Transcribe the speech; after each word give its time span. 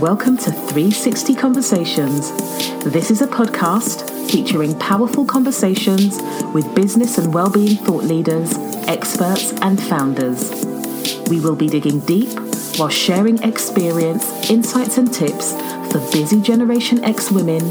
Welcome 0.00 0.36
to 0.38 0.50
360 0.50 1.34
Conversations. 1.36 2.30
This 2.84 3.10
is 3.10 3.22
a 3.22 3.26
podcast 3.26 4.30
featuring 4.30 4.78
powerful 4.78 5.24
conversations 5.24 6.20
with 6.52 6.74
business 6.74 7.16
and 7.16 7.32
well-being 7.32 7.78
thought 7.78 8.04
leaders, 8.04 8.52
experts, 8.88 9.54
and 9.62 9.82
founders. 9.82 10.50
We 11.30 11.40
will 11.40 11.56
be 11.56 11.68
digging 11.68 12.00
deep 12.00 12.38
while 12.76 12.90
sharing 12.90 13.42
experience, 13.42 14.50
insights, 14.50 14.98
and 14.98 15.10
tips 15.10 15.52
for 15.90 16.00
busy 16.12 16.42
Generation 16.42 17.02
X 17.02 17.30
women 17.30 17.62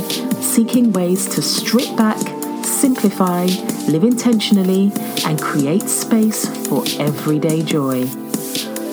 seeking 0.41 0.93
ways 0.93 1.29
to 1.35 1.43
strip 1.43 1.95
back, 1.95 2.17
simplify, 2.65 3.45
live 3.87 4.03
intentionally, 4.03 4.91
and 5.25 5.39
create 5.39 5.83
space 5.83 6.47
for 6.67 6.83
everyday 6.97 7.61
joy. 7.61 8.09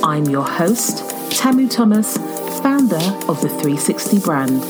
I'm 0.05 0.27
your 0.27 0.45
host, 0.45 1.09
Tamu 1.31 1.67
Thomas 1.67 2.19
founder 2.63 3.03
of 3.29 3.43
the 3.43 3.49
360 3.49 4.21
brand. 4.21 4.63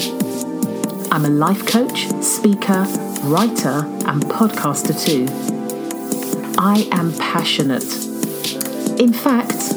I'm 1.12 1.27
a 1.27 1.28
life 1.28 1.66
coach, 1.66 2.09
speaker, 2.23 2.87
writer, 3.24 3.84
and 4.06 4.23
podcaster 4.24 4.96
too. 4.98 5.27
I 6.59 6.88
am 6.91 7.12
passionate. 7.19 7.84
In 8.98 9.12
fact, 9.12 9.74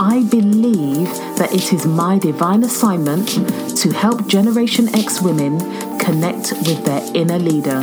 I 0.00 0.24
believe 0.30 1.08
that 1.36 1.50
it 1.52 1.74
is 1.74 1.84
my 1.84 2.18
divine 2.18 2.64
assignment 2.64 3.28
to 3.76 3.90
help 3.90 4.26
Generation 4.26 4.88
X 4.94 5.20
women 5.20 5.58
connect 5.98 6.52
with 6.52 6.86
their 6.86 7.02
inner 7.14 7.38
leader, 7.38 7.80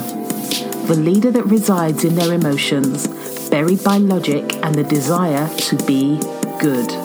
the 0.88 0.96
leader 0.98 1.30
that 1.30 1.46
resides 1.46 2.04
in 2.04 2.16
their 2.16 2.34
emotions, 2.34 3.08
buried 3.50 3.84
by 3.84 3.98
logic 3.98 4.56
and 4.64 4.74
the 4.74 4.84
desire 4.84 5.48
to 5.58 5.76
be 5.86 6.18
good. 6.60 7.05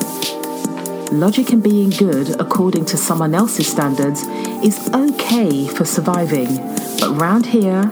Logic 1.13 1.51
and 1.51 1.61
being 1.61 1.91
good 1.91 2.41
according 2.41 2.85
to 2.85 2.97
someone 2.97 3.35
else's 3.35 3.67
standards 3.67 4.23
is 4.63 4.89
okay 4.95 5.67
for 5.67 5.85
surviving, 5.85 6.57
but 7.01 7.21
round 7.21 7.47
here, 7.47 7.91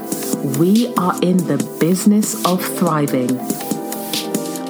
we 0.60 0.94
are 0.94 1.18
in 1.20 1.36
the 1.38 1.58
business 1.80 2.44
of 2.44 2.64
thriving. 2.64 3.36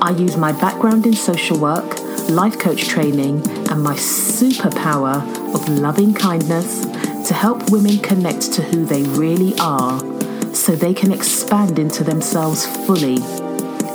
I 0.00 0.14
use 0.16 0.38
my 0.38 0.52
background 0.52 1.06
in 1.06 1.12
social 1.12 1.58
work, 1.58 2.00
life 2.30 2.58
coach 2.58 2.88
training, 2.88 3.46
and 3.68 3.82
my 3.82 3.94
superpower 3.96 5.20
of 5.54 5.68
loving 5.68 6.14
kindness 6.14 6.86
to 7.28 7.34
help 7.34 7.70
women 7.70 7.98
connect 7.98 8.50
to 8.54 8.62
who 8.62 8.86
they 8.86 9.02
really 9.02 9.58
are 9.58 10.00
so 10.54 10.74
they 10.74 10.94
can 10.94 11.12
expand 11.12 11.78
into 11.78 12.02
themselves 12.02 12.64
fully 12.86 13.18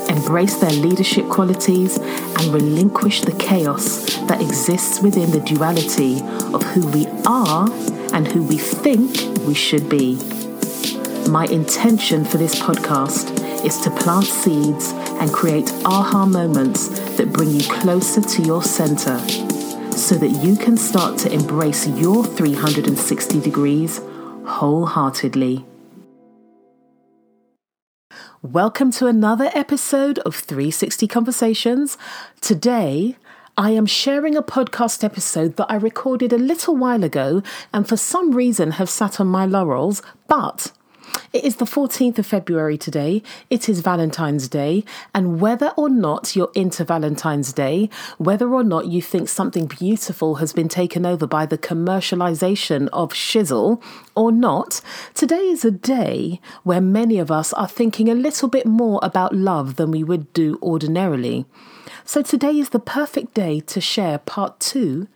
embrace 0.09 0.55
their 0.57 0.71
leadership 0.71 1.27
qualities, 1.29 1.97
and 1.97 2.53
relinquish 2.53 3.21
the 3.21 3.31
chaos 3.33 4.17
that 4.27 4.41
exists 4.41 5.01
within 5.01 5.31
the 5.31 5.39
duality 5.41 6.21
of 6.53 6.63
who 6.63 6.85
we 6.87 7.07
are 7.25 7.69
and 8.13 8.27
who 8.27 8.43
we 8.43 8.57
think 8.57 9.11
we 9.47 9.53
should 9.53 9.89
be. 9.89 10.15
My 11.29 11.45
intention 11.45 12.25
for 12.25 12.37
this 12.37 12.59
podcast 12.59 13.31
is 13.63 13.79
to 13.81 13.89
plant 13.91 14.25
seeds 14.25 14.91
and 15.21 15.31
create 15.31 15.71
aha 15.85 16.25
moments 16.25 16.89
that 17.17 17.31
bring 17.31 17.49
you 17.49 17.63
closer 17.63 18.21
to 18.21 18.41
your 18.43 18.61
center 18.61 19.19
so 19.97 20.15
that 20.15 20.39
you 20.43 20.55
can 20.55 20.75
start 20.75 21.17
to 21.19 21.31
embrace 21.31 21.87
your 21.87 22.25
360 22.25 23.39
degrees 23.39 24.01
wholeheartedly. 24.45 25.65
Welcome 28.43 28.91
to 28.91 29.07
another 29.07 29.49
episode 29.53 30.19
of 30.19 30.35
360 30.35 31.07
Conversations. 31.07 31.97
Today, 32.41 33.15
I 33.55 33.69
am 33.69 33.85
sharing 33.85 34.35
a 34.35 34.43
podcast 34.43 35.01
episode 35.01 35.55
that 35.55 35.71
I 35.71 35.75
recorded 35.75 36.33
a 36.33 36.37
little 36.37 36.75
while 36.75 37.05
ago 37.05 37.41
and 37.71 37.87
for 37.87 37.95
some 37.95 38.33
reason 38.35 38.71
have 38.71 38.89
sat 38.89 39.21
on 39.21 39.27
my 39.27 39.45
laurels, 39.45 40.01
but 40.27 40.73
it 41.33 41.43
is 41.43 41.55
the 41.55 41.65
14th 41.65 42.19
of 42.19 42.25
February 42.25 42.77
today. 42.77 43.23
It 43.49 43.67
is 43.67 43.79
Valentine's 43.79 44.47
Day. 44.47 44.83
And 45.15 45.41
whether 45.41 45.69
or 45.75 45.89
not 45.89 46.35
you're 46.35 46.51
into 46.53 46.83
Valentine's 46.83 47.51
Day, 47.51 47.89
whether 48.17 48.53
or 48.53 48.63
not 48.63 48.87
you 48.87 49.01
think 49.01 49.29
something 49.29 49.65
beautiful 49.65 50.35
has 50.35 50.53
been 50.53 50.69
taken 50.69 51.05
over 51.05 51.25
by 51.25 51.45
the 51.45 51.57
commercialization 51.57 52.87
of 52.93 53.13
shizzle 53.13 53.81
or 54.15 54.31
not, 54.31 54.81
today 55.15 55.47
is 55.47 55.65
a 55.65 55.71
day 55.71 56.39
where 56.63 56.81
many 56.81 57.17
of 57.17 57.31
us 57.31 57.51
are 57.53 57.67
thinking 57.67 58.09
a 58.09 58.15
little 58.15 58.47
bit 58.47 58.65
more 58.65 58.99
about 59.01 59.35
love 59.35 59.75
than 59.75 59.89
we 59.89 60.03
would 60.03 60.31
do 60.33 60.59
ordinarily. 60.61 61.45
So 62.05 62.21
today 62.21 62.59
is 62.59 62.69
the 62.69 62.79
perfect 62.79 63.33
day 63.33 63.59
to 63.61 63.81
share 63.81 64.19
part 64.19 64.59
two 64.59 65.07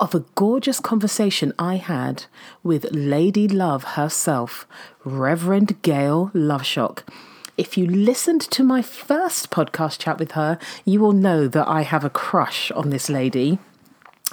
of 0.00 0.14
a 0.14 0.24
gorgeous 0.34 0.80
conversation 0.80 1.52
I 1.58 1.76
had 1.76 2.24
with 2.62 2.86
Lady 2.92 3.46
Love 3.46 3.84
herself, 3.84 4.66
Reverend 5.04 5.80
Gail 5.82 6.30
Loveshock. 6.34 7.00
If 7.56 7.76
you 7.76 7.86
listened 7.86 8.40
to 8.42 8.62
my 8.62 8.82
first 8.82 9.50
podcast 9.50 9.98
chat 9.98 10.18
with 10.18 10.32
her, 10.32 10.58
you 10.84 11.00
will 11.00 11.12
know 11.12 11.48
that 11.48 11.68
I 11.68 11.82
have 11.82 12.04
a 12.04 12.10
crush 12.10 12.70
on 12.72 12.90
this 12.90 13.08
lady. 13.08 13.58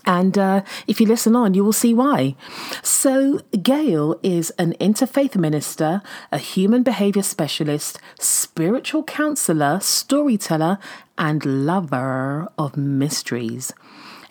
And 0.06 0.38
uh, 0.38 0.62
if 0.88 1.02
you 1.02 1.08
listen 1.08 1.35
on, 1.35 1.53
you 1.53 1.63
will 1.63 1.74
see 1.74 1.94
why. 1.94 2.35
So, 2.81 3.40
Gail 3.62 4.19
is 4.24 4.50
an 4.52 4.74
interfaith 4.79 5.35
minister, 5.35 6.02
a 6.31 6.38
human 6.38 6.84
behavior 6.84 7.24
specialist, 7.24 8.00
spiritual 8.19 9.03
counselor, 9.03 9.79
storyteller, 9.81 10.79
and 11.18 11.66
lover 11.66 12.47
of 12.58 12.78
mysteries. 12.78 13.74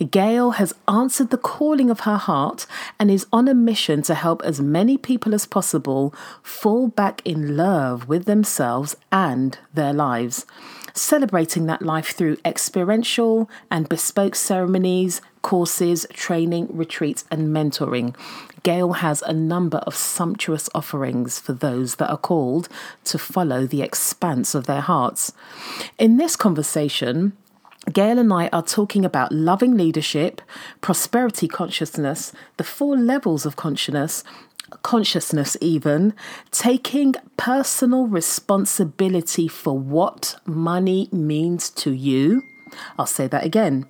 Gail 0.05 0.53
has 0.53 0.75
answered 0.87 1.31
the 1.31 1.37
calling 1.37 1.91
of 1.91 2.01
her 2.01 2.17
heart 2.17 2.67
and 3.01 3.11
is 3.11 3.27
on 3.33 3.49
a 3.49 3.55
mission 3.55 4.01
to 4.03 4.15
help 4.15 4.43
as 4.43 4.61
many 4.61 4.97
people 4.97 5.35
as 5.35 5.45
possible 5.45 6.15
fall 6.43 6.87
back 6.89 7.21
in 7.25 7.57
love 7.57 8.07
with 8.07 8.25
themselves 8.25 8.97
and 9.11 9.59
their 9.75 9.93
lives, 9.93 10.47
celebrating 10.95 11.67
that 11.67 11.83
life 11.83 12.11
through 12.11 12.37
experiential 12.45 13.51
and 13.73 13.89
bespoke 13.89 14.37
ceremonies, 14.37 15.21
courses, 15.43 16.07
training, 16.13 16.69
retreats, 16.71 17.25
and 17.31 17.49
mentoring. 17.49 18.15
Gail 18.63 18.95
has 18.95 19.23
a 19.23 19.33
number 19.33 19.79
of 19.79 19.97
sumptuous 19.97 20.69
offerings 20.75 21.41
for 21.41 21.53
those 21.53 21.97
that 21.97 22.11
are 22.11 22.19
called 22.19 22.69
to 23.05 23.19
follow 23.19 23.67
the 23.67 23.83
expanse 23.83 24.55
of 24.55 24.67
their 24.67 24.81
hearts. 24.81 25.33
In 25.99 26.19
this 26.19 26.37
conversation, 26.37 27.33
Gail 27.93 28.19
and 28.19 28.33
I 28.33 28.49
are 28.49 28.63
talking 28.63 29.05
about 29.05 29.33
loving 29.33 29.77
leadership, 29.77 30.43
prosperity 30.81 31.49
consciousness, 31.49 32.33
the 32.57 32.65
four 32.65 32.97
levels 32.97 33.47
of 33.47 33.57
consciousness, 33.57 34.25
consciousness 34.83 35.57
even, 35.61 36.15
taking 36.51 37.15
personal 37.37 38.07
responsibility 38.07 39.49
for 39.49 39.79
what 39.79 40.37
money 40.45 41.09
means 41.13 41.71
to 41.71 41.93
you. 41.93 42.43
I'll 42.99 43.07
say 43.07 43.27
that 43.29 43.45
again. 43.45 43.87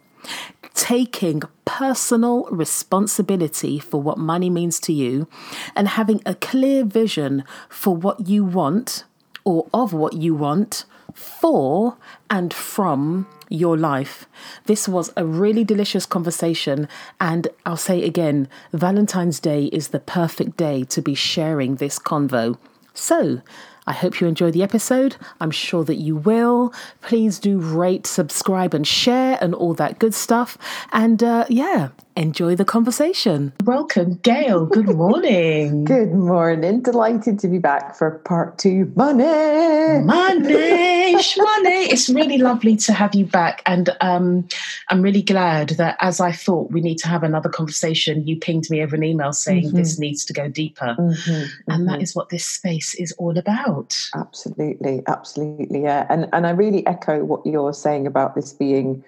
Taking 0.74 1.42
personal 1.64 2.44
responsibility 2.50 3.78
for 3.80 4.00
what 4.00 4.18
money 4.18 4.50
means 4.50 4.78
to 4.80 4.92
you 4.92 5.26
and 5.74 5.88
having 5.88 6.22
a 6.24 6.34
clear 6.34 6.84
vision 6.84 7.42
for 7.68 7.96
what 7.96 8.28
you 8.28 8.44
want 8.44 9.04
or 9.44 9.66
of 9.74 9.92
what 9.92 10.12
you 10.12 10.34
want 10.34 10.84
for 11.14 11.96
and 12.30 12.54
from 12.54 13.26
your 13.48 13.76
life. 13.76 14.26
This 14.66 14.88
was 14.88 15.12
a 15.16 15.24
really 15.24 15.64
delicious 15.64 16.06
conversation, 16.06 16.88
and 17.20 17.48
I'll 17.64 17.76
say 17.76 18.04
again 18.04 18.48
Valentine's 18.72 19.40
Day 19.40 19.66
is 19.66 19.88
the 19.88 20.00
perfect 20.00 20.56
day 20.56 20.84
to 20.84 21.02
be 21.02 21.14
sharing 21.14 21.76
this 21.76 21.98
convo. 21.98 22.58
So, 22.94 23.42
I 23.88 23.92
hope 23.92 24.20
you 24.20 24.26
enjoy 24.26 24.50
the 24.50 24.62
episode. 24.62 25.16
I'm 25.40 25.50
sure 25.50 25.82
that 25.84 25.94
you 25.94 26.14
will. 26.14 26.74
Please 27.00 27.38
do 27.38 27.58
rate, 27.58 28.06
subscribe, 28.06 28.74
and 28.74 28.86
share, 28.86 29.38
and 29.40 29.54
all 29.54 29.72
that 29.74 29.98
good 29.98 30.12
stuff. 30.12 30.58
And 30.92 31.22
uh, 31.22 31.46
yeah, 31.48 31.88
enjoy 32.18 32.56
the 32.56 32.64
conversation. 32.64 33.52
Welcome, 33.64 34.14
Gail. 34.16 34.66
Good 34.66 34.88
morning. 34.88 35.84
Good 35.96 36.12
morning. 36.12 36.82
Delighted 36.82 37.38
to 37.38 37.48
be 37.48 37.58
back 37.58 37.94
for 37.94 38.10
part 38.24 38.58
two. 38.58 38.92
Money, 38.96 40.04
money, 40.04 41.14
money. 41.14 41.84
It's 41.88 42.08
really 42.08 42.38
lovely 42.38 42.76
to 42.76 42.92
have 42.92 43.14
you 43.14 43.24
back, 43.24 43.62
and 43.66 43.96
um, 44.00 44.48
I'm 44.88 45.00
really 45.00 45.22
glad 45.22 45.70
that 45.70 45.96
as 46.00 46.20
I 46.20 46.32
thought 46.32 46.72
we 46.72 46.80
need 46.80 46.98
to 46.98 47.08
have 47.08 47.22
another 47.22 47.48
conversation, 47.48 48.26
you 48.26 48.36
pinged 48.36 48.68
me 48.68 48.82
over 48.82 48.96
an 48.96 49.04
email 49.04 49.32
saying 49.32 49.68
mm-hmm. 49.68 49.76
this 49.76 49.98
needs 49.98 50.24
to 50.26 50.32
go 50.32 50.48
deeper, 50.48 50.96
mm-hmm, 50.98 51.30
mm-hmm. 51.30 51.70
and 51.70 51.88
that 51.88 52.00
mm-hmm. 52.00 52.18
what 52.18 52.30
this 52.30 52.44
space 52.44 52.94
is 52.96 53.12
all 53.12 53.38
about. 53.38 53.96
Absolutely, 54.14 55.02
absolutely, 55.06 55.82
yeah. 55.82 56.06
And 56.10 56.28
and 56.32 56.46
I 56.46 56.50
really 56.50 56.84
echo 56.86 57.24
what 57.24 57.46
you're 57.46 57.72
saying 57.72 58.08
about 58.08 58.34
this 58.34 58.52
being 58.52 59.04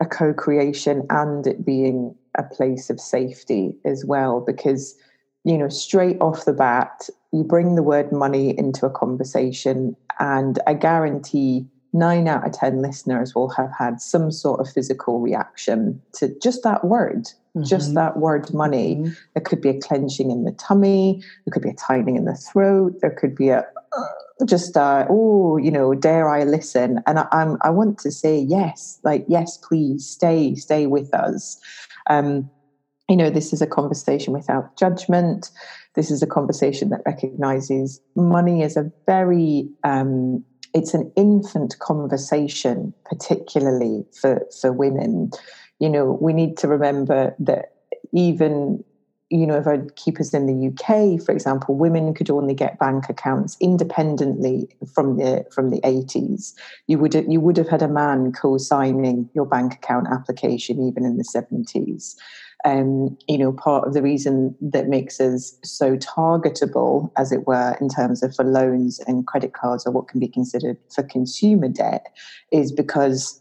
a 0.00 0.06
co-creation 0.06 1.06
and 1.10 1.46
it 1.46 1.64
being 1.64 2.16
a 2.36 2.42
place 2.42 2.90
of 2.90 3.00
safety 3.00 3.74
as 3.84 4.04
well 4.04 4.40
because 4.40 4.96
you 5.44 5.58
know 5.58 5.68
straight 5.68 6.16
off 6.20 6.44
the 6.44 6.52
bat 6.52 7.08
you 7.32 7.44
bring 7.44 7.74
the 7.74 7.82
word 7.82 8.10
money 8.12 8.56
into 8.58 8.86
a 8.86 8.90
conversation 8.90 9.96
and 10.20 10.58
i 10.66 10.74
guarantee 10.74 11.66
9 11.92 12.26
out 12.26 12.44
of 12.44 12.52
10 12.52 12.82
listeners 12.82 13.34
will 13.34 13.50
have 13.50 13.70
had 13.78 14.00
some 14.00 14.32
sort 14.32 14.60
of 14.60 14.68
physical 14.68 15.20
reaction 15.20 16.00
to 16.12 16.36
just 16.40 16.64
that 16.64 16.84
word 16.84 17.28
Mm-hmm. 17.56 17.66
Just 17.66 17.94
that 17.94 18.16
word 18.16 18.52
money. 18.52 18.96
Mm-hmm. 18.96 19.12
There 19.34 19.42
could 19.44 19.60
be 19.60 19.68
a 19.68 19.78
clenching 19.78 20.30
in 20.30 20.44
the 20.44 20.52
tummy. 20.52 21.22
There 21.44 21.52
could 21.52 21.62
be 21.62 21.70
a 21.70 21.74
tightening 21.74 22.16
in 22.16 22.24
the 22.24 22.34
throat. 22.34 22.98
There 23.00 23.12
could 23.12 23.36
be 23.36 23.50
a 23.50 23.60
uh, 23.60 24.06
just 24.44 24.76
uh, 24.76 25.06
oh, 25.08 25.56
you 25.56 25.70
know, 25.70 25.94
dare 25.94 26.28
I 26.28 26.44
listen? 26.44 27.00
And 27.06 27.20
I, 27.20 27.26
am 27.32 27.56
I 27.62 27.70
want 27.70 27.98
to 28.00 28.10
say 28.10 28.38
yes, 28.38 28.98
like 29.04 29.24
yes, 29.28 29.58
please 29.58 30.06
stay, 30.06 30.54
stay 30.54 30.86
with 30.86 31.12
us. 31.14 31.58
Um, 32.08 32.50
you 33.08 33.16
know, 33.16 33.28
this 33.30 33.52
is 33.52 33.60
a 33.60 33.66
conversation 33.66 34.32
without 34.32 34.76
judgment. 34.78 35.50
This 35.94 36.10
is 36.10 36.22
a 36.22 36.26
conversation 36.26 36.88
that 36.90 37.02
recognizes 37.04 38.00
money 38.16 38.62
as 38.62 38.76
a 38.76 38.90
very 39.06 39.68
um, 39.84 40.44
it's 40.74 40.92
an 40.92 41.10
infant 41.16 41.78
conversation, 41.78 42.92
particularly 43.04 44.04
for, 44.20 44.42
for 44.60 44.72
women. 44.72 45.30
You 45.78 45.88
know, 45.88 46.18
we 46.20 46.32
need 46.32 46.56
to 46.58 46.68
remember 46.68 47.34
that 47.38 47.66
even 48.12 48.84
you 49.30 49.46
know, 49.46 49.56
if 49.56 49.66
I 49.66 49.78
keep 49.96 50.20
us 50.20 50.34
in 50.34 50.46
the 50.46 50.68
UK, 50.68 51.20
for 51.24 51.32
example, 51.32 51.74
women 51.74 52.14
could 52.14 52.30
only 52.30 52.54
get 52.54 52.78
bank 52.78 53.08
accounts 53.08 53.56
independently 53.60 54.68
from 54.94 55.16
the 55.16 55.44
from 55.50 55.70
the 55.70 55.80
80s. 55.80 56.52
You 56.86 56.98
would 56.98 57.14
you 57.14 57.40
would 57.40 57.56
have 57.56 57.68
had 57.68 57.82
a 57.82 57.88
man 57.88 58.32
co-signing 58.32 59.28
your 59.34 59.46
bank 59.46 59.74
account 59.74 60.08
application 60.10 60.82
even 60.82 61.04
in 61.04 61.16
the 61.16 61.24
70s 61.24 62.16
um, 62.64 63.16
you 63.28 63.36
know, 63.36 63.52
part 63.52 63.86
of 63.86 63.92
the 63.92 64.02
reason 64.02 64.54
that 64.60 64.88
makes 64.88 65.20
us 65.20 65.56
so 65.62 65.96
targetable, 65.96 67.10
as 67.16 67.30
it 67.30 67.46
were, 67.46 67.76
in 67.80 67.88
terms 67.88 68.22
of 68.22 68.34
for 68.34 68.44
loans 68.44 69.00
and 69.00 69.26
credit 69.26 69.52
cards 69.52 69.86
or 69.86 69.92
what 69.92 70.08
can 70.08 70.18
be 70.18 70.28
considered 70.28 70.78
for 70.94 71.02
consumer 71.02 71.68
debt, 71.68 72.06
is 72.50 72.72
because 72.72 73.40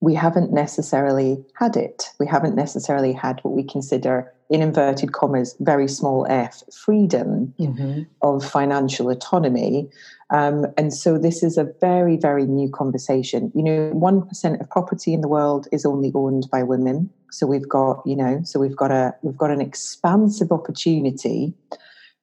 we 0.00 0.14
haven't 0.14 0.52
necessarily 0.52 1.44
had 1.54 1.76
it. 1.76 2.10
We 2.18 2.26
haven't 2.26 2.56
necessarily 2.56 3.12
had 3.12 3.38
what 3.42 3.54
we 3.54 3.62
consider, 3.62 4.32
in 4.52 4.60
inverted 4.60 5.12
commas, 5.12 5.56
very 5.60 5.88
small 5.88 6.26
f, 6.28 6.62
freedom 6.84 7.54
mm-hmm. 7.58 8.02
of 8.20 8.44
financial 8.44 9.08
autonomy. 9.08 9.88
Um, 10.28 10.66
and 10.76 10.92
so 10.92 11.16
this 11.16 11.42
is 11.42 11.56
a 11.56 11.72
very, 11.80 12.18
very 12.18 12.44
new 12.44 12.68
conversation. 12.68 13.50
You 13.54 13.62
know, 13.62 13.92
1% 13.94 14.60
of 14.60 14.70
property 14.70 15.14
in 15.14 15.22
the 15.22 15.28
world 15.28 15.68
is 15.72 15.86
only 15.86 16.12
owned 16.14 16.48
by 16.52 16.62
women. 16.62 17.08
So 17.30 17.46
we've 17.46 17.68
got, 17.68 18.02
you 18.04 18.14
know, 18.14 18.42
so 18.44 18.60
we've 18.60 18.76
got 18.76 18.90
a 18.90 19.14
we've 19.22 19.38
got 19.38 19.50
an 19.50 19.62
expansive 19.62 20.52
opportunity 20.52 21.54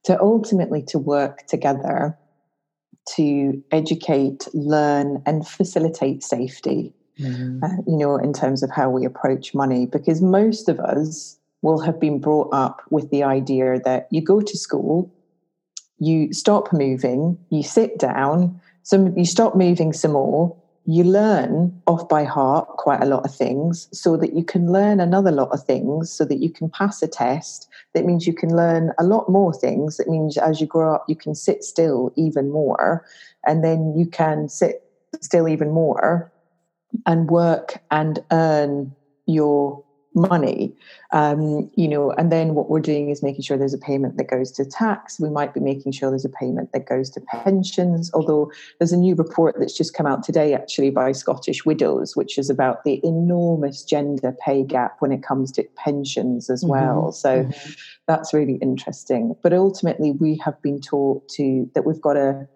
to 0.03 0.19
ultimately 0.21 0.83
to 0.83 0.99
work 0.99 1.47
together 1.47 2.15
to 3.15 3.63
educate, 3.71 4.47
learn, 4.53 5.23
and 5.25 5.47
facilitate 5.47 6.23
safety. 6.23 6.93
Mm-hmm. 7.19 7.63
Uh, 7.63 7.81
you 7.87 7.97
know, 7.97 8.17
in 8.17 8.33
terms 8.33 8.61
of 8.61 8.69
how 8.69 8.91
we 8.91 9.03
approach 9.03 9.55
money, 9.55 9.87
because 9.87 10.21
most 10.21 10.69
of 10.69 10.79
us 10.79 11.38
will 11.61 11.79
have 11.79 12.00
been 12.00 12.19
brought 12.19 12.50
up 12.53 12.81
with 12.89 13.09
the 13.09 13.23
idea 13.23 13.79
that 13.83 14.07
you 14.11 14.21
go 14.21 14.41
to 14.41 14.57
school, 14.57 15.11
you 15.97 16.31
stop 16.33 16.71
moving, 16.71 17.38
you 17.50 17.63
sit 17.63 18.00
down, 18.00 18.59
some 18.83 19.17
you 19.17 19.25
stop 19.25 19.56
moving 19.56 19.91
some 19.91 20.13
more, 20.13 20.56
you 20.85 21.03
learn 21.03 21.81
off 21.85 22.07
by 22.09 22.23
heart 22.23 22.67
quite 22.77 23.03
a 23.03 23.06
lot 23.06 23.25
of 23.25 23.35
things 23.35 23.88
so 23.91 24.17
that 24.17 24.33
you 24.33 24.44
can 24.44 24.71
learn 24.71 25.00
another 25.00 25.31
lot 25.31 25.50
of 25.51 25.63
things 25.63 26.11
so 26.11 26.25
that 26.25 26.39
you 26.39 26.50
can 26.50 26.69
pass 26.69 27.03
a 27.03 27.07
test. 27.07 27.67
That 27.94 28.06
means 28.06 28.25
you 28.25 28.33
can 28.33 28.56
learn 28.56 28.91
a 28.97 29.03
lot 29.03 29.29
more 29.29 29.53
things. 29.53 29.97
That 29.97 30.07
means 30.07 30.38
as 30.38 30.59
you 30.59 30.65
grow 30.65 30.95
up 30.95 31.06
you 31.07 31.15
can 31.15 31.35
sit 31.35 31.63
still 31.63 32.11
even 32.15 32.50
more 32.50 33.06
and 33.45 33.63
then 33.63 33.94
you 33.95 34.07
can 34.07 34.50
sit 34.50 34.83
still 35.21 35.47
even 35.47 35.69
more 35.71 36.31
and 37.06 37.29
work 37.29 37.81
and 37.91 38.19
earn 38.31 38.95
your 39.25 39.83
money 40.15 40.73
um, 41.11 41.69
you 41.75 41.88
know 41.88 42.11
and 42.11 42.31
then 42.31 42.56
what 42.56 42.69
we're 42.69 42.79
doing 42.79 43.09
is 43.09 43.21
making 43.21 43.41
sure 43.41 43.57
there's 43.57 43.73
a 43.73 43.79
payment 43.79 44.17
that 44.17 44.29
goes 44.29 44.51
to 44.51 44.65
tax 44.65 45.19
we 45.19 45.29
might 45.29 45.53
be 45.53 45.59
making 45.59 45.91
sure 45.91 46.09
there's 46.09 46.25
a 46.25 46.29
payment 46.29 46.71
that 46.73 46.88
goes 46.88 47.09
to 47.09 47.21
pensions 47.21 48.11
although 48.13 48.51
there's 48.79 48.91
a 48.91 48.97
new 48.97 49.15
report 49.15 49.56
that's 49.59 49.77
just 49.77 49.94
come 49.94 50.06
out 50.06 50.23
today 50.23 50.53
actually 50.53 50.89
by 50.89 51.11
scottish 51.11 51.65
widows 51.65 52.15
which 52.15 52.38
is 52.38 52.50
about 52.50 52.83
the 52.83 53.00
enormous 53.03 53.83
gender 53.83 54.35
pay 54.44 54.63
gap 54.63 54.95
when 55.00 55.11
it 55.11 55.21
comes 55.21 55.51
to 55.51 55.63
pensions 55.75 56.50
as 56.50 56.63
mm-hmm. 56.63 56.71
well 56.71 57.11
so 57.11 57.44
mm-hmm. 57.44 57.71
that's 58.07 58.33
really 58.33 58.56
interesting 58.56 59.35
but 59.44 59.53
ultimately 59.53 60.11
we 60.11 60.38
have 60.44 60.59
been 60.61 60.81
taught 60.81 61.27
to 61.29 61.69
that 61.75 61.85
we've 61.85 62.01
got 62.01 62.13
to 62.13 62.47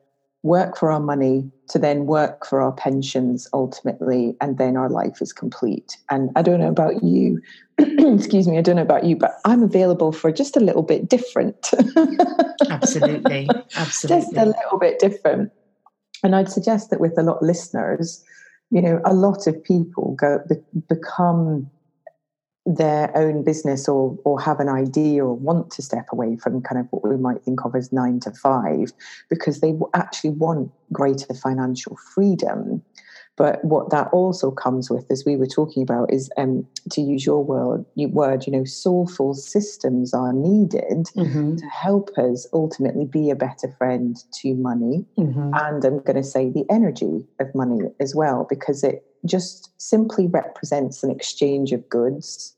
work 0.43 0.77
for 0.77 0.91
our 0.91 0.99
money 0.99 1.49
to 1.69 1.79
then 1.79 2.05
work 2.05 2.45
for 2.45 2.61
our 2.61 2.73
pensions 2.73 3.47
ultimately 3.53 4.35
and 4.41 4.57
then 4.57 4.75
our 4.75 4.89
life 4.89 5.21
is 5.21 5.33
complete. 5.33 5.97
And 6.09 6.29
i 6.35 6.41
don't 6.41 6.59
know 6.59 6.69
about 6.69 7.01
you 7.03 7.41
excuse 7.77 8.47
me 8.47 8.57
i 8.57 8.61
don't 8.61 8.75
know 8.75 8.81
about 8.81 9.05
you 9.05 9.15
but 9.15 9.31
i'm 9.45 9.63
available 9.63 10.11
for 10.11 10.31
just 10.31 10.55
a 10.55 10.59
little 10.59 10.83
bit 10.83 11.09
different. 11.09 11.71
Absolutely 12.69 13.49
absolutely 13.75 14.21
just 14.21 14.37
a 14.37 14.45
little 14.45 14.79
bit 14.79 14.99
different. 14.99 15.51
And 16.23 16.35
i'd 16.35 16.51
suggest 16.51 16.89
that 16.89 16.99
with 16.99 17.17
a 17.17 17.23
lot 17.23 17.37
of 17.37 17.47
listeners 17.47 18.23
you 18.69 18.81
know 18.81 19.01
a 19.05 19.13
lot 19.13 19.47
of 19.47 19.63
people 19.63 20.15
go 20.19 20.39
become 20.89 21.69
their 22.65 23.15
own 23.18 23.44
business 23.44 23.89
or 23.89 24.18
or 24.24 24.39
have 24.39 24.60
an 24.60 24.69
idea 24.69 25.24
or 25.24 25.33
want 25.33 25.69
to 25.71 25.81
step 25.81 26.07
away 26.13 26.38
from 26.38 26.62
kind 26.62 26.80
of 26.80 26.88
what 26.92 27.04
we 27.04 27.18
might 27.18 27.44
think 27.44 27.65
of 27.65 27.75
as 27.75 27.92
nine 27.92 28.19
to 28.21 28.31
five 28.31 28.94
because 29.30 29.60
they 29.60 29.74
actually 29.94 30.30
want 30.30 30.71
greater 30.92 31.33
financial 31.33 31.98
freedom 32.13 32.81
but 33.36 33.63
what 33.65 33.89
that 33.89 34.10
also 34.13 34.51
comes 34.51 34.89
with, 34.89 35.10
as 35.10 35.25
we 35.25 35.36
were 35.36 35.48
talking 35.48 35.81
about, 35.81 36.13
is 36.13 36.30
um, 36.38 36.68
to 36.92 37.01
use 37.01 37.25
your 37.25 37.44
word, 37.44 37.83
you 37.95 38.07
word, 38.10 38.45
you 38.45 38.54
know, 38.54 38.63
soulful 38.63 39.33
systems 39.33 40.13
are 40.13 40.33
needed 40.33 41.07
mm-hmm. 41.15 41.56
to 41.56 41.65
help 41.65 42.12
us 42.18 42.48
ultimately 42.54 43.06
be 43.06 43.31
a 43.31 43.36
better 43.36 43.74
friend 43.77 44.18
to 44.42 44.54
money. 44.54 45.06
Mm-hmm. 45.18 45.51
And 45.54 45.83
I'm 45.83 46.00
going 46.00 46.15
to 46.15 46.24
say 46.24 46.50
the 46.50 46.65
energy 46.69 47.25
of 47.39 47.54
money 47.56 47.80
as 48.00 48.13
well, 48.13 48.45
because 48.48 48.83
it 48.83 49.04
just 49.25 49.69
simply 49.81 50.27
represents 50.27 51.03
an 51.03 51.11
exchange 51.11 51.71
of 51.71 51.87
goods. 51.89 52.55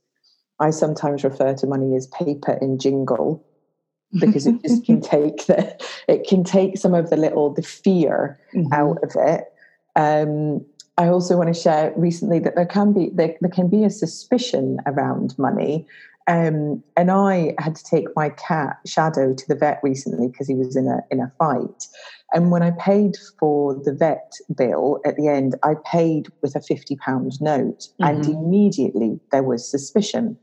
I 0.59 0.69
sometimes 0.69 1.23
refer 1.23 1.53
to 1.53 1.67
money 1.67 1.95
as 1.95 2.07
paper 2.07 2.57
and 2.61 2.79
jingle 2.79 3.45
because 4.19 4.47
it 4.47 4.61
just 4.61 4.85
can 4.85 5.01
take 5.01 5.45
the 5.47 5.75
it 6.07 6.27
can 6.27 6.43
take 6.43 6.77
some 6.77 6.93
of 6.93 7.09
the 7.09 7.17
little 7.17 7.53
the 7.53 7.61
fear 7.61 8.39
mm-hmm. 8.53 8.71
out 8.71 9.03
of 9.03 9.11
it 9.15 9.51
um, 9.95 10.65
I 10.97 11.07
also 11.07 11.37
want 11.37 11.53
to 11.53 11.59
share 11.59 11.93
recently 11.97 12.39
that 12.39 12.55
there 12.55 12.65
can 12.65 12.93
be 12.93 13.09
there, 13.13 13.35
there 13.41 13.49
can 13.49 13.67
be 13.67 13.83
a 13.83 13.89
suspicion 13.89 14.79
around 14.85 15.37
money. 15.37 15.85
Um, 16.27 16.83
and 16.97 17.11
I 17.11 17.53
had 17.59 17.75
to 17.75 17.83
take 17.83 18.07
my 18.15 18.29
cat 18.29 18.77
Shadow 18.85 19.33
to 19.33 19.47
the 19.47 19.55
vet 19.55 19.79
recently 19.83 20.27
because 20.27 20.47
he 20.47 20.55
was 20.55 20.75
in 20.75 20.87
a 20.87 21.01
in 21.11 21.19
a 21.19 21.31
fight. 21.37 21.87
And 22.33 22.51
when 22.51 22.63
I 22.63 22.71
paid 22.71 23.15
for 23.39 23.75
the 23.75 23.93
vet 23.93 24.33
bill 24.57 24.99
at 25.05 25.15
the 25.17 25.27
end, 25.27 25.55
I 25.63 25.75
paid 25.85 26.27
with 26.41 26.55
a 26.55 26.61
fifty 26.61 26.95
pound 26.95 27.39
note, 27.41 27.89
mm-hmm. 28.01 28.05
and 28.05 28.25
immediately 28.25 29.19
there 29.31 29.43
was 29.43 29.69
suspicion. 29.69 30.37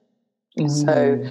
Mm-hmm. 0.59 0.69
So 0.69 1.31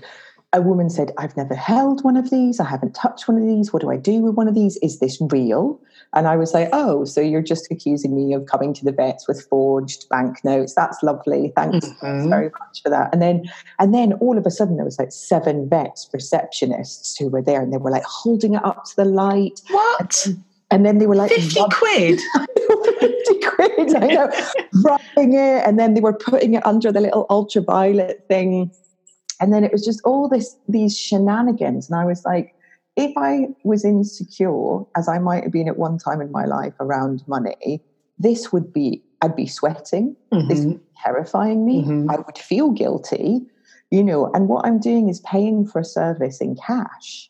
a 0.53 0.61
woman 0.61 0.89
said, 0.89 1.11
I've 1.17 1.35
never 1.37 1.55
held 1.55 2.03
one 2.03 2.17
of 2.17 2.29
these. 2.29 2.59
I 2.59 2.65
haven't 2.65 2.93
touched 2.93 3.27
one 3.27 3.37
of 3.37 3.47
these. 3.47 3.71
What 3.71 3.81
do 3.81 3.89
I 3.89 3.95
do 3.95 4.19
with 4.19 4.35
one 4.35 4.49
of 4.49 4.53
these? 4.53 4.77
Is 4.77 4.99
this 4.99 5.17
real? 5.29 5.79
And 6.13 6.27
I 6.27 6.35
was 6.35 6.53
like, 6.53 6.67
oh, 6.73 7.05
so 7.05 7.21
you're 7.21 7.41
just 7.41 7.71
accusing 7.71 8.13
me 8.13 8.33
of 8.33 8.47
coming 8.47 8.73
to 8.73 8.83
the 8.83 8.91
vets 8.91 9.29
with 9.29 9.47
forged 9.47 10.09
banknotes. 10.09 10.73
That's 10.73 11.01
lovely. 11.01 11.53
Thanks 11.55 11.87
mm-hmm. 11.87 12.29
very 12.29 12.49
much 12.59 12.83
for 12.83 12.89
that. 12.89 13.13
And 13.13 13.21
then, 13.21 13.49
and 13.79 13.93
then 13.93 14.13
all 14.13 14.37
of 14.37 14.45
a 14.45 14.51
sudden 14.51 14.75
there 14.75 14.83
was 14.83 14.99
like 14.99 15.13
seven 15.13 15.69
vets 15.69 16.09
receptionists 16.13 17.17
who 17.17 17.29
were 17.29 17.41
there 17.41 17.61
and 17.61 17.71
they 17.71 17.77
were 17.77 17.91
like 17.91 18.03
holding 18.03 18.55
it 18.55 18.65
up 18.65 18.83
to 18.85 18.95
the 18.97 19.05
light. 19.05 19.61
What? 19.69 20.25
And, 20.25 20.43
and 20.69 20.85
then 20.85 20.97
they 20.97 21.07
were 21.07 21.15
like 21.15 21.31
50 21.31 21.61
quid 21.71 22.19
50 22.99 23.39
quid 23.41 23.95
i 23.95 24.07
know 24.07 24.31
rubbing 24.85 25.33
it 25.33 25.67
and 25.67 25.77
then 25.77 25.95
they 25.95 25.99
were 25.99 26.13
putting 26.13 26.53
it 26.53 26.65
under 26.65 26.93
the 26.93 27.01
little 27.01 27.25
ultraviolet 27.29 28.25
thing 28.29 28.71
and 29.41 29.51
then 29.51 29.63
it 29.63 29.71
was 29.71 29.83
just 29.83 30.01
all 30.05 30.29
this 30.29 30.55
these 30.69 30.97
shenanigans. 30.97 31.89
And 31.89 31.99
i 31.99 32.05
was 32.05 32.23
like 32.23 32.55
if 32.95 33.11
i 33.17 33.47
was 33.63 33.83
insecure 33.83 34.83
as 34.95 35.09
i 35.09 35.17
might 35.17 35.43
have 35.43 35.51
been 35.51 35.67
at 35.67 35.77
one 35.77 35.97
time 35.97 36.21
in 36.21 36.31
my 36.31 36.45
life 36.45 36.73
around 36.79 37.23
money 37.27 37.81
this 38.19 38.53
would 38.53 38.71
be 38.71 39.03
i'd 39.21 39.35
be 39.35 39.47
sweating. 39.47 40.15
Mm-hmm. 40.31 40.47
this 40.47 40.65
would 40.65 40.79
be 40.79 40.85
terrifying 41.03 41.65
me. 41.65 41.83
Mm-hmm. 41.83 42.09
i 42.11 42.15
would 42.15 42.37
feel 42.37 42.71
guilty 42.71 43.41
you 43.89 44.03
know. 44.03 44.31
And 44.33 44.47
what 44.47 44.65
i'm 44.65 44.79
doing 44.79 45.09
is 45.09 45.19
paying 45.21 45.67
for 45.67 45.79
a 45.79 45.85
service 45.85 46.39
in 46.39 46.55
cash. 46.55 47.27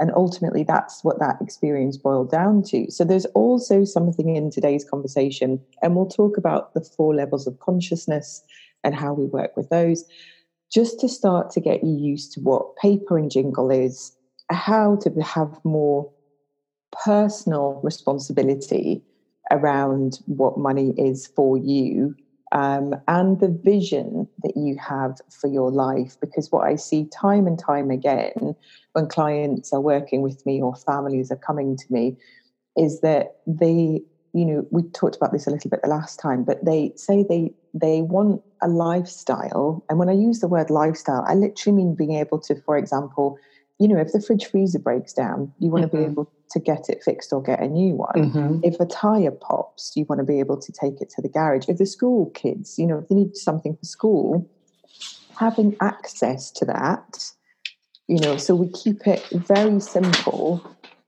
And 0.00 0.10
ultimately 0.16 0.64
that's 0.64 1.04
what 1.04 1.20
that 1.20 1.36
experience 1.40 1.96
boiled 1.96 2.30
down 2.30 2.62
to. 2.64 2.90
So 2.90 3.04
there's 3.04 3.26
also 3.26 3.84
something 3.84 4.34
in 4.34 4.50
today's 4.50 4.84
conversation 4.84 5.60
and 5.80 5.94
we'll 5.94 6.06
talk 6.06 6.36
about 6.36 6.74
the 6.74 6.80
four 6.80 7.14
levels 7.14 7.46
of 7.46 7.60
consciousness 7.60 8.42
and 8.82 8.94
how 8.94 9.12
we 9.12 9.26
work 9.26 9.56
with 9.56 9.68
those 9.68 10.04
just 10.72 11.00
to 11.00 11.08
start 11.08 11.50
to 11.50 11.60
get 11.60 11.84
you 11.84 11.96
used 11.96 12.32
to 12.32 12.40
what 12.40 12.76
paper 12.76 13.18
and 13.18 13.30
jingle 13.30 13.70
is, 13.70 14.16
how 14.50 14.96
to 14.96 15.10
have 15.20 15.58
more 15.64 16.10
personal 17.04 17.80
responsibility 17.82 19.02
around 19.50 20.20
what 20.26 20.58
money 20.58 20.94
is 20.96 21.26
for 21.34 21.58
you 21.58 22.14
um, 22.52 22.94
and 23.08 23.40
the 23.40 23.48
vision 23.48 24.28
that 24.42 24.56
you 24.56 24.76
have 24.78 25.16
for 25.30 25.48
your 25.48 25.70
life. 25.70 26.16
Because 26.20 26.52
what 26.52 26.66
I 26.66 26.76
see 26.76 27.06
time 27.06 27.46
and 27.46 27.58
time 27.58 27.90
again 27.90 28.54
when 28.92 29.06
clients 29.08 29.72
are 29.72 29.80
working 29.80 30.22
with 30.22 30.44
me 30.46 30.60
or 30.62 30.74
families 30.76 31.30
are 31.30 31.36
coming 31.36 31.76
to 31.76 31.84
me 31.90 32.16
is 32.76 33.00
that 33.00 33.36
they, 33.46 34.02
you 34.32 34.46
know, 34.46 34.66
we 34.70 34.82
talked 34.90 35.16
about 35.16 35.32
this 35.32 35.46
a 35.46 35.50
little 35.50 35.70
bit 35.70 35.82
the 35.82 35.88
last 35.88 36.18
time, 36.18 36.44
but 36.44 36.64
they 36.64 36.92
say 36.96 37.22
they 37.22 37.52
they 37.74 38.02
want 38.02 38.42
a 38.62 38.68
lifestyle. 38.68 39.84
And 39.88 39.98
when 39.98 40.08
I 40.08 40.12
use 40.12 40.40
the 40.40 40.48
word 40.48 40.70
lifestyle, 40.70 41.24
I 41.26 41.34
literally 41.34 41.76
mean 41.76 41.94
being 41.94 42.14
able 42.14 42.38
to, 42.40 42.54
for 42.62 42.76
example, 42.76 43.38
you 43.78 43.88
know, 43.88 43.98
if 43.98 44.12
the 44.12 44.20
fridge 44.20 44.46
freezer 44.46 44.78
breaks 44.78 45.12
down, 45.12 45.52
you 45.58 45.70
want 45.70 45.84
mm-hmm. 45.86 45.96
to 45.96 46.06
be 46.06 46.10
able 46.10 46.30
to 46.50 46.60
get 46.60 46.88
it 46.88 47.02
fixed 47.02 47.32
or 47.32 47.42
get 47.42 47.60
a 47.60 47.66
new 47.66 47.94
one. 47.94 48.14
Mm-hmm. 48.14 48.60
If 48.62 48.78
a 48.78 48.86
tire 48.86 49.30
pops, 49.30 49.92
you 49.96 50.04
want 50.08 50.20
to 50.20 50.24
be 50.24 50.38
able 50.38 50.58
to 50.60 50.72
take 50.72 51.00
it 51.00 51.10
to 51.10 51.22
the 51.22 51.28
garage. 51.28 51.68
If 51.68 51.78
the 51.78 51.86
school 51.86 52.30
kids, 52.30 52.78
you 52.78 52.86
know, 52.86 52.98
if 52.98 53.08
they 53.08 53.14
need 53.14 53.36
something 53.36 53.76
for 53.76 53.84
school, 53.84 54.50
having 55.38 55.76
access 55.80 56.50
to 56.52 56.64
that, 56.66 57.32
you 58.06 58.18
know, 58.18 58.36
so 58.36 58.54
we 58.54 58.68
keep 58.68 59.06
it 59.06 59.26
very 59.30 59.80
simple, 59.80 60.62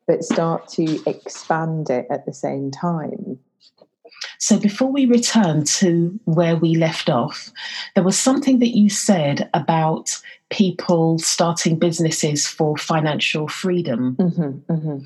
but 0.07 0.25
start 0.25 0.69
to 0.69 1.03
expand 1.07 1.91
it 1.91 2.07
at 2.11 2.27
the 2.27 2.33
same 2.33 2.71
time. 2.71 3.39
So, 4.39 4.59
before 4.59 4.91
we 4.91 5.07
return 5.07 5.65
to 5.65 6.19
where 6.25 6.57
we 6.57 6.77
left 6.77 7.11
off, 7.11 7.51
there 7.95 8.05
was 8.05 8.19
something 8.19 8.59
that 8.59 8.77
you 8.77 8.89
said 8.89 9.49
about 9.55 10.19
people 10.51 11.19
starting 11.19 11.79
businesses 11.79 12.47
for 12.47 12.77
financial 12.77 13.49
freedom. 13.49 14.17
Mm-hmm, 14.17 14.73
mm-hmm. 14.73 14.99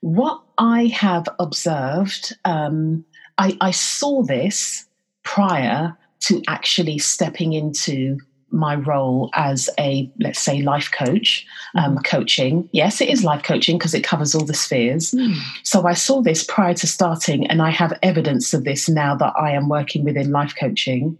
What 0.00 0.42
I 0.58 0.86
have 0.86 1.28
observed, 1.38 2.36
um, 2.44 3.04
I, 3.38 3.56
I 3.60 3.70
saw 3.70 4.22
this 4.22 4.86
prior 5.22 5.96
to 6.20 6.42
actually 6.48 6.98
stepping 6.98 7.52
into 7.54 8.18
my 8.54 8.76
role 8.76 9.30
as 9.34 9.68
a 9.78 10.10
let's 10.20 10.38
say 10.38 10.62
life 10.62 10.90
coach 10.92 11.44
um, 11.74 11.96
mm. 11.96 12.04
coaching 12.04 12.68
yes 12.72 13.00
it 13.00 13.08
is 13.08 13.24
life 13.24 13.42
coaching 13.42 13.76
because 13.76 13.94
it 13.94 14.04
covers 14.04 14.34
all 14.34 14.44
the 14.44 14.54
spheres 14.54 15.10
mm. 15.10 15.36
so 15.64 15.86
i 15.86 15.92
saw 15.92 16.22
this 16.22 16.44
prior 16.44 16.72
to 16.72 16.86
starting 16.86 17.46
and 17.48 17.60
i 17.60 17.70
have 17.70 17.98
evidence 18.02 18.54
of 18.54 18.64
this 18.64 18.88
now 18.88 19.14
that 19.14 19.32
i 19.38 19.50
am 19.50 19.68
working 19.68 20.04
within 20.04 20.30
life 20.30 20.54
coaching 20.58 21.18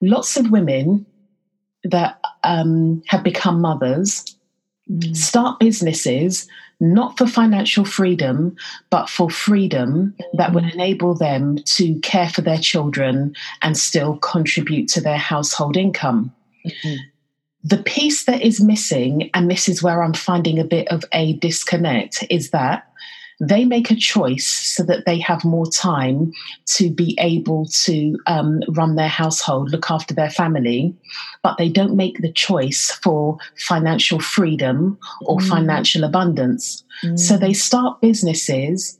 lots 0.00 0.36
of 0.36 0.50
women 0.50 1.06
that 1.84 2.20
um, 2.42 3.02
have 3.06 3.22
become 3.22 3.60
mothers 3.60 4.36
mm. 4.90 5.16
start 5.16 5.60
businesses 5.60 6.48
not 6.80 7.16
for 7.16 7.26
financial 7.26 7.84
freedom, 7.84 8.56
but 8.90 9.08
for 9.08 9.30
freedom 9.30 10.14
that 10.34 10.52
would 10.52 10.64
enable 10.64 11.14
them 11.14 11.56
to 11.64 11.98
care 12.00 12.28
for 12.28 12.42
their 12.42 12.58
children 12.58 13.34
and 13.62 13.76
still 13.76 14.18
contribute 14.18 14.88
to 14.88 15.00
their 15.00 15.16
household 15.16 15.76
income. 15.76 16.34
Mm-hmm. 16.66 16.96
The 17.64 17.78
piece 17.78 18.26
that 18.26 18.42
is 18.42 18.60
missing, 18.60 19.30
and 19.34 19.50
this 19.50 19.68
is 19.68 19.82
where 19.82 20.02
I'm 20.02 20.14
finding 20.14 20.58
a 20.58 20.64
bit 20.64 20.86
of 20.88 21.04
a 21.12 21.32
disconnect, 21.34 22.24
is 22.30 22.50
that 22.50 22.86
they 23.40 23.64
make 23.64 23.90
a 23.90 23.96
choice 23.96 24.46
so 24.46 24.82
that 24.84 25.04
they 25.04 25.18
have 25.18 25.44
more 25.44 25.66
time 25.66 26.32
to 26.64 26.90
be 26.90 27.16
able 27.20 27.66
to 27.66 28.18
um, 28.26 28.62
run 28.68 28.96
their 28.96 29.08
household, 29.08 29.70
look 29.70 29.90
after 29.90 30.14
their 30.14 30.30
family, 30.30 30.94
but 31.42 31.58
they 31.58 31.68
don't 31.68 31.96
make 31.96 32.18
the 32.20 32.32
choice 32.32 32.90
for 33.02 33.36
financial 33.58 34.20
freedom 34.20 34.98
or 35.22 35.38
mm. 35.38 35.48
financial 35.48 36.04
abundance. 36.04 36.82
Mm. 37.04 37.18
So 37.18 37.36
they 37.36 37.52
start 37.52 38.00
businesses 38.00 38.98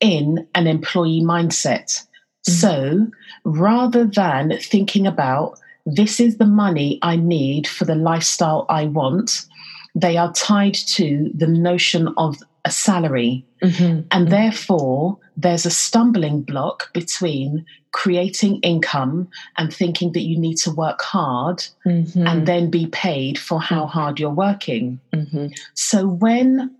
in 0.00 0.46
an 0.54 0.66
employee 0.66 1.22
mindset. 1.22 2.04
Mm. 2.48 2.52
So 2.52 3.06
rather 3.44 4.04
than 4.04 4.58
thinking 4.58 5.06
about 5.06 5.58
this 5.84 6.18
is 6.18 6.38
the 6.38 6.46
money 6.46 6.98
I 7.02 7.14
need 7.14 7.68
for 7.68 7.84
the 7.84 7.94
lifestyle 7.94 8.66
I 8.68 8.86
want, 8.86 9.46
they 9.94 10.16
are 10.16 10.32
tied 10.32 10.74
to 10.74 11.30
the 11.32 11.46
notion 11.46 12.12
of 12.16 12.36
a 12.66 12.70
salary. 12.70 13.46
Mm-hmm. 13.62 13.84
And 13.84 14.06
mm-hmm. 14.10 14.28
therefore, 14.28 15.18
there's 15.36 15.64
a 15.64 15.70
stumbling 15.70 16.42
block 16.42 16.92
between 16.92 17.64
creating 17.92 18.60
income 18.60 19.28
and 19.56 19.72
thinking 19.72 20.12
that 20.12 20.22
you 20.22 20.38
need 20.38 20.56
to 20.56 20.72
work 20.72 21.00
hard 21.00 21.64
mm-hmm. 21.86 22.26
and 22.26 22.46
then 22.46 22.68
be 22.68 22.86
paid 22.88 23.38
for 23.38 23.60
how 23.60 23.82
mm-hmm. 23.82 23.98
hard 23.98 24.20
you're 24.20 24.30
working. 24.30 25.00
Mm-hmm. 25.14 25.46
So 25.74 26.06
when 26.06 26.74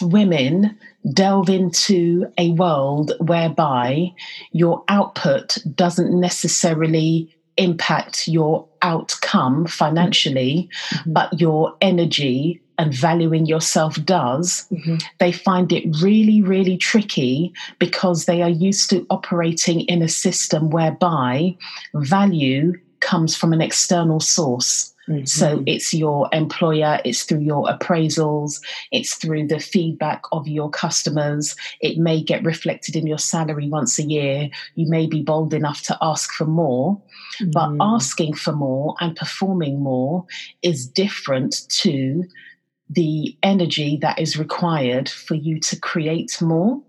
women 0.00 0.78
delve 1.12 1.48
into 1.48 2.26
a 2.38 2.52
world 2.52 3.12
whereby 3.18 4.12
your 4.52 4.84
output 4.88 5.58
doesn't 5.74 6.18
necessarily 6.20 7.34
impact 7.56 8.28
your 8.28 8.68
outcome 8.82 9.66
financially, 9.66 10.70
mm-hmm. 10.90 11.12
but 11.12 11.40
your 11.40 11.74
energy 11.80 12.62
and 12.78 12.92
valuing 12.92 13.46
yourself 13.46 14.02
does, 14.04 14.66
mm-hmm. 14.70 14.96
they 15.18 15.32
find 15.32 15.72
it 15.72 15.84
really, 16.02 16.42
really 16.42 16.76
tricky 16.76 17.52
because 17.78 18.24
they 18.24 18.42
are 18.42 18.50
used 18.50 18.90
to 18.90 19.06
operating 19.10 19.80
in 19.82 20.02
a 20.02 20.08
system 20.08 20.70
whereby 20.70 21.56
value 21.94 22.74
comes 23.00 23.36
from 23.36 23.52
an 23.52 23.60
external 23.60 24.20
source. 24.20 24.92
Mm-hmm. 25.08 25.24
So 25.26 25.62
it's 25.66 25.94
your 25.94 26.28
employer, 26.32 26.98
it's 27.04 27.22
through 27.22 27.40
your 27.40 27.66
appraisals, 27.66 28.60
it's 28.90 29.14
through 29.14 29.46
the 29.46 29.60
feedback 29.60 30.24
of 30.32 30.48
your 30.48 30.68
customers. 30.68 31.54
It 31.80 31.98
may 31.98 32.22
get 32.22 32.44
reflected 32.44 32.96
in 32.96 33.06
your 33.06 33.18
salary 33.18 33.68
once 33.68 33.98
a 34.00 34.02
year. 34.02 34.48
You 34.74 34.88
may 34.88 35.06
be 35.06 35.22
bold 35.22 35.54
enough 35.54 35.82
to 35.82 35.98
ask 36.02 36.32
for 36.32 36.46
more, 36.46 37.00
mm-hmm. 37.40 37.50
but 37.52 37.76
asking 37.80 38.34
for 38.34 38.52
more 38.52 38.96
and 39.00 39.14
performing 39.14 39.80
more 39.80 40.24
is 40.62 40.88
different 40.88 41.68
to 41.68 42.24
the 42.88 43.36
energy 43.42 43.98
that 44.02 44.18
is 44.18 44.38
required 44.38 45.08
for 45.08 45.34
you 45.34 45.60
to 45.60 45.78
create 45.78 46.40
more. 46.40 46.80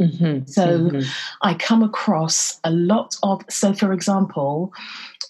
Mm-hmm, 0.00 0.44
so 0.46 0.66
mm-hmm. 0.66 1.08
I 1.40 1.54
come 1.54 1.82
across 1.82 2.60
a 2.64 2.70
lot 2.70 3.16
of, 3.22 3.42
so 3.48 3.72
for 3.72 3.92
example, 3.92 4.72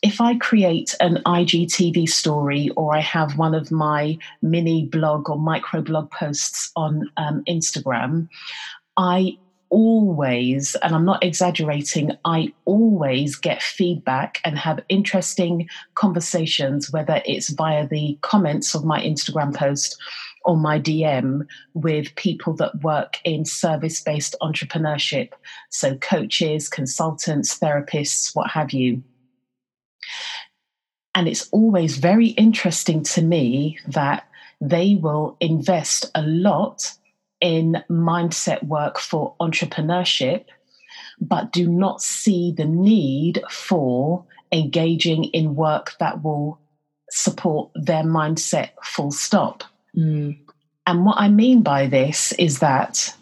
if 0.02 0.20
I 0.20 0.36
create 0.36 0.94
an 1.00 1.22
IGTV 1.24 2.08
story 2.08 2.70
or 2.76 2.94
I 2.94 3.00
have 3.00 3.38
one 3.38 3.54
of 3.54 3.70
my 3.70 4.18
mini 4.42 4.86
blog 4.86 5.30
or 5.30 5.38
micro 5.38 5.82
blog 5.82 6.10
posts 6.10 6.72
on 6.74 7.08
um, 7.16 7.44
Instagram, 7.48 8.28
I 8.96 9.38
always, 9.70 10.74
and 10.82 10.94
I'm 10.94 11.04
not 11.04 11.24
exaggerating, 11.24 12.12
I 12.24 12.52
always 12.64 13.36
get 13.36 13.62
feedback 13.62 14.40
and 14.44 14.58
have 14.58 14.84
interesting 14.88 15.68
conversations, 15.94 16.92
whether 16.92 17.22
it's 17.24 17.50
via 17.50 17.86
the 17.86 18.18
comments 18.22 18.74
of 18.74 18.84
my 18.84 19.00
Instagram 19.00 19.54
post 19.54 19.96
or 20.44 20.56
my 20.56 20.78
DM 20.78 21.46
with 21.74 22.14
people 22.14 22.54
that 22.54 22.82
work 22.82 23.18
in 23.24 23.44
service 23.44 24.00
based 24.00 24.36
entrepreneurship. 24.40 25.30
So, 25.70 25.96
coaches, 25.96 26.68
consultants, 26.68 27.58
therapists, 27.58 28.34
what 28.34 28.50
have 28.50 28.72
you. 28.72 29.02
And 31.14 31.26
it's 31.26 31.48
always 31.50 31.96
very 31.96 32.28
interesting 32.28 33.02
to 33.04 33.22
me 33.22 33.78
that 33.88 34.28
they 34.60 34.94
will 34.94 35.36
invest 35.40 36.10
a 36.14 36.22
lot 36.22 36.92
in 37.40 37.82
mindset 37.90 38.62
work 38.64 38.98
for 38.98 39.34
entrepreneurship, 39.40 40.44
but 41.20 41.52
do 41.52 41.68
not 41.68 42.00
see 42.00 42.52
the 42.56 42.64
need 42.64 43.42
for 43.50 44.24
engaging 44.52 45.24
in 45.24 45.54
work 45.54 45.94
that 45.98 46.22
will 46.22 46.58
support 47.10 47.70
their 47.74 48.02
mindset 48.02 48.70
full 48.82 49.10
stop. 49.10 49.64
Mm. 49.96 50.38
And 50.86 51.04
what 51.04 51.18
I 51.18 51.28
mean 51.28 51.62
by 51.62 51.86
this 51.86 52.32
is 52.32 52.60
that, 52.60 53.14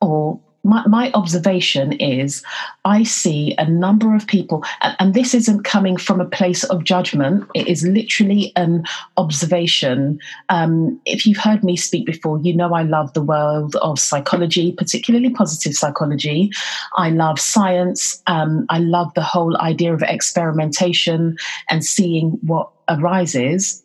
or 0.00 0.40
my, 0.64 0.86
my, 0.86 1.10
observation 1.12 1.92
is 1.92 2.42
I 2.84 3.02
see 3.02 3.54
a 3.58 3.68
number 3.68 4.14
of 4.14 4.26
people, 4.26 4.64
and, 4.80 4.96
and, 4.98 5.14
this 5.14 5.34
isn't 5.34 5.64
coming 5.64 5.96
from 5.96 6.20
a 6.20 6.24
place 6.24 6.64
of 6.64 6.84
judgment, 6.84 7.48
it 7.54 7.66
is 7.66 7.86
literally 7.86 8.52
an 8.54 8.84
observation. 9.16 10.20
Um, 10.48 11.00
if 11.04 11.26
you've 11.26 11.38
heard 11.38 11.64
me 11.64 11.76
speak 11.76 12.06
before, 12.06 12.38
you 12.40 12.54
know 12.54 12.74
I 12.74 12.82
love 12.82 13.12
the 13.12 13.22
world 13.22 13.76
of 13.76 13.98
psychology, 13.98 14.72
particularly 14.72 15.30
positive 15.30 15.74
psychology. 15.74 16.50
I 16.96 17.10
love 17.10 17.40
science. 17.40 18.22
Um, 18.26 18.66
I 18.68 18.78
love 18.78 19.12
the 19.14 19.22
whole 19.22 19.56
idea 19.58 19.92
of 19.92 20.02
experimentation 20.02 21.36
and 21.68 21.84
seeing 21.84 22.38
what 22.42 22.70
arises. 22.88 23.81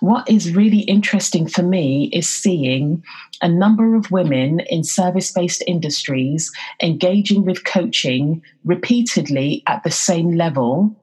What 0.00 0.28
is 0.28 0.54
really 0.54 0.80
interesting 0.80 1.46
for 1.46 1.62
me 1.62 2.10
is 2.12 2.28
seeing 2.28 3.02
a 3.42 3.48
number 3.48 3.94
of 3.94 4.10
women 4.10 4.60
in 4.60 4.84
service 4.84 5.32
based 5.32 5.62
industries 5.66 6.50
engaging 6.82 7.44
with 7.44 7.64
coaching 7.64 8.42
repeatedly 8.64 9.62
at 9.66 9.82
the 9.84 9.90
same 9.90 10.36
level. 10.36 10.94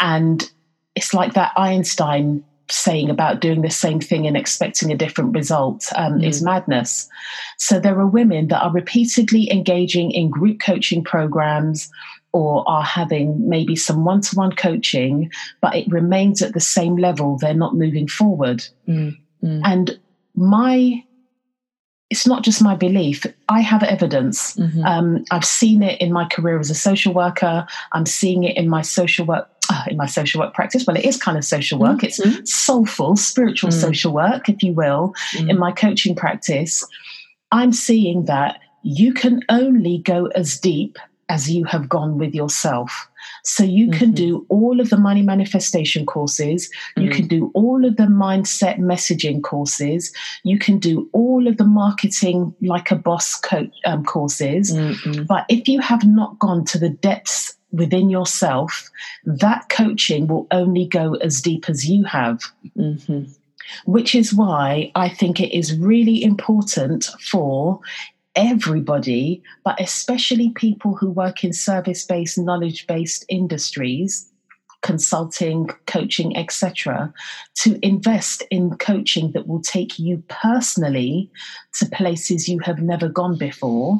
And 0.00 0.50
it's 0.94 1.14
like 1.14 1.34
that 1.34 1.52
Einstein 1.56 2.44
saying 2.70 3.10
about 3.10 3.40
doing 3.40 3.62
the 3.62 3.70
same 3.70 4.00
thing 4.00 4.26
and 4.26 4.36
expecting 4.36 4.90
a 4.90 4.96
different 4.96 5.34
result 5.34 5.88
um, 5.94 6.14
mm. 6.14 6.26
is 6.26 6.42
madness. 6.42 7.08
So 7.58 7.78
there 7.78 7.98
are 8.00 8.06
women 8.06 8.48
that 8.48 8.62
are 8.62 8.72
repeatedly 8.72 9.50
engaging 9.50 10.10
in 10.10 10.30
group 10.30 10.58
coaching 10.60 11.04
programs 11.04 11.90
or 12.32 12.68
are 12.68 12.82
having 12.82 13.48
maybe 13.48 13.76
some 13.76 14.04
one 14.04 14.20
to 14.22 14.36
one 14.36 14.52
coaching, 14.52 15.30
but 15.60 15.74
it 15.74 15.90
remains 15.90 16.42
at 16.42 16.54
the 16.54 16.60
same 16.60 16.96
level. 16.96 17.36
They're 17.38 17.54
not 17.54 17.76
moving 17.76 18.08
forward. 18.08 18.64
Mm, 18.88 19.18
mm. 19.42 19.60
And 19.64 19.98
my 20.34 21.04
it's 22.10 22.26
not 22.26 22.44
just 22.44 22.60
my 22.60 22.76
belief. 22.76 23.24
I 23.48 23.62
have 23.62 23.82
evidence. 23.82 24.54
Mm-hmm. 24.56 24.84
Um, 24.84 25.24
I've 25.30 25.46
seen 25.46 25.82
it 25.82 25.98
in 25.98 26.12
my 26.12 26.26
career 26.26 26.60
as 26.60 26.68
a 26.68 26.74
social 26.74 27.14
worker. 27.14 27.66
I'm 27.92 28.04
seeing 28.04 28.44
it 28.44 28.54
in 28.58 28.68
my 28.68 28.82
social 28.82 29.24
work 29.24 29.48
uh, 29.70 29.84
in 29.88 29.96
my 29.96 30.06
social 30.06 30.40
work 30.40 30.52
practice. 30.52 30.84
Well, 30.86 30.96
it 30.96 31.06
is 31.06 31.16
kind 31.16 31.38
of 31.38 31.44
social 31.44 31.78
work. 31.78 32.00
Mm-hmm. 32.00 32.40
It's 32.40 32.54
soulful, 32.54 33.16
spiritual 33.16 33.70
mm-hmm. 33.70 33.80
social 33.80 34.12
work, 34.12 34.48
if 34.48 34.62
you 34.62 34.74
will, 34.74 35.14
in 35.38 35.46
mm. 35.46 35.58
my 35.58 35.72
coaching 35.72 36.14
practice. 36.14 36.84
I'm 37.50 37.72
seeing 37.72 38.26
that 38.26 38.60
you 38.82 39.14
can 39.14 39.42
only 39.48 39.98
go 39.98 40.26
as 40.26 40.58
deep 40.58 40.98
as 41.32 41.50
you 41.50 41.64
have 41.64 41.88
gone 41.88 42.18
with 42.18 42.34
yourself. 42.34 43.08
So 43.42 43.64
you 43.64 43.86
mm-hmm. 43.86 43.98
can 43.98 44.12
do 44.12 44.44
all 44.50 44.80
of 44.80 44.90
the 44.90 44.98
money 44.98 45.22
manifestation 45.22 46.04
courses, 46.04 46.70
you 46.96 47.04
mm-hmm. 47.04 47.16
can 47.16 47.26
do 47.26 47.50
all 47.54 47.86
of 47.86 47.96
the 47.96 48.04
mindset 48.04 48.78
messaging 48.78 49.42
courses, 49.42 50.12
you 50.44 50.58
can 50.58 50.78
do 50.78 51.08
all 51.12 51.48
of 51.48 51.56
the 51.56 51.64
marketing 51.64 52.54
like 52.60 52.90
a 52.90 52.96
boss 52.96 53.34
coach 53.34 53.74
um, 53.86 54.04
courses. 54.04 54.74
Mm-hmm. 54.74 55.22
But 55.22 55.46
if 55.48 55.66
you 55.68 55.80
have 55.80 56.04
not 56.06 56.38
gone 56.38 56.66
to 56.66 56.78
the 56.78 56.90
depths 56.90 57.56
within 57.72 58.10
yourself, 58.10 58.90
that 59.24 59.70
coaching 59.70 60.26
will 60.26 60.46
only 60.50 60.86
go 60.86 61.14
as 61.14 61.40
deep 61.40 61.70
as 61.70 61.88
you 61.88 62.04
have. 62.04 62.42
Mm-hmm. 62.76 63.24
Which 63.86 64.14
is 64.14 64.34
why 64.34 64.90
I 64.94 65.08
think 65.08 65.40
it 65.40 65.56
is 65.56 65.78
really 65.78 66.22
important 66.22 67.04
for 67.30 67.80
everybody, 68.36 69.42
but 69.64 69.80
especially 69.80 70.50
people 70.50 70.94
who 70.94 71.10
work 71.10 71.44
in 71.44 71.52
service 71.52 72.04
based, 72.04 72.38
knowledge 72.38 72.86
based 72.86 73.24
industries, 73.28 74.28
consulting, 74.82 75.68
coaching, 75.86 76.36
etc., 76.36 77.12
to 77.54 77.78
invest 77.86 78.42
in 78.50 78.76
coaching 78.78 79.32
that 79.32 79.46
will 79.46 79.62
take 79.62 79.98
you 79.98 80.22
personally 80.28 81.30
to 81.78 81.86
places 81.86 82.48
you 82.48 82.58
have 82.60 82.80
never 82.80 83.08
gone 83.08 83.36
before 83.38 83.98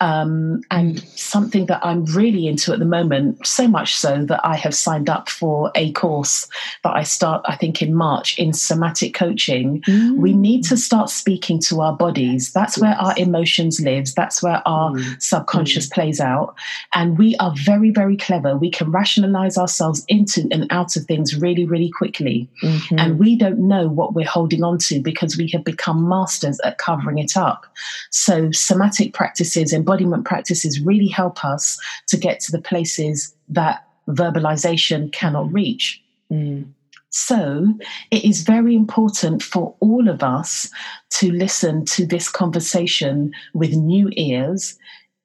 um, 0.00 0.62
and 0.70 0.96
mm. 0.96 1.18
something 1.18 1.66
that 1.66 1.84
I'm 1.84 2.04
really 2.06 2.46
into 2.46 2.72
at 2.72 2.78
the 2.78 2.84
moment, 2.84 3.46
so 3.46 3.68
much 3.68 3.94
so 3.94 4.24
that 4.24 4.40
I 4.44 4.56
have 4.56 4.74
signed 4.74 5.10
up 5.10 5.28
for 5.28 5.70
a 5.74 5.92
course 5.92 6.48
that 6.84 6.94
I 6.94 7.02
start, 7.02 7.42
I 7.46 7.56
think, 7.56 7.82
in 7.82 7.94
March 7.94 8.38
in 8.38 8.52
somatic 8.52 9.14
coaching. 9.14 9.82
Mm. 9.82 10.16
We 10.16 10.32
need 10.32 10.64
to 10.64 10.76
start 10.76 11.10
speaking 11.10 11.60
to 11.62 11.82
our 11.82 11.94
bodies. 11.96 12.52
That's 12.52 12.76
yes. 12.76 12.82
where 12.82 12.94
our 12.94 13.14
emotions 13.18 13.80
lives. 13.80 14.14
That's 14.14 14.42
where 14.42 14.62
our 14.66 14.92
mm. 14.92 15.22
subconscious 15.22 15.86
mm. 15.86 15.92
plays 15.92 16.20
out. 16.20 16.54
And 16.94 17.18
we 17.18 17.36
are 17.36 17.54
very, 17.64 17.90
very 17.90 18.16
clever. 18.16 18.56
We 18.56 18.70
can 18.70 18.90
rationalize 18.90 19.58
ourselves 19.58 20.04
into 20.08 20.48
and 20.50 20.66
out 20.70 20.96
of 20.96 21.04
things 21.04 21.36
really, 21.36 21.66
really 21.66 21.90
quickly. 21.90 22.48
Mm-hmm. 22.62 22.98
And 22.98 23.18
we 23.18 23.36
don't 23.36 23.58
know 23.68 23.88
what 23.88 24.14
we're 24.14 24.26
holding 24.26 24.64
on 24.64 24.78
to 24.78 25.00
because 25.00 25.36
we 25.36 25.48
have 25.48 25.64
become 25.64 26.08
masters 26.08 26.58
at 26.60 26.78
covering 26.78 27.18
it 27.18 27.36
up. 27.36 27.66
So 28.10 28.50
somatic 28.52 29.12
practices 29.12 29.72
and 29.72 29.84
embodiment 29.90 30.24
practices 30.24 30.80
really 30.80 31.08
help 31.08 31.44
us 31.44 31.78
to 32.08 32.16
get 32.16 32.40
to 32.40 32.52
the 32.52 32.60
places 32.60 33.34
that 33.48 33.86
verbalization 34.08 35.12
cannot 35.12 35.52
reach. 35.52 36.00
Mm. 36.32 36.72
So 37.10 37.74
it 38.12 38.24
is 38.24 38.42
very 38.42 38.76
important 38.76 39.42
for 39.42 39.74
all 39.80 40.08
of 40.08 40.22
us 40.22 40.70
to 41.18 41.32
listen 41.32 41.84
to 41.86 42.06
this 42.06 42.28
conversation 42.28 43.32
with 43.52 43.72
new 43.72 44.10
ears. 44.12 44.78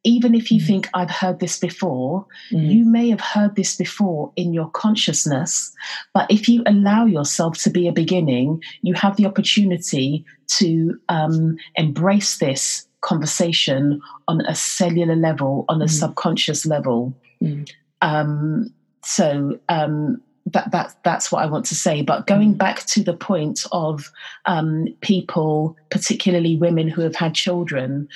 Even 0.04 0.34
if 0.34 0.52
you 0.52 0.60
mm. 0.60 0.66
think 0.66 0.90
I've 0.96 1.12
heard 1.12 1.40
this 1.40 1.60
before, 1.60 2.26
mm. 2.52 2.68
you 2.68 2.86
may 2.86 3.10
have 3.10 3.22
heard 3.22 3.56
this 3.56 3.76
before 3.76 4.32
in 4.36 4.52
your 4.52 4.70
consciousness. 4.72 5.72
But 6.14 6.30
if 6.32 6.50
you 6.50 6.64
allow 6.66 7.06
yourself 7.06 7.60
to 7.60 7.70
be 7.70 7.88
a 7.88 7.92
beginning, 7.92 8.64
you 8.82 8.96
have 8.96 9.16
the 9.16 9.28
opportunity 9.28 10.26
to 10.58 11.00
um, 11.10 11.58
embrace 11.76 12.40
this 12.40 12.88
conversation 13.06 14.02
on 14.28 14.42
a 14.42 14.56
cellular 14.56 15.16
level, 15.16 15.64
on 15.70 15.82
a 15.82 15.86
mm. 15.86 15.90
subconscious 15.90 16.66
level. 16.66 17.14
Mm. 17.42 17.70
Um, 18.02 18.74
so 19.04 19.60
um, 19.70 20.22
that, 20.48 20.72
that 20.72 20.96
that's 21.04 21.32
what 21.32 21.44
I 21.44 21.46
want 21.46 21.66
to 21.68 21.76
say. 21.76 22.02
But 22.02 22.26
going 22.26 22.56
mm. 22.56 22.58
back 22.58 22.86
to 22.88 23.04
the 23.04 23.14
point 23.14 23.64
of 23.72 24.12
um, 24.48 24.88
people, 25.02 25.78
particularly 25.92 26.58
women 26.58 26.88
who 26.88 27.02
have 27.02 27.16
had 27.16 27.36
children, 27.36 28.10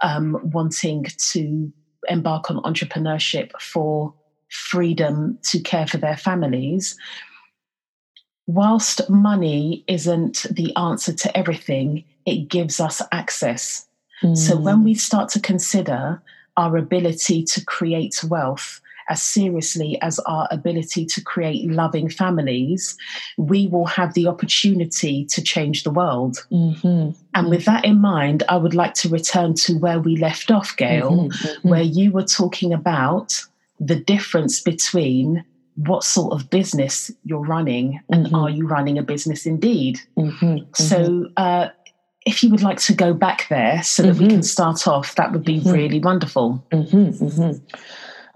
um, 0.00 0.38
wanting 0.42 1.06
to 1.30 1.72
embark 2.08 2.50
on 2.50 2.56
entrepreneurship 2.64 3.52
for 3.60 4.12
freedom 4.48 5.38
to 5.44 5.60
care 5.60 5.86
for 5.86 5.98
their 5.98 6.16
families. 6.16 6.98
Whilst 8.48 9.08
money 9.08 9.84
isn't 9.86 10.46
the 10.50 10.74
answer 10.76 11.12
to 11.12 11.36
everything, 11.36 12.04
it 12.26 12.48
gives 12.48 12.80
us 12.80 13.00
access 13.12 13.86
so 14.34 14.56
when 14.56 14.78
mm. 14.78 14.84
we 14.84 14.94
start 14.94 15.28
to 15.30 15.40
consider 15.40 16.22
our 16.56 16.76
ability 16.76 17.44
to 17.44 17.64
create 17.64 18.22
wealth 18.24 18.80
as 19.08 19.22
seriously 19.22 20.00
as 20.00 20.18
our 20.20 20.48
ability 20.50 21.04
to 21.04 21.20
create 21.22 21.70
loving 21.70 22.08
families, 22.08 22.96
we 23.36 23.68
will 23.68 23.86
have 23.86 24.14
the 24.14 24.26
opportunity 24.26 25.24
to 25.26 25.42
change 25.42 25.82
the 25.82 25.90
world. 25.90 26.46
Mm-hmm. 26.50 27.10
And 27.34 27.50
with 27.50 27.64
that 27.64 27.84
in 27.84 28.00
mind, 28.00 28.42
I 28.48 28.56
would 28.56 28.74
like 28.74 28.94
to 28.94 29.08
return 29.08 29.54
to 29.54 29.74
where 29.78 30.00
we 30.00 30.16
left 30.16 30.50
off, 30.50 30.76
Gail, 30.76 31.12
mm-hmm. 31.12 31.28
Mm-hmm. 31.28 31.68
where 31.68 31.82
you 31.82 32.12
were 32.12 32.24
talking 32.24 32.72
about 32.72 33.44
the 33.80 33.96
difference 33.96 34.60
between 34.60 35.44
what 35.76 36.04
sort 36.04 36.32
of 36.32 36.50
business 36.50 37.10
you're 37.24 37.44
running 37.44 38.00
and 38.10 38.26
mm-hmm. 38.26 38.34
are 38.34 38.50
you 38.50 38.66
running 38.66 38.98
a 38.98 39.02
business 39.02 39.46
indeed. 39.46 39.98
Mm-hmm. 40.16 40.70
So, 40.74 40.98
mm-hmm. 40.98 41.32
uh, 41.36 41.68
if 42.24 42.42
you 42.42 42.50
would 42.50 42.62
like 42.62 42.78
to 42.78 42.92
go 42.92 43.12
back 43.12 43.48
there 43.48 43.82
so 43.82 44.02
that 44.02 44.14
mm-hmm. 44.14 44.22
we 44.22 44.28
can 44.30 44.42
start 44.42 44.86
off, 44.86 45.14
that 45.16 45.32
would 45.32 45.44
be 45.44 45.60
mm-hmm. 45.60 45.70
really 45.70 45.98
wonderful. 45.98 46.64
Mm-hmm, 46.70 47.24
mm-hmm. 47.24 47.76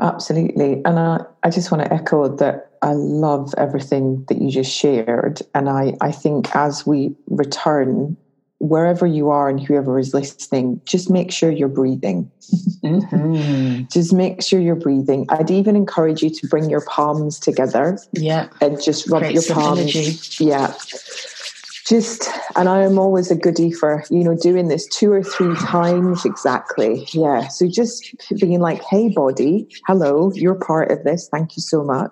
Absolutely. 0.01 0.83
And 0.85 0.99
I, 0.99 1.25
I 1.43 1.51
just 1.51 1.71
want 1.71 1.85
to 1.85 1.93
echo 1.93 2.29
that 2.37 2.71
I 2.83 2.93
love 2.93 3.55
everything 3.57 4.25
that 4.29 4.41
you 4.41 4.51
just 4.51 4.73
shared. 4.73 5.41
And 5.55 5.69
I, 5.69 5.95
I 6.01 6.13
think 6.13 6.55
as 6.55 6.87
we 6.87 7.15
return, 7.29 8.17
wherever 8.59 9.07
you 9.07 9.31
are 9.31 9.49
and 9.49 9.61
whoever 9.61 9.99
is 9.99 10.13
listening, 10.13 10.81
just 10.85 11.09
make 11.11 11.31
sure 11.31 11.51
you're 11.51 11.69
breathing. 11.69 12.31
Mm-hmm. 12.85 13.85
just 13.91 14.13
make 14.13 14.43
sure 14.43 14.61
you're 14.61 14.75
breathing. 14.75 15.27
I'd 15.31 15.51
even 15.51 15.77
encourage 15.77 16.23
you 16.23 16.31
to 16.31 16.47
bring 16.49 16.69
your 16.69 16.85
palms 16.85 17.39
together. 17.39 17.99
Yeah. 18.13 18.49
And 18.61 18.83
just 18.83 19.09
rub 19.09 19.31
your 19.31 19.43
palms. 19.43 19.81
Energy. 19.81 20.19
Yeah 20.45 20.75
just 21.87 22.29
and 22.57 22.69
i 22.69 22.83
am 22.83 22.99
always 22.99 23.31
a 23.31 23.37
goodie 23.37 23.71
for 23.71 24.03
you 24.11 24.25
know 24.25 24.37
doing 24.37 24.69
this 24.69 24.87
two 24.89 25.13
or 25.13 25.23
three 25.23 25.55
times 25.57 26.25
exactly. 26.25 27.07
Yeah. 27.13 27.49
So 27.49 27.69
just 27.69 28.15
being 28.41 28.61
like 28.61 28.83
hey 28.85 29.09
body 29.09 29.69
hello 29.87 30.33
you're 30.35 30.57
part 30.57 30.91
of 30.91 31.05
this. 31.05 31.29
Thank 31.29 31.57
you 31.57 31.63
so 31.63 31.85
much. 31.85 32.11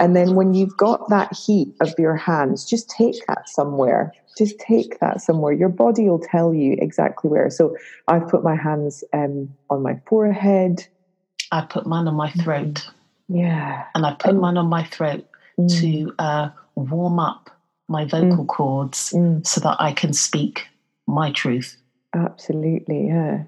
And 0.00 0.16
then 0.16 0.34
when 0.34 0.54
you've 0.54 0.76
got 0.76 1.08
that 1.10 1.32
heat 1.34 1.68
of 1.80 1.94
your 1.98 2.16
hands 2.16 2.64
just 2.64 2.90
take 2.90 3.24
that 3.28 3.48
somewhere. 3.48 4.12
Just 4.36 4.58
take 4.58 4.98
that 5.00 5.20
somewhere. 5.20 5.52
Your 5.52 5.68
body 5.68 6.08
will 6.08 6.18
tell 6.18 6.54
you 6.54 6.76
exactly 6.80 7.30
where. 7.30 7.50
So 7.50 7.76
i've 8.08 8.28
put 8.28 8.42
my 8.42 8.56
hands 8.56 9.04
um, 9.12 9.48
on 9.70 9.82
my 9.82 10.00
forehead. 10.06 10.86
I 11.52 11.60
put 11.62 11.86
mine 11.86 12.08
on 12.08 12.14
my 12.14 12.30
throat. 12.32 12.88
Yeah. 13.28 13.84
And 13.94 14.04
i 14.04 14.14
put 14.14 14.32
and, 14.32 14.40
mine 14.40 14.56
on 14.56 14.66
my 14.66 14.84
throat 14.84 15.24
mm. 15.58 15.80
to 15.80 16.14
uh, 16.18 16.50
warm 16.74 17.20
up 17.20 17.51
my 17.92 18.04
vocal 18.04 18.44
mm. 18.44 18.48
cords 18.48 19.12
mm. 19.12 19.46
so 19.46 19.60
that 19.60 19.76
I 19.78 19.92
can 19.92 20.12
speak 20.12 20.66
my 21.06 21.30
truth. 21.30 21.76
Absolutely, 22.14 23.06
yeah. 23.06 23.44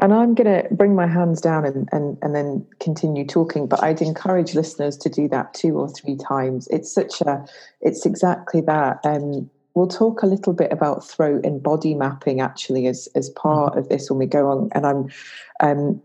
And 0.00 0.14
I'm 0.14 0.34
going 0.34 0.62
to 0.62 0.74
bring 0.74 0.94
my 0.94 1.06
hands 1.06 1.40
down 1.40 1.64
and, 1.64 1.88
and, 1.90 2.18
and 2.22 2.34
then 2.34 2.66
continue 2.78 3.26
talking, 3.26 3.66
but 3.66 3.82
I'd 3.82 4.00
encourage 4.00 4.54
listeners 4.54 4.96
to 4.98 5.08
do 5.08 5.28
that 5.28 5.54
two 5.54 5.76
or 5.76 5.88
three 5.88 6.16
times. 6.16 6.68
It's 6.70 6.92
such 6.92 7.20
a, 7.20 7.44
it's 7.80 8.06
exactly 8.06 8.60
that. 8.62 9.00
Um, 9.04 9.50
we'll 9.74 9.88
talk 9.88 10.22
a 10.22 10.26
little 10.26 10.52
bit 10.52 10.72
about 10.72 11.04
throat 11.04 11.44
and 11.44 11.62
body 11.62 11.94
mapping 11.94 12.40
actually 12.40 12.86
as, 12.86 13.08
as 13.16 13.30
part 13.30 13.74
mm. 13.74 13.78
of 13.78 13.88
this 13.88 14.08
when 14.08 14.18
we 14.18 14.26
go 14.26 14.50
on. 14.50 14.68
And 14.72 14.86
I'm, 14.86 15.08
um, 15.60 16.00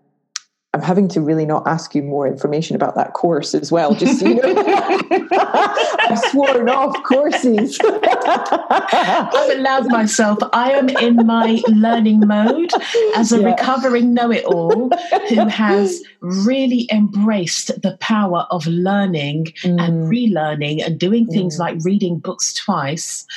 I'm 0.75 0.81
having 0.81 1.07
to 1.09 1.21
really 1.21 1.45
not 1.45 1.67
ask 1.67 1.93
you 1.93 2.01
more 2.01 2.27
information 2.27 2.75
about 2.75 2.95
that 2.95 3.13
course 3.13 3.53
as 3.53 3.71
well. 3.71 3.93
Just 3.93 4.19
so 4.19 4.27
you 4.27 4.41
know, 4.41 4.55
I've 5.31 6.17
sworn 6.31 6.67
off 6.67 7.03
courses. 7.03 7.79
I've 7.83 9.57
allowed 9.57 9.91
myself. 9.91 10.39
I 10.51 10.71
am 10.71 10.89
in 10.89 11.27
my 11.27 11.61
learning 11.67 12.21
mode 12.25 12.71
as 13.15 13.31
a 13.31 13.39
yeah. 13.39 13.51
recovering 13.51 14.15
know-it-all 14.15 14.89
who 15.29 15.47
has 15.47 16.01
really 16.21 16.89
embraced 16.91 17.79
the 17.83 17.95
power 17.99 18.47
of 18.49 18.65
learning 18.65 19.53
mm. 19.63 19.79
and 19.79 20.09
relearning 20.11 20.83
and 20.83 20.99
doing 20.99 21.27
things 21.27 21.57
mm. 21.57 21.59
like 21.59 21.77
reading 21.83 22.17
books 22.17 22.51
twice. 22.51 23.27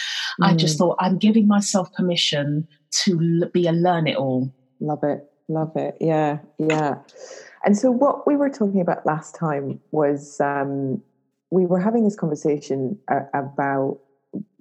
Mm. 0.41 0.47
I 0.47 0.55
just 0.55 0.77
mm. 0.77 0.79
thought 0.79 0.97
I'm 1.01 1.19
giving 1.19 1.47
myself 1.47 1.93
permission 1.93 2.67
to 3.05 3.47
be 3.53 3.67
a 3.67 3.73
learn-it-all. 3.73 4.51
Love 4.81 5.05
it. 5.05 5.31
Love 5.49 5.77
it. 5.77 5.97
Yeah. 6.01 6.39
Yeah. 6.59 6.97
And 7.65 7.77
so, 7.77 7.91
what 7.91 8.27
we 8.27 8.37
were 8.37 8.51
talking 8.51 8.81
about 8.81 9.07
last 9.07 9.35
time 9.35 9.81
was 9.91 10.41
um, 10.41 11.03
we 11.51 11.67
were 11.67 11.81
having 11.81 12.05
this 12.05 12.17
conversation 12.17 12.99
uh, 13.09 13.21
about 13.35 13.99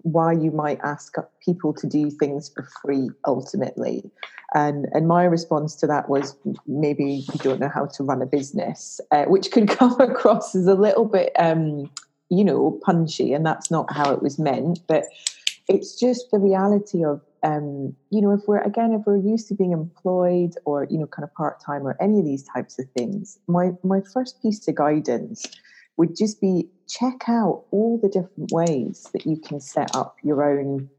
why 0.06 0.32
you 0.32 0.52
might 0.52 0.80
ask 0.84 1.16
people 1.44 1.74
to 1.74 1.88
do 1.88 2.12
things 2.12 2.52
for 2.54 2.68
free 2.82 3.10
ultimately. 3.26 4.04
And, 4.54 4.88
and 4.94 5.08
my 5.08 5.24
response 5.24 5.76
to 5.78 5.88
that 5.88 6.08
was 6.10 6.38
maybe 6.68 7.26
you 7.32 7.40
don't 7.40 7.60
know 7.60 7.70
how 7.70 7.88
to 7.88 8.04
run 8.04 8.22
a 8.22 8.28
business, 8.28 9.02
uh, 9.12 9.26
which 9.26 9.52
could 9.52 9.68
come 9.80 10.00
across 10.00 10.54
as 10.56 10.68
a 10.68 10.76
little 10.76 11.06
bit, 11.06 11.34
um, 11.40 11.90
you 12.30 12.44
know, 12.44 12.80
punchy. 12.84 13.34
And 13.34 13.44
that's 13.46 13.72
not 13.72 13.92
how 13.92 14.14
it 14.14 14.22
was 14.22 14.38
meant. 14.38 14.80
But 14.88 15.06
it's 15.68 16.00
just 16.00 16.30
the 16.32 16.38
reality 16.38 17.04
of 17.04 17.22
um, 17.46 17.96
you 18.10 18.22
know, 18.22 18.32
if 18.32 18.42
we're 18.48 18.62
again, 18.62 18.92
if 18.92 19.06
we're 19.06 19.18
used 19.18 19.48
to 19.50 19.54
being 19.54 19.72
employed 19.72 20.56
or 20.66 20.88
you 20.90 20.98
know, 20.98 21.06
kind 21.06 21.24
of 21.24 21.34
part 21.36 21.62
time 21.64 21.88
or 21.88 21.96
any 22.02 22.20
of 22.20 22.26
these 22.26 22.44
types 22.44 22.80
of 22.80 22.90
things, 22.98 23.38
my 23.48 23.72
my 23.84 24.02
first 24.14 24.42
piece 24.42 24.68
of 24.68 24.76
guidance 24.76 25.46
would 25.98 26.16
just 26.18 26.42
be 26.42 26.68
check 26.88 27.30
out 27.30 27.64
all 27.72 28.00
the 28.02 28.10
different 28.10 28.52
ways 28.52 29.08
that 29.14 29.26
you 29.26 29.38
can 29.38 29.60
set 29.60 29.96
up 29.96 30.18
your 30.24 30.44
own 30.44 30.90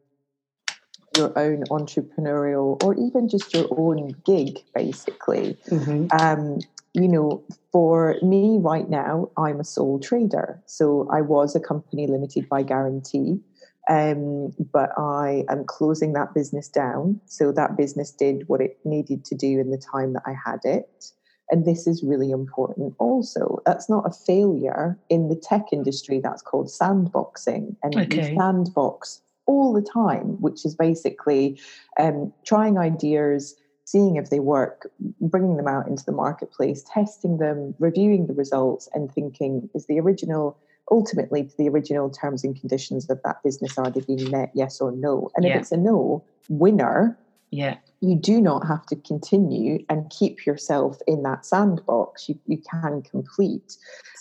your 1.16 1.37
own 1.37 1.64
entrepreneurial 1.70 2.82
or 2.85 2.94
even 2.94 3.28
just 3.28 3.52
your 3.52 3.66
own 3.76 4.14
gig 4.24 4.61
basically. 4.74 5.59
Mm-hmm. 5.68 6.06
um, 6.18 6.61
you 6.94 7.09
know 7.09 7.42
for 7.72 8.16
me 8.22 8.56
right 8.59 8.88
now 8.88 9.30
i'm 9.37 9.61
a 9.61 9.64
sole 9.64 9.98
trader. 9.98 10.62
So 10.66 11.09
i 11.12 11.20
was 11.20 11.56
a 11.56 11.61
company 11.61 12.06
limited 12.06 12.48
by 12.48 12.62
guarantee 12.62 13.40
um, 13.88 14.53
but 14.72 14.90
I 14.96 15.44
am 15.49 15.64
closing 15.64 16.12
that 16.14 16.35
business 16.35 16.68
down. 16.68 17.20
So 17.27 17.53
that 17.53 17.77
business 17.77 18.11
did 18.11 18.49
what 18.49 18.61
it 18.61 18.79
needed 18.85 19.25
to 19.27 19.35
do 19.35 19.61
in 19.61 19.70
the 19.70 19.79
time 19.79 20.12
that 20.14 20.22
I 20.27 20.35
had 20.44 20.61
it. 20.64 21.12
And 21.51 21.64
this 21.64 21.87
is 21.87 22.03
really 22.03 22.31
important 22.33 22.94
also. 22.99 23.62
That's 23.64 23.88
not 23.88 24.05
a 24.07 24.11
failure 24.11 24.99
in 25.09 25.29
the 25.29 25.37
tech 25.37 25.66
industry. 25.72 26.20
That's 26.20 26.42
called 26.42 26.66
sandboxing. 26.66 27.77
And 27.85 27.96
okay. 27.96 28.31
you 28.31 28.37
sandbox 28.37 29.22
all 29.46 29.72
the 29.72 29.83
time, 29.83 30.40
which 30.40 30.64
is 30.64 30.75
basically 30.75 31.61
um, 32.01 32.33
trying 32.44 32.79
ideas, 32.79 33.55
seeing 33.85 34.16
if 34.16 34.31
they 34.31 34.40
work, 34.40 34.90
bringing 35.20 35.57
them 35.57 35.68
out 35.68 35.87
into 35.87 36.05
the 36.05 36.11
marketplace, 36.11 36.85
testing 36.92 37.38
them, 37.38 37.77
reviewing 37.79 38.27
the 38.27 38.35
results, 38.35 38.88
and 38.92 39.12
thinking, 39.12 39.70
is 39.72 39.87
the 39.87 40.01
original 40.01 40.59
ultimately 40.90 41.44
to 41.44 41.57
the 41.57 41.68
original 41.68 42.11
terms 42.11 42.44
and 42.44 42.59
conditions 42.59 43.09
of 43.11 43.20
that 43.25 43.42
business 43.42 43.77
are 43.79 43.90
they 43.90 44.01
being 44.01 44.31
met 44.31 44.51
yes 44.55 44.81
or 44.81 44.92
no. 44.92 45.31
And 45.37 45.44
yeah. 45.44 45.55
if 45.55 45.62
it's 45.62 45.72
a 45.72 45.77
no 45.77 46.25
winner 46.49 47.18
yeah. 47.51 47.77
you 48.01 48.16
do 48.16 48.40
not 48.40 48.66
have 48.66 48.87
to 48.87 48.96
continue 48.96 49.85
and 49.88 50.11
keep 50.11 50.46
yourself 50.46 50.99
in 51.07 51.22
that 51.22 51.46
sandbox. 51.46 52.29
You, 52.29 52.38
you 52.46 52.59
can 52.70 53.03
complete. 53.03 53.77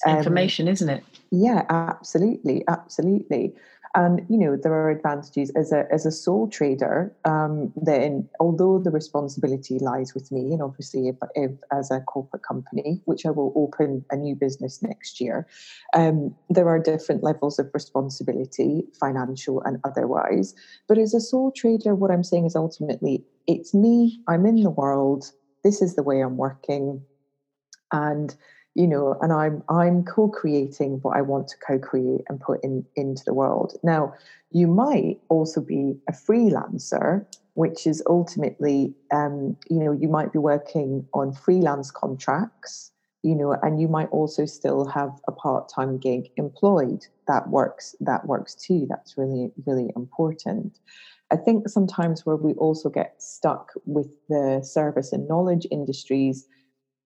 Um, 0.05 0.17
information 0.17 0.67
isn't 0.67 0.89
it? 0.89 1.03
Yeah 1.31 1.63
absolutely 1.69 2.63
absolutely 2.67 3.53
and 3.95 4.25
you 4.29 4.37
know 4.37 4.57
there 4.57 4.73
are 4.73 4.89
advantages 4.89 5.51
as 5.55 5.71
a 5.71 5.85
as 5.91 6.05
a 6.05 6.11
sole 6.11 6.47
trader. 6.49 7.15
Um, 7.23 7.71
then, 7.75 8.29
although 8.39 8.79
the 8.79 8.91
responsibility 8.91 9.79
lies 9.79 10.13
with 10.13 10.31
me, 10.31 10.51
and 10.51 10.61
obviously, 10.61 11.07
if, 11.07 11.15
if 11.33 11.51
as 11.71 11.91
a 11.91 12.01
corporate 12.01 12.43
company, 12.43 13.01
which 13.05 13.25
I 13.25 13.31
will 13.31 13.53
open 13.55 14.03
a 14.11 14.17
new 14.17 14.35
business 14.35 14.83
next 14.83 15.21
year, 15.21 15.47
um, 15.93 16.35
there 16.49 16.67
are 16.67 16.79
different 16.79 17.23
levels 17.23 17.57
of 17.57 17.71
responsibility, 17.73 18.83
financial 18.99 19.61
and 19.61 19.79
otherwise. 19.85 20.53
But 20.87 20.97
as 20.97 21.13
a 21.13 21.21
sole 21.21 21.51
trader, 21.51 21.95
what 21.95 22.11
I'm 22.11 22.23
saying 22.23 22.45
is 22.45 22.55
ultimately, 22.55 23.23
it's 23.47 23.73
me. 23.73 24.19
I'm 24.27 24.45
in 24.45 24.61
the 24.61 24.69
world. 24.69 25.31
This 25.63 25.81
is 25.81 25.95
the 25.95 26.03
way 26.03 26.19
I'm 26.19 26.37
working, 26.37 27.01
and 27.91 28.35
you 28.75 28.85
know 28.85 29.15
and 29.21 29.31
i'm 29.33 29.63
i'm 29.69 30.03
co-creating 30.03 30.99
what 31.01 31.17
i 31.17 31.21
want 31.21 31.47
to 31.47 31.55
co-create 31.65 32.21
and 32.29 32.39
put 32.39 32.59
in 32.63 32.85
into 32.95 33.23
the 33.25 33.33
world. 33.33 33.73
Now 33.83 34.13
you 34.51 34.67
might 34.67 35.17
also 35.29 35.61
be 35.61 35.95
a 36.07 36.11
freelancer 36.11 37.25
which 37.55 37.87
is 37.87 38.03
ultimately 38.07 38.93
um, 39.13 39.55
you 39.69 39.79
know 39.79 39.93
you 39.93 40.09
might 40.09 40.31
be 40.33 40.39
working 40.39 41.07
on 41.13 41.31
freelance 41.33 41.89
contracts 41.89 42.91
you 43.23 43.33
know 43.33 43.55
and 43.63 43.79
you 43.79 43.87
might 43.87 44.09
also 44.09 44.45
still 44.45 44.85
have 44.85 45.11
a 45.27 45.31
part-time 45.31 45.97
gig 45.97 46.29
employed 46.37 46.99
that 47.27 47.49
works 47.49 47.95
that 48.01 48.25
works 48.27 48.55
too 48.55 48.85
that's 48.89 49.17
really 49.17 49.51
really 49.65 49.89
important. 49.95 50.77
I 51.31 51.37
think 51.37 51.67
sometimes 51.67 52.25
where 52.25 52.35
we 52.35 52.53
also 52.53 52.89
get 52.89 53.15
stuck 53.17 53.71
with 53.85 54.07
the 54.29 54.61
service 54.63 55.11
and 55.11 55.27
knowledge 55.27 55.65
industries 55.71 56.47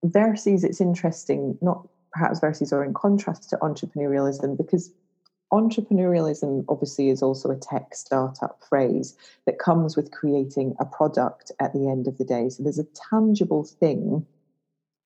versus 0.04 0.64
it's 0.64 0.80
interesting, 0.80 1.58
not 1.60 1.86
perhaps 2.12 2.40
versus 2.40 2.72
or 2.72 2.84
in 2.84 2.94
contrast 2.94 3.50
to 3.50 3.56
entrepreneurialism, 3.58 4.56
because 4.56 4.90
entrepreneurialism 5.52 6.64
obviously 6.68 7.08
is 7.08 7.22
also 7.22 7.50
a 7.50 7.56
tech 7.56 7.94
startup 7.94 8.60
phrase 8.68 9.16
that 9.46 9.58
comes 9.58 9.96
with 9.96 10.12
creating 10.12 10.74
a 10.78 10.84
product 10.84 11.50
at 11.60 11.72
the 11.72 11.88
end 11.88 12.06
of 12.06 12.18
the 12.18 12.24
day. 12.24 12.48
So 12.48 12.62
there's 12.62 12.78
a 12.78 12.86
tangible 13.10 13.64
thing 13.64 14.24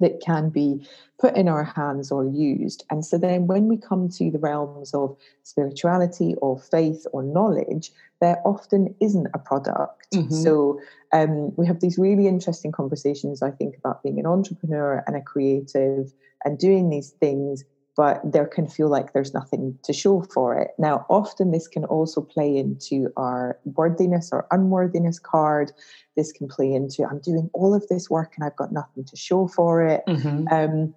that 0.00 0.20
can 0.20 0.50
be 0.50 0.86
put 1.18 1.36
in 1.36 1.48
our 1.48 1.64
hands 1.64 2.10
or 2.10 2.24
used. 2.24 2.84
And 2.90 3.04
so 3.04 3.16
then 3.16 3.46
when 3.46 3.68
we 3.68 3.76
come 3.76 4.08
to 4.10 4.30
the 4.30 4.38
realms 4.38 4.92
of 4.92 5.16
spirituality 5.42 6.34
or 6.42 6.58
faith 6.58 7.06
or 7.12 7.22
knowledge, 7.22 7.92
there 8.20 8.40
often 8.44 8.94
isn't 9.00 9.28
a 9.34 9.38
product. 9.38 10.06
Mm-hmm. 10.12 10.34
So 10.34 10.80
um, 11.12 11.54
we 11.56 11.66
have 11.66 11.80
these 11.80 11.98
really 11.98 12.26
interesting 12.26 12.72
conversations, 12.72 13.42
I 13.42 13.50
think, 13.50 13.76
about 13.76 14.02
being 14.02 14.18
an 14.18 14.26
entrepreneur 14.26 15.04
and 15.06 15.16
a 15.16 15.20
creative 15.20 16.12
and 16.44 16.58
doing 16.58 16.90
these 16.90 17.10
things 17.10 17.64
but 17.96 18.20
there 18.24 18.46
can 18.46 18.66
feel 18.66 18.88
like 18.88 19.12
there's 19.12 19.32
nothing 19.32 19.78
to 19.84 19.92
show 19.92 20.22
for 20.22 20.58
it. 20.58 20.72
Now, 20.78 21.06
often 21.08 21.52
this 21.52 21.68
can 21.68 21.84
also 21.84 22.20
play 22.20 22.56
into 22.56 23.12
our 23.16 23.58
worthiness 23.64 24.30
or 24.32 24.46
unworthiness 24.50 25.18
card. 25.18 25.72
This 26.16 26.32
can 26.32 26.48
play 26.48 26.72
into 26.72 27.04
I'm 27.04 27.20
doing 27.20 27.50
all 27.52 27.72
of 27.72 27.86
this 27.88 28.10
work 28.10 28.32
and 28.36 28.44
I've 28.44 28.56
got 28.56 28.72
nothing 28.72 29.04
to 29.04 29.16
show 29.16 29.46
for 29.46 29.86
it. 29.86 30.02
Mm-hmm. 30.08 30.48
Um, 30.52 30.94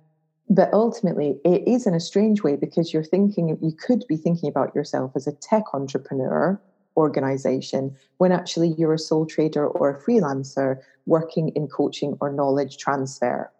but 0.49 0.73
ultimately, 0.73 1.39
it 1.43 1.67
is 1.67 1.85
in 1.85 1.93
a 1.93 1.99
strange 1.99 2.41
way 2.41 2.55
because 2.55 2.93
you're 2.93 3.03
thinking, 3.03 3.57
you 3.61 3.73
could 3.73 4.05
be 4.07 4.15
thinking 4.15 4.49
about 4.49 4.73
yourself 4.73 5.11
as 5.15 5.27
a 5.27 5.33
tech 5.33 5.63
entrepreneur 5.73 6.59
organization 6.95 7.95
when 8.17 8.31
actually 8.31 8.73
you're 8.77 8.93
a 8.93 8.99
sole 8.99 9.25
trader 9.25 9.67
or 9.67 9.89
a 9.89 10.01
freelancer 10.01 10.77
working 11.05 11.49
in 11.49 11.67
coaching 11.67 12.17
or 12.19 12.31
knowledge 12.31 12.77
transfer 12.77 13.51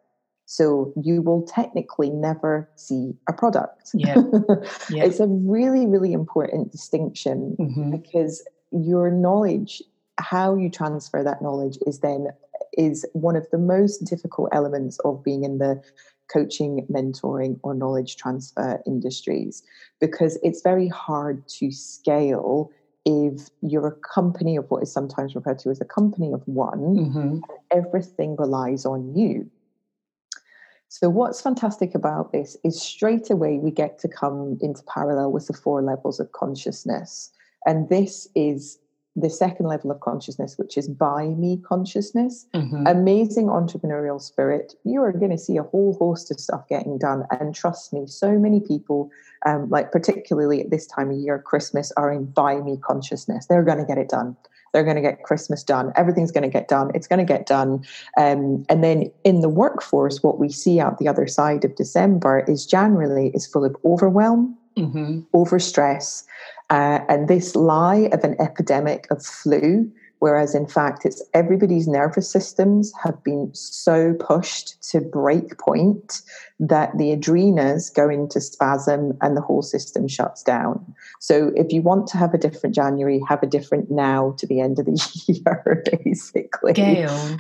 so 0.49 0.93
you 0.95 1.21
will 1.21 1.45
technically 1.45 2.09
never 2.09 2.69
see 2.75 3.11
a 3.27 3.33
product. 3.33 3.89
Yeah. 3.93 4.15
yeah. 4.89 5.03
it's 5.03 5.19
a 5.19 5.27
really, 5.27 5.85
really 5.85 6.13
important 6.13 6.71
distinction 6.71 7.57
mm-hmm. 7.59 7.91
because 7.91 8.41
your 8.71 9.11
knowledge, 9.11 9.83
how 10.19 10.55
you 10.55 10.69
transfer 10.69 11.21
that 11.21 11.41
knowledge 11.41 11.77
is 11.85 11.99
then 11.99 12.29
is 12.77 13.05
one 13.11 13.35
of 13.35 13.45
the 13.51 13.57
most 13.57 14.05
difficult 14.05 14.47
elements 14.53 14.97
of 14.99 15.21
being 15.21 15.43
in 15.43 15.57
the 15.57 15.83
coaching, 16.31 16.87
mentoring, 16.89 17.59
or 17.63 17.73
knowledge 17.73 18.15
transfer 18.15 18.81
industries 18.87 19.63
because 19.99 20.39
it's 20.43 20.61
very 20.61 20.87
hard 20.87 21.45
to 21.49 21.71
scale 21.71 22.71
if 23.03 23.49
you're 23.61 23.87
a 23.87 24.13
company 24.13 24.55
of 24.55 24.65
what 24.69 24.81
is 24.83 24.93
sometimes 24.93 25.35
referred 25.35 25.59
to 25.59 25.69
as 25.69 25.81
a 25.81 25.85
company 25.85 26.31
of 26.31 26.41
one, 26.45 26.95
mm-hmm. 26.95 27.37
everything 27.71 28.37
relies 28.37 28.85
on 28.85 29.13
you. 29.13 29.49
So, 30.89 31.09
what's 31.09 31.41
fantastic 31.41 31.93
about 31.95 32.31
this 32.31 32.57
is 32.63 32.81
straight 32.81 33.29
away 33.29 33.59
we 33.59 33.71
get 33.71 33.99
to 33.99 34.07
come 34.07 34.57
into 34.61 34.83
parallel 34.83 35.31
with 35.31 35.47
the 35.47 35.53
four 35.53 35.81
levels 35.81 36.19
of 36.19 36.31
consciousness. 36.31 37.31
And 37.65 37.89
this 37.89 38.27
is 38.35 38.79
the 39.17 39.29
second 39.29 39.65
level 39.65 39.89
of 39.91 39.99
consciousness, 39.99 40.57
which 40.57 40.77
is 40.77 40.87
by 40.87 41.25
me 41.25 41.57
consciousness. 41.67 42.45
Mm-hmm. 42.53 42.85
Amazing 42.85 43.47
entrepreneurial 43.47 44.21
spirit. 44.21 44.75
You 44.85 45.01
are 45.01 45.11
going 45.11 45.31
to 45.31 45.37
see 45.37 45.57
a 45.57 45.63
whole 45.63 45.97
host 45.99 46.29
of 46.31 46.39
stuff 46.39 46.67
getting 46.69 46.99
done. 46.99 47.25
And 47.31 47.53
trust 47.53 47.91
me, 47.91 48.05
so 48.05 48.37
many 48.37 48.59
people, 48.59 49.09
um, 49.45 49.69
like 49.69 49.91
particularly 49.91 50.61
at 50.61 50.69
this 50.69 50.85
time 50.85 51.09
of 51.09 51.17
year, 51.17 51.39
Christmas, 51.39 51.91
are 51.97 52.11
in 52.11 52.25
by 52.25 52.61
me 52.61 52.77
consciousness. 52.77 53.47
They're 53.47 53.63
going 53.63 53.79
to 53.79 53.85
get 53.85 53.97
it 53.97 54.09
done 54.09 54.37
they're 54.77 54.83
going 54.83 54.95
to 54.95 55.01
get 55.01 55.23
Christmas 55.23 55.63
done. 55.63 55.91
Everything's 55.95 56.31
going 56.31 56.43
to 56.43 56.49
get 56.49 56.67
done. 56.67 56.91
It's 56.93 57.07
going 57.07 57.17
to 57.17 57.25
get 57.25 57.47
done. 57.47 57.83
Um, 58.15 58.63
and 58.69 58.83
then 58.83 59.11
in 59.23 59.41
the 59.41 59.49
workforce, 59.49 60.21
what 60.21 60.37
we 60.37 60.49
see 60.49 60.79
out 60.79 60.99
the 60.99 61.07
other 61.07 61.25
side 61.25 61.65
of 61.65 61.73
December 61.73 62.45
is 62.47 62.63
generally 62.63 63.31
is 63.33 63.47
full 63.47 63.65
of 63.65 63.75
overwhelm, 63.83 64.55
mm-hmm. 64.77 65.21
overstress, 65.33 66.25
uh, 66.69 66.99
and 67.09 67.27
this 67.27 67.55
lie 67.55 68.07
of 68.13 68.23
an 68.23 68.39
epidemic 68.39 69.07
of 69.09 69.25
flu 69.25 69.91
Whereas 70.19 70.55
in 70.55 70.67
fact, 70.67 71.05
it's 71.05 71.23
everybody's 71.33 71.87
nervous 71.87 72.29
systems 72.29 72.91
have 73.03 73.23
been 73.23 73.51
so 73.53 74.13
pushed 74.13 74.81
to 74.91 75.01
break 75.01 75.57
point 75.59 76.21
that 76.59 76.97
the 76.97 77.11
adrenas 77.11 77.93
go 77.93 78.09
into 78.09 78.41
spasm 78.41 79.15
and 79.21 79.37
the 79.37 79.41
whole 79.41 79.61
system 79.61 80.07
shuts 80.07 80.41
down. 80.41 80.95
So 81.19 81.51
if 81.55 81.71
you 81.71 81.81
want 81.81 82.07
to 82.07 82.17
have 82.17 82.33
a 82.33 82.37
different 82.37 82.73
January, 82.73 83.21
have 83.29 83.43
a 83.43 83.47
different 83.47 83.91
now 83.91 84.33
to 84.39 84.47
the 84.47 84.59
end 84.59 84.79
of 84.79 84.85
the 84.85 84.99
year, 85.27 85.83
basically. 86.03 86.73
Gail, 86.73 87.37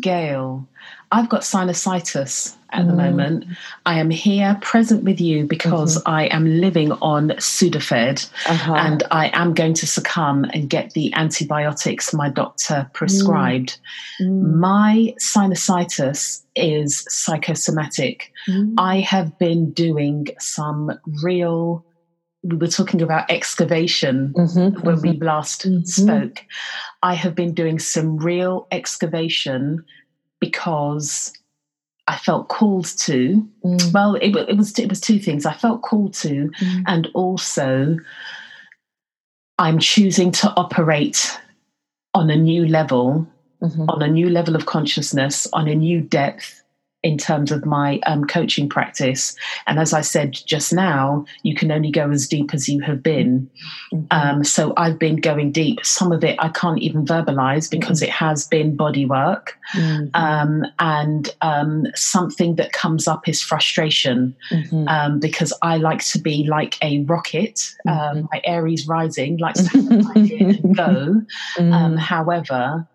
Gail, 0.00 0.68
I've 1.10 1.28
got 1.28 1.42
sinusitis 1.42 2.56
at 2.70 2.86
the 2.86 2.92
mm. 2.92 2.96
moment. 2.96 3.44
I 3.86 3.98
am 3.98 4.10
here 4.10 4.58
present 4.60 5.04
with 5.04 5.20
you 5.20 5.46
because 5.46 5.98
mm-hmm. 5.98 6.08
I 6.08 6.26
am 6.26 6.60
living 6.60 6.92
on 6.92 7.30
Sudafed 7.30 8.30
uh-huh. 8.46 8.74
and 8.74 9.02
I 9.10 9.30
am 9.32 9.54
going 9.54 9.74
to 9.74 9.86
succumb 9.86 10.44
and 10.52 10.68
get 10.68 10.92
the 10.92 11.12
antibiotics 11.14 12.12
my 12.12 12.28
doctor 12.28 12.90
prescribed. 12.92 13.78
Mm. 14.20 14.26
Mm. 14.26 14.54
My 14.56 15.14
sinusitis 15.18 16.42
is 16.54 17.06
psychosomatic. 17.08 18.32
Mm. 18.46 18.74
I 18.76 19.00
have 19.00 19.38
been 19.38 19.70
doing 19.72 20.28
some 20.38 20.98
real 21.22 21.84
we 22.44 22.56
were 22.56 22.68
talking 22.68 23.02
about 23.02 23.28
excavation 23.30 24.32
mm-hmm, 24.36 24.80
when 24.86 24.96
mm-hmm. 24.96 25.10
we 25.10 25.18
last 25.18 25.66
mm-hmm. 25.66 25.82
spoke. 25.82 26.44
I 27.02 27.14
have 27.14 27.34
been 27.34 27.52
doing 27.52 27.80
some 27.80 28.16
real 28.16 28.68
excavation 28.70 29.84
because 30.40 31.32
I 32.06 32.16
felt 32.16 32.48
called 32.48 32.86
to. 32.98 33.46
Mm. 33.64 33.92
Well, 33.92 34.14
it, 34.16 34.34
it, 34.34 34.56
was 34.56 34.78
it 34.78 34.88
was 34.88 35.00
two 35.00 35.18
things. 35.18 35.46
I 35.46 35.52
felt 35.52 35.82
called 35.82 36.14
to, 36.14 36.50
mm. 36.50 36.82
and 36.86 37.08
also 37.14 37.98
I'm 39.58 39.78
choosing 39.78 40.32
to 40.32 40.52
operate 40.56 41.38
on 42.14 42.30
a 42.30 42.36
new 42.36 42.66
level, 42.66 43.26
mm-hmm. 43.62 43.90
on 43.90 44.02
a 44.02 44.08
new 44.08 44.30
level 44.30 44.56
of 44.56 44.66
consciousness, 44.66 45.46
on 45.52 45.68
a 45.68 45.74
new 45.74 46.00
depth, 46.00 46.62
in 47.02 47.16
terms 47.16 47.52
of 47.52 47.64
my 47.64 48.00
um, 48.06 48.24
coaching 48.24 48.68
practice. 48.68 49.36
And 49.68 49.78
as 49.78 49.92
I 49.92 50.00
said 50.00 50.32
just 50.32 50.72
now, 50.72 51.24
you 51.44 51.54
can 51.54 51.70
only 51.70 51.92
go 51.92 52.10
as 52.10 52.26
deep 52.26 52.52
as 52.52 52.68
you 52.68 52.80
have 52.80 53.02
been. 53.02 53.48
Mm-hmm. 53.92 54.06
Um, 54.10 54.44
so 54.44 54.74
I've 54.76 54.98
been 54.98 55.16
going 55.16 55.52
deep. 55.52 55.84
Some 55.84 56.10
of 56.10 56.24
it 56.24 56.36
I 56.40 56.48
can't 56.48 56.80
even 56.80 57.06
verbalize 57.06 57.70
because 57.70 58.00
mm-hmm. 58.00 58.08
it 58.08 58.14
has 58.14 58.48
been 58.48 58.74
body 58.74 59.06
work. 59.06 59.56
Mm-hmm. 59.74 60.08
Um, 60.14 60.64
and 60.80 61.30
um, 61.40 61.86
something 61.94 62.56
that 62.56 62.72
comes 62.72 63.06
up 63.06 63.28
is 63.28 63.40
frustration 63.40 64.34
mm-hmm. 64.50 64.88
um, 64.88 65.20
because 65.20 65.52
I 65.62 65.76
like 65.76 66.04
to 66.06 66.18
be 66.18 66.48
like 66.48 66.78
a 66.82 67.04
rocket. 67.04 67.60
Um, 67.86 67.94
mm-hmm. 67.94 68.26
my 68.32 68.40
Aries 68.44 68.88
rising 68.88 69.36
likes 69.38 69.68
to 69.72 69.78
go. 70.74 71.22
Mm. 71.58 71.98
however, 71.98 72.86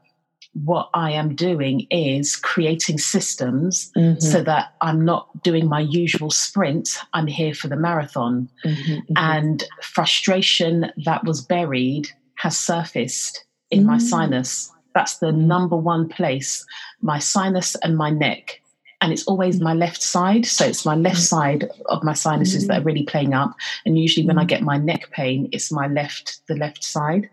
what 0.54 0.90
I 0.94 1.12
am 1.12 1.36
doing 1.36 1.88
is 1.90 2.36
creating 2.36 3.00
systems 3.00 3.92
mm-hmm. 3.98 4.20
so 4.20 4.44
that 4.44 4.76
I'm 4.82 5.04
not 5.04 5.44
doing 5.44 5.68
my 5.68 5.80
usual 5.80 6.30
sprint. 6.30 6.98
I'm 7.14 7.28
here 7.28 7.54
for 7.54 7.68
the 7.68 7.76
marathon. 7.76 8.50
Mm-hmm, 8.64 8.92
mm-hmm. 8.92 9.14
And 9.16 9.64
frustration 9.82 10.92
that 11.06 11.24
was 11.26 11.42
buried 11.42 12.08
has 12.36 12.60
surfaced 12.60 13.46
in 13.72 13.86
my 13.86 13.98
mm. 13.98 14.02
sinus. 14.02 14.72
That's 14.94 15.18
the 15.18 15.32
number 15.32 15.76
one 15.76 16.08
place 16.08 16.66
my 17.02 17.20
sinus 17.20 17.76
and 17.76 17.98
my 17.98 18.10
neck 18.10 18.62
and 19.04 19.12
it's 19.12 19.26
always 19.26 19.60
my 19.60 19.74
left 19.74 20.02
side. 20.02 20.46
So 20.46 20.66
it's 20.66 20.86
my 20.86 20.96
left 20.96 21.18
mm. 21.18 21.28
side 21.28 21.70
of 21.88 22.06
my 22.06 22.14
sinuses 22.14 22.68
that 22.68 22.78
are 22.78 22.82
mm. 22.82 22.86
really 22.86 23.04
playing 23.04 23.34
up. 23.34 23.54
And 23.86 24.00
usually 24.00 24.26
when 24.26 24.38
I 24.38 24.46
mm. 24.46 24.48
get 24.48 24.62
my 24.62 24.78
neck 24.78 25.12
pain, 25.12 25.50
it's 25.52 25.74
my 25.74 25.88
left, 25.88 26.40
the 26.48 26.56
left 26.56 26.86
side. 26.86 27.30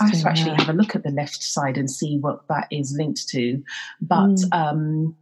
I 0.00 0.04
have 0.06 0.12
to 0.22 0.28
actually 0.28 0.52
yeah. 0.52 0.62
have 0.62 0.70
a 0.70 0.78
look 0.78 0.96
at 0.96 1.02
the 1.02 1.10
left 1.10 1.42
side 1.42 1.76
and 1.76 1.90
see 1.90 2.16
what 2.18 2.48
that 2.48 2.68
is 2.70 2.94
linked 2.96 3.28
to. 3.28 3.62
But 4.00 4.30
mm. 4.30 4.54
um, 4.54 5.14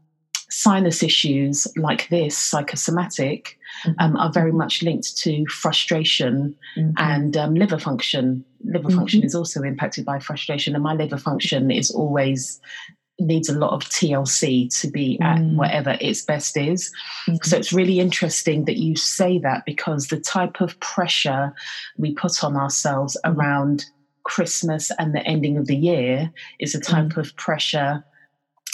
sinus 0.50 1.02
issues 1.02 1.66
like 1.76 2.08
this, 2.10 2.38
psychosomatic, 2.38 3.58
mm-hmm. 3.84 3.98
um, 3.98 4.16
are 4.16 4.30
very 4.30 4.52
much 4.52 4.84
linked 4.84 5.16
to 5.16 5.44
frustration 5.46 6.54
mm-hmm. 6.76 6.92
and 6.98 7.36
um, 7.36 7.54
liver 7.56 7.78
function. 7.78 8.44
Liver 8.62 8.86
mm-hmm. 8.86 8.98
function 8.98 9.24
is 9.24 9.34
also 9.34 9.62
impacted 9.62 10.04
by 10.04 10.20
frustration, 10.20 10.76
and 10.76 10.84
my 10.84 10.94
liver 10.94 11.18
function 11.18 11.72
is 11.72 11.90
always 11.90 12.60
needs 13.18 13.48
a 13.48 13.58
lot 13.58 13.72
of 13.72 13.82
TLC 13.82 14.68
to 14.80 14.88
be 14.88 15.20
at 15.20 15.38
mm. 15.38 15.56
whatever 15.56 15.96
its 16.00 16.22
best 16.22 16.56
is. 16.56 16.90
Mm. 17.28 17.44
So 17.44 17.56
it's 17.56 17.72
really 17.72 18.00
interesting 18.00 18.64
that 18.64 18.78
you 18.78 18.96
say 18.96 19.38
that 19.38 19.64
because 19.64 20.08
the 20.08 20.20
type 20.20 20.60
of 20.60 20.78
pressure 20.80 21.54
we 21.96 22.14
put 22.14 22.42
on 22.42 22.56
ourselves 22.56 23.16
mm. 23.24 23.36
around 23.36 23.86
Christmas 24.24 24.90
and 24.98 25.14
the 25.14 25.26
ending 25.26 25.56
of 25.56 25.66
the 25.66 25.76
year 25.76 26.32
is 26.58 26.74
a 26.74 26.80
type 26.80 27.10
mm. 27.10 27.16
of 27.18 27.36
pressure. 27.36 28.04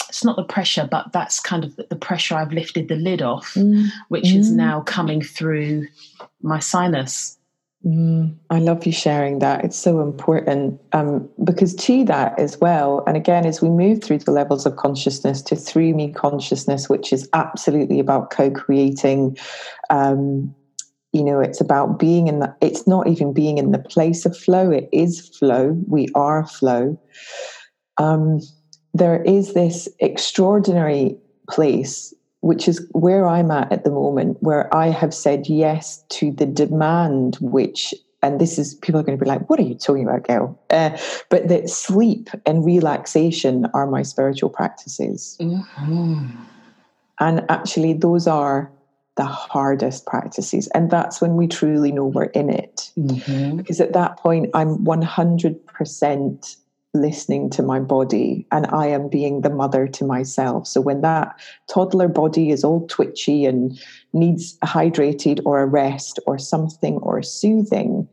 It's 0.07 0.23
not 0.23 0.37
the 0.37 0.43
pressure, 0.43 0.87
but 0.89 1.11
that's 1.11 1.39
kind 1.39 1.63
of 1.63 1.75
the 1.75 1.95
pressure 1.95 2.35
I've 2.35 2.53
lifted 2.53 2.87
the 2.87 2.95
lid 2.95 3.21
off, 3.21 3.55
which 4.07 4.31
is 4.31 4.51
now 4.51 4.81
coming 4.81 5.21
through 5.21 5.87
my 6.41 6.57
sinus. 6.57 7.37
Mm, 7.85 8.35
I 8.49 8.59
love 8.59 8.85
you 8.85 8.91
sharing 8.91 9.39
that. 9.39 9.63
It's 9.63 9.77
so 9.77 10.01
important 10.01 10.81
um, 10.91 11.29
because 11.45 11.73
to 11.75 12.03
that 12.05 12.37
as 12.37 12.59
well, 12.59 13.03
and 13.07 13.15
again, 13.15 13.45
as 13.45 13.61
we 13.61 13.69
move 13.69 14.03
through 14.03 14.19
the 14.19 14.31
levels 14.31 14.65
of 14.65 14.75
consciousness 14.75 15.41
to 15.43 15.55
through 15.55 15.93
me 15.93 16.11
consciousness, 16.11 16.89
which 16.89 17.13
is 17.13 17.29
absolutely 17.33 17.99
about 17.99 18.31
co-creating. 18.31 19.37
Um, 19.89 20.53
you 21.13 21.23
know, 21.23 21.39
it's 21.39 21.61
about 21.61 21.99
being 21.99 22.27
in 22.27 22.39
the. 22.39 22.53
It's 22.61 22.85
not 22.85 23.07
even 23.07 23.33
being 23.33 23.57
in 23.57 23.71
the 23.71 23.79
place 23.79 24.25
of 24.25 24.37
flow. 24.37 24.71
It 24.71 24.89
is 24.91 25.29
flow. 25.39 25.77
We 25.87 26.09
are 26.15 26.45
flow. 26.45 26.99
Um, 27.97 28.39
there 28.93 29.23
is 29.23 29.53
this 29.53 29.87
extraordinary 29.99 31.17
place 31.49 32.13
which 32.41 32.67
is 32.67 32.87
where 32.91 33.27
I'm 33.27 33.51
at 33.51 33.71
at 33.71 33.83
the 33.83 33.91
moment, 33.91 34.37
where 34.41 34.73
I 34.75 34.87
have 34.87 35.13
said 35.13 35.47
yes 35.47 36.03
to 36.09 36.31
the 36.31 36.45
demand, 36.45 37.37
which, 37.41 37.93
and 38.21 38.39
this 38.39 38.57
is, 38.57 38.75
people 38.75 38.99
are 38.99 39.03
going 39.03 39.17
to 39.17 39.23
be 39.23 39.29
like, 39.29 39.49
what 39.49 39.59
are 39.59 39.63
you 39.63 39.75
talking 39.75 40.07
about, 40.07 40.27
girl? 40.27 40.59
Uh, 40.69 40.97
but 41.29 41.49
that 41.49 41.69
sleep 41.69 42.29
and 42.45 42.65
relaxation 42.65 43.65
are 43.73 43.87
my 43.87 44.03
spiritual 44.03 44.49
practices. 44.49 45.37
Mm-hmm. 45.41 46.27
And 47.19 47.45
actually, 47.49 47.93
those 47.93 48.27
are 48.27 48.71
the 49.17 49.25
hardest 49.25 50.05
practices. 50.05 50.67
And 50.67 50.89
that's 50.89 51.19
when 51.19 51.35
we 51.35 51.45
truly 51.45 51.91
know 51.91 52.05
we're 52.05 52.23
in 52.25 52.49
it. 52.49 52.89
Mm-hmm. 52.97 53.57
Because 53.57 53.81
at 53.81 53.91
that 53.91 54.15
point, 54.15 54.49
I'm 54.53 54.77
100% 54.85 56.55
listening 56.93 57.49
to 57.51 57.61
my 57.61 57.79
body 57.79 58.47
and 58.51 58.65
I 58.67 58.87
am 58.87 59.09
being 59.09 59.41
the 59.41 59.49
mother 59.49 59.87
to 59.87 60.03
myself. 60.03 60.67
So 60.67 60.81
when 60.81 61.01
that 61.01 61.39
toddler 61.67 62.07
body 62.07 62.49
is 62.49 62.63
all 62.63 62.87
twitchy 62.87 63.45
and 63.45 63.79
needs 64.13 64.57
hydrated 64.63 65.41
or 65.45 65.61
a 65.61 65.67
rest 65.67 66.19
or 66.25 66.39
something 66.39 66.95
or 66.97 67.21
soothing, 67.21 68.07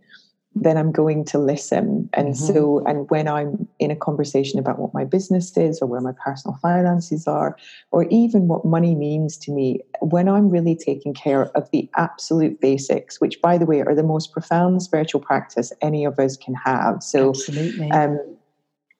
then 0.59 0.79
I'm 0.79 0.91
going 0.91 1.25
to 1.27 1.39
listen. 1.39 2.09
And 2.15 2.29
mm-hmm. 2.29 2.55
so, 2.55 2.83
and 2.87 3.09
when 3.11 3.29
I'm 3.29 3.69
in 3.79 3.91
a 3.91 3.97
conversation 3.97 4.59
about 4.59 4.79
what 4.79 4.95
my 4.95 5.05
business 5.05 5.55
is 5.57 5.81
or 5.81 5.87
where 5.87 6.01
my 6.01 6.12
personal 6.25 6.57
finances 6.62 7.27
are, 7.27 7.57
or 7.91 8.07
even 8.11 8.49
what 8.49 8.65
money 8.65 8.95
means 8.95 9.37
to 9.39 9.53
me, 9.53 9.81
when 10.01 10.29
I'm 10.29 10.49
really 10.49 10.75
taking 10.75 11.12
care 11.12 11.47
of 11.55 11.71
the 11.73 11.91
absolute 11.97 12.61
basics, 12.61 13.21
which 13.21 13.41
by 13.43 13.59
the 13.59 13.67
way 13.67 13.83
are 13.83 13.95
the 13.95 14.03
most 14.03 14.33
profound 14.33 14.83
spiritual 14.83 15.21
practice 15.21 15.75
any 15.83 16.07
of 16.07 16.19
us 16.19 16.39
can 16.39 16.55
have. 16.55 17.03
So, 17.03 17.31
Absolutely. 17.31 17.91
Um, 17.91 18.36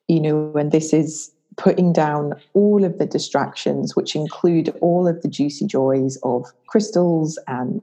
you 0.09 0.21
know, 0.21 0.53
and 0.55 0.73
this 0.73 0.92
is 0.92 1.33
putting 1.57 1.92
down 1.92 2.35
all 2.53 2.85
of 2.85 2.99
the 2.99 3.07
distractions, 3.07 3.97
which 3.97 4.14
include 4.14 4.77
all 4.81 5.09
of 5.09 5.23
the 5.23 5.29
juicy 5.29 5.66
joys 5.66 6.19
of 6.23 6.53
crystals 6.67 7.39
and 7.47 7.81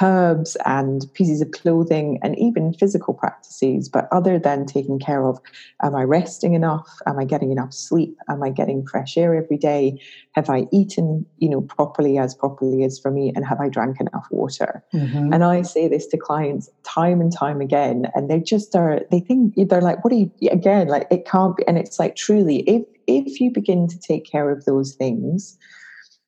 herbs 0.00 0.56
and 0.64 1.06
pieces 1.14 1.40
of 1.40 1.50
clothing 1.50 2.18
and 2.22 2.38
even 2.38 2.72
physical 2.72 3.14
practices. 3.14 3.88
But 3.88 4.08
other 4.10 4.38
than 4.38 4.66
taking 4.66 4.98
care 4.98 5.24
of, 5.26 5.38
am 5.82 5.94
I 5.94 6.02
resting 6.02 6.54
enough? 6.54 6.88
Am 7.06 7.18
I 7.18 7.24
getting 7.24 7.52
enough 7.52 7.72
sleep? 7.72 8.16
Am 8.28 8.42
I 8.42 8.50
getting 8.50 8.86
fresh 8.86 9.16
air 9.16 9.34
every 9.34 9.58
day? 9.58 10.00
Have 10.32 10.48
I 10.48 10.66
eaten, 10.72 11.26
you 11.38 11.48
know, 11.48 11.60
properly 11.60 12.18
as 12.18 12.34
properly 12.34 12.84
as 12.84 12.98
for 12.98 13.10
me? 13.10 13.32
And 13.34 13.44
have 13.46 13.60
I 13.60 13.68
drank 13.68 14.00
enough 14.00 14.26
water? 14.30 14.82
Mm-hmm. 14.94 15.32
And 15.32 15.44
I 15.44 15.62
say 15.62 15.88
this 15.88 16.06
to 16.08 16.16
clients 16.16 16.70
time 16.84 17.20
and 17.20 17.32
time 17.32 17.60
again, 17.60 18.06
and 18.14 18.30
they 18.30 18.40
just 18.40 18.74
are, 18.74 19.00
they 19.10 19.20
think 19.20 19.54
they're 19.56 19.82
like, 19.82 20.02
what 20.04 20.12
are 20.12 20.16
you, 20.16 20.30
again, 20.50 20.88
like 20.88 21.06
it 21.10 21.26
can't 21.26 21.56
be. 21.56 21.66
And 21.68 21.78
it's 21.78 21.98
like, 21.98 22.16
truly, 22.16 22.60
if, 22.60 22.82
if 23.06 23.40
you 23.40 23.50
begin 23.50 23.88
to 23.88 23.98
take 23.98 24.24
care 24.24 24.50
of 24.50 24.64
those 24.64 24.94
things, 24.94 25.58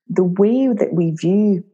the 0.08 0.24
way 0.24 0.68
that 0.68 0.92
we 0.92 1.12
view 1.12 1.64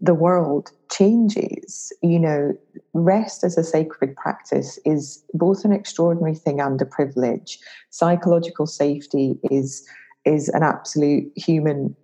the 0.00 0.14
world 0.14 0.70
changes. 0.90 1.92
You 2.02 2.18
know, 2.18 2.56
rest 2.92 3.44
as 3.44 3.56
a 3.58 3.64
sacred 3.64 4.16
practice 4.16 4.78
is 4.84 5.24
both 5.34 5.64
an 5.64 5.72
extraordinary 5.72 6.34
thing 6.34 6.60
and 6.60 6.80
a 6.80 6.86
privilege. 6.86 7.58
Psychological 7.90 8.66
safety 8.66 9.38
is 9.50 9.86
is 10.24 10.48
an 10.50 10.62
absolute 10.62 11.30
human 11.36 11.94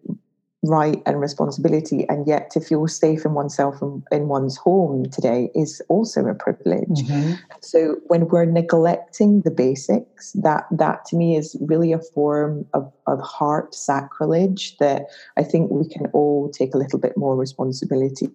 right 0.63 1.03
and 1.07 1.21
responsibility 1.21 2.07
and 2.11 2.27
yet 2.27 2.51
to 2.51 2.61
feel 2.61 2.87
safe 2.87 3.25
in 3.25 3.33
oneself 3.33 3.81
and 3.81 4.03
in 4.13 4.29
one's 4.29 4.59
home 4.59 5.09
today 5.11 5.51
is 5.55 5.81
also 5.89 6.27
a 6.27 6.35
privilege. 6.35 6.87
Mm-hmm. 6.89 7.33
so 7.63 7.97
when 8.09 8.29
we're 8.29 8.45
neglecting 8.45 9.41
the 9.41 9.51
basics 9.51 10.33
that 10.33 10.65
that 10.71 11.07
to 11.07 11.17
me 11.17 11.35
is 11.37 11.57
really 11.61 11.93
a 11.93 11.99
form 11.99 12.67
of, 12.75 12.93
of 13.07 13.21
heart 13.21 13.75
sacrilege 13.75 14.77
that 14.79 15.07
i 15.39 15.43
think 15.43 15.71
we 15.71 15.89
can 15.89 16.07
all 16.13 16.51
take 16.51 16.75
a 16.75 16.79
little 16.79 16.99
bit 16.99 17.17
more 17.17 17.37
responsibility 17.37 18.29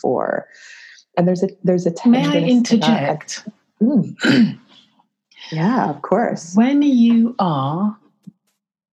for. 0.00 0.46
And 1.16 1.26
there's 1.26 1.42
a 1.42 1.48
there's 1.64 1.86
a 1.86 1.92
may 2.06 2.26
i 2.26 2.38
interject? 2.38 3.48
Mm. 3.80 4.58
yeah 5.52 5.90
of 5.90 6.02
course. 6.02 6.54
When 6.54 6.82
you 6.82 7.34
are 7.38 7.96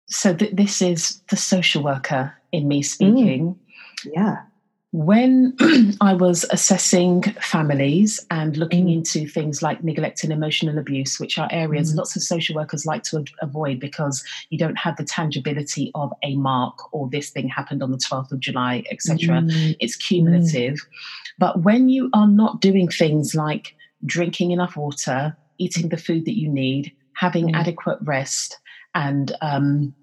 so 0.09 0.35
th- 0.35 0.55
this 0.55 0.83
is 0.83 1.21
the 1.31 1.37
social 1.37 1.83
worker 1.83 2.33
in 2.53 2.66
me 2.66 2.83
speaking. 2.83 3.55
Mm. 3.55 4.12
Yeah. 4.14 4.37
When 4.92 5.55
I 6.01 6.14
was 6.14 6.47
assessing 6.51 7.23
families 7.42 8.25
and 8.31 8.57
looking 8.57 8.87
mm. 8.87 8.94
into 8.94 9.29
things 9.29 9.62
like 9.62 9.85
neglect 9.85 10.25
and 10.25 10.33
emotional 10.33 10.79
abuse, 10.79 11.21
which 11.21 11.38
are 11.38 11.49
areas 11.53 11.92
mm. 11.92 11.97
lots 11.97 12.16
of 12.16 12.23
social 12.23 12.57
workers 12.57 12.87
like 12.87 13.03
to 13.05 13.23
avoid 13.42 13.81
because 13.81 14.25
you 14.49 14.59
don't 14.59 14.79
have 14.79 14.97
the 14.97 15.05
tangibility 15.05 15.90
of 15.94 16.11
a 16.23 16.37
mark 16.37 16.92
or 16.94 17.09
this 17.11 17.29
thing 17.29 17.49
happened 17.49 17.83
on 17.83 17.90
the 17.90 17.99
12th 17.99 18.33
of 18.33 18.40
July, 18.40 18.83
etc. 18.90 19.42
Mm. 19.42 19.77
It's 19.79 19.97
cumulative. 19.97 20.75
Mm. 20.75 20.87
But 21.38 21.62
when 21.64 21.90
you 21.90 22.09
are 22.14 22.27
not 22.27 22.62
doing 22.62 22.88
things 22.88 23.35
like 23.35 23.77
drinking 24.07 24.53
enough 24.53 24.75
water, 24.75 25.37
eating 25.59 25.90
the 25.90 25.99
food 25.99 26.25
that 26.25 26.38
you 26.38 26.49
need, 26.49 26.92
having 27.12 27.49
mm. 27.49 27.55
adequate 27.55 27.99
rest, 28.03 28.59
and 28.94 29.37
um, 29.42 29.94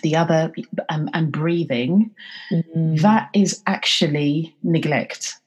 the 0.00 0.16
other 0.16 0.52
um, 0.88 1.08
and 1.12 1.32
breathing 1.32 2.10
mm-hmm. 2.50 2.96
that 2.96 3.28
is 3.34 3.62
actually 3.66 4.54
neglect 4.62 5.38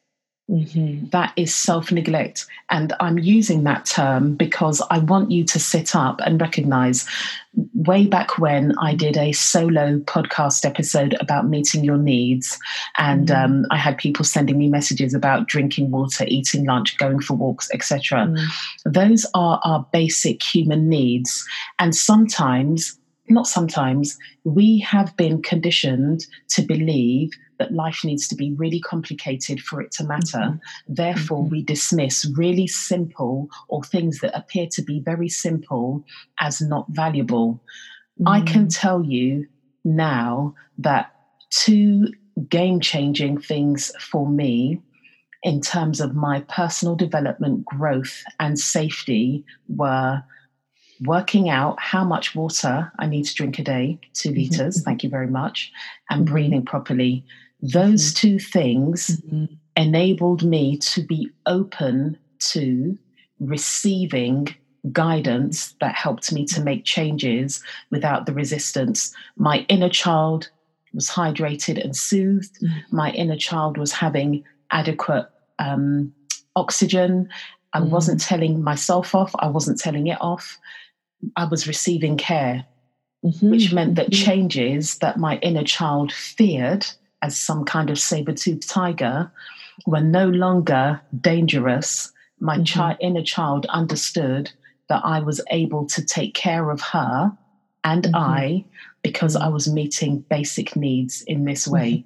mm-hmm. 0.50 1.08
that 1.10 1.34
is 1.36 1.54
self 1.54 1.92
neglect 1.92 2.46
and 2.70 2.94
i'm 3.00 3.18
using 3.18 3.64
that 3.64 3.86
term 3.86 4.36
because 4.36 4.82
i 4.90 4.98
want 5.00 5.32
you 5.32 5.44
to 5.44 5.60
sit 5.60 5.96
up 5.96 6.20
and 6.26 6.40
recognize 6.42 7.08
way 7.74 8.06
back 8.06 8.38
when 8.38 8.78
i 8.80 8.94
did 8.94 9.18
a 9.18 9.32
solo 9.32 10.00
podcast 10.00 10.66
episode 10.66 11.16
about 11.20 11.48
meeting 11.48 11.84
your 11.84 11.98
needs 11.98 12.58
and 12.98 13.28
mm-hmm. 13.28 13.54
um, 13.54 13.66
i 13.72 13.78
had 13.78 13.98
people 13.98 14.24
sending 14.24 14.58
me 14.58 14.68
messages 14.68 15.14
about 15.14 15.48
drinking 15.48 15.92
water 15.92 16.26
eating 16.28 16.66
lunch 16.66 16.98
going 16.98 17.20
for 17.20 17.36
walks 17.36 17.70
etc 17.74 18.26
mm-hmm. 18.26 18.92
those 18.92 19.26
are 19.34 19.60
our 19.64 19.86
basic 19.92 20.42
human 20.42 20.88
needs 20.88 21.46
and 21.80 21.96
sometimes 21.96 22.98
not 23.30 23.48
sometimes, 23.48 24.18
we 24.44 24.80
have 24.80 25.16
been 25.18 25.42
conditioned 25.42 26.26
to 26.50 26.62
believe 26.62 27.32
that 27.60 27.74
life 27.74 28.04
needs 28.04 28.28
to 28.28 28.36
be 28.36 28.54
really 28.54 28.80
complicated 28.80 29.60
for 29.60 29.82
it 29.82 29.92
to 29.92 30.04
matter. 30.04 30.38
Mm-hmm. 30.38 30.94
Therefore, 30.94 31.44
mm-hmm. 31.44 31.52
we 31.52 31.64
dismiss 31.64 32.26
really 32.36 32.68
simple 32.68 33.50
or 33.68 33.84
things 33.84 34.20
that 34.20 34.38
appear 34.38 34.68
to 34.72 34.82
be 34.82 35.00
very 35.00 35.30
simple 35.30 36.04
as 36.40 36.62
not 36.62 36.86
valuable. 36.90 37.62
Mm-hmm. 38.20 38.28
I 38.28 38.42
can 38.42 38.68
tell 38.68 39.04
you 39.04 39.48
now 39.84 40.56
that 40.78 41.14
two 41.50 42.08
game 42.50 42.80
changing 42.80 43.42
things 43.42 43.92
for 44.00 44.28
me 44.30 44.82
in 45.44 45.62
terms 45.62 46.02
of 46.02 46.16
my 46.16 46.42
personal 46.42 46.96
development, 46.96 47.66
growth, 47.66 48.24
and 48.40 48.60
safety 48.60 49.46
were 49.70 50.24
working 51.02 51.50
out 51.50 51.80
how 51.80 52.04
much 52.04 52.36
water 52.36 52.92
I 53.00 53.08
need 53.08 53.26
to 53.26 53.36
drink 53.36 53.60
a 53.60 53.64
day, 53.64 54.00
2 54.14 54.30
mm-hmm. 54.30 54.38
liters, 54.38 54.84
thank 54.84 55.04
you 55.04 55.10
very 55.10 55.28
much, 55.28 55.72
and 56.10 56.26
mm-hmm. 56.26 56.34
breathing 56.34 56.66
properly. 56.66 57.24
Those 57.62 58.14
mm-hmm. 58.14 58.28
two 58.28 58.40
things 58.40 59.22
mm-hmm. 59.22 59.46
enabled 59.76 60.44
me 60.44 60.78
to 60.78 61.02
be 61.02 61.30
open 61.46 62.18
to 62.40 62.98
receiving 63.40 64.56
guidance 64.92 65.76
that 65.82 65.96
helped 65.96 66.32
me 66.32 66.46
to 66.46 66.62
make 66.62 66.86
changes 66.86 67.62
without 67.92 68.26
the 68.26 68.34
resistance. 68.34 69.14
My 69.36 69.66
inner 69.70 69.90
child 69.90 70.50
was 70.94 71.10
hydrated 71.10 71.84
and 71.84 71.96
soothed. 71.96 72.60
Mm-hmm. 72.62 72.96
My 72.96 73.12
inner 73.12 73.38
child 73.38 73.78
was 73.78 73.92
having 73.92 74.44
adequate 74.72 75.28
um, 75.60 76.14
oxygen. 76.56 77.30
I 77.74 77.80
mm-hmm. 77.80 77.90
wasn't 77.90 78.22
telling 78.22 78.64
myself 78.64 79.14
off, 79.14 79.32
I 79.40 79.48
wasn't 79.48 79.80
telling 79.80 80.08
it 80.08 80.18
off. 80.22 80.58
I 81.36 81.46
was 81.46 81.68
receiving 81.68 82.18
care, 82.18 82.66
mm-hmm. 83.24 83.50
which 83.50 83.74
meant 83.74 83.96
that 83.96 84.12
mm-hmm. 84.12 84.26
changes 84.26 84.98
that 85.00 85.18
my 85.18 85.38
inner 85.38 85.64
child 85.64 86.12
feared 86.12 86.86
as 87.22 87.38
some 87.38 87.66
kind 87.66 87.90
of 87.90 88.00
saber 88.00 88.34
toothed 88.34 88.70
tiger 88.70 89.32
were 89.86 90.02
no 90.02 90.28
longer 90.30 91.02
dangerous. 91.20 92.12
My 92.40 92.58
mm-hmm. 92.58 92.80
chi- 92.80 92.98
inner 93.00 93.24
child 93.24 93.66
understood 93.70 94.52
that 94.90 95.04
I 95.04 95.20
was 95.20 95.42
able 95.52 95.86
to 95.88 96.06
take 96.06 96.34
care 96.34 96.70
of 96.70 96.82
her 96.82 97.38
and 97.84 98.04
mm-hmm. 98.04 98.16
I 98.16 98.66
because 99.02 99.36
I 99.36 99.46
mm-hmm. 99.46 99.54
was 99.54 99.72
meeting 99.72 100.26
basic 100.30 100.76
needs 100.76 101.22
in 101.24 101.46
this 101.46 101.66
mm-hmm. 101.66 101.74
way. 101.74 102.06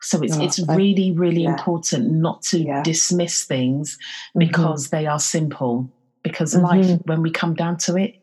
So 0.00 0.22
it's 0.22 0.36
oh, 0.36 0.42
it's 0.44 0.58
really 0.68 1.12
really 1.12 1.44
yeah. 1.44 1.50
important 1.50 2.12
not 2.12 2.42
to 2.42 2.58
yeah. 2.58 2.82
dismiss 2.82 3.44
things 3.44 3.98
because 4.36 4.90
they 4.90 5.06
are 5.06 5.18
simple. 5.18 5.90
Because 6.22 6.54
life, 6.54 7.00
when 7.04 7.20
we 7.20 7.30
come 7.30 7.54
down 7.54 7.76
to 7.78 7.96
it, 7.96 8.14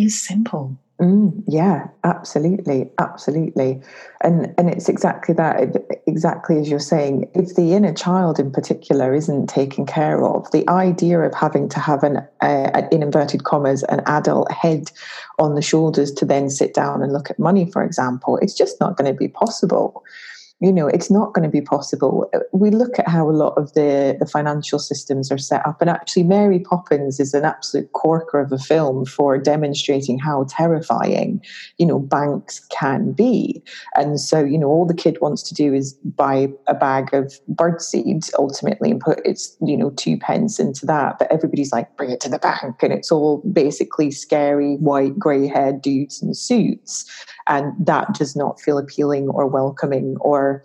is 0.00 0.20
simple. 0.20 0.76
Mm, 1.00 1.42
yeah, 1.48 1.88
absolutely, 2.04 2.90
absolutely, 2.98 3.80
and 4.20 4.54
and 4.58 4.68
it's 4.68 4.86
exactly 4.86 5.34
that. 5.34 5.74
Exactly 6.06 6.58
as 6.58 6.68
you're 6.68 6.78
saying, 6.78 7.30
if 7.34 7.54
the 7.54 7.72
inner 7.72 7.94
child 7.94 8.38
in 8.38 8.50
particular 8.50 9.14
isn't 9.14 9.46
taken 9.46 9.86
care 9.86 10.22
of, 10.22 10.50
the 10.50 10.68
idea 10.68 11.20
of 11.20 11.32
having 11.34 11.70
to 11.70 11.80
have 11.80 12.02
an, 12.02 12.18
uh, 12.42 12.82
in 12.92 13.02
inverted 13.02 13.44
commas, 13.44 13.82
an 13.84 14.02
adult 14.04 14.52
head 14.52 14.90
on 15.38 15.54
the 15.54 15.62
shoulders 15.62 16.12
to 16.12 16.26
then 16.26 16.50
sit 16.50 16.74
down 16.74 17.02
and 17.02 17.14
look 17.14 17.30
at 17.30 17.38
money, 17.38 17.70
for 17.70 17.82
example, 17.82 18.36
it's 18.42 18.54
just 18.54 18.78
not 18.78 18.98
going 18.98 19.10
to 19.10 19.16
be 19.16 19.28
possible 19.28 20.04
you 20.60 20.72
know 20.72 20.86
it's 20.86 21.10
not 21.10 21.32
going 21.32 21.42
to 21.42 21.50
be 21.50 21.60
possible. 21.60 22.30
We 22.52 22.70
look 22.70 22.98
at 22.98 23.08
how 23.08 23.28
a 23.28 23.32
lot 23.32 23.54
of 23.56 23.72
the, 23.72 24.16
the 24.18 24.26
financial 24.26 24.78
systems 24.78 25.32
are 25.32 25.38
set 25.38 25.66
up 25.66 25.80
and 25.80 25.88
actually 25.88 26.24
mary 26.24 26.60
poppins 26.60 27.18
is 27.18 27.34
an 27.34 27.44
absolute 27.44 27.92
corker 27.92 28.40
of 28.40 28.52
a 28.52 28.58
film 28.58 29.06
for 29.06 29.38
demonstrating 29.38 30.18
how 30.18 30.46
terrifying 30.48 31.42
you 31.78 31.86
know 31.86 31.98
banks 31.98 32.60
can 32.70 33.12
be. 33.12 33.62
And 33.96 34.20
so 34.20 34.44
you 34.44 34.58
know 34.58 34.68
all 34.68 34.86
the 34.86 34.94
kid 34.94 35.18
wants 35.20 35.42
to 35.44 35.54
do 35.54 35.72
is 35.72 35.94
buy 36.04 36.48
a 36.66 36.74
bag 36.74 37.14
of 37.14 37.34
bird 37.48 37.80
seeds 37.80 38.30
ultimately 38.38 38.90
and 38.90 39.00
put 39.00 39.24
its 39.24 39.56
you 39.64 39.76
know 39.76 39.90
two 39.90 40.18
pence 40.18 40.60
into 40.60 40.86
that 40.86 41.18
but 41.18 41.30
everybody's 41.32 41.72
like 41.72 41.96
bring 41.96 42.10
it 42.10 42.20
to 42.20 42.28
the 42.28 42.38
bank 42.38 42.82
and 42.82 42.92
it's 42.92 43.10
all 43.10 43.38
basically 43.52 44.10
scary 44.10 44.76
white 44.76 45.18
grey 45.18 45.46
haired 45.46 45.80
dudes 45.80 46.22
in 46.22 46.34
suits 46.34 47.10
and 47.46 47.74
that 47.84 48.12
does 48.14 48.36
not 48.36 48.60
feel 48.60 48.78
appealing 48.78 49.28
or 49.28 49.46
welcoming 49.46 50.16
or 50.20 50.62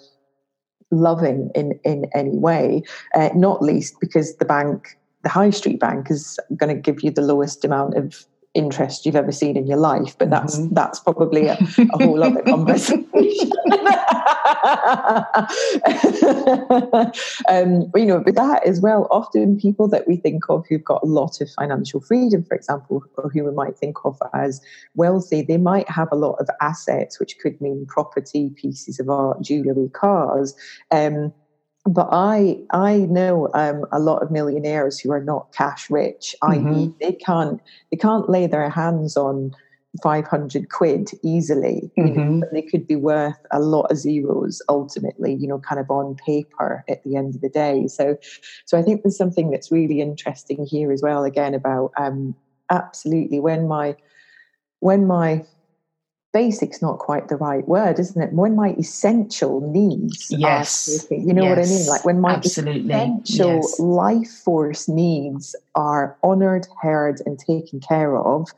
loving 0.91 1.49
in 1.55 1.79
in 1.83 2.05
any 2.13 2.37
way 2.37 2.83
uh, 3.15 3.29
not 3.35 3.61
least 3.61 3.95
because 3.99 4.35
the 4.35 4.45
bank 4.45 4.97
the 5.23 5.29
high 5.29 5.49
street 5.49 5.79
bank 5.79 6.11
is 6.11 6.39
going 6.55 6.73
to 6.73 6.79
give 6.79 7.03
you 7.03 7.11
the 7.11 7.21
lowest 7.21 7.65
amount 7.65 7.95
of 7.95 8.25
interest 8.55 9.05
you've 9.05 9.15
ever 9.15 9.31
seen 9.31 9.57
in 9.57 9.67
your 9.67 9.77
life 9.77 10.17
but 10.17 10.29
that's 10.29 10.57
mm-hmm. 10.57 10.73
that's 10.73 10.99
probably 10.99 11.47
a, 11.47 11.57
a 11.93 12.03
whole 12.03 12.23
other 12.23 12.41
conversation 12.47 13.11
um, 17.49 17.91
you 17.95 18.05
know 18.05 18.19
but 18.19 18.35
that 18.35 18.65
as 18.65 18.79
well 18.79 19.07
often 19.11 19.59
people 19.59 19.87
that 19.87 20.07
we 20.07 20.15
think 20.15 20.43
of 20.49 20.65
who've 20.67 20.83
got 20.83 21.03
a 21.03 21.05
lot 21.05 21.41
of 21.41 21.49
financial 21.51 21.99
freedom 21.99 22.43
for 22.43 22.55
example 22.55 23.03
or 23.17 23.29
who 23.29 23.43
we 23.43 23.51
might 23.51 23.77
think 23.77 23.97
of 24.05 24.17
as 24.33 24.61
wealthy 24.95 25.41
they 25.41 25.57
might 25.57 25.89
have 25.89 26.07
a 26.11 26.15
lot 26.15 26.35
of 26.39 26.47
assets 26.61 27.19
which 27.19 27.37
could 27.39 27.59
mean 27.59 27.85
property 27.87 28.49
pieces 28.55 28.99
of 28.99 29.09
art 29.09 29.41
jewelry 29.41 29.89
cars 29.89 30.55
um, 30.91 31.33
but 31.85 32.09
I 32.11 32.57
I 32.71 32.97
know 32.97 33.49
um, 33.53 33.85
a 33.91 33.99
lot 33.99 34.23
of 34.23 34.31
millionaires 34.31 34.99
who 34.99 35.11
are 35.11 35.23
not 35.23 35.53
cash 35.53 35.89
rich. 35.89 36.35
Mm-hmm. 36.43 36.73
I.e., 36.73 36.93
they 36.99 37.13
can't 37.13 37.61
they 37.91 37.97
can't 37.97 38.29
lay 38.29 38.47
their 38.47 38.69
hands 38.69 39.15
on 39.15 39.55
five 40.01 40.27
hundred 40.27 40.69
quid 40.69 41.11
easily. 41.23 41.91
Mm-hmm. 41.97 42.07
You 42.07 42.25
know, 42.25 42.47
they 42.51 42.63
could 42.63 42.87
be 42.87 42.95
worth 42.95 43.37
a 43.51 43.59
lot 43.59 43.91
of 43.91 43.97
zeros 43.97 44.61
ultimately. 44.67 45.35
You 45.35 45.47
know, 45.47 45.59
kind 45.59 45.79
of 45.79 45.89
on 45.91 46.15
paper 46.15 46.83
at 46.89 47.03
the 47.03 47.15
end 47.15 47.35
of 47.35 47.41
the 47.41 47.49
day. 47.49 47.87
So, 47.87 48.17
so 48.65 48.77
I 48.77 48.81
think 48.81 49.03
there's 49.03 49.17
something 49.17 49.51
that's 49.51 49.71
really 49.71 50.01
interesting 50.01 50.65
here 50.65 50.91
as 50.91 51.03
well. 51.03 51.23
Again, 51.23 51.53
about 51.53 51.91
um, 51.97 52.35
absolutely 52.71 53.39
when 53.39 53.67
my 53.67 53.95
when 54.79 55.05
my 55.05 55.45
basic's 56.35 56.81
not 56.81 56.99
quite 56.99 57.29
the 57.29 57.37
right 57.37 57.65
word, 57.65 57.97
isn't 57.97 58.21
it? 58.21 58.33
When 58.33 58.57
my 58.57 58.71
essential 58.77 59.61
needs, 59.71 60.27
yes, 60.29 61.07
taking, 61.07 61.29
you 61.29 61.33
know 61.33 61.43
yes. 61.43 61.49
what 61.49 61.65
I 61.65 61.69
mean. 61.69 61.87
Like 61.87 62.03
when 62.03 62.19
my 62.19 62.33
Absolutely. 62.33 62.93
essential 62.93 63.55
yes. 63.55 63.79
life 63.79 64.29
force 64.43 64.89
needs 64.89 65.55
are 65.75 66.17
honoured, 66.25 66.67
heard, 66.81 67.21
and 67.25 67.39
taken 67.39 67.79
care 67.79 68.17
of, 68.17 68.49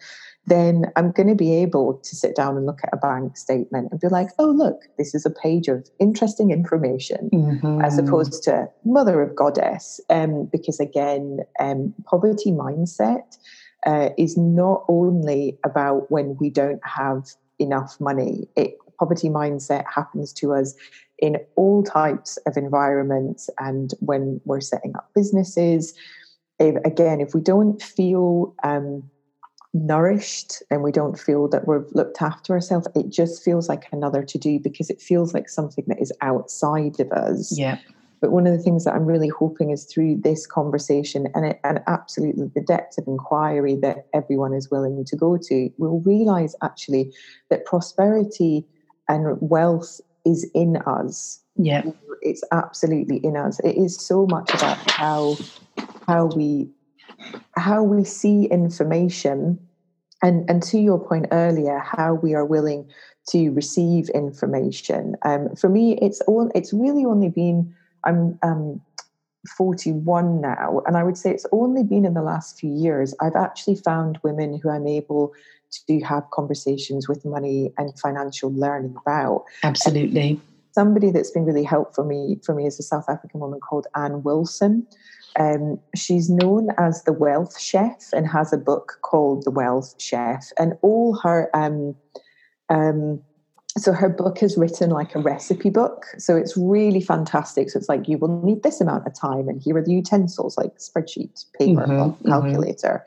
then 0.47 0.91
I'm 0.95 1.11
going 1.11 1.27
to 1.27 1.35
be 1.35 1.53
able 1.53 1.99
to 1.99 2.15
sit 2.15 2.35
down 2.35 2.57
and 2.57 2.65
look 2.65 2.79
at 2.83 2.89
a 2.91 2.97
bank 2.97 3.37
statement 3.37 3.89
and 3.91 3.99
be 3.99 4.07
like, 4.07 4.29
oh, 4.39 4.49
look, 4.49 4.81
this 4.97 5.13
is 5.13 5.23
a 5.23 5.29
page 5.29 5.67
of 5.67 5.87
interesting 5.99 6.49
information, 6.49 7.29
mm-hmm. 7.31 7.81
as 7.81 7.99
opposed 7.99 8.41
to 8.43 8.67
mother 8.85 9.21
of 9.21 9.35
goddess. 9.35 10.01
Um, 10.09 10.45
because 10.51 10.79
again, 10.79 11.41
um, 11.59 11.93
poverty 12.05 12.51
mindset 12.51 13.37
uh, 13.85 14.09
is 14.17 14.35
not 14.35 14.83
only 14.87 15.59
about 15.63 16.09
when 16.09 16.35
we 16.39 16.49
don't 16.49 16.83
have 16.83 17.27
enough 17.59 17.99
money. 17.99 18.47
It, 18.55 18.77
poverty 18.99 19.29
mindset 19.29 19.83
happens 19.93 20.33
to 20.33 20.53
us 20.53 20.73
in 21.19 21.37
all 21.55 21.83
types 21.83 22.37
of 22.45 22.57
environments 22.57 23.49
and 23.59 23.93
when 23.99 24.41
we're 24.45 24.61
setting 24.61 24.95
up 24.95 25.09
businesses. 25.15 25.93
If, 26.59 26.75
again, 26.85 27.21
if 27.21 27.33
we 27.33 27.41
don't 27.41 27.81
feel 27.81 28.55
um, 28.63 29.03
nourished 29.73 30.63
and 30.71 30.83
we 30.83 30.91
don't 30.91 31.19
feel 31.19 31.47
that 31.49 31.67
we've 31.67 31.85
looked 31.93 32.21
after 32.21 32.53
ourselves, 32.53 32.87
it 32.95 33.09
just 33.09 33.43
feels 33.43 33.69
like 33.69 33.85
another 33.91 34.23
to 34.23 34.37
do 34.37 34.59
because 34.59 34.89
it 34.89 35.01
feels 35.01 35.33
like 35.33 35.49
something 35.49 35.83
that 35.87 36.01
is 36.01 36.11
outside 36.21 36.99
of 36.99 37.11
us. 37.11 37.57
Yeah. 37.57 37.77
But 38.19 38.31
one 38.31 38.47
of 38.47 38.53
the 38.53 38.63
things 38.63 38.83
that 38.85 38.95
I'm 38.95 39.05
really 39.05 39.27
hoping 39.27 39.69
is 39.69 39.85
through 39.85 40.21
this 40.23 40.47
conversation 40.47 41.27
and, 41.35 41.45
it, 41.45 41.59
and 41.63 41.81
absolutely 41.87 42.49
the 42.53 42.61
depth 42.61 42.97
of 42.97 43.07
inquiry 43.07 43.75
that 43.81 44.07
everyone 44.13 44.53
is 44.53 44.71
willing 44.71 45.03
to 45.05 45.15
go 45.15 45.37
to, 45.37 45.69
we'll 45.77 45.99
realize 45.99 46.55
actually 46.63 47.13
that 47.49 47.65
prosperity 47.65 48.65
and 49.07 49.37
wealth 49.39 50.01
is 50.25 50.49
in 50.53 50.77
us. 50.77 51.41
Yeah. 51.55 51.83
It's 52.21 52.43
absolutely 52.51 53.17
in 53.17 53.37
us. 53.37 53.59
It 53.59 53.77
is 53.77 53.99
so 53.99 54.25
much 54.25 54.53
about 54.53 54.77
how 54.91 55.37
how 56.07 56.25
we 56.25 56.69
how 57.55 57.83
we 57.83 58.03
see 58.03 58.45
information 58.45 59.59
and 60.21 60.49
and 60.49 60.63
to 60.63 60.79
your 60.79 60.99
point 60.99 61.27
earlier 61.31 61.79
how 61.79 62.13
we 62.13 62.33
are 62.33 62.45
willing 62.45 62.89
to 63.29 63.49
receive 63.49 64.09
information 64.09 65.15
um, 65.23 65.53
for 65.55 65.69
me 65.69 65.97
it's 66.01 66.21
all 66.21 66.49
it's 66.55 66.73
really 66.73 67.05
only 67.05 67.29
been 67.29 67.73
i'm 68.07 68.37
um, 68.43 68.81
41 69.57 70.41
now 70.41 70.81
and 70.85 70.97
i 70.97 71.03
would 71.03 71.17
say 71.17 71.31
it's 71.31 71.45
only 71.51 71.83
been 71.83 72.05
in 72.05 72.13
the 72.13 72.21
last 72.21 72.59
few 72.59 72.73
years 72.73 73.13
i've 73.21 73.35
actually 73.35 73.75
found 73.75 74.17
women 74.23 74.59
who 74.61 74.69
i'm 74.69 74.87
able 74.87 75.31
to 75.87 75.99
have 75.99 76.23
conversations 76.31 77.07
with 77.07 77.23
money 77.25 77.71
and 77.77 77.97
financial 77.99 78.51
learning 78.53 78.95
about 79.05 79.43
absolutely 79.63 80.29
and 80.29 80.41
somebody 80.71 81.11
that's 81.11 81.31
been 81.31 81.45
really 81.45 81.63
helpful 81.63 82.03
for 82.03 82.07
me 82.07 82.39
for 82.45 82.55
me 82.55 82.65
is 82.65 82.79
a 82.79 82.83
south 82.83 83.05
african 83.07 83.39
woman 83.39 83.59
called 83.59 83.87
ann 83.95 84.23
wilson 84.23 84.85
um, 85.37 85.79
she's 85.95 86.29
known 86.29 86.69
as 86.77 87.03
the 87.03 87.13
Wealth 87.13 87.59
Chef 87.59 88.09
and 88.13 88.27
has 88.27 88.51
a 88.51 88.57
book 88.57 88.97
called 89.03 89.45
The 89.45 89.51
Wealth 89.51 89.93
Chef. 89.99 90.49
And 90.57 90.73
all 90.81 91.17
her, 91.21 91.49
um, 91.55 91.95
um, 92.69 93.21
so 93.77 93.93
her 93.93 94.09
book 94.09 94.41
is 94.41 94.57
written 94.57 94.89
like 94.89 95.15
a 95.15 95.19
recipe 95.19 95.69
book. 95.69 96.05
So 96.17 96.35
it's 96.35 96.57
really 96.57 97.01
fantastic. 97.01 97.69
So 97.69 97.79
it's 97.79 97.89
like 97.89 98.07
you 98.07 98.17
will 98.17 98.41
need 98.43 98.63
this 98.63 98.81
amount 98.81 99.05
of 99.07 99.13
time, 99.13 99.47
and 99.47 99.61
here 99.61 99.77
are 99.77 99.83
the 99.83 99.93
utensils 99.93 100.57
like 100.57 100.77
spreadsheet, 100.77 101.45
paper, 101.57 101.85
mm-hmm, 101.85 102.27
calculator. 102.27 103.05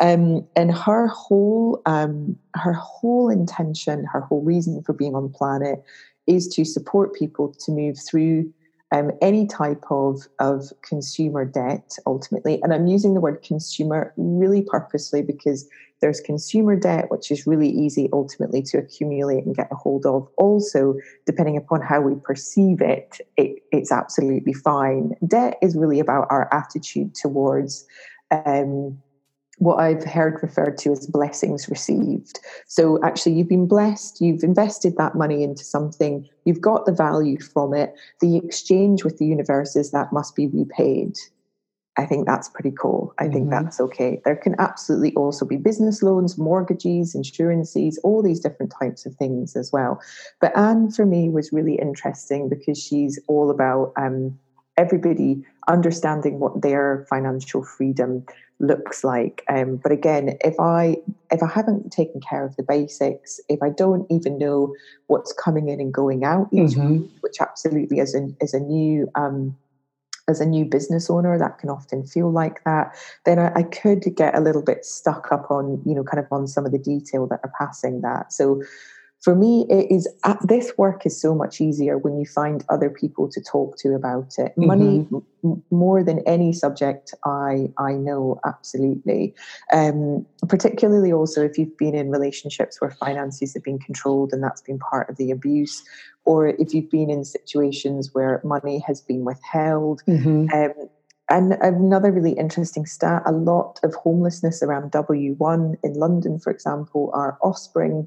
Mm-hmm. 0.00 0.38
and 0.56 0.74
her 0.74 1.06
whole, 1.08 1.82
um, 1.86 2.36
her 2.54 2.72
whole 2.72 3.30
intention, 3.30 4.04
her 4.12 4.20
whole 4.20 4.42
reason 4.42 4.82
for 4.82 4.92
being 4.92 5.14
on 5.14 5.24
the 5.24 5.28
planet 5.28 5.84
is 6.26 6.48
to 6.48 6.64
support 6.64 7.14
people 7.14 7.54
to 7.60 7.72
move 7.72 7.98
through 8.08 8.52
um, 8.92 9.10
any 9.20 9.46
type 9.46 9.84
of, 9.90 10.26
of 10.38 10.72
consumer 10.82 11.44
debt 11.44 11.96
ultimately. 12.06 12.62
And 12.62 12.72
I'm 12.72 12.86
using 12.86 13.14
the 13.14 13.20
word 13.20 13.42
consumer 13.42 14.12
really 14.16 14.62
purposely 14.62 15.22
because 15.22 15.68
there's 16.04 16.20
consumer 16.20 16.76
debt, 16.76 17.10
which 17.10 17.30
is 17.30 17.46
really 17.46 17.70
easy 17.70 18.10
ultimately 18.12 18.60
to 18.60 18.76
accumulate 18.76 19.46
and 19.46 19.56
get 19.56 19.72
a 19.72 19.74
hold 19.74 20.04
of. 20.04 20.28
Also, 20.36 20.96
depending 21.24 21.56
upon 21.56 21.80
how 21.80 21.98
we 21.98 22.14
perceive 22.16 22.82
it, 22.82 23.22
it 23.38 23.62
it's 23.72 23.90
absolutely 23.90 24.52
fine. 24.52 25.14
Debt 25.26 25.56
is 25.62 25.74
really 25.74 26.00
about 26.00 26.26
our 26.28 26.52
attitude 26.52 27.14
towards 27.14 27.86
um, 28.30 28.98
what 29.56 29.76
I've 29.76 30.04
heard 30.04 30.42
referred 30.42 30.76
to 30.78 30.92
as 30.92 31.06
blessings 31.06 31.70
received. 31.70 32.38
So 32.66 33.02
actually, 33.02 33.36
you've 33.36 33.48
been 33.48 33.66
blessed, 33.66 34.20
you've 34.20 34.44
invested 34.44 34.98
that 34.98 35.14
money 35.14 35.42
into 35.42 35.64
something, 35.64 36.28
you've 36.44 36.60
got 36.60 36.84
the 36.84 36.92
value 36.92 37.40
from 37.40 37.72
it. 37.72 37.94
The 38.20 38.36
exchange 38.36 39.04
with 39.04 39.16
the 39.16 39.24
universe 39.24 39.74
is 39.74 39.90
that 39.92 40.12
must 40.12 40.36
be 40.36 40.48
repaid. 40.48 41.16
I 41.96 42.06
think 42.06 42.26
that's 42.26 42.48
pretty 42.48 42.72
cool. 42.72 43.14
I 43.18 43.24
mm-hmm. 43.24 43.32
think 43.32 43.50
that's 43.50 43.80
okay. 43.80 44.20
There 44.24 44.36
can 44.36 44.56
absolutely 44.58 45.14
also 45.14 45.44
be 45.44 45.56
business 45.56 46.02
loans, 46.02 46.36
mortgages, 46.36 47.14
insurances, 47.14 47.98
all 48.02 48.22
these 48.22 48.40
different 48.40 48.72
types 48.78 49.06
of 49.06 49.14
things 49.14 49.54
as 49.54 49.70
well. 49.72 50.00
But 50.40 50.56
Ann, 50.56 50.90
for 50.90 51.06
me, 51.06 51.28
was 51.28 51.52
really 51.52 51.76
interesting 51.76 52.48
because 52.48 52.82
she's 52.82 53.20
all 53.28 53.50
about 53.50 53.92
um, 53.96 54.36
everybody 54.76 55.44
understanding 55.68 56.40
what 56.40 56.62
their 56.62 57.06
financial 57.08 57.62
freedom 57.62 58.24
looks 58.60 59.04
like. 59.04 59.44
Um, 59.48 59.76
but 59.76 59.92
again, 59.92 60.36
if 60.44 60.58
I 60.58 60.96
if 61.30 61.42
I 61.42 61.48
haven't 61.48 61.92
taken 61.92 62.20
care 62.20 62.44
of 62.44 62.56
the 62.56 62.62
basics, 62.62 63.40
if 63.48 63.62
I 63.62 63.70
don't 63.70 64.06
even 64.10 64.38
know 64.38 64.74
what's 65.06 65.32
coming 65.32 65.68
in 65.68 65.80
and 65.80 65.92
going 65.92 66.24
out 66.24 66.48
each 66.52 66.72
mm-hmm. 66.72 66.90
week, 66.90 67.10
which 67.20 67.40
absolutely 67.40 67.98
is 67.98 68.14
a 68.14 68.28
is 68.40 68.54
a 68.54 68.60
new 68.60 69.08
um, 69.14 69.56
as 70.28 70.40
a 70.40 70.46
new 70.46 70.64
business 70.64 71.10
owner, 71.10 71.38
that 71.38 71.58
can 71.58 71.68
often 71.68 72.04
feel 72.06 72.30
like 72.30 72.62
that. 72.64 72.94
Then 73.24 73.38
I, 73.38 73.52
I, 73.54 73.62
could 73.62 74.04
get 74.16 74.34
a 74.34 74.40
little 74.40 74.62
bit 74.62 74.84
stuck 74.84 75.30
up 75.30 75.50
on 75.50 75.82
you 75.84 75.94
know 75.94 76.04
kind 76.04 76.18
of 76.18 76.26
on 76.32 76.46
some 76.46 76.64
of 76.64 76.72
the 76.72 76.78
detail 76.78 77.26
that 77.26 77.40
are 77.44 77.52
passing 77.58 78.00
that. 78.00 78.32
So 78.32 78.62
for 79.24 79.34
me, 79.34 79.64
it 79.70 79.90
is 79.90 80.06
uh, 80.24 80.36
this 80.42 80.74
work 80.76 81.06
is 81.06 81.18
so 81.18 81.34
much 81.34 81.58
easier 81.58 81.96
when 81.96 82.18
you 82.18 82.26
find 82.26 82.62
other 82.68 82.90
people 82.90 83.26
to 83.30 83.40
talk 83.40 83.78
to 83.78 83.94
about 83.94 84.34
it. 84.36 84.52
Mm-hmm. 84.52 84.66
Money, 84.66 85.08
m- 85.42 85.62
more 85.70 86.04
than 86.04 86.18
any 86.26 86.52
subject 86.52 87.14
I 87.24 87.70
I 87.78 87.92
know, 87.92 88.38
absolutely. 88.44 89.34
Um, 89.72 90.26
particularly 90.46 91.10
also 91.10 91.42
if 91.42 91.56
you've 91.56 91.74
been 91.78 91.94
in 91.94 92.10
relationships 92.10 92.82
where 92.82 92.90
finances 92.90 93.54
have 93.54 93.64
been 93.64 93.78
controlled 93.78 94.34
and 94.34 94.42
that's 94.42 94.60
been 94.60 94.78
part 94.78 95.08
of 95.08 95.16
the 95.16 95.30
abuse, 95.30 95.82
or 96.26 96.48
if 96.48 96.74
you've 96.74 96.90
been 96.90 97.08
in 97.08 97.24
situations 97.24 98.10
where 98.12 98.42
money 98.44 98.84
has 98.86 99.00
been 99.00 99.24
withheld. 99.24 100.02
Mm-hmm. 100.06 100.54
Um, 100.54 100.88
and 101.30 101.54
another 101.62 102.12
really 102.12 102.32
interesting 102.32 102.84
stat 102.84 103.22
a 103.24 103.32
lot 103.32 103.80
of 103.82 103.94
homelessness 103.94 104.62
around 104.62 104.92
W1 104.92 105.76
in 105.82 105.94
London, 105.94 106.38
for 106.38 106.50
example, 106.50 107.10
are 107.14 107.38
offspring 107.40 108.06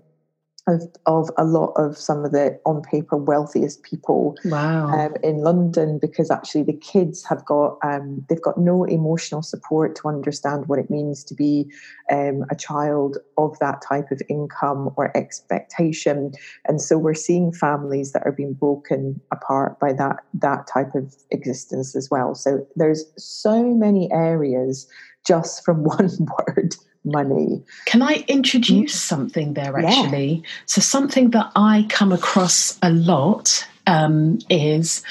of, 0.67 0.83
of 1.05 1.29
a 1.37 1.45
lot 1.45 1.71
of 1.75 1.97
some 1.97 2.25
of 2.25 2.31
the 2.31 2.59
on 2.65 2.81
paper 2.81 3.15
wealthiest 3.15 3.83
people 3.83 4.35
wow. 4.45 4.87
um, 4.89 5.13
in 5.23 5.37
London 5.37 5.97
because 5.97 6.29
actually 6.29 6.63
the 6.63 6.73
kids 6.73 7.23
have 7.25 7.43
got 7.45 7.77
um, 7.83 8.25
they've 8.29 8.41
got 8.41 8.57
no 8.57 8.83
emotional 8.83 9.41
support 9.41 9.95
to 9.95 10.07
understand 10.07 10.67
what 10.67 10.77
it 10.77 10.89
means 10.89 11.23
to 11.23 11.33
be 11.33 11.71
um, 12.11 12.45
a 12.51 12.55
child 12.55 13.17
of 13.37 13.57
that 13.59 13.81
type 13.81 14.11
of 14.11 14.21
income 14.29 14.89
or 14.97 15.15
expectation 15.15 16.33
and 16.65 16.81
so 16.81 16.97
we're 16.97 17.13
seeing 17.13 17.51
families 17.51 18.11
that 18.11 18.23
are 18.25 18.31
being 18.31 18.53
broken 18.53 19.19
apart 19.31 19.79
by 19.79 19.93
that 19.93 20.17
that 20.33 20.67
type 20.67 20.93
of 20.95 21.15
existence 21.31 21.95
as 21.95 22.09
well 22.11 22.35
so 22.35 22.67
there's 22.75 23.05
so 23.17 23.63
many 23.73 24.11
areas 24.11 24.87
just 25.25 25.63
from 25.63 25.83
one 25.83 26.27
word 26.47 26.75
money. 27.03 27.63
Can 27.85 28.01
I 28.01 28.25
introduce 28.27 28.95
mm. 28.95 28.99
something 28.99 29.53
there 29.53 29.77
actually? 29.77 30.27
Yeah. 30.43 30.49
So, 30.65 30.81
something 30.81 31.31
that 31.31 31.51
I 31.55 31.85
come 31.89 32.11
across 32.11 32.77
a 32.81 32.91
lot 32.91 33.65
um, 33.85 34.39
is 34.49 35.03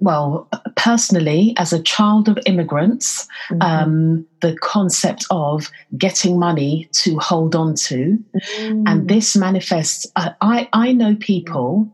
well, 0.00 0.48
personally, 0.76 1.54
as 1.56 1.72
a 1.72 1.82
child 1.82 2.28
of 2.28 2.38
immigrants, 2.46 3.26
mm-hmm. 3.50 3.62
um, 3.62 4.26
the 4.40 4.56
concept 4.58 5.26
of 5.30 5.70
getting 5.96 6.38
money 6.38 6.88
to 6.92 7.18
hold 7.18 7.56
on 7.56 7.74
to, 7.74 8.16
mm. 8.34 8.84
and 8.86 9.08
this 9.08 9.36
manifests. 9.36 10.06
Uh, 10.14 10.30
I 10.40 10.68
I 10.72 10.92
know 10.92 11.16
people 11.16 11.92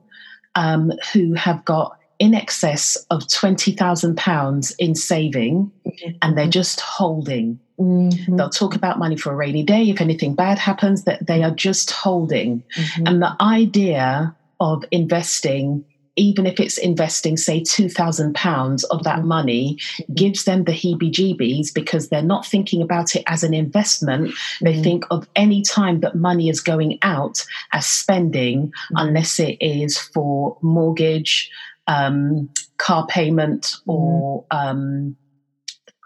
um, 0.55 0.93
who 1.13 1.33
have 1.35 1.65
got 1.65 1.99
in 2.25 2.35
excess 2.35 2.97
of 3.11 3.29
twenty 3.29 3.73
thousand 3.73 4.17
pounds 4.17 4.75
in 4.79 4.95
saving, 4.95 5.71
mm-hmm. 5.87 6.17
and 6.23 6.39
they're 6.39 6.49
just 6.49 6.81
holding. 6.81 7.61
Mm-hmm. 7.79 8.37
They'll 8.37 8.49
talk 8.49 8.75
about 8.75 8.99
money 8.99 9.17
for 9.17 9.31
a 9.31 9.37
rainy 9.37 9.63
day. 9.63 9.91
If 9.91 10.01
anything 10.01 10.35
bad 10.35 10.59
happens, 10.59 11.05
that 11.05 11.27
they 11.27 11.43
are 11.43 11.51
just 11.51 11.91
holding. 11.91 12.63
Mm-hmm. 12.77 13.07
And 13.07 13.23
the 13.23 13.37
idea 13.41 14.35
of 14.59 14.85
investing 14.91 15.85
even 16.17 16.47
if 16.47 16.61
it's 16.61 16.79
investing, 16.79 17.37
say, 17.37 17.61
£2,000 17.61 18.85
of 18.91 19.03
that 19.03 19.19
mm-hmm. 19.19 19.27
money, 19.27 19.79
gives 20.15 20.45
them 20.45 20.63
the 20.63 20.73
heebie 20.73 21.13
jeebies 21.13 21.75
because 21.75 22.09
they're 22.09 22.23
not 22.23 22.47
thinking 22.47 22.81
about 22.83 23.17
it 23.17 23.25
as 23.27 23.43
an 23.43 23.53
investment. 23.53 24.33
They 24.61 24.75
mm-hmm. 24.75 24.83
think 24.83 25.05
of 25.11 25.29
any 25.35 25.63
time 25.63 26.01
that 26.01 26.15
money 26.15 26.49
is 26.49 26.61
going 26.61 27.01
out 27.03 27.45
as 27.73 27.87
spending, 27.87 28.69
mm-hmm. 28.69 28.95
unless 28.97 29.41
it 29.41 29.57
is 29.61 29.99
for 29.99 30.57
mortgage, 30.63 31.51
um, 31.87 32.49
car 32.79 33.07
payment, 33.07 33.77
or 33.87 34.45
um, 34.51 35.17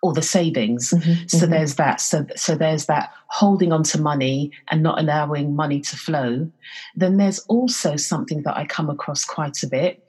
or 0.03 0.13
the 0.13 0.23
savings. 0.23 0.91
Mm-hmm, 0.91 1.27
so 1.27 1.39
mm-hmm. 1.39 1.51
there's 1.51 1.75
that. 1.77 2.01
So 2.01 2.27
so 2.37 2.55
there's 2.55 2.87
that 2.87 3.13
holding 3.29 3.73
on 3.73 3.83
to 3.85 4.01
money 4.01 4.53
and 4.71 4.83
not 4.83 4.99
allowing 4.99 5.55
money 5.55 5.81
to 5.81 5.97
flow. 5.97 6.51
Then 6.95 7.17
there's 7.17 7.41
also 7.41 7.97
something 7.97 8.43
that 8.43 8.57
I 8.57 8.65
come 8.65 8.91
across 8.91 9.25
quite 9.25 9.63
a 9.63 9.67
bit, 9.69 10.03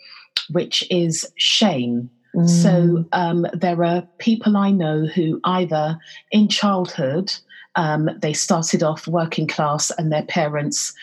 which 0.49 0.85
is 0.89 1.27
shame. 1.35 2.09
Mm. 2.35 2.47
So 2.49 3.05
um, 3.11 3.47
there 3.53 3.83
are 3.83 4.03
people 4.19 4.55
I 4.55 4.71
know 4.71 5.05
who 5.05 5.39
either 5.43 5.97
in 6.31 6.47
childhood 6.47 7.33
um, 7.75 8.09
they 8.21 8.33
started 8.33 8.83
off 8.83 9.07
working 9.07 9.47
class 9.47 9.91
and 9.91 10.11
their 10.11 10.23
parents 10.23 10.93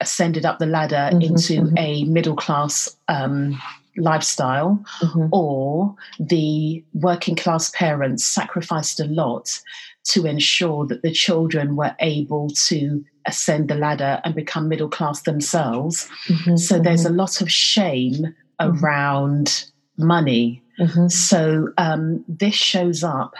ascended 0.00 0.44
up 0.44 0.58
the 0.58 0.66
ladder 0.66 1.10
mm-hmm, 1.12 1.22
into 1.22 1.62
mm-hmm. 1.62 1.78
a 1.78 2.04
middle 2.04 2.36
class 2.36 2.96
um, 3.08 3.60
lifestyle, 3.96 4.82
mm-hmm. 5.00 5.26
or 5.32 5.94
the 6.18 6.82
working 6.94 7.36
class 7.36 7.70
parents 7.70 8.24
sacrificed 8.24 9.00
a 9.00 9.04
lot 9.04 9.60
to 10.04 10.26
ensure 10.26 10.86
that 10.86 11.02
the 11.02 11.12
children 11.12 11.76
were 11.76 11.94
able 12.00 12.48
to 12.50 13.04
ascend 13.26 13.68
the 13.68 13.74
ladder 13.74 14.20
and 14.24 14.34
become 14.34 14.68
middle 14.68 14.88
class 14.88 15.22
themselves. 15.22 16.08
Mm-hmm. 16.26 16.56
So 16.56 16.78
there's 16.78 17.04
mm-hmm. 17.04 17.14
a 17.14 17.16
lot 17.16 17.40
of 17.42 17.50
shame 17.50 18.34
mm-hmm. 18.60 18.84
around 18.84 19.66
money. 19.98 20.62
So 21.08 21.68
um, 21.76 22.24
this 22.26 22.54
shows 22.54 23.04
up, 23.04 23.34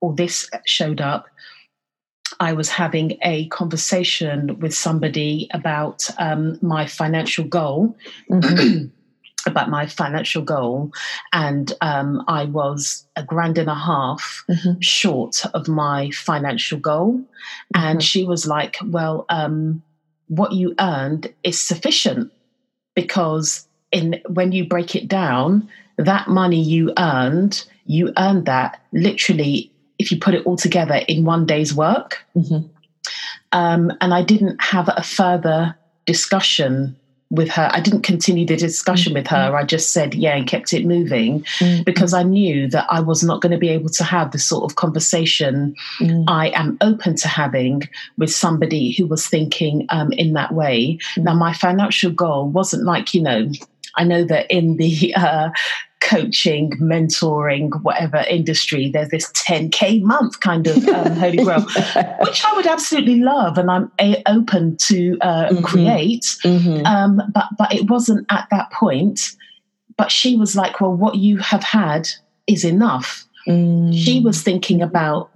or 0.00 0.14
this 0.14 0.48
showed 0.64 1.00
up. 1.00 1.26
I 2.44 2.52
was 2.52 2.68
having 2.68 3.16
a 3.22 3.48
conversation 3.48 4.58
with 4.60 4.74
somebody 4.74 5.48
about 5.52 6.10
um, 6.18 6.58
my 6.60 6.86
financial 6.86 7.44
goal. 7.44 7.96
Mm-hmm. 8.30 8.88
about 9.46 9.68
my 9.68 9.86
financial 9.86 10.40
goal, 10.40 10.90
and 11.34 11.70
um, 11.82 12.24
I 12.28 12.44
was 12.46 13.06
a 13.14 13.22
grand 13.22 13.58
and 13.58 13.68
a 13.68 13.74
half 13.74 14.42
mm-hmm. 14.50 14.80
short 14.80 15.44
of 15.52 15.68
my 15.68 16.10
financial 16.10 16.78
goal. 16.78 17.12
Mm-hmm. 17.14 17.84
And 17.84 18.02
she 18.02 18.24
was 18.24 18.46
like, 18.46 18.76
Well, 18.84 19.26
um, 19.28 19.82
what 20.28 20.52
you 20.52 20.74
earned 20.78 21.32
is 21.44 21.60
sufficient 21.60 22.30
because 22.94 23.68
in 23.90 24.20
when 24.28 24.52
you 24.52 24.66
break 24.66 24.94
it 24.94 25.08
down, 25.08 25.68
that 25.98 26.28
money 26.28 26.62
you 26.62 26.92
earned, 26.98 27.64
you 27.86 28.12
earned 28.16 28.46
that 28.46 28.82
literally, 28.92 29.70
if 30.04 30.12
you 30.12 30.18
put 30.18 30.34
it 30.34 30.44
all 30.46 30.56
together, 30.56 30.96
in 31.08 31.24
one 31.24 31.46
day's 31.46 31.74
work. 31.74 32.24
Mm-hmm. 32.36 32.68
Um, 33.52 33.92
and 34.00 34.12
I 34.12 34.22
didn't 34.22 34.62
have 34.62 34.90
a 34.94 35.02
further 35.02 35.74
discussion 36.06 36.96
with 37.30 37.48
her. 37.48 37.68
I 37.72 37.80
didn't 37.80 38.02
continue 38.02 38.46
the 38.46 38.56
discussion 38.56 39.10
mm-hmm. 39.10 39.20
with 39.20 39.26
her. 39.28 39.48
Mm-hmm. 39.48 39.56
I 39.56 39.64
just 39.64 39.92
said, 39.92 40.14
yeah, 40.14 40.36
and 40.36 40.46
kept 40.46 40.72
it 40.72 40.84
moving 40.84 41.40
mm-hmm. 41.58 41.82
because 41.82 42.12
I 42.14 42.22
knew 42.22 42.68
that 42.68 42.86
I 42.90 43.00
was 43.00 43.24
not 43.24 43.40
going 43.40 43.52
to 43.52 43.58
be 43.58 43.70
able 43.70 43.88
to 43.90 44.04
have 44.04 44.30
the 44.30 44.38
sort 44.38 44.70
of 44.70 44.76
conversation 44.76 45.74
mm-hmm. 46.00 46.28
I 46.28 46.48
am 46.50 46.76
open 46.80 47.16
to 47.16 47.28
having 47.28 47.82
with 48.18 48.32
somebody 48.32 48.92
who 48.92 49.06
was 49.06 49.26
thinking 49.26 49.86
um, 49.88 50.12
in 50.12 50.34
that 50.34 50.52
way. 50.52 50.98
Mm. 51.16 51.24
Now, 51.24 51.34
my 51.34 51.52
financial 51.52 52.10
goal 52.10 52.48
wasn't 52.48 52.84
like, 52.84 53.14
you 53.14 53.22
know, 53.22 53.50
I 53.96 54.04
know 54.04 54.24
that 54.24 54.50
in 54.50 54.76
the 54.76 55.14
uh, 55.14 55.50
coaching, 56.04 56.70
mentoring, 56.72 57.82
whatever 57.82 58.18
industry, 58.28 58.90
there's 58.90 59.08
this 59.08 59.30
10K 59.32 60.02
month 60.02 60.40
kind 60.40 60.66
of 60.66 60.86
um, 60.88 61.16
holy 61.16 61.38
grail, 61.38 61.60
which 62.20 62.44
I 62.44 62.52
would 62.54 62.66
absolutely 62.66 63.20
love 63.20 63.56
and 63.58 63.70
I'm 63.70 63.90
a- 63.98 64.22
open 64.26 64.76
to 64.76 65.18
uh, 65.22 65.48
mm-hmm. 65.48 65.64
create. 65.64 66.36
Mm-hmm. 66.44 66.86
Um, 66.86 67.22
but, 67.32 67.46
but 67.58 67.74
it 67.74 67.90
wasn't 67.90 68.26
at 68.30 68.46
that 68.50 68.70
point. 68.70 69.34
But 69.96 70.12
she 70.12 70.36
was 70.36 70.54
like, 70.54 70.80
well, 70.80 70.92
what 70.92 71.16
you 71.16 71.38
have 71.38 71.62
had 71.62 72.08
is 72.46 72.64
enough. 72.64 73.24
Mm. 73.48 73.94
She 73.94 74.20
was 74.20 74.42
thinking 74.42 74.82
about, 74.82 75.30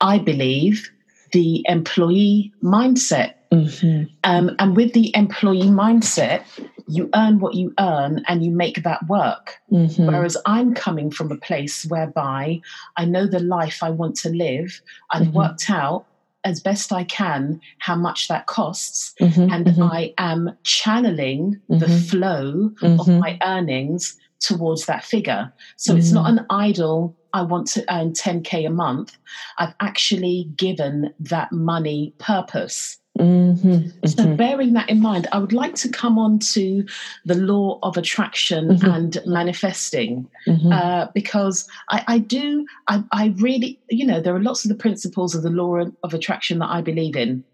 I 0.00 0.18
believe, 0.18 0.90
the 1.32 1.64
employee 1.68 2.52
mindset. 2.62 3.34
Mm-hmm. 3.52 4.04
Um, 4.24 4.54
and 4.58 4.76
with 4.76 4.92
the 4.92 5.14
employee 5.16 5.62
mindset, 5.62 6.44
you 6.90 7.08
earn 7.14 7.38
what 7.38 7.54
you 7.54 7.72
earn 7.78 8.24
and 8.28 8.44
you 8.44 8.50
make 8.50 8.82
that 8.82 9.06
work. 9.08 9.58
Mm-hmm. 9.70 10.06
Whereas 10.06 10.36
I'm 10.46 10.74
coming 10.74 11.10
from 11.10 11.30
a 11.30 11.36
place 11.36 11.86
whereby 11.86 12.60
I 12.96 13.04
know 13.04 13.26
the 13.26 13.40
life 13.40 13.82
I 13.82 13.90
want 13.90 14.16
to 14.16 14.30
live. 14.30 14.80
I've 15.10 15.28
mm-hmm. 15.28 15.36
worked 15.36 15.70
out 15.70 16.06
as 16.44 16.60
best 16.60 16.92
I 16.92 17.04
can 17.04 17.60
how 17.78 17.96
much 17.96 18.28
that 18.28 18.46
costs, 18.46 19.14
mm-hmm. 19.20 19.52
and 19.52 19.66
mm-hmm. 19.66 19.82
I 19.82 20.14
am 20.16 20.56
channeling 20.62 21.60
the 21.68 21.86
mm-hmm. 21.86 21.98
flow 21.98 22.70
of 22.82 23.06
mm-hmm. 23.06 23.18
my 23.18 23.38
earnings 23.42 24.18
towards 24.40 24.86
that 24.86 25.04
figure. 25.04 25.52
So 25.76 25.94
it's 25.94 26.12
not 26.12 26.30
an 26.30 26.46
idle, 26.48 27.14
I 27.32 27.42
want 27.42 27.66
to 27.68 27.84
earn 27.94 28.12
10K 28.12 28.66
a 28.66 28.70
month. 28.70 29.16
I've 29.58 29.74
actually 29.80 30.50
given 30.56 31.14
that 31.20 31.52
money 31.52 32.14
purpose. 32.18 32.98
Mm-hmm, 33.18 33.68
mm-hmm. 33.68 34.06
So, 34.06 34.34
bearing 34.34 34.72
that 34.74 34.88
in 34.88 35.00
mind, 35.00 35.26
I 35.32 35.38
would 35.38 35.52
like 35.52 35.74
to 35.76 35.88
come 35.88 36.18
on 36.18 36.38
to 36.38 36.86
the 37.24 37.34
law 37.34 37.78
of 37.82 37.96
attraction 37.96 38.68
mm-hmm. 38.68 38.86
and 38.86 39.18
manifesting 39.26 40.28
mm-hmm. 40.46 40.72
uh, 40.72 41.06
because 41.12 41.68
I, 41.90 42.04
I 42.06 42.18
do, 42.18 42.66
I, 42.88 43.02
I, 43.12 43.34
really, 43.38 43.80
you 43.90 44.06
know, 44.06 44.20
there 44.20 44.34
are 44.34 44.42
lots 44.42 44.64
of 44.64 44.70
the 44.70 44.76
principles 44.76 45.34
of 45.34 45.42
the 45.42 45.50
law 45.50 45.84
of 46.02 46.14
attraction 46.14 46.60
that 46.60 46.70
I 46.70 46.80
believe 46.80 47.16
in. 47.16 47.44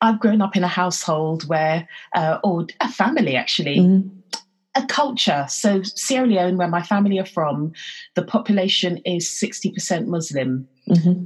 I've 0.00 0.20
grown 0.20 0.42
up 0.42 0.54
in 0.54 0.64
a 0.64 0.68
household 0.68 1.48
where, 1.48 1.88
uh, 2.14 2.38
or 2.44 2.66
a 2.80 2.88
family 2.88 3.36
actually, 3.36 3.78
mm-hmm. 3.78 4.08
a 4.76 4.86
culture. 4.86 5.46
So, 5.48 5.82
Sierra 5.82 6.26
Leone, 6.26 6.58
where 6.58 6.68
my 6.68 6.82
family 6.82 7.18
are 7.18 7.26
from, 7.26 7.72
the 8.14 8.22
population 8.22 8.98
is 9.06 9.28
60% 9.28 10.06
Muslim. 10.06 10.68
Mm-hmm. 10.88 11.24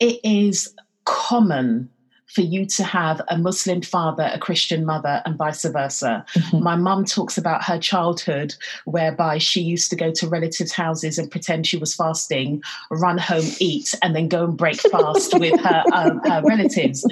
It 0.00 0.20
is 0.24 0.74
common 1.04 1.90
for 2.26 2.40
you 2.40 2.66
to 2.66 2.84
have 2.84 3.22
a 3.28 3.38
Muslim 3.38 3.82
father, 3.82 4.30
a 4.32 4.38
Christian 4.38 4.84
mother, 4.84 5.22
and 5.24 5.36
vice 5.36 5.64
versa. 5.64 6.24
Mm-hmm. 6.34 6.62
My 6.62 6.76
mum 6.76 7.04
talks 7.04 7.38
about 7.38 7.64
her 7.64 7.78
childhood, 7.78 8.54
whereby 8.84 9.38
she 9.38 9.60
used 9.60 9.90
to 9.90 9.96
go 9.96 10.10
to 10.12 10.28
relatives' 10.28 10.72
houses 10.72 11.18
and 11.18 11.30
pretend 11.30 11.66
she 11.66 11.76
was 11.76 11.94
fasting, 11.94 12.62
run 12.90 13.18
home, 13.18 13.46
eat, 13.60 13.94
and 14.02 14.14
then 14.14 14.28
go 14.28 14.44
and 14.44 14.56
break 14.56 14.80
fast 14.80 15.32
with 15.38 15.58
her, 15.60 15.84
um, 15.92 16.20
her 16.24 16.42
relatives 16.42 17.06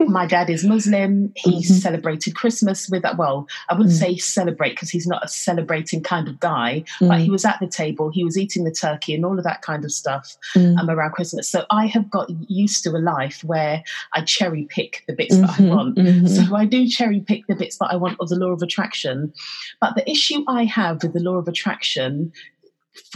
my 0.00 0.26
dad 0.26 0.50
is 0.50 0.64
Muslim. 0.64 1.32
He 1.36 1.62
mm-hmm. 1.62 1.74
celebrated 1.74 2.34
Christmas 2.34 2.88
with 2.88 3.02
that. 3.02 3.16
Well, 3.16 3.48
I 3.68 3.74
wouldn't 3.74 3.94
mm. 3.94 3.98
say 3.98 4.16
celebrate 4.16 4.70
because 4.70 4.90
he's 4.90 5.06
not 5.06 5.24
a 5.24 5.28
celebrating 5.28 6.02
kind 6.02 6.28
of 6.28 6.38
guy, 6.38 6.84
mm. 7.00 7.08
but 7.08 7.20
he 7.20 7.30
was 7.30 7.44
at 7.44 7.58
the 7.60 7.66
table, 7.66 8.10
he 8.10 8.24
was 8.24 8.36
eating 8.36 8.64
the 8.64 8.70
turkey 8.70 9.14
and 9.14 9.24
all 9.24 9.38
of 9.38 9.44
that 9.44 9.62
kind 9.62 9.84
of 9.84 9.92
stuff 9.92 10.36
mm. 10.54 10.78
um, 10.78 10.90
around 10.90 11.12
Christmas. 11.12 11.48
So 11.48 11.64
I 11.70 11.86
have 11.86 12.10
got 12.10 12.28
used 12.48 12.84
to 12.84 12.90
a 12.90 12.98
life 12.98 13.42
where 13.44 13.82
I 14.12 14.22
cherry 14.22 14.66
pick 14.68 15.04
the 15.06 15.14
bits 15.14 15.34
mm-hmm. 15.34 15.46
that 15.46 15.50
I 15.50 15.54
mm-hmm. 15.54 15.68
want. 15.68 15.96
Mm-hmm. 15.96 16.26
So 16.26 16.54
I 16.54 16.66
do 16.66 16.86
cherry 16.88 17.20
pick 17.20 17.46
the 17.46 17.56
bits 17.56 17.78
that 17.78 17.88
I 17.90 17.96
want 17.96 18.18
of 18.20 18.28
the 18.28 18.36
law 18.36 18.50
of 18.50 18.62
attraction. 18.62 19.32
But 19.80 19.94
the 19.94 20.08
issue 20.10 20.44
I 20.46 20.64
have 20.64 21.02
with 21.02 21.14
the 21.14 21.20
law 21.20 21.36
of 21.36 21.48
attraction 21.48 22.32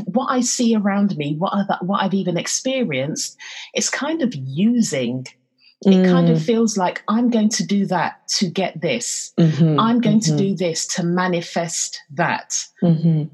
what 0.05 0.27
I 0.27 0.43
see 0.43 0.77
around 0.77 1.17
me, 1.17 1.37
what 1.37 1.55
I've, 1.55 1.87
what 1.87 2.03
I've 2.03 2.13
even 2.13 2.37
experienced, 2.37 3.39
it's 3.73 3.89
kind 3.89 4.21
of 4.21 4.35
using 4.35 5.27
it 5.83 5.91
mm. 5.91 6.11
kind 6.11 6.29
of 6.29 6.39
mm. 6.39 6.45
feels 6.45 6.77
like 6.77 7.03
I'm 7.09 7.31
going 7.31 7.49
to 7.51 7.67
do 7.67 7.87
that 7.87 8.29
to 8.29 8.49
get 8.49 8.81
this. 8.81 9.33
Mm-hmm, 9.39 9.81
I'm 9.81 10.01
going 10.01 10.21
mm-hmm. 10.21 10.37
to 10.37 10.43
do 10.43 10.55
this 10.55 10.87
to 10.89 11.03
manifest 11.03 12.03
that. 12.11 12.63
Mm-hmm. 12.83 13.25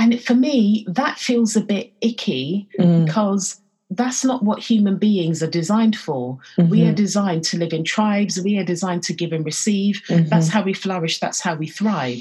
And 0.00 0.22
for 0.22 0.34
me, 0.34 0.86
that 0.88 1.18
feels 1.18 1.56
a 1.56 1.60
bit 1.60 1.92
icky 2.00 2.68
mm. 2.78 3.04
because 3.04 3.60
that's 3.90 4.24
not 4.24 4.42
what 4.42 4.58
human 4.58 4.98
beings 4.98 5.42
are 5.42 5.50
designed 5.50 5.96
for. 5.96 6.38
We 6.58 6.82
are 6.82 6.86
mm-hmm. 6.86 6.94
designed 6.94 7.44
to 7.44 7.58
live 7.58 7.72
in 7.72 7.84
tribes, 7.84 8.40
we 8.40 8.58
are 8.58 8.64
designed 8.64 9.02
to 9.04 9.14
give 9.14 9.32
and 9.32 9.44
receive. 9.44 10.02
Mm-hmm. 10.08 10.28
That's 10.28 10.48
how 10.48 10.62
we 10.62 10.74
flourish, 10.74 11.20
that's 11.20 11.40
how 11.40 11.54
we 11.54 11.68
thrive. 11.68 12.20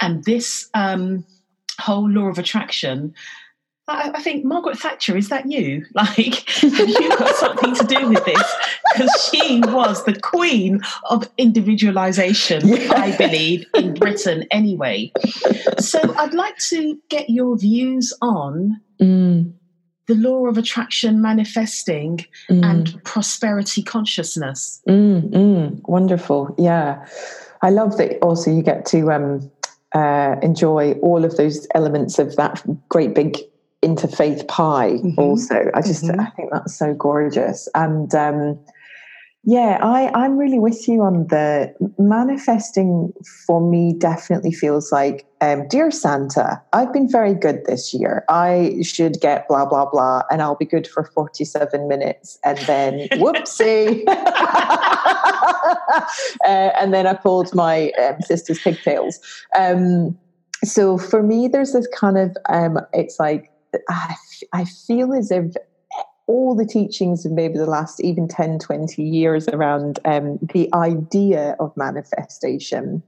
And 0.00 0.24
this 0.24 0.68
um, 0.74 1.24
whole 1.78 2.08
law 2.08 2.26
of 2.26 2.38
attraction 2.38 3.14
I, 3.88 4.10
I, 4.14 4.22
think 4.22 4.44
Margaret 4.44 4.78
Thatcher, 4.78 5.16
is 5.16 5.28
that 5.28 5.50
you? 5.50 5.84
Like, 5.94 6.48
have 6.60 6.88
you 6.88 7.08
got 7.16 7.34
something 7.36 7.74
to 7.74 7.84
do 7.84 8.08
with 8.08 8.24
this? 8.24 8.54
Because 8.92 9.30
she 9.30 9.60
was 9.60 10.04
the 10.04 10.18
queen 10.20 10.80
of 11.10 11.28
individualization, 11.38 12.66
yeah. 12.68 12.92
I 12.94 13.16
believe, 13.16 13.64
in 13.74 13.94
Britain 13.94 14.44
anyway. 14.50 15.12
So 15.78 16.00
I'd 16.16 16.34
like 16.34 16.58
to 16.70 16.98
get 17.08 17.30
your 17.30 17.56
views 17.56 18.12
on 18.20 18.80
mm. 19.00 19.52
the 20.06 20.14
law 20.14 20.46
of 20.46 20.58
attraction 20.58 21.22
manifesting 21.22 22.26
mm. 22.50 22.64
and 22.64 23.02
prosperity 23.04 23.82
consciousness. 23.82 24.82
Mm, 24.88 25.30
mm. 25.30 25.80
wonderful. 25.88 26.54
Yeah. 26.58 27.06
I 27.62 27.70
love 27.70 27.96
that 27.98 28.18
also 28.22 28.50
you 28.50 28.62
get 28.62 28.84
to 28.86 29.10
um, 29.12 29.50
uh, 29.94 30.36
enjoy 30.42 30.92
all 30.94 31.24
of 31.24 31.36
those 31.36 31.66
elements 31.74 32.18
of 32.18 32.36
that 32.36 32.62
great 32.88 33.14
big 33.14 33.38
interfaith 33.86 34.46
pie. 34.48 34.92
Mm-hmm. 34.92 35.20
Also, 35.20 35.70
I 35.74 35.82
just 35.82 36.04
mm-hmm. 36.04 36.20
I 36.20 36.30
think 36.30 36.50
that's 36.52 36.76
so 36.76 36.94
gorgeous 36.94 37.68
and. 37.74 38.14
Um, 38.14 38.58
yeah, 39.48 39.78
I, 39.80 40.10
I'm 40.12 40.36
really 40.36 40.58
with 40.58 40.88
you 40.88 41.02
on 41.02 41.28
the 41.28 41.72
manifesting 41.98 43.12
for 43.46 43.60
me 43.60 43.92
definitely 43.92 44.50
feels 44.50 44.90
like, 44.90 45.24
um, 45.40 45.68
Dear 45.68 45.92
Santa, 45.92 46.60
I've 46.72 46.92
been 46.92 47.08
very 47.08 47.32
good 47.32 47.64
this 47.64 47.94
year. 47.94 48.24
I 48.28 48.78
should 48.82 49.20
get 49.20 49.46
blah, 49.46 49.64
blah, 49.64 49.88
blah, 49.88 50.22
and 50.32 50.42
I'll 50.42 50.56
be 50.56 50.64
good 50.64 50.88
for 50.88 51.04
47 51.04 51.86
minutes. 51.86 52.40
And 52.44 52.58
then, 52.58 53.08
whoopsie. 53.12 54.02
uh, 54.08 56.02
and 56.44 56.92
then 56.92 57.06
I 57.06 57.14
pulled 57.14 57.54
my 57.54 57.92
um, 58.02 58.20
sister's 58.22 58.58
pigtails. 58.58 59.20
Um, 59.56 60.18
so 60.64 60.98
for 60.98 61.22
me, 61.22 61.46
there's 61.46 61.72
this 61.72 61.86
kind 61.94 62.18
of, 62.18 62.36
um, 62.48 62.80
it's 62.92 63.20
like, 63.20 63.52
I, 63.88 64.14
I 64.52 64.64
feel 64.64 65.12
as 65.14 65.30
if 65.30 65.54
all 66.26 66.54
the 66.54 66.66
teachings 66.66 67.24
of 67.24 67.32
maybe 67.32 67.56
the 67.56 67.66
last 67.66 68.00
even 68.02 68.26
10, 68.28 68.58
20 68.58 69.02
years 69.02 69.48
around 69.48 70.00
um, 70.04 70.38
the 70.52 70.68
idea 70.74 71.56
of 71.60 71.76
manifestation, 71.76 73.02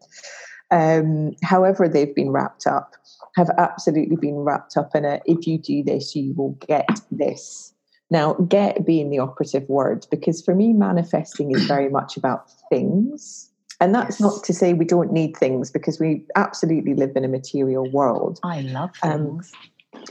um, 0.71 1.33
however 1.43 1.89
they've 1.89 2.15
been 2.15 2.31
wrapped 2.31 2.67
up, 2.67 2.95
have 3.37 3.51
absolutely 3.59 4.17
been 4.17 4.37
wrapped 4.37 4.77
up 4.77 4.95
in 4.95 5.05
a 5.05 5.21
if 5.25 5.47
you 5.47 5.59
do 5.59 5.83
this, 5.83 6.15
you 6.15 6.35
will 6.35 6.53
get 6.67 7.01
this. 7.11 7.73
Now, 8.11 8.35
get 8.35 8.87
being 8.87 9.11
the 9.11 9.19
operative 9.19 9.69
word, 9.69 10.07
because 10.11 10.43
for 10.43 10.55
me, 10.55 10.73
manifesting 10.73 11.51
is 11.55 11.65
very 11.67 11.91
much 11.91 12.17
about 12.17 12.51
things. 12.71 13.51
And 13.81 13.95
that's 13.95 14.19
yes. 14.19 14.21
not 14.21 14.45
to 14.45 14.55
say 14.55 14.73
we 14.73 14.85
don't 14.85 15.13
need 15.13 15.37
things 15.37 15.71
because 15.71 16.01
we 16.01 16.25
absolutely 16.35 16.95
live 16.95 17.13
in 17.15 17.25
a 17.25 17.29
material 17.29 17.89
world. 17.91 18.41
I 18.43 18.63
love 18.63 18.91
um, 19.03 19.13
things. 19.13 19.53
Um, 19.55 19.61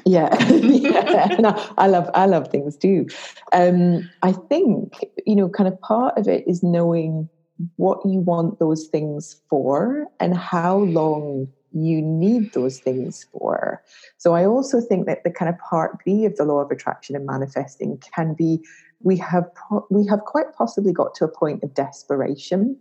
yeah, 0.05 0.35
yeah. 0.49 1.35
No, 1.39 1.73
I 1.77 1.87
love 1.87 2.09
I 2.13 2.25
love 2.25 2.49
things 2.49 2.77
too. 2.77 3.07
Um, 3.53 4.09
I 4.23 4.31
think 4.31 5.05
you 5.25 5.35
know, 5.35 5.49
kind 5.49 5.67
of 5.67 5.79
part 5.81 6.17
of 6.17 6.27
it 6.27 6.47
is 6.47 6.63
knowing 6.63 7.29
what 7.75 7.99
you 8.05 8.19
want 8.19 8.59
those 8.59 8.87
things 8.87 9.41
for 9.49 10.05
and 10.19 10.37
how 10.37 10.77
long 10.77 11.47
you 11.73 12.01
need 12.01 12.53
those 12.53 12.79
things 12.79 13.25
for. 13.31 13.81
So 14.17 14.35
I 14.35 14.45
also 14.45 14.79
think 14.81 15.05
that 15.05 15.23
the 15.23 15.31
kind 15.31 15.49
of 15.49 15.57
part 15.59 16.03
B 16.05 16.25
of 16.25 16.35
the 16.35 16.45
law 16.45 16.59
of 16.59 16.71
attraction 16.71 17.15
and 17.15 17.25
manifesting 17.25 18.01
can 18.15 18.33
be 18.33 18.63
we 19.01 19.17
have 19.17 19.45
we 19.89 20.05
have 20.07 20.21
quite 20.21 20.53
possibly 20.57 20.93
got 20.93 21.13
to 21.15 21.25
a 21.25 21.27
point 21.27 21.63
of 21.63 21.73
desperation 21.73 22.77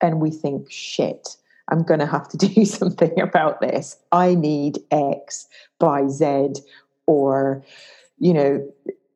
and 0.00 0.20
we 0.20 0.30
think 0.30 0.70
shit 0.70 1.36
I'm 1.68 1.82
going 1.82 2.00
to 2.00 2.06
have 2.06 2.28
to 2.28 2.36
do 2.48 2.64
something 2.64 3.20
about 3.20 3.60
this. 3.60 3.96
I 4.12 4.34
need 4.34 4.78
X 4.90 5.48
by 5.78 6.08
Z, 6.08 6.54
or, 7.06 7.62
you 8.18 8.32
know, 8.34 8.66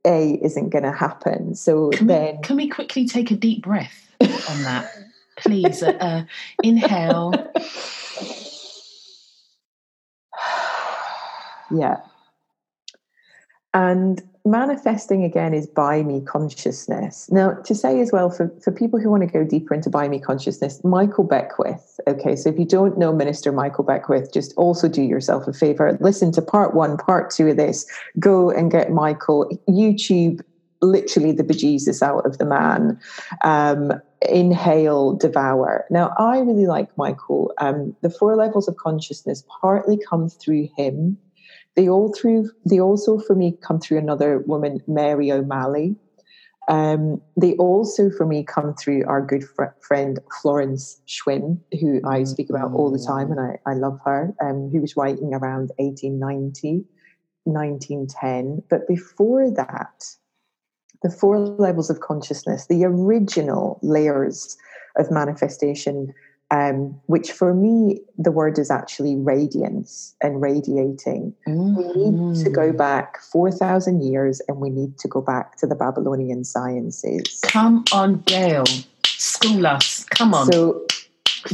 A 0.06 0.38
isn't 0.42 0.70
going 0.70 0.84
to 0.84 0.92
happen. 0.92 1.54
So 1.54 1.90
can 1.90 2.06
then. 2.06 2.36
We, 2.36 2.42
can 2.42 2.56
we 2.56 2.68
quickly 2.68 3.06
take 3.06 3.30
a 3.30 3.36
deep 3.36 3.62
breath 3.62 4.08
on 4.20 4.62
that? 4.62 4.92
Please, 5.36 5.82
uh, 5.82 5.92
uh, 5.92 6.24
inhale. 6.62 7.32
yeah. 11.74 11.96
And 13.72 14.22
manifesting 14.44 15.22
again 15.22 15.54
is 15.54 15.66
by 15.66 16.02
me 16.02 16.20
consciousness. 16.22 17.30
Now, 17.30 17.52
to 17.52 17.74
say 17.74 18.00
as 18.00 18.10
well, 18.10 18.30
for, 18.30 18.52
for 18.62 18.72
people 18.72 18.98
who 18.98 19.10
want 19.10 19.22
to 19.22 19.28
go 19.28 19.44
deeper 19.44 19.74
into 19.74 19.90
by 19.90 20.08
me 20.08 20.18
consciousness, 20.18 20.82
Michael 20.82 21.24
Beckwith. 21.24 22.00
Okay, 22.08 22.34
so 22.34 22.48
if 22.48 22.58
you 22.58 22.64
don't 22.64 22.98
know 22.98 23.12
Minister 23.12 23.52
Michael 23.52 23.84
Beckwith, 23.84 24.32
just 24.32 24.52
also 24.56 24.88
do 24.88 25.02
yourself 25.02 25.46
a 25.46 25.52
favor. 25.52 25.96
Listen 26.00 26.32
to 26.32 26.42
part 26.42 26.74
one, 26.74 26.96
part 26.96 27.30
two 27.30 27.48
of 27.48 27.56
this. 27.56 27.86
Go 28.18 28.50
and 28.50 28.70
get 28.70 28.90
Michael. 28.90 29.48
YouTube 29.68 30.40
literally 30.82 31.32
the 31.32 31.44
bejesus 31.44 32.02
out 32.02 32.24
of 32.24 32.38
the 32.38 32.46
man. 32.46 32.98
Um, 33.44 33.92
inhale, 34.28 35.14
devour. 35.14 35.84
Now, 35.90 36.14
I 36.18 36.38
really 36.38 36.66
like 36.66 36.88
Michael. 36.96 37.52
Um, 37.58 37.94
the 38.02 38.10
four 38.10 38.34
levels 38.36 38.66
of 38.68 38.76
consciousness 38.76 39.44
partly 39.60 39.98
come 40.08 40.28
through 40.28 40.68
him 40.76 41.18
they 41.76 41.88
all 41.88 42.12
through 42.12 42.50
they 42.64 42.80
also 42.80 43.18
for 43.18 43.34
me 43.34 43.56
come 43.62 43.80
through 43.80 43.98
another 43.98 44.38
woman, 44.40 44.80
Mary 44.86 45.30
O'Malley. 45.30 45.96
Um, 46.68 47.20
they 47.36 47.54
also 47.54 48.10
for 48.10 48.26
me 48.26 48.44
come 48.44 48.74
through 48.74 49.04
our 49.06 49.24
good 49.24 49.42
fr- 49.42 49.74
friend 49.80 50.20
Florence 50.40 51.00
Shinn, 51.06 51.60
who 51.80 52.00
I 52.06 52.22
speak 52.24 52.48
about 52.48 52.72
all 52.72 52.92
the 52.92 53.04
time, 53.04 53.32
and 53.32 53.40
I, 53.40 53.58
I 53.66 53.74
love 53.74 53.98
her. 54.04 54.32
Um, 54.40 54.70
who 54.70 54.80
was 54.80 54.96
writing 54.96 55.34
around 55.34 55.72
1890, 55.78 56.84
1910. 57.44 58.62
But 58.68 58.86
before 58.86 59.50
that, 59.50 60.04
the 61.02 61.10
four 61.10 61.38
levels 61.38 61.90
of 61.90 62.00
consciousness, 62.00 62.66
the 62.66 62.84
original 62.84 63.80
layers 63.82 64.56
of 64.96 65.10
manifestation 65.10 66.12
um, 66.50 67.00
which 67.06 67.30
for 67.30 67.54
me, 67.54 68.00
the 68.18 68.32
word 68.32 68.58
is 68.58 68.70
actually 68.70 69.16
radiance 69.16 70.14
and 70.20 70.42
radiating. 70.42 71.32
Mm. 71.46 71.96
We 71.96 72.10
need 72.10 72.44
to 72.44 72.50
go 72.50 72.72
mm. 72.72 72.76
back 72.76 73.20
4,000 73.22 74.02
years 74.02 74.40
and 74.48 74.58
we 74.58 74.70
need 74.70 74.98
to 74.98 75.08
go 75.08 75.20
back 75.20 75.56
to 75.58 75.66
the 75.66 75.76
Babylonian 75.76 76.44
sciences. 76.44 77.40
Come 77.42 77.84
on, 77.92 78.20
Gail. 78.22 78.64
School 79.04 79.66
us. 79.66 80.04
Come 80.10 80.34
on. 80.34 80.52
So, 80.52 80.86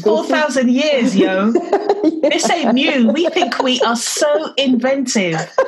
4,000 0.03 0.70
years, 0.70 1.14
yo. 1.14 1.53
yeah. 2.05 2.28
This 2.28 2.51
ain't 2.51 2.74
new. 2.74 3.12
We 3.12 3.28
think 3.28 3.62
we 3.62 3.80
are 3.82 3.97
so 3.97 4.55
inventive. 4.57 5.34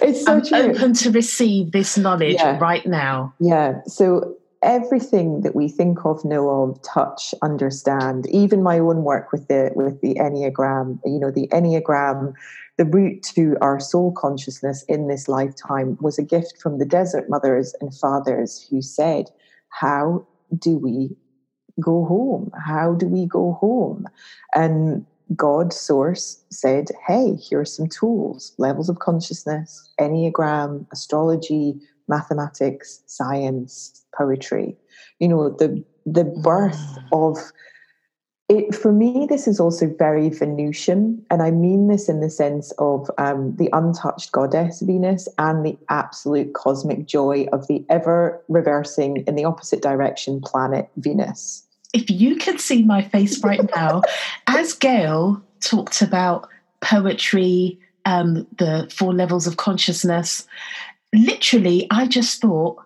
it's 0.00 0.24
so 0.24 0.34
I'm 0.34 0.44
true. 0.44 0.58
open 0.58 0.92
to 0.94 1.10
receive 1.10 1.72
this 1.72 1.96
knowledge 1.96 2.34
yeah. 2.34 2.58
right 2.58 2.86
now. 2.86 3.34
Yeah. 3.40 3.80
So 3.86 4.36
everything 4.62 5.42
that 5.42 5.54
we 5.54 5.68
think 5.68 6.04
of, 6.04 6.24
know 6.24 6.48
of, 6.48 6.82
touch, 6.82 7.34
understand, 7.42 8.26
even 8.28 8.62
my 8.62 8.78
own 8.78 9.04
work 9.04 9.32
with 9.32 9.48
the 9.48 9.70
with 9.74 10.00
the 10.00 10.14
Enneagram, 10.14 10.98
you 11.04 11.18
know, 11.18 11.30
the 11.30 11.48
Enneagram, 11.48 12.32
the 12.76 12.84
route 12.84 13.22
to 13.34 13.56
our 13.60 13.78
soul 13.80 14.12
consciousness 14.12 14.84
in 14.88 15.08
this 15.08 15.28
lifetime 15.28 15.98
was 16.00 16.18
a 16.18 16.22
gift 16.22 16.60
from 16.60 16.78
the 16.78 16.86
desert 16.86 17.28
mothers 17.28 17.74
and 17.80 17.94
fathers 17.94 18.66
who 18.70 18.82
said, 18.82 19.30
How 19.68 20.26
do 20.58 20.78
we 20.78 21.16
go 21.80 22.04
home? 22.04 22.50
How 22.66 22.94
do 22.94 23.06
we 23.06 23.26
go 23.26 23.52
home? 23.60 24.06
And 24.54 25.04
God 25.36 25.72
source 25.72 26.42
said, 26.50 26.88
Hey, 27.06 27.34
here 27.34 27.60
are 27.60 27.64
some 27.64 27.88
tools, 27.88 28.54
levels 28.58 28.88
of 28.88 28.98
consciousness, 28.98 29.92
Enneagram, 30.00 30.86
astrology, 30.92 31.80
mathematics, 32.08 33.02
science, 33.06 34.04
poetry. 34.16 34.76
You 35.18 35.28
know, 35.28 35.50
the 35.50 35.84
the 36.06 36.24
birth 36.24 36.76
mm. 36.76 37.08
of 37.12 37.52
it 38.48 38.74
for 38.74 38.92
me 38.92 39.26
this 39.28 39.46
is 39.46 39.60
also 39.60 39.86
very 39.98 40.30
venusian 40.30 41.22
and 41.30 41.42
i 41.42 41.50
mean 41.50 41.88
this 41.88 42.08
in 42.08 42.20
the 42.20 42.30
sense 42.30 42.72
of 42.78 43.10
um, 43.18 43.54
the 43.56 43.68
untouched 43.72 44.32
goddess 44.32 44.80
venus 44.80 45.28
and 45.38 45.64
the 45.64 45.76
absolute 45.90 46.54
cosmic 46.54 47.06
joy 47.06 47.46
of 47.52 47.66
the 47.66 47.84
ever 47.90 48.42
reversing 48.48 49.18
in 49.26 49.34
the 49.34 49.44
opposite 49.44 49.82
direction 49.82 50.40
planet 50.40 50.88
venus 50.96 51.66
if 51.92 52.10
you 52.10 52.36
could 52.36 52.60
see 52.60 52.82
my 52.82 53.02
face 53.02 53.42
right 53.44 53.68
now 53.76 54.02
as 54.46 54.72
gail 54.72 55.42
talked 55.60 56.02
about 56.02 56.48
poetry 56.80 57.78
um, 58.04 58.46
the 58.56 58.90
four 58.90 59.12
levels 59.12 59.46
of 59.46 59.58
consciousness 59.58 60.46
literally, 61.14 61.86
I 61.90 62.06
just 62.06 62.40
thought, 62.40 62.78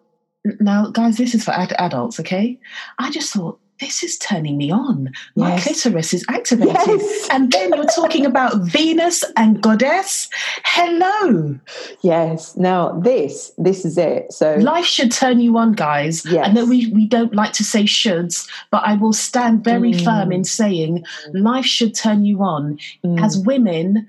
now, 0.61 0.91
guys, 0.91 1.18
this 1.18 1.35
is 1.35 1.45
for 1.45 1.53
ad- 1.53 1.75
adults, 1.79 2.18
okay? 2.20 2.59
I 2.99 3.11
just 3.11 3.33
thought, 3.33 3.59
this 3.83 4.05
is 4.05 4.16
turning 4.18 4.57
me 4.57 4.70
on. 4.70 5.11
My 5.35 5.55
yes. 5.55 5.64
clitoris 5.64 6.14
is 6.14 6.25
activated. 6.29 6.77
Yes. 6.77 7.29
And 7.33 7.51
then 7.51 7.73
you're 7.75 7.85
talking 7.87 8.25
about 8.25 8.61
Venus 8.61 9.25
and 9.37 9.61
goddess. 9.61 10.29
Hello. 10.64 11.59
Yes. 12.01 12.57
Now 12.57 13.01
this, 13.01 13.51
this 13.59 13.85
is 13.85 13.99
it. 13.99 14.33
So 14.33 14.55
life 14.57 14.85
should 14.85 15.11
turn 15.11 15.41
you 15.41 15.59
on, 15.59 15.73
guys. 15.73 16.25
Yes. 16.25 16.47
I 16.49 16.53
know 16.53 16.64
we, 16.64 16.93
we 16.93 17.09
don't 17.09 17.35
like 17.35 17.53
to 17.55 17.64
say 17.64 17.83
shoulds, 17.83 18.49
but 18.70 18.85
I 18.87 18.95
will 18.95 19.12
stand 19.12 19.64
very 19.64 19.93
mm. 19.93 20.05
firm 20.05 20.31
in 20.31 20.45
saying 20.45 21.05
life 21.33 21.66
should 21.66 21.93
turn 21.93 22.25
you 22.25 22.41
on. 22.43 22.79
Mm. 23.05 23.20
As 23.20 23.37
women, 23.37 24.07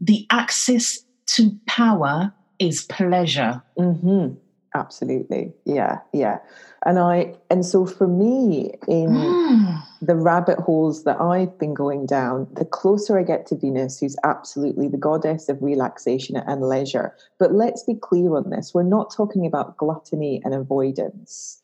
the 0.00 0.26
access 0.30 1.04
to 1.26 1.54
power 1.66 2.32
is 2.66 2.82
pleasure. 2.84 3.62
Mm-hmm. 3.78 4.34
Absolutely. 4.74 5.52
Yeah. 5.66 5.98
Yeah. 6.12 6.38
And 6.86 6.98
I, 6.98 7.34
and 7.50 7.64
so 7.64 7.84
for 7.84 8.08
me, 8.08 8.72
in 8.88 9.10
mm. 9.10 9.82
the 10.02 10.16
rabbit 10.16 10.58
holes 10.58 11.04
that 11.04 11.20
I've 11.20 11.58
been 11.58 11.74
going 11.74 12.06
down, 12.06 12.48
the 12.52 12.64
closer 12.64 13.18
I 13.18 13.22
get 13.22 13.46
to 13.48 13.56
Venus, 13.56 14.00
who's 14.00 14.16
absolutely 14.24 14.88
the 14.88 14.96
goddess 14.96 15.48
of 15.48 15.62
relaxation 15.62 16.36
and 16.36 16.62
leisure. 16.62 17.14
But 17.38 17.52
let's 17.52 17.84
be 17.84 17.94
clear 17.94 18.34
on 18.34 18.50
this 18.50 18.72
we're 18.72 18.82
not 18.82 19.14
talking 19.14 19.46
about 19.46 19.76
gluttony 19.76 20.40
and 20.44 20.54
avoidance. 20.54 21.60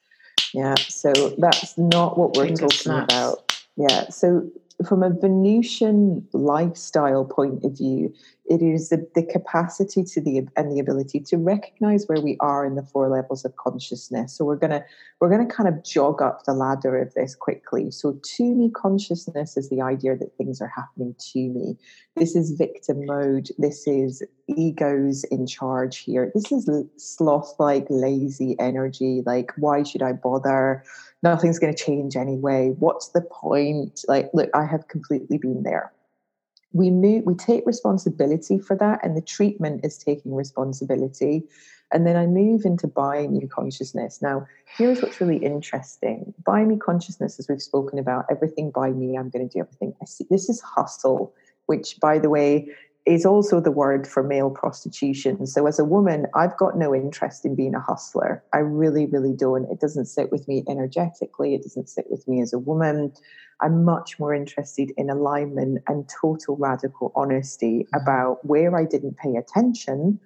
Yeah. 0.52 0.74
So 0.76 1.12
that's 1.38 1.76
not 1.78 2.18
what 2.18 2.36
we're 2.36 2.46
Finger 2.46 2.62
talking 2.62 2.78
snaps. 2.78 3.14
about. 3.14 3.58
Yeah. 3.76 4.08
So 4.10 4.48
from 4.86 5.02
a 5.02 5.10
Venusian 5.10 6.26
lifestyle 6.32 7.24
point 7.24 7.64
of 7.64 7.76
view, 7.76 8.14
it 8.48 8.62
is 8.62 8.88
the, 8.88 9.06
the 9.14 9.24
capacity 9.24 10.04
to 10.04 10.20
the 10.20 10.46
and 10.56 10.72
the 10.72 10.78
ability 10.78 11.20
to 11.20 11.36
recognize 11.36 12.06
where 12.06 12.20
we 12.20 12.36
are 12.40 12.64
in 12.64 12.76
the 12.76 12.82
four 12.82 13.08
levels 13.08 13.44
of 13.44 13.56
consciousness. 13.56 14.36
So 14.36 14.44
we're 14.44 14.56
gonna 14.56 14.84
we're 15.20 15.30
gonna 15.30 15.46
kind 15.46 15.68
of 15.68 15.84
jog 15.84 16.22
up 16.22 16.44
the 16.44 16.54
ladder 16.54 16.96
of 16.98 17.12
this 17.14 17.34
quickly. 17.34 17.90
So 17.90 18.18
to 18.22 18.54
me, 18.54 18.70
consciousness 18.70 19.56
is 19.56 19.68
the 19.68 19.82
idea 19.82 20.16
that 20.16 20.36
things 20.36 20.60
are 20.60 20.72
happening 20.74 21.14
to 21.32 21.38
me. 21.38 21.76
This 22.16 22.36
is 22.36 22.52
victim 22.52 23.04
mode. 23.04 23.48
This 23.58 23.86
is 23.86 24.22
egos 24.46 25.24
in 25.24 25.46
charge 25.46 25.98
here. 25.98 26.30
This 26.34 26.52
is 26.52 26.70
sloth 26.96 27.54
like 27.58 27.86
lazy 27.90 28.56
energy. 28.60 29.22
Like 29.26 29.52
why 29.56 29.82
should 29.82 30.02
I 30.02 30.12
bother? 30.12 30.84
Nothing's 31.22 31.58
going 31.58 31.74
to 31.74 31.84
change 31.84 32.16
anyway. 32.16 32.74
What's 32.78 33.08
the 33.08 33.22
point? 33.22 34.04
Like 34.08 34.30
look, 34.32 34.50
I 34.54 34.64
have 34.64 34.88
completely 34.88 35.38
been 35.38 35.62
there. 35.62 35.92
We 36.72 36.90
move 36.90 37.24
we 37.24 37.34
take 37.34 37.66
responsibility 37.66 38.58
for 38.58 38.76
that 38.76 39.00
and 39.02 39.16
the 39.16 39.22
treatment 39.22 39.84
is 39.84 39.98
taking 39.98 40.34
responsibility. 40.34 41.44
And 41.90 42.06
then 42.06 42.16
i 42.16 42.26
move 42.26 42.66
into 42.66 42.86
by 42.86 43.26
me 43.26 43.46
consciousness. 43.46 44.20
Now 44.20 44.46
here's 44.76 45.00
what's 45.00 45.20
really 45.20 45.38
interesting. 45.38 46.34
By 46.44 46.64
me 46.64 46.76
consciousness 46.76 47.38
as 47.38 47.48
we've 47.48 47.62
spoken 47.62 47.98
about 47.98 48.26
everything 48.30 48.70
by 48.70 48.90
me 48.90 49.16
i'm 49.16 49.30
going 49.30 49.48
to 49.48 49.52
do 49.52 49.60
everything. 49.60 49.94
I 50.02 50.04
see 50.04 50.26
this 50.30 50.48
is 50.48 50.60
hustle 50.60 51.34
which 51.66 51.98
by 52.00 52.18
the 52.18 52.30
way 52.30 52.68
is 53.08 53.24
also 53.24 53.60
the 53.60 53.70
word 53.70 54.06
for 54.06 54.22
male 54.22 54.50
prostitution 54.50 55.46
so 55.46 55.66
as 55.66 55.78
a 55.78 55.84
woman 55.84 56.26
i've 56.34 56.56
got 56.56 56.76
no 56.76 56.94
interest 56.94 57.44
in 57.44 57.54
being 57.54 57.74
a 57.74 57.80
hustler 57.80 58.42
i 58.52 58.58
really 58.58 59.06
really 59.06 59.32
don't 59.32 59.70
it 59.70 59.80
doesn't 59.80 60.06
sit 60.06 60.30
with 60.30 60.46
me 60.46 60.62
energetically 60.68 61.54
it 61.54 61.62
doesn't 61.62 61.88
sit 61.88 62.06
with 62.10 62.26
me 62.28 62.40
as 62.40 62.52
a 62.52 62.58
woman 62.58 63.12
I'm 63.60 63.84
much 63.84 64.18
more 64.18 64.34
interested 64.34 64.92
in 64.96 65.10
alignment 65.10 65.82
and 65.88 66.08
total 66.08 66.56
radical 66.56 67.12
honesty 67.16 67.80
mm-hmm. 67.80 68.02
about 68.02 68.44
where 68.44 68.76
I 68.76 68.84
didn't 68.84 69.16
pay 69.16 69.36
attention 69.36 70.20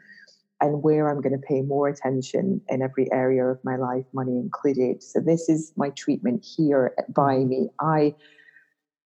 and 0.61 0.83
where 0.83 1.11
I'm 1.11 1.21
going 1.21 1.33
to 1.33 1.47
pay 1.47 1.63
more 1.63 1.89
attention 1.89 2.61
in 2.69 2.83
every 2.83 3.11
area 3.11 3.45
of 3.47 3.59
my 3.65 3.77
life, 3.77 4.05
money 4.13 4.37
included. 4.37 5.03
So, 5.03 5.21
this 5.21 5.49
is 5.49 5.73
my 5.77 5.91
treatment 5.91 6.45
here 6.45 6.95
at 6.99 7.13
By 7.13 7.37
mm-hmm. 7.37 7.49
Me. 7.49 7.69
I 7.81 8.15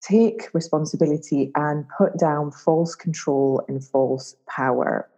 take 0.08 0.54
responsibility 0.54 1.52
and 1.56 1.86
put 1.98 2.18
down 2.18 2.52
false 2.52 2.96
control 2.96 3.64
and 3.68 3.84
false 3.84 4.36
power, 4.48 5.10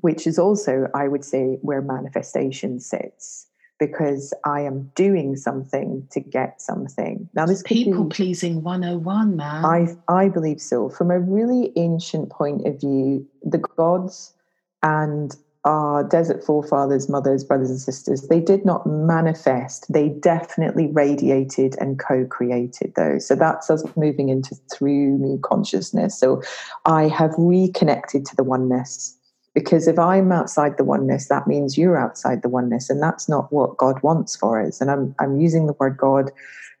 which 0.00 0.26
is 0.26 0.38
also, 0.38 0.88
I 0.94 1.08
would 1.08 1.24
say, 1.24 1.58
where 1.62 1.80
manifestation 1.80 2.80
sits 2.80 3.46
because 3.78 4.34
I 4.44 4.60
am 4.60 4.92
doing 4.94 5.36
something 5.36 6.06
to 6.10 6.20
get 6.20 6.60
something. 6.60 7.28
Now, 7.34 7.46
this 7.46 7.62
people 7.62 8.04
be, 8.04 8.14
pleasing 8.14 8.62
101, 8.62 9.36
man. 9.36 9.64
I, 9.64 9.96
I 10.06 10.28
believe 10.28 10.60
so. 10.60 10.90
From 10.90 11.10
a 11.10 11.18
really 11.18 11.72
ancient 11.76 12.28
point 12.28 12.66
of 12.66 12.78
view, 12.78 13.26
the 13.42 13.58
gods 13.58 14.34
and 14.82 15.34
our 15.64 16.02
desert 16.04 16.42
forefathers, 16.42 17.08
mothers, 17.08 17.44
brothers, 17.44 17.70
and 17.70 17.80
sisters, 17.80 18.28
they 18.28 18.40
did 18.40 18.64
not 18.64 18.86
manifest, 18.86 19.92
they 19.92 20.08
definitely 20.08 20.86
radiated 20.86 21.76
and 21.78 21.98
co 21.98 22.24
created 22.24 22.94
those. 22.96 23.26
So 23.26 23.34
that's 23.34 23.68
us 23.68 23.84
moving 23.96 24.30
into 24.30 24.54
through 24.72 25.18
me 25.18 25.38
consciousness. 25.42 26.18
So 26.18 26.42
I 26.86 27.08
have 27.08 27.34
reconnected 27.36 28.24
to 28.26 28.36
the 28.36 28.44
oneness 28.44 29.16
because 29.54 29.86
if 29.86 29.98
I'm 29.98 30.32
outside 30.32 30.78
the 30.78 30.84
oneness, 30.84 31.28
that 31.28 31.46
means 31.46 31.76
you're 31.76 31.98
outside 31.98 32.42
the 32.42 32.48
oneness, 32.48 32.88
and 32.88 33.02
that's 33.02 33.28
not 33.28 33.52
what 33.52 33.76
God 33.76 34.02
wants 34.02 34.36
for 34.36 34.62
us. 34.62 34.80
And 34.80 34.90
I'm 34.90 35.14
I'm 35.18 35.40
using 35.40 35.66
the 35.66 35.74
word 35.74 35.96
God 35.96 36.30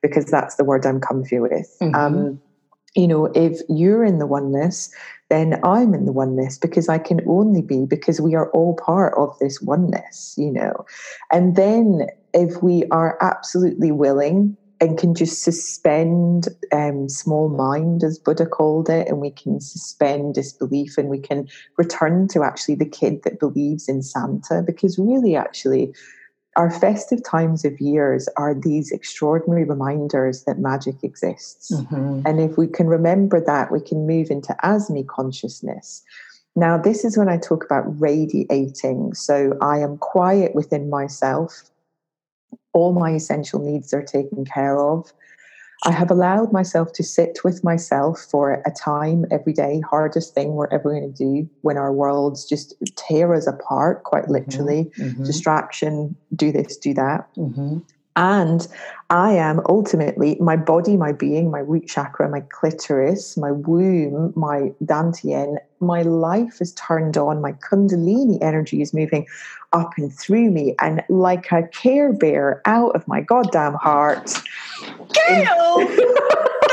because 0.00 0.24
that's 0.26 0.56
the 0.56 0.64
word 0.64 0.86
I'm 0.86 1.00
comfy 1.00 1.40
with. 1.40 1.76
Mm-hmm. 1.82 1.94
Um, 1.94 2.40
you 2.94 3.06
know, 3.06 3.26
if 3.26 3.60
you're 3.68 4.04
in 4.04 4.18
the 4.18 4.26
oneness, 4.26 4.90
then 5.30 5.60
I'm 5.64 5.94
in 5.94 6.04
the 6.04 6.12
oneness 6.12 6.58
because 6.58 6.88
I 6.88 6.98
can 6.98 7.20
only 7.26 7.62
be 7.62 7.86
because 7.86 8.20
we 8.20 8.34
are 8.34 8.50
all 8.50 8.76
part 8.84 9.14
of 9.16 9.36
this 9.38 9.60
oneness, 9.62 10.34
you 10.36 10.52
know. 10.52 10.84
And 11.32 11.56
then 11.56 12.08
if 12.34 12.62
we 12.62 12.84
are 12.90 13.16
absolutely 13.20 13.92
willing 13.92 14.56
and 14.80 14.98
can 14.98 15.14
just 15.14 15.42
suspend 15.42 16.48
um, 16.72 17.08
small 17.08 17.48
mind, 17.48 18.02
as 18.02 18.18
Buddha 18.18 18.46
called 18.46 18.88
it, 18.88 19.08
and 19.08 19.20
we 19.20 19.30
can 19.30 19.60
suspend 19.60 20.34
disbelief 20.34 20.96
and 20.98 21.08
we 21.08 21.20
can 21.20 21.46
return 21.76 22.28
to 22.28 22.42
actually 22.42 22.74
the 22.74 22.86
kid 22.86 23.22
that 23.24 23.38
believes 23.38 23.88
in 23.88 24.02
Santa. 24.02 24.62
Because 24.66 24.98
really, 24.98 25.36
actually, 25.36 25.94
our 26.56 26.70
festive 26.70 27.22
times 27.24 27.64
of 27.64 27.80
years 27.80 28.28
are 28.36 28.54
these 28.54 28.90
extraordinary 28.90 29.64
reminders 29.64 30.44
that 30.44 30.58
magic 30.58 30.96
exists. 31.02 31.70
Mm-hmm. 31.70 32.22
And 32.26 32.40
if 32.40 32.58
we 32.58 32.66
can 32.66 32.88
remember 32.88 33.40
that, 33.40 33.70
we 33.70 33.80
can 33.80 34.06
move 34.06 34.30
into 34.30 34.56
As 34.62 34.90
Me 34.90 35.04
consciousness. 35.04 36.02
Now, 36.56 36.76
this 36.76 37.04
is 37.04 37.16
when 37.16 37.28
I 37.28 37.38
talk 37.38 37.64
about 37.64 37.84
radiating. 38.00 39.14
So 39.14 39.56
I 39.60 39.78
am 39.78 39.98
quiet 39.98 40.54
within 40.54 40.90
myself 40.90 41.70
all 42.72 42.92
my 42.92 43.12
essential 43.12 43.60
needs 43.60 43.92
are 43.92 44.02
taken 44.02 44.44
care 44.44 44.78
of. 44.78 45.12
I 45.84 45.92
have 45.92 46.10
allowed 46.10 46.52
myself 46.52 46.92
to 46.92 47.02
sit 47.02 47.38
with 47.42 47.64
myself 47.64 48.20
for 48.30 48.62
a 48.66 48.70
time 48.70 49.24
every 49.30 49.54
day, 49.54 49.80
hardest 49.80 50.34
thing 50.34 50.52
we're 50.52 50.68
ever 50.68 50.90
going 50.90 51.10
to 51.10 51.24
do 51.24 51.48
when 51.62 51.78
our 51.78 51.92
worlds 51.92 52.44
just 52.44 52.74
tear 52.96 53.34
us 53.34 53.46
apart, 53.46 54.04
quite 54.04 54.24
mm-hmm. 54.24 54.32
literally. 54.32 54.92
Mm-hmm. 54.98 55.24
Distraction, 55.24 56.16
do 56.34 56.52
this, 56.52 56.76
do 56.76 56.92
that. 56.94 57.34
Mm-hmm. 57.36 57.78
And 58.16 58.66
I 59.08 59.32
am 59.32 59.60
ultimately 59.66 60.36
my 60.40 60.56
body, 60.56 60.96
my 60.96 61.12
being, 61.12 61.50
my 61.50 61.60
root 61.60 61.86
chakra, 61.88 62.28
my 62.28 62.40
clitoris, 62.40 63.36
my 63.36 63.52
womb, 63.52 64.32
my 64.36 64.72
dantian, 64.84 65.56
my 65.78 66.02
life 66.02 66.60
is 66.60 66.74
turned 66.74 67.16
on, 67.16 67.40
my 67.40 67.52
kundalini 67.52 68.38
energy 68.42 68.82
is 68.82 68.92
moving 68.92 69.26
up 69.72 69.92
and 69.96 70.12
through 70.12 70.50
me, 70.50 70.74
and 70.80 71.02
like 71.08 71.50
a 71.52 71.62
care 71.68 72.12
bear 72.12 72.60
out 72.66 72.94
of 72.94 73.06
my 73.08 73.20
goddamn 73.20 73.74
heart. 73.74 74.42
Gail! 75.12 75.86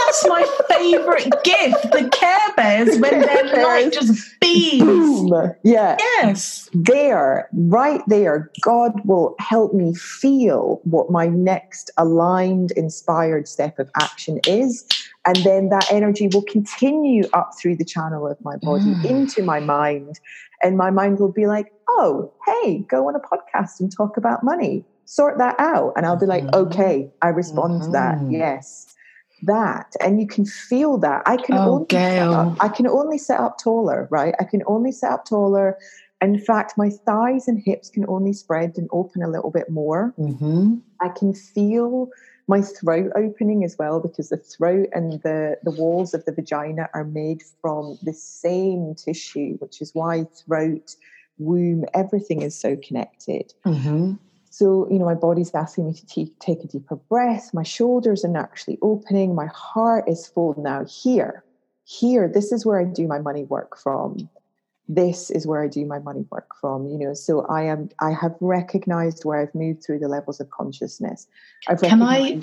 That's 0.07 0.27
my 0.27 0.45
favorite 0.69 1.33
gift. 1.43 1.91
The 1.91 2.09
Care 2.11 2.53
Bears 2.55 2.99
when 2.99 3.19
they're 3.21 3.63
like 3.63 3.91
just 3.91 4.39
beams. 4.39 5.29
Boom. 5.29 5.53
Yeah. 5.63 5.97
Yes. 5.99 6.69
There, 6.73 7.49
right 7.53 8.01
there, 8.07 8.49
God 8.61 8.93
will 9.05 9.35
help 9.39 9.73
me 9.73 9.93
feel 9.95 10.79
what 10.83 11.11
my 11.11 11.27
next 11.27 11.91
aligned, 11.97 12.71
inspired 12.71 13.47
step 13.47 13.79
of 13.79 13.89
action 13.99 14.39
is. 14.47 14.85
And 15.25 15.35
then 15.37 15.69
that 15.69 15.91
energy 15.91 16.29
will 16.31 16.43
continue 16.43 17.23
up 17.33 17.51
through 17.59 17.75
the 17.75 17.85
channel 17.85 18.27
of 18.27 18.37
my 18.43 18.55
body 18.57 18.85
mm. 18.85 19.05
into 19.05 19.43
my 19.43 19.59
mind. 19.59 20.19
And 20.63 20.77
my 20.77 20.89
mind 20.89 21.19
will 21.19 21.31
be 21.31 21.47
like, 21.47 21.71
oh, 21.89 22.31
hey, 22.45 22.85
go 22.89 23.07
on 23.07 23.15
a 23.15 23.19
podcast 23.19 23.79
and 23.79 23.91
talk 23.91 24.15
about 24.15 24.43
money. 24.43 24.85
Sort 25.07 25.37
that 25.39 25.55
out. 25.59 25.93
And 25.95 26.05
I'll 26.05 26.19
be 26.19 26.25
like, 26.25 26.43
mm-hmm. 26.43 26.67
okay, 26.67 27.09
I 27.21 27.29
respond 27.29 27.81
mm-hmm. 27.81 27.85
to 27.85 27.91
that. 27.91 28.15
Mm-hmm. 28.17 28.31
Yes 28.31 28.93
that 29.43 29.95
and 29.99 30.19
you 30.19 30.27
can 30.27 30.45
feel 30.45 30.97
that 30.97 31.21
i 31.25 31.37
can 31.37 31.55
oh, 31.55 31.73
only 31.73 31.85
Gail. 31.85 32.33
Up, 32.33 32.57
i 32.59 32.67
can 32.67 32.87
only 32.87 33.17
set 33.17 33.39
up 33.39 33.59
taller 33.59 34.07
right 34.09 34.33
i 34.39 34.43
can 34.43 34.63
only 34.65 34.91
set 34.91 35.11
up 35.11 35.25
taller 35.25 35.77
in 36.21 36.39
fact 36.39 36.77
my 36.77 36.89
thighs 36.89 37.47
and 37.47 37.61
hips 37.63 37.89
can 37.89 38.05
only 38.07 38.33
spread 38.33 38.73
and 38.77 38.89
open 38.91 39.21
a 39.21 39.29
little 39.29 39.51
bit 39.51 39.69
more 39.69 40.13
mm-hmm. 40.17 40.75
i 41.01 41.09
can 41.09 41.33
feel 41.33 42.09
my 42.47 42.61
throat 42.61 43.11
opening 43.15 43.63
as 43.63 43.77
well 43.77 43.99
because 43.99 44.29
the 44.29 44.37
throat 44.37 44.87
and 44.93 45.21
the 45.21 45.57
the 45.63 45.71
walls 45.71 46.13
of 46.15 46.25
the 46.25 46.31
vagina 46.31 46.89
are 46.95 47.03
made 47.03 47.43
from 47.61 47.97
the 48.01 48.13
same 48.13 48.95
tissue 48.95 49.55
which 49.59 49.81
is 49.81 49.93
why 49.93 50.25
throat 50.45 50.95
womb 51.37 51.85
everything 51.93 52.41
is 52.41 52.59
so 52.59 52.75
connected 52.77 53.53
mm-hmm. 53.65 54.13
So, 54.49 54.87
you 54.89 54.97
know, 54.99 55.05
my 55.05 55.13
body's 55.13 55.53
asking 55.53 55.87
me 55.87 55.93
to 55.93 56.05
t- 56.05 56.33
take 56.39 56.63
a 56.63 56.67
deeper 56.67 56.95
breath. 56.95 57.53
My 57.53 57.63
shoulders 57.63 58.23
are 58.25 58.29
naturally 58.29 58.77
opening. 58.81 59.35
My 59.35 59.47
heart 59.47 60.05
is 60.07 60.27
full 60.27 60.55
now. 60.57 60.85
Here, 60.85 61.43
here, 61.83 62.27
this 62.27 62.51
is 62.51 62.65
where 62.65 62.79
I 62.79 62.85
do 62.85 63.07
my 63.07 63.19
money 63.19 63.43
work 63.43 63.77
from. 63.77 64.29
This 64.89 65.29
is 65.31 65.45
where 65.45 65.61
I 65.61 65.67
do 65.67 65.85
my 65.85 65.99
money 65.99 66.25
work 66.31 66.47
from. 66.61 66.87
You 66.87 66.97
know, 66.97 67.13
so 67.13 67.45
I 67.47 67.63
am. 67.63 67.89
I 67.99 68.11
have 68.11 68.35
recognized 68.39 69.25
where 69.25 69.41
I've 69.41 69.53
moved 69.53 69.83
through 69.83 69.99
the 69.99 70.07
levels 70.07 70.39
of 70.39 70.49
consciousness. 70.49 71.27
I've 71.67 71.81
Can 71.81 72.01
I 72.01 72.39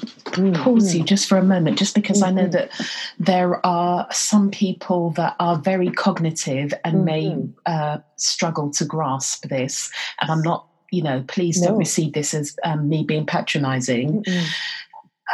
pause 0.54 0.92
mm. 0.92 0.98
you 0.98 1.04
just 1.04 1.26
for 1.26 1.38
a 1.38 1.42
moment, 1.42 1.78
just 1.78 1.94
because 1.94 2.20
mm-hmm. 2.20 2.38
I 2.38 2.42
know 2.42 2.48
mm-hmm. 2.48 2.52
that 2.52 2.90
there 3.18 3.64
are 3.64 4.06
some 4.10 4.50
people 4.50 5.10
that 5.12 5.36
are 5.40 5.56
very 5.56 5.90
cognitive 5.90 6.74
and 6.84 6.96
mm-hmm. 6.96 7.04
may 7.06 7.48
uh, 7.64 7.98
struggle 8.16 8.70
to 8.72 8.84
grasp 8.84 9.48
this, 9.48 9.90
and 10.20 10.30
I'm 10.30 10.42
not 10.42 10.68
you 10.90 11.02
know, 11.02 11.24
please 11.26 11.60
no. 11.60 11.68
don't 11.68 11.78
receive 11.78 12.12
this 12.12 12.34
as 12.34 12.56
um, 12.64 12.88
me 12.88 13.04
being 13.04 13.26
patronizing. 13.26 14.22
Mm-mm. 14.22 14.46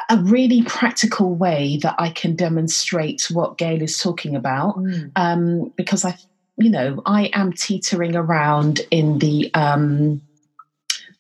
A 0.08 0.18
really 0.18 0.62
practical 0.62 1.34
way 1.34 1.78
that 1.82 1.96
I 1.98 2.10
can 2.10 2.36
demonstrate 2.36 3.28
what 3.30 3.58
Gail 3.58 3.82
is 3.82 3.98
talking 3.98 4.36
about, 4.36 4.76
mm. 4.78 5.10
um, 5.16 5.72
because 5.76 6.04
I, 6.04 6.16
you 6.56 6.70
know, 6.70 7.02
I 7.06 7.30
am 7.32 7.52
teetering 7.52 8.14
around 8.14 8.80
in 8.90 9.18
the 9.18 9.52
um, 9.54 10.22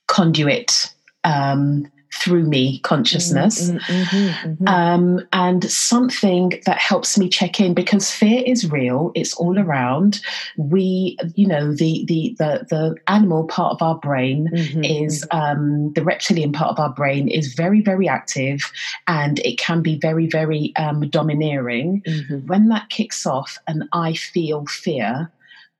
conduit 0.06 0.94
um, 1.24 1.90
through 2.12 2.44
me 2.44 2.80
consciousness. 2.80 3.70
Mm-hmm, 3.70 3.92
mm-hmm, 3.92 4.48
mm-hmm. 4.48 4.68
Um, 4.68 5.26
and 5.32 5.70
something 5.70 6.60
that 6.66 6.78
helps 6.78 7.16
me 7.16 7.28
check 7.28 7.60
in 7.60 7.72
because 7.72 8.10
fear 8.10 8.42
is 8.44 8.70
real, 8.70 9.12
it's 9.14 9.34
all 9.34 9.58
around. 9.58 10.20
We, 10.56 11.16
you 11.34 11.46
know, 11.46 11.72
the 11.72 12.04
the 12.06 12.34
the, 12.38 12.66
the 12.68 12.96
animal 13.06 13.44
part 13.44 13.72
of 13.72 13.82
our 13.82 13.96
brain 13.96 14.48
mm-hmm, 14.52 14.84
is 14.84 15.26
mm-hmm. 15.32 15.38
um, 15.38 15.92
the 15.94 16.04
reptilian 16.04 16.52
part 16.52 16.70
of 16.70 16.78
our 16.78 16.92
brain 16.92 17.28
is 17.28 17.54
very, 17.54 17.80
very 17.80 18.08
active 18.08 18.60
and 19.06 19.38
it 19.40 19.58
can 19.58 19.82
be 19.82 19.98
very, 19.98 20.26
very 20.26 20.74
um, 20.76 21.08
domineering. 21.08 22.02
Mm-hmm. 22.06 22.46
When 22.46 22.68
that 22.68 22.90
kicks 22.90 23.26
off 23.26 23.58
and 23.66 23.84
I 23.92 24.14
feel 24.14 24.66
fear, 24.66 25.30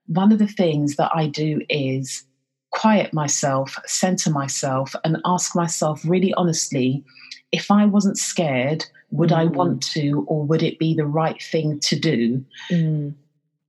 one 0.07 0.31
of 0.31 0.39
the 0.39 0.47
things 0.47 0.95
that 0.95 1.11
I 1.13 1.27
do 1.27 1.61
is 1.69 2.23
quiet 2.71 3.13
myself, 3.13 3.77
center 3.85 4.31
myself, 4.31 4.95
and 5.03 5.17
ask 5.25 5.55
myself 5.55 6.01
really 6.05 6.33
honestly 6.33 7.03
if 7.51 7.69
I 7.69 7.85
wasn't 7.85 8.17
scared, 8.17 8.85
would 9.11 9.29
mm. 9.29 9.37
I 9.37 9.45
want 9.45 9.83
to, 9.91 10.25
or 10.27 10.43
would 10.45 10.63
it 10.63 10.79
be 10.79 10.93
the 10.93 11.05
right 11.05 11.41
thing 11.41 11.79
to 11.81 11.99
do? 11.99 12.45
Mm. 12.69 13.13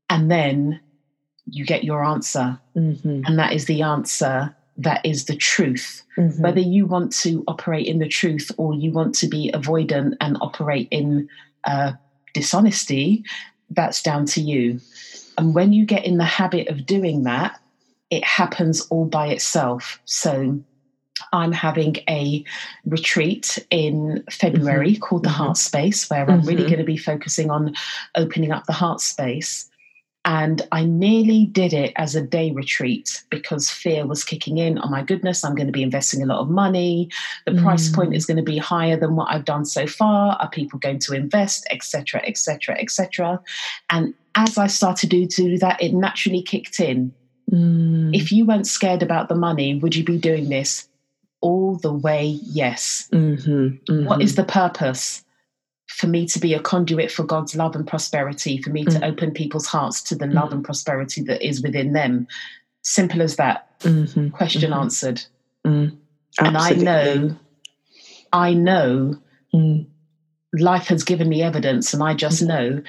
And 0.08 0.30
then 0.30 0.80
you 1.46 1.64
get 1.66 1.84
your 1.84 2.04
answer. 2.04 2.58
Mm-hmm. 2.76 3.22
And 3.26 3.38
that 3.38 3.52
is 3.52 3.66
the 3.66 3.82
answer 3.82 4.54
that 4.78 5.04
is 5.04 5.26
the 5.26 5.36
truth. 5.36 6.02
Mm-hmm. 6.16 6.42
Whether 6.42 6.60
you 6.60 6.86
want 6.86 7.12
to 7.16 7.44
operate 7.46 7.86
in 7.86 7.98
the 7.98 8.08
truth 8.08 8.50
or 8.56 8.74
you 8.74 8.90
want 8.90 9.14
to 9.16 9.28
be 9.28 9.50
avoidant 9.52 10.16
and 10.20 10.38
operate 10.40 10.88
in 10.90 11.28
uh, 11.64 11.92
dishonesty, 12.34 13.24
that's 13.70 14.02
down 14.02 14.26
to 14.26 14.40
you. 14.40 14.80
And 15.36 15.54
when 15.54 15.72
you 15.72 15.84
get 15.84 16.04
in 16.04 16.18
the 16.18 16.24
habit 16.24 16.68
of 16.68 16.86
doing 16.86 17.24
that, 17.24 17.58
it 18.12 18.22
happens 18.24 18.82
all 18.88 19.06
by 19.06 19.28
itself. 19.28 19.98
So 20.04 20.60
I'm 21.32 21.50
having 21.50 21.96
a 22.10 22.44
retreat 22.84 23.58
in 23.70 24.22
February 24.30 24.92
mm-hmm. 24.92 25.00
called 25.00 25.22
the 25.22 25.30
mm-hmm. 25.30 25.44
Heart 25.44 25.56
Space, 25.56 26.10
where 26.10 26.30
I'm 26.30 26.42
really 26.42 26.60
mm-hmm. 26.60 26.66
going 26.66 26.78
to 26.78 26.84
be 26.84 26.98
focusing 26.98 27.50
on 27.50 27.74
opening 28.14 28.52
up 28.52 28.66
the 28.66 28.74
heart 28.74 29.00
space. 29.00 29.70
And 30.26 30.60
I 30.72 30.84
nearly 30.84 31.46
did 31.46 31.72
it 31.72 31.94
as 31.96 32.14
a 32.14 32.20
day 32.20 32.52
retreat 32.52 33.24
because 33.30 33.70
fear 33.70 34.06
was 34.06 34.24
kicking 34.24 34.58
in. 34.58 34.78
Oh 34.78 34.88
my 34.88 35.02
goodness, 35.02 35.42
I'm 35.42 35.54
going 35.54 35.66
to 35.66 35.72
be 35.72 35.82
investing 35.82 36.22
a 36.22 36.26
lot 36.26 36.40
of 36.40 36.50
money. 36.50 37.08
The 37.46 37.52
mm. 37.52 37.62
price 37.62 37.88
point 37.88 38.14
is 38.14 38.26
going 38.26 38.36
to 38.36 38.42
be 38.42 38.58
higher 38.58 38.96
than 38.96 39.16
what 39.16 39.32
I've 39.32 39.46
done 39.46 39.64
so 39.64 39.86
far. 39.86 40.36
Are 40.38 40.50
people 40.50 40.78
going 40.78 41.00
to 41.00 41.14
invest, 41.14 41.66
etc., 41.70 42.22
etc., 42.24 42.76
etc.? 42.78 43.40
And 43.88 44.14
as 44.34 44.58
I 44.58 44.66
started 44.66 45.10
to 45.10 45.26
do 45.28 45.58
that, 45.58 45.82
it 45.82 45.94
naturally 45.94 46.42
kicked 46.42 46.78
in. 46.78 47.12
Mm. 47.52 48.14
If 48.16 48.32
you 48.32 48.46
weren't 48.46 48.66
scared 48.66 49.02
about 49.02 49.28
the 49.28 49.34
money, 49.34 49.78
would 49.78 49.94
you 49.94 50.04
be 50.04 50.18
doing 50.18 50.48
this? 50.48 50.88
All 51.40 51.76
the 51.76 51.92
way, 51.92 52.38
yes. 52.42 53.08
Mm-hmm, 53.12 53.50
mm-hmm. 53.50 54.04
What 54.06 54.22
is 54.22 54.36
the 54.36 54.44
purpose? 54.44 55.24
For 55.88 56.06
me 56.06 56.26
to 56.28 56.38
be 56.38 56.54
a 56.54 56.60
conduit 56.60 57.10
for 57.10 57.24
God's 57.24 57.54
love 57.54 57.76
and 57.76 57.86
prosperity, 57.86 58.62
for 58.62 58.70
me 58.70 58.84
mm. 58.84 58.98
to 58.98 59.04
open 59.04 59.32
people's 59.32 59.66
hearts 59.66 60.00
to 60.04 60.14
the 60.14 60.26
love 60.26 60.50
mm. 60.50 60.52
and 60.54 60.64
prosperity 60.64 61.22
that 61.22 61.46
is 61.46 61.62
within 61.62 61.92
them. 61.92 62.26
Simple 62.82 63.20
as 63.20 63.36
that. 63.36 63.78
Mm-hmm, 63.80 64.30
Question 64.30 64.70
mm-hmm. 64.70 64.80
answered. 64.80 65.22
Mm. 65.66 65.96
And 66.38 66.56
I 66.56 66.70
know, 66.70 67.36
I 68.32 68.54
know 68.54 69.18
mm. 69.54 69.86
life 70.54 70.86
has 70.86 71.04
given 71.04 71.28
me 71.28 71.42
evidence, 71.42 71.92
and 71.92 72.02
I 72.02 72.14
just 72.14 72.42
know 72.42 72.82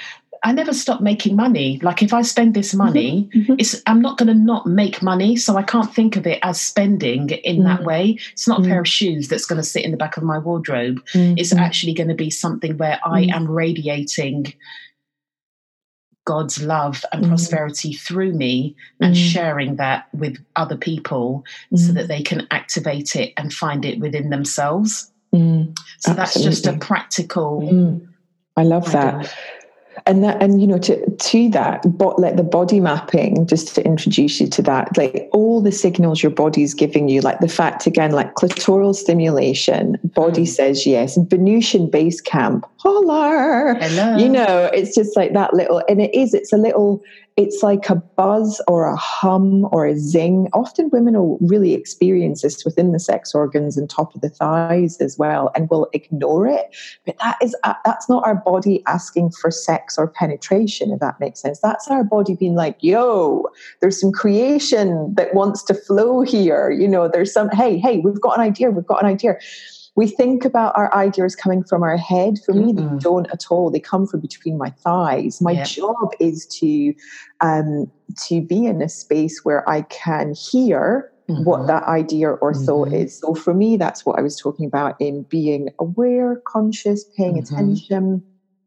I 0.44 0.52
never 0.52 0.74
stop 0.74 1.00
making 1.00 1.38
money. 1.38 1.80
Like 1.82 2.04
if 2.04 2.14
I 2.14 2.22
spend 2.22 2.54
this 2.54 2.70
mm-hmm. 2.70 2.78
money, 2.78 3.30
mm-hmm. 3.34 3.56
it's 3.58 3.82
I'm 3.88 4.02
not 4.02 4.18
going 4.18 4.28
to 4.28 4.34
not 4.34 4.68
make 4.68 5.02
money, 5.02 5.38
so 5.38 5.56
I 5.56 5.64
can't 5.64 5.94
think 5.94 6.18
of 6.18 6.28
it 6.28 6.40
as 6.44 6.60
spending 6.60 7.30
in 7.30 7.58
mm-hmm. 7.58 7.66
that 7.66 7.80
mm. 7.82 7.86
way. 7.86 8.20
It's 8.34 8.48
not 8.48 8.60
a 8.60 8.64
pair 8.64 8.78
mm. 8.78 8.82
of 8.82 8.88
shoes 8.88 9.30
that's 9.30 9.46
going 9.46 9.62
to 9.62 9.68
sit 9.68 9.86
in 9.86 9.92
the 9.92 9.98
back 9.98 10.18
of 10.18 10.24
my 10.24 10.38
wardrobe. 10.38 11.04
Mm-hmm. 11.14 11.38
It's 11.38 11.54
actually 11.54 11.94
going 11.94 12.10
to 12.10 12.16
be 12.16 12.30
something 12.30 12.78
where 12.78 13.00
I 13.06 13.24
mm. 13.24 13.34
am 13.34 13.50
radiating 13.50 14.54
God's 16.26 16.62
love 16.62 17.04
and 17.12 17.28
prosperity 17.28 17.94
through 17.94 18.34
me 18.34 18.76
and 19.02 19.16
sharing 19.18 19.76
that 19.76 20.08
with 20.14 20.38
other 20.56 20.78
people 20.78 21.44
so 21.76 21.92
that 21.92 22.08
they 22.08 22.22
can 22.22 22.48
activate 22.50 23.18
it 23.18 23.34
and 23.36 23.52
find 23.52 23.84
it 23.84 24.00
within 24.00 24.30
themselves. 24.30 25.12
So 25.34 26.12
Absolutely. 26.12 26.16
that's 26.16 26.42
just 26.42 26.66
a 26.66 26.78
practical. 26.78 28.00
I 28.56 28.64
love 28.64 28.90
that 28.94 29.36
and 30.06 30.24
that 30.24 30.42
and 30.42 30.62
you 30.62 30.68
know 30.68 30.78
to 30.78 31.10
to 31.18 31.50
that 31.50 31.82
but 31.98 32.20
like 32.20 32.36
the 32.36 32.44
body 32.44 32.80
mapping 32.80 33.46
just 33.48 33.74
to 33.76 33.86
introduce 33.86 34.40
you 34.40 34.48
to 34.48 34.62
that 34.62 34.96
like 34.98 35.30
all 35.32 35.62
the 35.62 35.72
signals 35.72 36.22
your 36.22 36.32
body's 36.32 36.74
giving 36.74 37.10
you 37.10 37.22
like 37.22 37.40
the 37.40 37.48
fact 37.48 37.88
again 37.88 38.12
like 38.12 38.34
clitoral 38.36 38.94
stimulation 38.94 39.98
body 40.04 40.44
mm. 40.44 40.48
says 40.48 40.86
yes 40.86 41.18
venusian 41.30 41.90
base 41.90 42.22
camp 42.22 42.66
holler 42.84 43.76
Hello. 43.76 44.18
you 44.18 44.30
know 44.30 44.70
it's 44.74 44.94
just 44.94 45.16
like 45.16 45.34
that 45.34 45.54
little 45.54 45.82
and 45.88 46.02
it 46.02 46.14
is 46.14 46.34
it's 46.34 46.52
a 46.52 46.58
little 46.58 47.02
it's 47.36 47.64
like 47.64 47.90
a 47.90 47.96
buzz 47.96 48.62
or 48.68 48.86
a 48.86 48.96
hum 48.96 49.68
or 49.72 49.88
a 49.88 49.98
zing. 49.98 50.50
Often 50.54 50.92
women 50.92 51.16
will 51.16 51.40
really 51.42 51.74
experience 51.74 52.44
this 52.44 52.64
within 52.64 52.92
the 52.92 53.00
sex 53.00 53.34
organs 53.34 53.76
and 53.76 53.90
top 53.90 54.14
of 54.14 54.22
the 54.22 54.30
thighs 54.30 54.98
as 54.98 55.18
well, 55.18 55.52
and 55.56 55.70
will 55.70 55.90
ignore 55.94 56.48
it. 56.48 56.76
But 57.06 57.18
that 57.24 57.38
is 57.42 57.56
uh, 57.64 57.74
that's 57.86 58.08
not 58.08 58.26
our 58.26 58.36
body 58.36 58.84
asking 58.86 59.32
for 59.32 59.50
sex 59.50 59.98
or 59.98 60.08
penetration, 60.08 60.92
if 60.92 61.00
that 61.00 61.20
makes 61.20 61.40
sense. 61.40 61.60
That's 61.60 61.88
our 61.88 62.04
body 62.04 62.36
being 62.36 62.56
like, 62.56 62.78
"Yo, 62.82 63.48
there's 63.80 64.00
some 64.00 64.12
creation 64.12 65.14
that 65.16 65.34
wants 65.34 65.64
to 65.64 65.74
flow 65.74 66.22
here." 66.22 66.70
You 66.70 66.88
know, 66.88 67.08
there's 67.08 67.34
some. 67.34 67.50
Hey, 67.50 67.78
hey, 67.78 67.98
we've 67.98 68.22
got 68.22 68.38
an 68.38 68.44
idea. 68.44 68.70
We've 68.70 68.86
got 68.86 69.02
an 69.04 69.10
idea 69.10 69.38
we 69.96 70.08
think 70.08 70.44
about 70.44 70.76
our 70.76 70.94
ideas 70.94 71.36
coming 71.36 71.64
from 71.64 71.84
our 71.84 71.98
head. 71.98 72.40
For 72.46 72.54
me, 72.54 72.74
mm-hmm. 72.74 72.96
they 72.96 73.00
don't 73.00 73.28
at 73.32 73.46
all. 73.52 73.70
They 73.70 73.80
come 73.80 74.08
from 74.08 74.22
between 74.22 74.58
my 74.58 74.70
thighs. 74.70 75.42
My 75.42 75.52
yep. 75.52 75.68
job 75.68 76.14
is 76.20 76.46
to 76.60 76.94
um, 77.42 77.92
to 78.26 78.42
be 78.42 78.66
in 78.66 78.82
a 78.82 78.90
space 78.90 79.42
where 79.44 79.68
I 79.70 79.84
can 79.84 80.34
hear 80.34 81.10
Mm-hmm. 81.30 81.46
what 81.46 81.68
that 81.68 81.84
idea 81.84 82.32
or 82.32 82.52
mm-hmm. 82.52 82.66
thought 82.66 82.92
is. 82.92 83.18
So 83.18 83.34
for 83.34 83.54
me, 83.54 83.78
that's 83.78 84.06
what 84.06 84.20
I 84.20 84.22
was 84.22 84.38
talking 84.38 84.66
about 84.66 85.00
in 85.00 85.24
being 85.24 85.70
aware, 85.80 86.42
conscious, 86.46 87.06
paying 87.16 87.42
mm-hmm. 87.42 87.56
attention. 87.56 88.22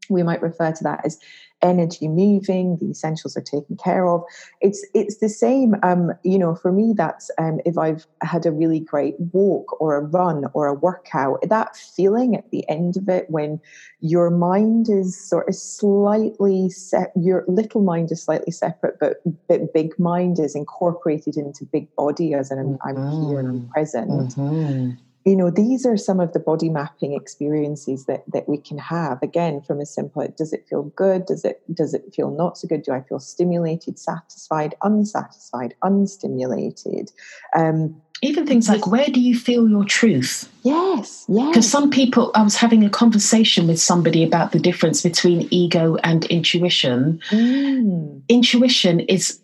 We 0.08 0.22
might 0.22 0.40
refer 0.40 0.72
to 0.72 0.84
that 0.84 1.04
as 1.04 1.18
energy 1.62 2.08
moving, 2.08 2.76
the 2.78 2.90
essentials 2.90 3.36
are 3.36 3.42
taken 3.42 3.76
care 3.76 4.08
of. 4.08 4.22
It's 4.60 4.84
it's 4.94 5.18
the 5.18 5.28
same. 5.28 5.76
Um, 5.82 6.12
you 6.22 6.38
know, 6.38 6.54
for 6.54 6.72
me, 6.72 6.94
that's 6.96 7.30
um, 7.38 7.60
if 7.64 7.78
I've 7.78 8.06
had 8.22 8.46
a 8.46 8.52
really 8.52 8.80
great 8.80 9.14
walk 9.32 9.80
or 9.80 9.96
a 9.96 10.00
run 10.00 10.46
or 10.52 10.66
a 10.66 10.74
workout. 10.74 11.40
That 11.48 11.76
feeling 11.76 12.36
at 12.36 12.50
the 12.50 12.68
end 12.68 12.96
of 12.96 13.08
it 13.08 13.30
when 13.30 13.60
your 14.00 14.30
mind 14.30 14.88
is 14.88 15.16
sort 15.16 15.48
of 15.48 15.54
slightly 15.54 16.68
set, 16.70 17.12
your 17.16 17.44
little 17.48 17.82
mind 17.82 18.12
is 18.12 18.22
slightly 18.22 18.52
separate, 18.52 18.98
but, 19.00 19.20
but 19.48 19.72
big 19.72 19.98
mind 19.98 20.38
is 20.38 20.54
incorporated 20.54 21.36
into 21.36 21.64
big 21.64 21.94
body 21.96 22.34
as 22.34 22.50
an 22.50 22.58
mm-hmm. 22.58 22.88
I'm 22.88 23.28
here 23.28 23.38
and 23.38 23.48
I'm 23.48 23.60
mm-hmm. 23.60 23.72
present. 23.72 24.10
Mm-hmm 24.10 25.05
you 25.26 25.34
know 25.34 25.50
these 25.50 25.84
are 25.84 25.96
some 25.96 26.20
of 26.20 26.32
the 26.32 26.38
body 26.38 26.70
mapping 26.70 27.12
experiences 27.12 28.06
that 28.06 28.22
that 28.32 28.48
we 28.48 28.56
can 28.56 28.78
have. 28.78 29.20
Again 29.22 29.60
from 29.60 29.80
a 29.80 29.86
simple 29.86 30.26
does 30.38 30.52
it 30.52 30.64
feel 30.68 30.84
good? 30.84 31.26
Does 31.26 31.44
it 31.44 31.60
does 31.74 31.92
it 31.92 32.14
feel 32.14 32.30
not 32.30 32.56
so 32.56 32.68
good? 32.68 32.82
Do 32.82 32.92
i 32.92 33.02
feel 33.02 33.18
stimulated 33.18 33.98
satisfied 33.98 34.76
unsatisfied 34.82 35.74
unstimulated? 35.82 37.12
Um, 37.54 38.00
even 38.22 38.46
things 38.46 38.68
like 38.68 38.86
where 38.86 39.08
do 39.08 39.20
you 39.20 39.36
feel 39.36 39.68
your 39.68 39.84
truth? 39.84 40.48
Yes 40.62 41.26
yes. 41.28 41.48
because 41.48 41.68
some 41.68 41.90
people 41.90 42.30
i 42.36 42.42
was 42.42 42.54
having 42.54 42.84
a 42.84 42.90
conversation 42.90 43.66
with 43.66 43.80
somebody 43.80 44.22
about 44.22 44.52
the 44.52 44.60
difference 44.60 45.02
between 45.02 45.48
ego 45.50 45.96
and 46.04 46.24
intuition. 46.26 47.20
Mm. 47.30 48.22
intuition 48.28 49.00
is 49.00 49.40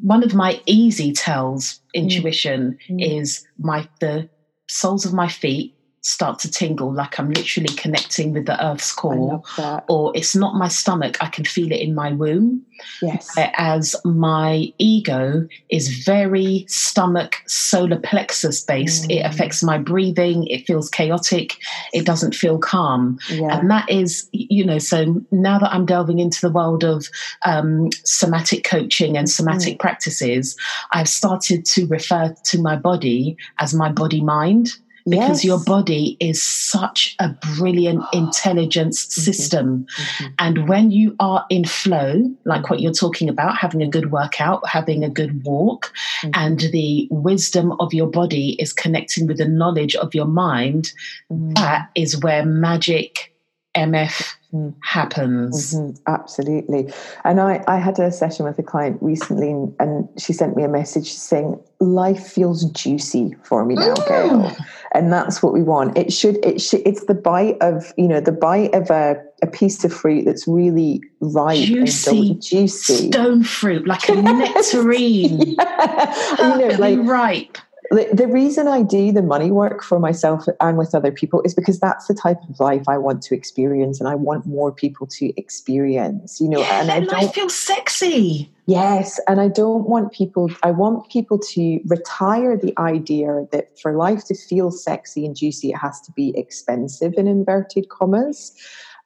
one 0.00 0.22
of 0.22 0.34
my 0.34 0.60
easy 0.66 1.12
tells 1.12 1.80
intuition 1.92 2.78
mm. 2.88 3.18
is 3.18 3.46
my 3.58 3.88
the 4.00 4.28
soles 4.68 5.04
of 5.04 5.12
my 5.12 5.28
feet 5.28 5.76
start 6.04 6.38
to 6.38 6.50
tingle 6.50 6.92
like 6.92 7.18
I'm 7.18 7.30
literally 7.30 7.74
connecting 7.74 8.34
with 8.34 8.44
the 8.44 8.62
earth's 8.62 8.92
core 8.92 9.42
or 9.88 10.12
it's 10.14 10.36
not 10.36 10.54
my 10.54 10.68
stomach 10.68 11.16
I 11.22 11.28
can 11.28 11.46
feel 11.46 11.72
it 11.72 11.80
in 11.80 11.94
my 11.94 12.12
womb. 12.12 12.62
Yes. 13.00 13.34
As 13.56 13.96
my 14.04 14.70
ego 14.76 15.48
is 15.70 16.04
very 16.04 16.66
stomach 16.68 17.36
solar 17.46 17.98
plexus 17.98 18.62
based. 18.62 19.08
Mm. 19.08 19.16
it 19.16 19.20
affects 19.20 19.62
my 19.62 19.78
breathing 19.78 20.46
it 20.46 20.66
feels 20.66 20.90
chaotic 20.90 21.56
it 21.94 22.04
doesn't 22.04 22.34
feel 22.34 22.58
calm. 22.58 23.18
Yeah. 23.30 23.58
and 23.58 23.70
that 23.70 23.88
is 23.88 24.28
you 24.32 24.64
know 24.64 24.78
so 24.78 25.22
now 25.30 25.58
that 25.58 25.72
I'm 25.72 25.86
delving 25.86 26.18
into 26.18 26.42
the 26.42 26.52
world 26.52 26.84
of 26.84 27.08
um, 27.46 27.88
somatic 28.04 28.64
coaching 28.64 29.16
and 29.16 29.30
somatic 29.30 29.76
mm. 29.76 29.80
practices 29.80 30.54
I've 30.92 31.08
started 31.08 31.64
to 31.64 31.86
refer 31.86 32.34
to 32.44 32.60
my 32.60 32.76
body 32.76 33.38
as 33.58 33.72
my 33.72 33.90
body 33.90 34.20
mind 34.20 34.74
because 35.08 35.42
yes. 35.42 35.44
your 35.44 35.62
body 35.64 36.16
is 36.20 36.42
such 36.42 37.14
a 37.18 37.28
brilliant 37.56 38.02
intelligence 38.12 39.04
mm-hmm. 39.04 39.20
system. 39.20 39.86
Mm-hmm. 39.96 40.26
And 40.38 40.68
when 40.68 40.90
you 40.90 41.14
are 41.20 41.44
in 41.50 41.64
flow, 41.64 42.30
like 42.44 42.70
what 42.70 42.80
you're 42.80 42.92
talking 42.92 43.28
about, 43.28 43.56
having 43.56 43.82
a 43.82 43.88
good 43.88 44.10
workout, 44.10 44.66
having 44.66 45.04
a 45.04 45.10
good 45.10 45.44
walk, 45.44 45.92
mm-hmm. 46.22 46.30
and 46.34 46.60
the 46.72 47.06
wisdom 47.10 47.72
of 47.80 47.92
your 47.92 48.08
body 48.08 48.56
is 48.58 48.72
connecting 48.72 49.26
with 49.26 49.38
the 49.38 49.48
knowledge 49.48 49.94
of 49.96 50.14
your 50.14 50.26
mind, 50.26 50.92
mm-hmm. 51.30 51.50
that 51.52 51.90
is 51.94 52.20
where 52.20 52.44
magic 52.44 53.34
MF 53.74 54.36
mm. 54.52 54.74
happens. 54.82 55.74
Mm-hmm, 55.74 55.96
absolutely. 56.06 56.92
And 57.24 57.40
I, 57.40 57.62
I 57.66 57.78
had 57.78 57.98
a 57.98 58.10
session 58.12 58.44
with 58.44 58.58
a 58.58 58.62
client 58.62 58.98
recently, 59.00 59.50
and 59.78 60.08
she 60.18 60.32
sent 60.32 60.56
me 60.56 60.62
a 60.62 60.68
message 60.68 61.12
saying, 61.12 61.60
"Life 61.84 62.26
feels 62.26 62.64
juicy 62.70 63.36
for 63.42 63.64
me 63.64 63.74
now, 63.74 63.94
Gail." 63.94 64.30
Mm. 64.30 64.64
And 64.92 65.12
that's 65.12 65.42
what 65.42 65.52
we 65.52 65.62
want. 65.62 65.98
It 65.98 66.12
should. 66.12 66.44
It 66.44 66.60
should. 66.60 66.82
It's 66.86 67.04
the 67.06 67.14
bite 67.14 67.56
of 67.60 67.92
you 67.96 68.08
know 68.08 68.20
the 68.20 68.32
bite 68.32 68.74
of 68.74 68.90
a, 68.90 69.16
a 69.42 69.46
piece 69.46 69.84
of 69.84 69.92
fruit 69.92 70.24
that's 70.24 70.46
really 70.46 71.02
ripe, 71.20 71.58
juicy, 71.58 72.30
and 72.30 72.42
juicy, 72.42 73.08
stone 73.08 73.42
fruit, 73.42 73.86
like 73.86 74.08
a 74.08 74.14
nectarine, 74.14 75.40
yeah. 75.58 76.58
you 76.58 76.68
know, 76.68 76.76
like 76.78 76.98
ripe 77.00 77.58
the 77.94 78.26
reason 78.26 78.68
I 78.68 78.82
do 78.82 79.12
the 79.12 79.22
money 79.22 79.50
work 79.50 79.82
for 79.82 79.98
myself 79.98 80.46
and 80.60 80.78
with 80.78 80.94
other 80.94 81.12
people 81.12 81.42
is 81.42 81.54
because 81.54 81.80
that's 81.80 82.06
the 82.06 82.14
type 82.14 82.38
of 82.48 82.58
life 82.60 82.88
I 82.88 82.98
want 82.98 83.22
to 83.22 83.34
experience 83.34 84.00
and 84.00 84.08
I 84.08 84.14
want 84.14 84.46
more 84.46 84.72
people 84.72 85.06
to 85.08 85.38
experience, 85.38 86.40
you 86.40 86.48
know, 86.48 86.60
yeah, 86.60 86.80
and 86.80 86.90
I 86.90 86.98
life 87.00 87.34
feels 87.34 87.54
sexy. 87.54 88.50
Yes, 88.66 89.20
and 89.28 89.40
I 89.40 89.48
don't 89.48 89.88
want 89.88 90.12
people 90.12 90.50
I 90.62 90.70
want 90.70 91.10
people 91.10 91.38
to 91.38 91.80
retire 91.86 92.56
the 92.56 92.72
idea 92.78 93.46
that 93.52 93.78
for 93.78 93.92
life 93.92 94.24
to 94.26 94.34
feel 94.34 94.70
sexy 94.70 95.26
and 95.26 95.36
juicy 95.36 95.70
it 95.70 95.76
has 95.76 96.00
to 96.02 96.12
be 96.12 96.36
expensive 96.36 97.14
in 97.16 97.26
inverted 97.26 97.90
commas 97.90 98.52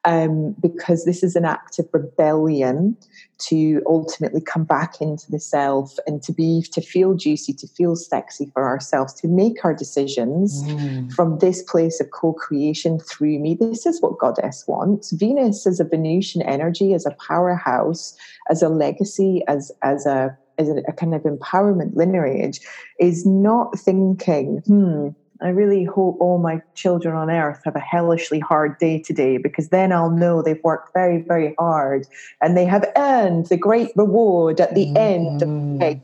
um, 0.05 0.55
because 0.61 1.05
this 1.05 1.23
is 1.23 1.35
an 1.35 1.45
act 1.45 1.77
of 1.77 1.87
rebellion 1.91 2.95
to 3.39 3.81
ultimately 3.85 4.41
come 4.41 4.63
back 4.63 5.01
into 5.01 5.29
the 5.29 5.39
self 5.39 5.97
and 6.07 6.23
to 6.23 6.31
be 6.31 6.63
to 6.71 6.81
feel 6.81 7.13
juicy 7.15 7.53
to 7.53 7.67
feel 7.67 7.95
sexy 7.95 8.49
for 8.53 8.65
ourselves 8.65 9.13
to 9.13 9.27
make 9.27 9.63
our 9.63 9.73
decisions 9.73 10.63
mm. 10.63 11.11
from 11.13 11.39
this 11.39 11.61
place 11.63 11.99
of 11.99 12.11
co-creation 12.11 12.99
through 12.99 13.39
me 13.39 13.55
this 13.59 13.85
is 13.85 14.01
what 14.01 14.19
goddess 14.19 14.65
wants 14.67 15.11
venus 15.11 15.67
as 15.67 15.79
a 15.79 15.85
venusian 15.85 16.41
energy 16.43 16.93
as 16.93 17.05
a 17.05 17.15
powerhouse 17.27 18.15
as 18.49 18.61
a 18.61 18.69
legacy 18.69 19.43
as 19.47 19.71
as 19.81 20.05
a 20.05 20.37
as 20.57 20.69
a, 20.69 20.81
a 20.87 20.93
kind 20.93 21.13
of 21.13 21.23
empowerment 21.23 21.95
lineage 21.95 22.59
is 22.99 23.25
not 23.25 23.77
thinking 23.77 24.61
hmm 24.65 25.09
I 25.41 25.49
really 25.49 25.85
hope 25.85 26.17
all 26.19 26.37
my 26.37 26.61
children 26.75 27.15
on 27.15 27.29
earth 27.29 27.61
have 27.63 27.75
a 27.75 27.79
hellishly 27.79 28.39
hard 28.39 28.77
day 28.77 28.99
today 28.99 29.37
because 29.37 29.69
then 29.69 29.93
I'll 29.93 30.09
know 30.09 30.41
they've 30.41 30.63
worked 30.63 30.93
very, 30.93 31.21
very 31.21 31.55
hard 31.57 32.07
and 32.41 32.57
they 32.57 32.65
have 32.65 32.85
earned 32.97 33.45
the 33.47 33.55
great 33.55 33.91
reward 33.95 34.59
at 34.59 34.75
the 34.75 34.87
mm-hmm. 34.87 34.97
end 34.97 35.41
of. 35.41 35.49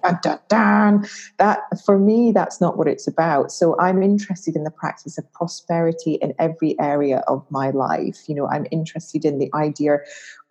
Dun, 0.01 0.19
dun, 0.21 0.39
dun. 0.47 1.05
That 1.37 1.59
for 1.85 1.99
me, 1.99 2.31
that's 2.31 2.61
not 2.61 2.77
what 2.77 2.87
it's 2.87 3.07
about. 3.07 3.51
So 3.51 3.77
I'm 3.79 4.01
interested 4.01 4.55
in 4.55 4.63
the 4.63 4.71
practice 4.71 5.17
of 5.17 5.31
prosperity 5.33 6.13
in 6.15 6.33
every 6.39 6.79
area 6.79 7.23
of 7.27 7.45
my 7.49 7.71
life. 7.71 8.27
You 8.27 8.35
know, 8.35 8.47
I'm 8.47 8.67
interested 8.71 9.25
in 9.25 9.39
the 9.39 9.49
idea 9.53 9.99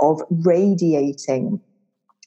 of 0.01 0.20
radiating 0.30 1.61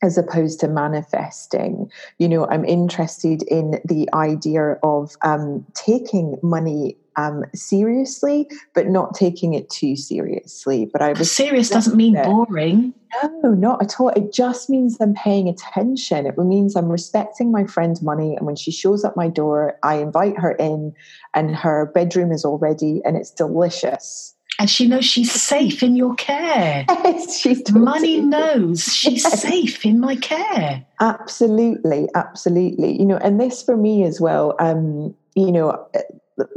as 0.02 0.18
opposed 0.18 0.60
to 0.60 0.68
manifesting. 0.68 1.90
You 2.20 2.30
know, 2.30 2.48
I'm 2.48 2.66
interested 2.66 3.44
in 3.44 3.80
the 3.86 4.08
idea 4.14 4.78
of 4.84 5.16
um, 5.24 5.66
taking 5.74 6.38
money 6.44 6.98
um, 7.16 7.44
seriously, 7.56 8.48
but 8.76 8.88
not 8.88 9.16
taking 9.16 9.54
it 9.54 9.70
too 9.70 9.96
seriously. 9.96 10.88
But 10.92 11.02
I 11.02 11.14
was 11.14 11.32
serious 11.32 11.70
doesn't 11.70 11.98
mean 11.98 12.16
it. 12.16 12.26
boring. 12.26 12.94
No, 13.42 13.54
not 13.54 13.82
at 13.82 14.00
all. 14.00 14.10
It 14.10 14.32
just 14.32 14.70
means 14.70 14.98
I'm 15.02 15.16
paying 15.16 15.48
attention. 15.48 16.28
It 16.28 16.38
means 16.38 16.76
I'm 16.76 16.90
respecting 16.90 17.52
my 17.52 17.66
friend's 17.66 18.02
money. 18.02 18.36
And 18.36 18.46
when 18.46 18.56
she 18.56 18.70
shows 18.70 19.04
up 19.04 19.16
my 19.16 19.30
door, 19.30 19.80
I 19.82 19.96
invite 19.96 20.38
her 20.38 20.52
in, 20.52 20.94
and 21.34 21.56
her 21.56 21.90
bedroom 21.96 22.32
is 22.32 22.46
all 22.46 22.60
ready 22.60 23.02
and 23.04 23.18
it's 23.18 23.32
delicious 23.32 24.37
and 24.60 24.70
she 24.70 24.88
knows 24.88 25.06
she's 25.06 25.32
safe 25.32 25.84
in 25.84 25.96
your 25.96 26.16
care. 26.16 26.86
Yes, 27.08 27.40
she's 27.40 27.64
totally 27.64 27.86
money 27.86 28.22
knows 28.22 28.84
she's 28.84 29.24
yes. 29.24 29.42
safe 29.42 29.86
in 29.86 30.00
my 30.00 30.18
care. 30.18 30.86
Absolutely, 31.00 32.10
absolutely. 32.16 33.00
You 33.00 33.06
know, 33.06 33.18
and 33.18 33.40
this 33.40 33.64
for 33.64 33.78
me 33.78 34.04
as 34.04 34.20
well. 34.20 34.56
Um, 34.60 35.16
you 35.36 35.52
know, 35.52 35.88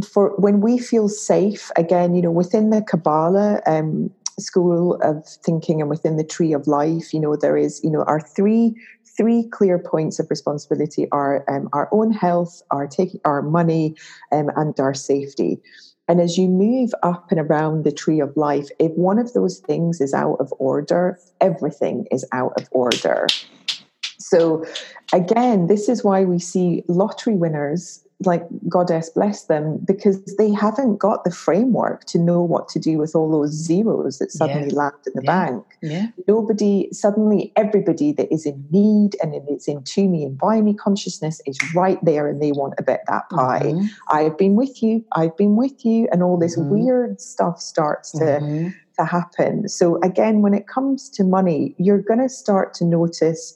for 0.05 0.35
when 0.37 0.61
we 0.61 0.79
feel 0.79 1.09
safe 1.09 1.71
again, 1.77 2.15
you 2.15 2.23
know, 2.23 2.31
within 2.31 2.71
the 2.71 2.83
Kabbalah 2.83 3.61
um, 3.67 4.11
school 4.39 4.95
of 5.03 5.25
thinking 5.27 5.81
and 5.81 5.89
within 5.89 6.17
the 6.17 6.25
tree 6.25 6.53
of 6.53 6.67
life, 6.67 7.15
you 7.15 7.21
know, 7.21 7.37
there 7.37 7.57
is, 7.57 7.83
you 7.85 7.91
know, 7.91 8.03
our 8.05 8.21
three 8.21 8.75
three 9.17 9.45
clear 9.51 9.79
points 9.79 10.19
of 10.19 10.31
responsibility 10.31 11.07
are 11.13 11.45
um, 11.49 11.69
our 11.73 11.89
own 11.93 12.13
health, 12.13 12.63
our 12.71 12.87
taking 12.87 13.21
our 13.25 13.43
money, 13.43 13.95
um, 14.33 14.51
and 14.57 14.79
our 14.81 14.95
safety. 14.95 15.61
And 16.11 16.21
as 16.21 16.37
you 16.37 16.49
move 16.49 16.93
up 17.05 17.31
and 17.31 17.39
around 17.39 17.85
the 17.85 17.93
tree 17.93 18.19
of 18.19 18.37
life, 18.37 18.67
if 18.81 18.91
one 18.97 19.21
of 19.21 19.33
those 19.33 19.61
things 19.61 20.01
is 20.01 20.13
out 20.13 20.39
of 20.41 20.53
order, 20.59 21.21
everything 21.41 22.09
is 22.11 22.27
out 22.33 22.53
of 22.61 22.67
order. 22.73 23.29
So, 24.19 24.65
again, 25.13 25.69
this 25.69 25.89
is 25.89 26.03
why 26.03 26.25
we 26.25 26.41
see 26.41 26.83
lottery 26.89 27.37
winners 27.37 28.05
like 28.25 28.43
goddess 28.69 29.09
bless 29.11 29.45
them 29.45 29.79
because 29.87 30.23
they 30.37 30.53
haven't 30.53 30.99
got 30.99 31.25
the 31.25 31.31
framework 31.31 32.05
to 32.05 32.19
know 32.19 32.43
what 32.43 32.69
to 32.69 32.79
do 32.79 32.99
with 32.99 33.15
all 33.15 33.31
those 33.31 33.51
zeros 33.51 34.19
that 34.19 34.31
suddenly 34.31 34.69
yeah. 34.69 34.75
land 34.75 34.95
in 35.07 35.13
the 35.15 35.23
yeah. 35.25 35.47
bank 35.47 35.65
yeah. 35.81 36.07
nobody 36.29 36.89
suddenly 36.93 37.53
everybody 37.57 38.13
that 38.13 38.31
is 38.33 38.45
in 38.45 38.65
need 38.71 39.17
and 39.23 39.35
it's 39.49 39.69
in 39.69 39.83
to 39.85 40.07
me 40.07 40.25
and 40.25 40.37
by 40.37 40.61
me 40.61 40.75
consciousness 40.75 41.41
is 41.47 41.59
right 41.75 42.03
there 42.05 42.29
and 42.29 42.43
they 42.43 42.53
want 42.53 42.75
a 42.79 42.83
bit 42.83 43.01
that 43.07 43.29
pie 43.31 43.61
mm-hmm. 43.65 43.87
i've 44.11 44.37
been 44.37 44.55
with 44.55 44.83
you 44.83 45.05
i've 45.13 45.37
been 45.37 45.57
with 45.57 45.85
you 45.85 46.07
and 46.13 46.23
all 46.23 46.39
this 46.39 46.59
mm-hmm. 46.59 46.71
weird 46.71 47.21
stuff 47.21 47.59
starts 47.59 48.13
to 48.13 48.25
mm-hmm. 48.25 48.69
to 48.99 49.05
happen 49.05 49.67
so 49.67 49.99
again 50.03 50.43
when 50.43 50.53
it 50.53 50.69
comes 50.69 51.09
to 51.09 51.25
money 51.25 51.75
you're 51.79 52.03
going 52.03 52.21
to 52.21 52.29
start 52.29 52.75
to 52.75 52.85
notice 52.85 53.55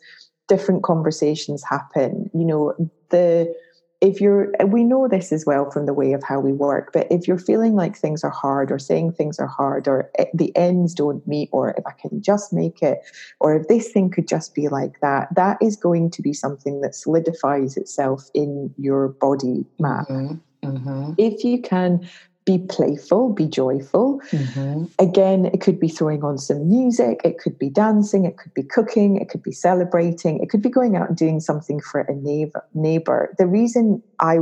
different 0.48 0.82
conversations 0.82 1.62
happen 1.62 2.30
you 2.32 2.44
know 2.46 2.72
the 3.10 3.54
if 4.00 4.20
you're 4.20 4.52
we 4.66 4.84
know 4.84 5.08
this 5.08 5.32
as 5.32 5.44
well 5.46 5.70
from 5.70 5.86
the 5.86 5.94
way 5.94 6.12
of 6.12 6.22
how 6.22 6.40
we 6.40 6.52
work 6.52 6.92
but 6.92 7.06
if 7.10 7.26
you're 7.26 7.38
feeling 7.38 7.74
like 7.74 7.96
things 7.96 8.22
are 8.24 8.30
hard 8.30 8.70
or 8.70 8.78
saying 8.78 9.12
things 9.12 9.38
are 9.38 9.46
hard 9.46 9.88
or 9.88 10.10
eh, 10.18 10.26
the 10.34 10.54
ends 10.56 10.94
don't 10.94 11.26
meet 11.26 11.48
or 11.52 11.70
if 11.70 11.86
i 11.86 11.92
can 11.92 12.20
just 12.20 12.52
make 12.52 12.82
it 12.82 12.98
or 13.40 13.54
if 13.54 13.68
this 13.68 13.90
thing 13.92 14.10
could 14.10 14.28
just 14.28 14.54
be 14.54 14.68
like 14.68 15.00
that 15.00 15.28
that 15.34 15.56
is 15.60 15.76
going 15.76 16.10
to 16.10 16.22
be 16.22 16.32
something 16.32 16.80
that 16.80 16.94
solidifies 16.94 17.76
itself 17.76 18.28
in 18.34 18.72
your 18.78 19.08
body 19.08 19.64
map 19.78 20.08
mm-hmm. 20.08 20.36
Mm-hmm. 20.68 21.12
if 21.18 21.44
you 21.44 21.60
can 21.60 22.08
be 22.44 22.58
playful, 22.58 23.32
be 23.32 23.46
joyful. 23.46 24.20
Mm-hmm. 24.30 24.84
Again, 24.98 25.46
it 25.46 25.60
could 25.60 25.80
be 25.80 25.88
throwing 25.88 26.22
on 26.22 26.36
some 26.36 26.68
music, 26.68 27.20
it 27.24 27.38
could 27.38 27.58
be 27.58 27.70
dancing, 27.70 28.24
it 28.26 28.36
could 28.36 28.52
be 28.52 28.62
cooking, 28.62 29.16
it 29.16 29.28
could 29.28 29.42
be 29.42 29.52
celebrating, 29.52 30.42
it 30.42 30.50
could 30.50 30.62
be 30.62 30.68
going 30.68 30.96
out 30.96 31.08
and 31.08 31.16
doing 31.16 31.40
something 31.40 31.80
for 31.80 32.00
a 32.00 32.14
neighbor. 32.14 32.64
neighbor. 32.74 33.34
The 33.38 33.46
reason 33.46 34.02
I 34.20 34.40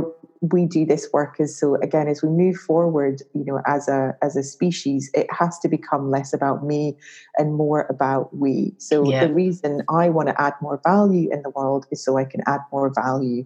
we 0.51 0.65
do 0.65 0.85
this 0.85 1.07
work 1.13 1.39
is 1.39 1.57
so 1.57 1.75
again 1.75 2.09
as 2.09 2.21
we 2.21 2.27
move 2.27 2.57
forward 2.57 3.21
you 3.33 3.45
know 3.45 3.61
as 3.65 3.87
a 3.87 4.13
as 4.21 4.35
a 4.35 4.43
species 4.43 5.09
it 5.13 5.25
has 5.31 5.57
to 5.59 5.69
become 5.69 6.11
less 6.11 6.33
about 6.33 6.65
me 6.65 6.97
and 7.37 7.55
more 7.55 7.87
about 7.89 8.35
we 8.35 8.73
so 8.77 9.09
yeah. 9.09 9.25
the 9.25 9.33
reason 9.33 9.81
i 9.89 10.09
want 10.09 10.27
to 10.27 10.41
add 10.41 10.53
more 10.61 10.81
value 10.83 11.31
in 11.31 11.41
the 11.43 11.49
world 11.51 11.85
is 11.91 12.03
so 12.03 12.17
i 12.17 12.25
can 12.25 12.41
add 12.45 12.59
more 12.73 12.91
value 12.93 13.45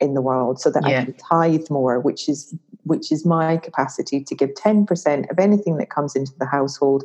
in 0.00 0.14
the 0.14 0.22
world 0.22 0.60
so 0.60 0.70
that 0.70 0.86
yeah. 0.86 1.00
I 1.00 1.04
can 1.04 1.14
tithe 1.14 1.70
more, 1.70 2.00
which 2.00 2.28
is 2.28 2.54
which 2.84 3.12
is 3.12 3.26
my 3.26 3.58
capacity 3.58 4.22
to 4.24 4.34
give 4.34 4.54
10% 4.54 5.30
of 5.30 5.38
anything 5.38 5.76
that 5.76 5.90
comes 5.90 6.16
into 6.16 6.32
the 6.38 6.46
household 6.46 7.04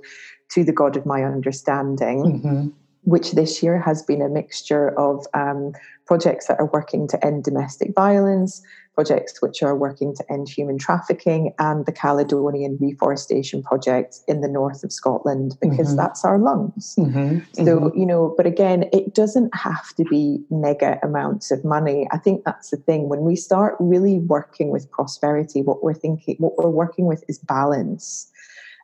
to 0.50 0.64
the 0.64 0.72
God 0.72 0.96
of 0.96 1.06
my 1.06 1.24
understanding. 1.24 2.24
Mm-hmm. 2.24 2.68
Which 3.06 3.34
this 3.34 3.62
year 3.62 3.78
has 3.82 4.02
been 4.02 4.22
a 4.22 4.30
mixture 4.30 4.98
of 4.98 5.28
um, 5.34 5.74
projects 6.06 6.48
that 6.48 6.58
are 6.58 6.68
working 6.68 7.06
to 7.10 7.26
end 7.26 7.44
domestic 7.44 7.94
violence, 7.94 8.62
projects 8.96 9.42
which 9.42 9.64
are 9.64 9.76
working 9.76 10.16
to 10.16 10.24
end 10.32 10.48
human 10.50 10.78
trafficking, 10.78 11.54
and 11.60 11.86
the 11.86 11.92
Caledonian 11.92 12.78
Reforestation 12.80 13.64
Project 13.64 14.20
in 14.28 14.42
the 14.42 14.48
north 14.48 14.84
of 14.84 14.92
Scotland, 14.92 15.56
because 15.62 15.88
mm-hmm. 15.88 15.98
that's 15.98 16.24
our 16.24 16.38
lungs. 16.38 16.96
Mm-hmm. 16.98 17.40
So, 17.66 17.80
mm-hmm. 17.80 18.00
you 18.00 18.06
know, 18.06 18.34
but 18.38 18.46
again, 18.46 18.90
it 18.94 19.16
doesn't 19.16 19.54
have 19.56 19.94
to 19.96 20.04
be 20.04 20.44
mega 20.50 21.00
amounts 21.04 21.52
of 21.52 21.64
money. 21.66 22.08
I 22.12 22.18
think 22.18 22.44
that's 22.46 22.70
the 22.70 22.78
thing. 22.78 23.10
When 23.10 23.22
we 23.22 23.36
start 23.36 23.76
really 23.80 24.20
working 24.20 24.70
with 24.70 24.90
prosperity, 24.92 25.62
what 25.62 25.84
we're 25.84 25.94
thinking, 25.94 26.36
what 26.40 26.58
we're 26.58 26.70
working 26.70 27.06
with 27.06 27.24
is 27.28 27.40
balance. 27.40 28.30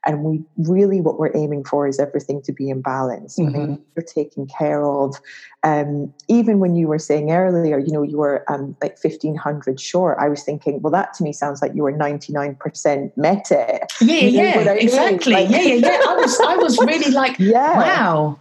And 0.06 0.24
we 0.24 0.44
really 0.58 1.02
what 1.02 1.20
we're 1.20 1.36
aiming 1.36 1.64
for 1.64 1.88
is 1.88 2.00
everything 2.00 2.42
to 2.44 2.52
be 2.52 2.70
in 2.70 2.82
balance. 2.82 3.38
Mm-hmm. 3.38 3.76
you're 3.96 4.06
taken 4.06 4.48
care 4.48 4.84
of 4.84 5.16
um, 5.64 6.14
even 6.28 6.60
when 6.60 6.76
you 6.76 6.88
were 6.88 7.00
saying 7.00 7.32
earlier 7.32 7.78
you 7.78 7.92
know 7.92 8.02
you 8.02 8.18
were 8.18 8.44
um, 8.52 8.76
like 8.82 8.98
1500 9.02 9.80
short 9.80 10.18
i 10.20 10.28
was 10.28 10.44
thinking 10.44 10.82
well 10.82 10.92
that 10.92 11.14
to 11.16 11.24
me 11.24 11.34
sounds 11.34 11.62
like 11.62 11.74
you 11.76 11.84
were 11.84 11.94
99% 11.94 13.18
met 13.18 13.52
it 13.52 13.92
yeah 14.02 14.16
yeah 14.16 14.72
exactly. 14.74 15.34
Like, 15.34 15.50
yeah 15.50 15.62
yeah 15.62 15.76
yeah. 15.76 16.00
I 16.08 16.16
was 16.16 16.40
i 16.42 16.56
was 16.56 16.78
really 16.80 17.12
like 17.22 17.38
yeah. 17.40 17.78
wow. 17.78 18.40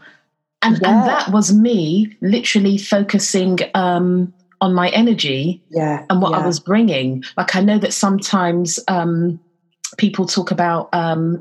And 0.63 0.79
yeah. 0.81 0.89
and 0.89 1.09
that 1.09 1.31
was 1.31 1.53
me 1.53 2.17
literally 2.21 2.79
focusing 2.79 3.59
um 3.75 4.33
on 4.61 4.75
my 4.75 4.89
energy 4.91 5.63
yeah 5.71 6.05
and 6.11 6.21
what 6.21 6.33
yeah. 6.33 6.39
i 6.39 6.47
was 6.47 6.61
bringing. 6.61 7.23
Like 7.37 7.55
i 7.57 7.61
know 7.61 7.79
that 7.79 7.93
sometimes 7.93 8.81
um 8.89 9.41
people 9.99 10.27
talk 10.27 10.51
about 10.51 10.89
um, 10.93 11.41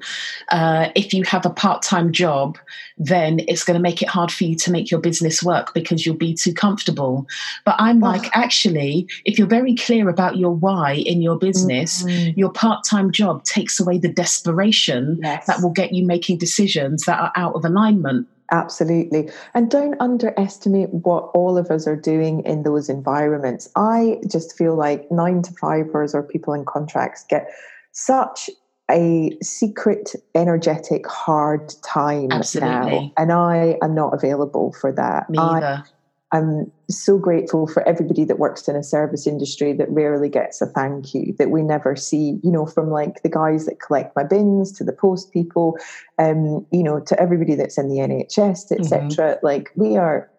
uh, 0.49 0.89
if 0.95 1.13
you 1.13 1.23
have 1.23 1.45
a 1.45 1.49
part-time 1.49 2.11
job 2.11 2.57
then 2.97 3.39
it's 3.47 3.63
going 3.63 3.75
to 3.75 3.81
make 3.81 4.01
it 4.01 4.09
hard 4.09 4.31
for 4.31 4.43
you 4.43 4.55
to 4.55 4.71
make 4.71 4.91
your 4.91 4.99
business 4.99 5.43
work 5.43 5.73
because 5.73 6.05
you'll 6.05 6.15
be 6.15 6.33
too 6.33 6.53
comfortable 6.53 7.25
but 7.63 7.75
i'm 7.79 8.03
oh. 8.03 8.07
like 8.07 8.29
actually 8.35 9.07
if 9.25 9.37
you're 9.37 9.47
very 9.47 9.75
clear 9.75 10.09
about 10.09 10.37
your 10.37 10.51
why 10.51 10.93
in 10.93 11.21
your 11.21 11.37
business 11.37 12.03
mm-hmm. 12.03 12.37
your 12.37 12.51
part-time 12.51 13.11
job 13.11 13.43
takes 13.43 13.79
away 13.79 13.97
the 13.97 14.11
desperation 14.11 15.19
yes. 15.21 15.45
that 15.45 15.61
will 15.61 15.71
get 15.71 15.93
you 15.93 16.05
making 16.05 16.37
decisions 16.37 17.05
that 17.05 17.19
are 17.19 17.31
out 17.35 17.53
of 17.53 17.63
alignment 17.63 18.27
Absolutely. 18.51 19.29
And 19.53 19.69
don't 19.69 19.99
underestimate 19.99 20.89
what 20.93 21.29
all 21.33 21.57
of 21.57 21.69
us 21.69 21.85
are 21.85 21.97
doing 21.97 22.45
in 22.45 22.63
those 22.63 22.87
environments. 22.87 23.69
I 23.75 24.21
just 24.25 24.57
feel 24.57 24.75
like 24.75 25.11
nine 25.11 25.41
to 25.43 25.53
fivers 25.53 26.15
or 26.15 26.23
people 26.23 26.53
in 26.53 26.63
contracts 26.63 27.25
get 27.27 27.51
such 27.97 28.47
a 28.91 29.35
secret, 29.41 30.13
energetic, 30.35 31.07
hard 31.07 31.73
time 31.83 32.31
Absolutely. 32.31 32.69
now. 32.69 33.11
And 33.17 33.31
I 33.31 33.75
am 33.81 33.95
not 33.95 34.13
available 34.13 34.71
for 34.79 34.91
that. 34.91 35.27
Me 35.31 35.39
either. 35.39 35.83
I'm 36.31 36.71
so 36.89 37.17
grateful 37.17 37.67
for 37.67 37.87
everybody 37.87 38.23
that 38.25 38.37
works 38.37 38.67
in 38.67 38.75
a 38.75 38.83
service 38.83 39.25
industry 39.25 39.73
that 39.73 39.89
rarely 39.89 40.29
gets 40.29 40.61
a 40.61 40.67
thank 40.67 41.15
you, 41.15 41.33
that 41.39 41.49
we 41.49 41.63
never 41.63 41.95
see, 41.95 42.39
you 42.43 42.51
know, 42.51 42.65
from 42.67 42.91
like 42.91 43.23
the 43.23 43.29
guys 43.29 43.65
that 43.65 43.79
collect 43.79 44.15
my 44.15 44.23
bins 44.23 44.71
to 44.73 44.83
the 44.83 44.93
post 44.93 45.31
people, 45.31 45.77
um, 46.19 46.65
you 46.71 46.83
know, 46.83 46.99
to 46.99 47.19
everybody 47.19 47.55
that's 47.55 47.79
in 47.79 47.87
the 47.87 47.95
NHS, 47.95 48.71
etc. 48.77 49.07
Mm-hmm. 49.09 49.45
Like 49.45 49.71
we 49.75 49.97
are 49.97 50.29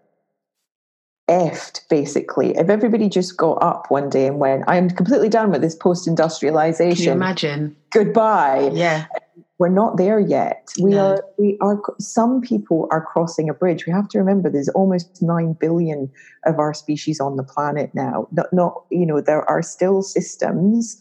effed 1.28 1.86
basically 1.88 2.56
if 2.56 2.68
everybody 2.68 3.08
just 3.08 3.36
got 3.36 3.62
up 3.62 3.90
one 3.90 4.08
day 4.08 4.26
and 4.26 4.38
went 4.38 4.64
i'm 4.66 4.88
completely 4.88 5.28
done 5.28 5.50
with 5.50 5.60
this 5.60 5.74
post-industrialization 5.74 7.12
imagine 7.12 7.76
goodbye 7.90 8.70
yeah 8.72 9.06
we're 9.58 9.68
not 9.68 9.96
there 9.96 10.20
yet. 10.20 10.68
We 10.80 10.92
no. 10.92 10.98
are, 10.98 11.24
we 11.36 11.58
are, 11.60 11.80
some 11.98 12.40
people 12.40 12.86
are 12.92 13.04
crossing 13.04 13.48
a 13.48 13.54
bridge. 13.54 13.86
We 13.86 13.92
have 13.92 14.08
to 14.10 14.18
remember 14.18 14.48
there's 14.48 14.68
almost 14.68 15.20
9 15.20 15.54
billion 15.54 16.10
of 16.46 16.60
our 16.60 16.72
species 16.72 17.18
on 17.18 17.36
the 17.36 17.42
planet 17.42 17.90
now. 17.92 18.28
Not, 18.30 18.52
not 18.52 18.84
you 18.90 19.04
know, 19.04 19.20
there 19.20 19.48
are 19.50 19.62
still 19.62 20.02
systems 20.02 21.00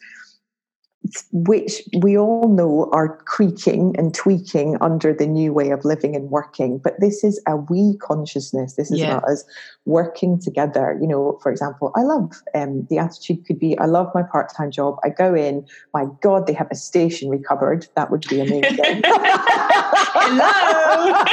which 1.32 1.82
we 2.02 2.18
all 2.18 2.50
know 2.50 2.90
are 2.92 3.18
creaking 3.26 3.96
and 3.98 4.14
tweaking 4.14 4.78
under 4.82 5.14
the 5.14 5.28
new 5.28 5.54
way 5.54 5.70
of 5.70 5.84
living 5.86 6.16
and 6.16 6.30
working. 6.30 6.78
But 6.78 7.00
this 7.00 7.24
is 7.24 7.42
a 7.48 7.56
we 7.56 7.98
consciousness. 7.98 8.76
This 8.76 8.92
is 8.92 9.00
yeah. 9.00 9.18
about 9.18 9.30
us 9.30 9.44
working 9.86 10.40
together. 10.40 10.98
You 11.02 11.08
know, 11.08 11.40
for 11.42 11.52
example, 11.52 11.92
I 11.96 12.02
love 12.02 12.42
um, 12.54 12.86
the 12.90 12.98
attitude 12.98 13.46
could 13.46 13.60
be 13.60 13.78
I 13.80 13.86
love 13.86 14.12
my 14.14 14.24
part 14.24 14.52
time 14.56 14.72
job. 14.72 14.98
I 15.04 15.10
go 15.10 15.34
in, 15.34 15.66
my 15.94 16.06
God, 16.22 16.48
they 16.48 16.54
have 16.54 16.68
a 16.72 16.76
stationery 16.76 17.40
cupboard. 17.40 17.88
That 17.96 18.12
would 18.12 18.26
be 18.28 18.40
amazing. 18.40 18.78
Hello. 19.94 21.24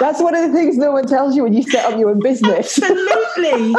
That's 0.00 0.22
one 0.22 0.34
of 0.34 0.48
the 0.48 0.52
things 0.56 0.76
no 0.76 0.92
one 0.92 1.06
tells 1.06 1.34
you 1.36 1.42
when 1.42 1.52
you 1.52 1.62
set 1.62 1.84
up 1.84 1.98
your 1.98 2.10
own 2.10 2.20
business. 2.20 2.78
Absolutely. 2.78 3.74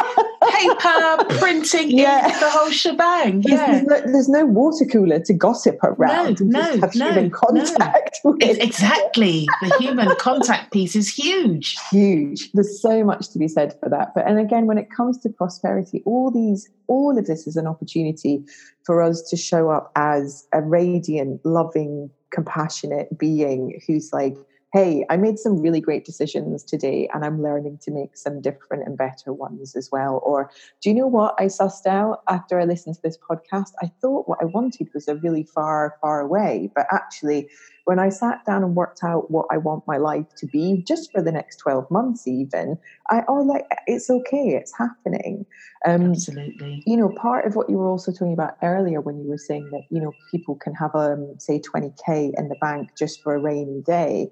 Paper, 0.50 1.40
printing, 1.40 1.92
yeah. 1.92 2.28
the 2.40 2.50
whole 2.50 2.70
shebang. 2.70 3.44
Yeah. 3.46 3.72
There's, 3.72 3.84
no, 3.84 4.12
there's 4.12 4.30
no 4.30 4.46
water 4.46 4.86
cooler 4.86 5.20
to 5.20 5.34
gossip 5.34 5.78
around. 5.84 6.42
No, 6.42 6.60
no, 6.60 6.76
no, 6.76 6.88
human 6.90 7.30
contact. 7.30 8.20
No. 8.24 8.38
Exactly. 8.42 9.48
The 9.62 9.76
human 9.80 10.14
contact 10.18 10.74
piece 10.74 10.96
is 10.96 11.14
huge. 11.14 11.76
Huge. 11.90 12.52
There's 12.52 12.82
so 12.82 13.04
much 13.04 13.30
to 13.30 13.40
be 13.40 13.48
said 13.48 13.78
for 13.80 13.90
that. 13.90 14.14
But 14.14 14.28
and 14.28 14.40
again, 14.40 14.66
when 14.66 14.78
it 14.78 14.90
comes 14.92 15.18
to 15.20 15.30
prosperity, 15.30 16.04
all 16.06 16.32
these 16.32 16.70
all 16.88 17.18
of 17.18 17.28
this 17.28 17.48
is 17.48 17.56
an 17.56 17.68
opportunity 17.68 18.44
for 18.84 19.02
us 19.02 19.22
to 19.30 19.38
show 19.38 19.70
up 19.70 19.92
as 19.96 20.48
a 20.54 20.62
radiant, 20.62 21.46
loving, 21.46 22.10
compassionate 22.32 23.18
being 23.18 23.82
who's 23.88 24.12
like 24.14 24.36
hey, 24.72 25.04
I 25.10 25.18
made 25.18 25.40
some 25.40 25.62
really 25.62 25.82
great 25.82 26.06
decisions 26.06 26.64
today 26.64 27.10
and 27.14 27.26
I'm 27.26 27.42
learning 27.42 27.80
to 27.80 27.92
make 27.92 28.16
some 28.16 28.40
different 28.40 28.86
and 28.86 28.98
better 28.98 29.34
ones 29.34 29.76
as 29.76 29.90
well. 29.92 30.22
Or 30.24 30.52
do 30.82 30.90
you 30.90 30.96
know 30.96 31.08
what 31.08 31.34
I 31.40 31.46
sussed 31.46 31.88
out 31.88 32.22
after 32.28 32.60
I 32.60 32.66
listened 32.66 32.96
to 32.96 33.02
this 33.02 33.18
podcast? 33.18 33.72
I 33.82 33.92
thought 34.00 34.30
what 34.30 34.40
I 34.42 34.46
wanted 34.46 34.90
was 34.94 35.08
a 35.08 35.16
really 35.16 35.44
far, 35.44 35.98
far 36.02 36.22
away, 36.22 36.70
but 36.76 36.86
actually, 36.92 37.50
when 37.86 38.00
I 38.00 38.10
sat 38.10 38.46
down 38.46 38.64
and 38.64 38.76
worked 38.76 39.04
out 39.04 39.32
what 39.32 39.48
I 39.52 39.58
want 39.58 39.88
my 39.88 39.98
life 39.98 40.28
to 40.38 40.46
be, 40.48 40.84
just 40.88 41.12
for 41.12 41.22
the 41.22 41.32
next 41.32 41.58
12 41.58 41.90
months, 41.90 42.28
even, 42.28 42.78
I, 43.10 43.24
oh, 43.28 43.42
like, 43.42 43.66
it's 43.88 44.10
okay, 44.10 44.50
it's 44.50 44.78
happening. 44.78 45.46
Um, 45.86 46.12
Absolutely. 46.12 46.84
You 46.86 46.98
know, 46.98 47.10
part 47.10 47.46
of 47.46 47.56
what 47.56 47.70
you 47.70 47.78
were 47.78 47.88
also 47.88 48.12
talking 48.12 48.34
about 48.34 48.58
earlier 48.62 49.02
when 49.02 49.20
you 49.20 49.30
were 49.30 49.38
saying 49.38 49.70
that, 49.72 49.84
you 49.90 50.02
know, 50.02 50.14
people 50.32 50.56
can 50.56 50.74
have, 50.76 50.96
um, 50.96 51.36
say, 51.38 51.60
20K 51.60 52.32
in 52.38 52.50
the 52.50 52.56
bank 52.62 52.90
just 52.98 53.22
for 53.24 53.36
a 53.36 53.40
rainy 53.40 53.82
day 53.82 54.32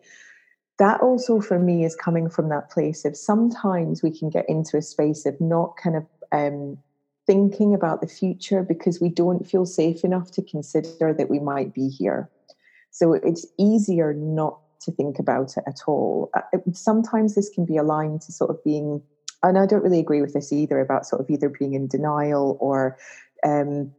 that 0.80 1.02
also 1.02 1.42
for 1.42 1.60
me 1.60 1.84
is 1.84 1.96
coming 1.96 2.30
from 2.30 2.50
that 2.50 2.70
place 2.70 3.04
of 3.04 3.18
sometimes 3.18 4.04
we 4.04 4.16
can 4.16 4.30
get 4.30 4.46
into 4.48 4.78
a 4.78 4.82
space 4.82 5.26
of 5.26 5.40
not 5.42 5.76
kind 5.82 5.96
of 5.96 6.06
um, 6.32 6.78
thinking 7.26 7.74
about 7.74 8.02
the 8.02 8.08
future 8.08 8.64
because 8.64 9.02
we 9.02 9.10
don't 9.10 9.48
feel 9.48 9.66
safe 9.66 10.04
enough 10.04 10.32
to 10.32 10.42
consider 10.42 11.14
that 11.14 11.30
we 11.30 11.40
might 11.40 11.74
be 11.74 11.90
here. 11.90 12.30
So 12.98 13.14
it's 13.14 13.46
easier 13.60 14.12
not 14.16 14.58
to 14.82 14.92
think 14.92 15.20
about 15.20 15.56
it 15.56 15.64
at 15.68 15.82
all. 15.86 16.32
Uh, 16.34 16.42
sometimes 16.74 17.36
this 17.36 17.48
can 17.48 17.64
be 17.64 17.78
aligned 17.78 18.22
to 18.22 18.32
sort 18.32 18.50
of 18.50 18.64
being, 18.64 19.04
and 19.44 19.60
I 19.60 19.68
don't 19.68 19.84
really 19.84 20.00
agree 20.00 20.20
with 20.20 20.34
this 20.34 20.52
either 20.52 20.80
about 20.80 21.06
sort 21.06 21.22
of 21.22 21.30
either 21.30 21.48
being 21.48 21.76
in 21.76 21.86
denial 21.86 22.58
or 22.60 22.98
um, 23.46 23.92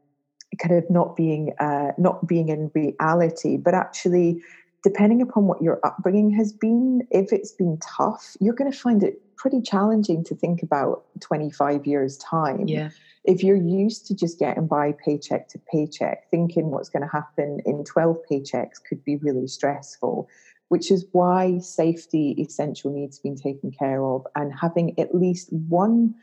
kind 0.61 0.75
of 0.75 0.91
not 0.91 1.15
being 1.15 1.55
uh, 1.61 1.93
not 1.97 2.27
being 2.27 2.49
in 2.49 2.73
reality, 2.75 3.57
but 3.57 3.73
actually 3.73 4.43
depending 4.83 5.23
upon 5.23 5.47
what 5.47 5.63
your 5.63 5.81
upbringing 5.85 6.31
has 6.31 6.53
been, 6.53 7.07
if 7.11 7.33
it's 7.33 7.53
been 7.53 7.79
tough, 7.79 8.37
you're 8.41 8.55
going 8.55 8.71
to 8.71 8.79
find 8.79 9.03
it 9.03 9.21
pretty 9.37 9.61
challenging 9.61 10.25
to 10.25 10.35
think 10.35 10.63
about 10.63 11.05
25 11.21 11.87
years' 11.87 12.17
time. 12.19 12.67
Yeah. 12.67 12.91
If 13.25 13.43
you're 13.43 13.57
used 13.57 14.07
to 14.07 14.15
just 14.15 14.39
getting 14.39 14.67
by 14.67 14.95
paycheck 15.05 15.49
to 15.49 15.61
paycheck, 15.71 16.31
thinking 16.31 16.71
what's 16.71 16.89
going 16.89 17.03
to 17.03 17.09
happen 17.09 17.61
in 17.67 17.85
12 17.85 18.17
paychecks 18.31 18.83
could 18.89 19.05
be 19.05 19.17
really 19.17 19.47
stressful, 19.47 20.29
which 20.69 20.91
is 20.91 21.07
why 21.13 21.59
safety 21.59 22.35
essential 22.39 22.93
needs 22.93 23.19
being 23.19 23.37
taken 23.37 23.71
care 23.71 24.03
of 24.03 24.27
and 24.35 24.53
having 24.59 24.99
at 24.99 25.15
least 25.15 25.53
one 25.53 26.15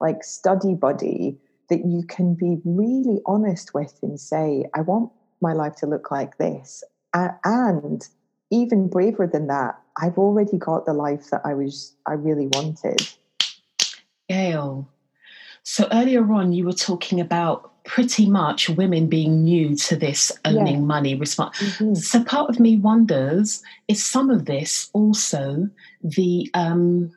like 0.00 0.22
study 0.22 0.74
buddy 0.74 1.38
that 1.70 1.86
you 1.86 2.04
can 2.06 2.34
be 2.34 2.58
really 2.64 3.20
honest 3.26 3.72
with 3.72 3.98
and 4.02 4.20
say, 4.20 4.64
I 4.74 4.82
want 4.82 5.10
my 5.40 5.54
life 5.54 5.76
to 5.76 5.86
look 5.86 6.10
like 6.10 6.38
this 6.38 6.84
and 7.14 8.06
even 8.50 8.88
braver 8.88 9.26
than 9.26 9.46
that, 9.46 9.78
I've 10.00 10.18
already 10.18 10.58
got 10.58 10.86
the 10.86 10.92
life 10.92 11.30
that 11.30 11.42
I 11.44 11.54
was 11.54 11.94
I 12.06 12.12
really 12.12 12.48
wanted. 12.48 13.00
Gail, 14.28 14.88
so 15.62 15.88
earlier 15.92 16.30
on 16.32 16.52
you 16.52 16.64
were 16.64 16.72
talking 16.72 17.20
about 17.20 17.72
pretty 17.84 18.28
much 18.28 18.68
women 18.68 19.06
being 19.06 19.44
new 19.44 19.76
to 19.76 19.96
this 19.96 20.32
owning 20.44 20.76
yeah. 20.76 20.80
money 20.80 21.14
response. 21.14 21.58
Mm-hmm. 21.58 21.94
So 21.94 22.24
part 22.24 22.50
of 22.50 22.58
me 22.58 22.76
wonders 22.76 23.62
is 23.88 24.04
some 24.04 24.30
of 24.30 24.46
this 24.46 24.90
also 24.92 25.68
the 26.02 26.50
um, 26.54 27.12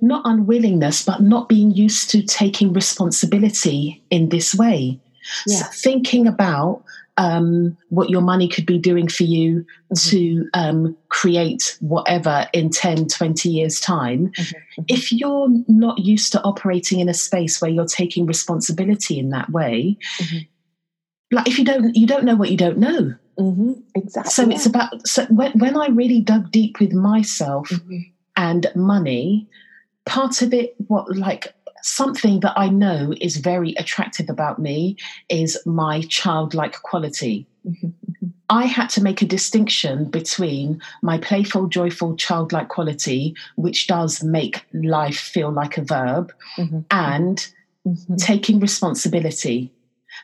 not 0.00 0.22
unwillingness, 0.24 1.04
but 1.04 1.20
not 1.20 1.48
being 1.48 1.72
used 1.72 2.10
to 2.10 2.22
taking 2.22 2.72
responsibility 2.72 4.02
in 4.10 4.28
this 4.28 4.54
way. 4.54 5.00
So 5.46 5.64
thinking 5.72 6.26
about 6.26 6.82
um, 7.18 7.76
what 7.88 8.10
your 8.10 8.20
money 8.20 8.48
could 8.48 8.64
be 8.64 8.78
doing 8.78 9.08
for 9.08 9.24
you 9.24 9.66
mm-hmm. 9.92 10.10
to 10.10 10.48
um, 10.54 10.96
create 11.08 11.76
whatever 11.80 12.46
in 12.52 12.70
10, 12.70 13.08
20 13.08 13.48
years' 13.48 13.80
time. 13.80 14.28
Mm-hmm. 14.28 14.82
If 14.86 15.12
you're 15.12 15.48
not 15.66 15.98
used 15.98 16.32
to 16.32 16.42
operating 16.42 17.00
in 17.00 17.08
a 17.08 17.14
space 17.14 17.60
where 17.60 17.70
you're 17.70 17.86
taking 17.86 18.24
responsibility 18.24 19.18
in 19.18 19.30
that 19.30 19.50
way, 19.50 19.98
mm-hmm. 20.20 20.38
like 21.32 21.48
if 21.48 21.58
you 21.58 21.64
don't, 21.64 21.94
you 21.96 22.06
don't 22.06 22.24
know 22.24 22.36
what 22.36 22.52
you 22.52 22.56
don't 22.56 22.78
know. 22.78 23.14
Mm-hmm. 23.38 23.72
Exactly. 23.96 24.30
So 24.30 24.48
it's 24.50 24.66
about, 24.66 25.06
so 25.06 25.26
when, 25.26 25.52
when 25.58 25.76
I 25.76 25.88
really 25.88 26.20
dug 26.20 26.52
deep 26.52 26.78
with 26.78 26.92
myself 26.92 27.68
mm-hmm. 27.68 27.98
and 28.36 28.66
money, 28.76 29.48
part 30.06 30.40
of 30.40 30.54
it, 30.54 30.76
what 30.86 31.16
like 31.16 31.52
something 31.82 32.40
that 32.40 32.54
I 32.56 32.68
know 32.68 33.14
is 33.20 33.36
very 33.36 33.74
attractive 33.74 34.28
about 34.28 34.58
me 34.58 34.96
is 35.28 35.58
my 35.66 36.02
childlike 36.02 36.82
quality. 36.82 37.46
Mm-hmm. 37.66 37.88
I 38.50 38.64
had 38.64 38.88
to 38.90 39.02
make 39.02 39.20
a 39.20 39.26
distinction 39.26 40.06
between 40.06 40.80
my 41.02 41.18
playful, 41.18 41.66
joyful, 41.66 42.16
childlike 42.16 42.68
quality, 42.68 43.34
which 43.56 43.86
does 43.86 44.22
make 44.22 44.64
life 44.72 45.18
feel 45.18 45.50
like 45.52 45.76
a 45.76 45.82
verb, 45.82 46.32
mm-hmm. 46.56 46.80
and 46.90 47.46
mm-hmm. 47.86 48.16
taking 48.16 48.58
responsibility. 48.58 49.70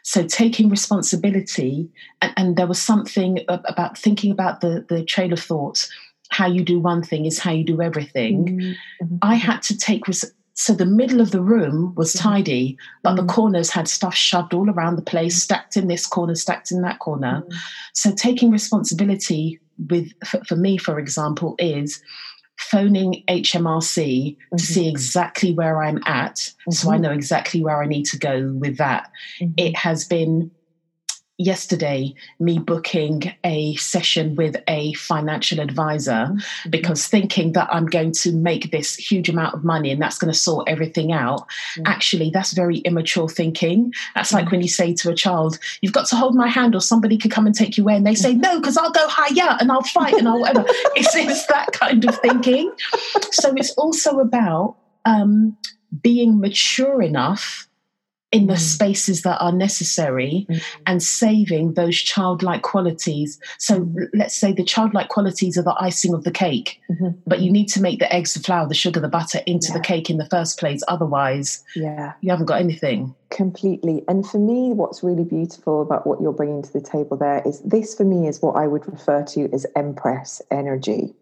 So, 0.02 0.26
taking 0.26 0.70
responsibility, 0.70 1.88
and, 2.22 2.32
and, 2.36 2.56
there 2.56 2.66
was 2.66 2.80
something 2.80 3.40
about 3.48 3.96
thinking 3.96 4.30
about 4.32 4.60
the, 4.60 4.84
the 4.88 5.04
trail 5.04 5.32
of 5.32 5.40
thoughts. 5.40 5.88
How 6.30 6.46
you 6.46 6.64
do 6.64 6.80
one 6.80 7.02
thing 7.02 7.26
is 7.26 7.38
how 7.38 7.52
you 7.52 7.64
do 7.64 7.80
everything. 7.80 8.74
Mm-hmm. 9.02 9.16
I 9.22 9.34
had 9.34 9.62
to 9.62 9.76
take 9.76 10.08
res- 10.08 10.32
so 10.54 10.72
the 10.72 10.86
middle 10.86 11.20
of 11.20 11.32
the 11.32 11.42
room 11.42 11.94
was 11.96 12.14
mm-hmm. 12.14 12.28
tidy, 12.28 12.78
but 13.02 13.16
the 13.16 13.24
corners 13.24 13.70
had 13.70 13.88
stuff 13.88 14.14
shoved 14.14 14.54
all 14.54 14.70
around 14.70 14.96
the 14.96 15.02
place, 15.02 15.42
stacked 15.42 15.76
in 15.76 15.88
this 15.88 16.06
corner, 16.06 16.34
stacked 16.34 16.70
in 16.70 16.80
that 16.82 17.00
corner. 17.00 17.42
Mm. 17.46 17.54
So 17.92 18.12
taking 18.12 18.50
responsibility 18.50 19.60
with 19.88 20.12
for, 20.24 20.42
for, 20.44 20.56
me, 20.56 20.78
for 20.78 21.00
example, 21.00 21.56
is 21.58 22.00
phoning 22.56 23.24
HMRC 23.28 24.36
mm-hmm. 24.36 24.56
to 24.56 24.64
see 24.64 24.88
exactly 24.88 25.52
where 25.52 25.82
I'm 25.82 26.00
at, 26.06 26.36
mm-hmm. 26.36 26.70
so 26.70 26.88
I 26.88 26.94
mm-hmm. 26.94 27.02
know 27.02 27.10
exactly 27.10 27.62
where 27.62 27.82
I 27.82 27.86
need 27.86 28.04
to 28.06 28.18
go 28.18 28.52
with 28.52 28.78
that. 28.78 29.10
Mm-hmm. 29.40 29.54
It 29.56 29.76
has 29.76 30.04
been 30.04 30.52
yesterday 31.38 32.14
me 32.38 32.58
booking 32.58 33.34
a 33.42 33.74
session 33.74 34.36
with 34.36 34.56
a 34.68 34.92
financial 34.94 35.58
advisor 35.58 36.12
mm-hmm. 36.12 36.70
because 36.70 37.06
thinking 37.06 37.52
that 37.52 37.68
I'm 37.72 37.86
going 37.86 38.12
to 38.12 38.32
make 38.32 38.70
this 38.70 38.94
huge 38.94 39.28
amount 39.28 39.54
of 39.54 39.64
money 39.64 39.90
and 39.90 40.00
that's 40.00 40.18
going 40.18 40.32
to 40.32 40.38
sort 40.38 40.68
everything 40.68 41.12
out. 41.12 41.40
Mm-hmm. 41.40 41.82
Actually, 41.86 42.30
that's 42.30 42.52
very 42.52 42.78
immature 42.78 43.28
thinking. 43.28 43.92
That's 44.14 44.32
like 44.32 44.50
when 44.50 44.62
you 44.62 44.68
say 44.68 44.94
to 44.94 45.10
a 45.10 45.14
child, 45.14 45.58
You've 45.80 45.92
got 45.92 46.06
to 46.06 46.16
hold 46.16 46.34
my 46.34 46.48
hand 46.48 46.74
or 46.74 46.80
somebody 46.80 47.18
could 47.18 47.30
come 47.30 47.46
and 47.46 47.54
take 47.54 47.76
you 47.76 47.84
away. 47.84 47.96
And 47.96 48.06
they 48.06 48.14
say, 48.14 48.34
No, 48.34 48.60
because 48.60 48.76
I'll 48.76 48.92
go 48.92 49.06
higher 49.08 49.56
and 49.60 49.72
I'll 49.72 49.82
fight 49.82 50.14
and 50.14 50.28
I'll 50.28 50.40
whatever. 50.40 50.64
it's, 50.96 51.14
it's 51.14 51.46
that 51.46 51.72
kind 51.72 52.04
of 52.04 52.18
thinking. 52.20 52.72
So 53.32 53.52
it's 53.56 53.72
also 53.72 54.20
about 54.20 54.76
um, 55.04 55.56
being 56.02 56.40
mature 56.40 57.02
enough 57.02 57.68
in 58.34 58.48
the 58.48 58.54
mm. 58.54 58.58
spaces 58.58 59.22
that 59.22 59.40
are 59.40 59.52
necessary 59.52 60.44
mm. 60.50 60.60
and 60.86 61.00
saving 61.02 61.74
those 61.74 61.96
childlike 61.96 62.62
qualities. 62.62 63.38
So 63.58 63.82
mm. 63.82 64.08
let's 64.12 64.36
say 64.36 64.52
the 64.52 64.64
childlike 64.64 65.08
qualities 65.08 65.56
are 65.56 65.62
the 65.62 65.76
icing 65.78 66.12
of 66.12 66.24
the 66.24 66.32
cake, 66.32 66.80
mm-hmm. 66.90 67.10
but 67.28 67.40
you 67.40 67.52
need 67.52 67.68
to 67.68 67.80
make 67.80 68.00
the 68.00 68.12
eggs, 68.12 68.34
the 68.34 68.40
flour, 68.40 68.66
the 68.66 68.74
sugar, 68.74 68.98
the 68.98 69.08
butter 69.08 69.40
into 69.46 69.68
yeah. 69.68 69.74
the 69.74 69.84
cake 69.84 70.10
in 70.10 70.16
the 70.16 70.28
first 70.30 70.58
place. 70.58 70.82
Otherwise, 70.88 71.62
yeah, 71.76 72.14
you 72.22 72.30
haven't 72.30 72.46
got 72.46 72.60
anything. 72.60 73.14
Completely. 73.30 74.02
And 74.08 74.26
for 74.26 74.38
me, 74.38 74.72
what's 74.72 75.04
really 75.04 75.24
beautiful 75.24 75.80
about 75.80 76.04
what 76.04 76.20
you're 76.20 76.32
bringing 76.32 76.62
to 76.62 76.72
the 76.72 76.80
table 76.80 77.16
there 77.16 77.40
is 77.46 77.60
this 77.60 77.94
for 77.94 78.04
me 78.04 78.26
is 78.26 78.42
what 78.42 78.56
I 78.56 78.66
would 78.66 78.86
refer 78.90 79.22
to 79.22 79.48
as 79.52 79.64
empress 79.76 80.42
energy. 80.50 81.14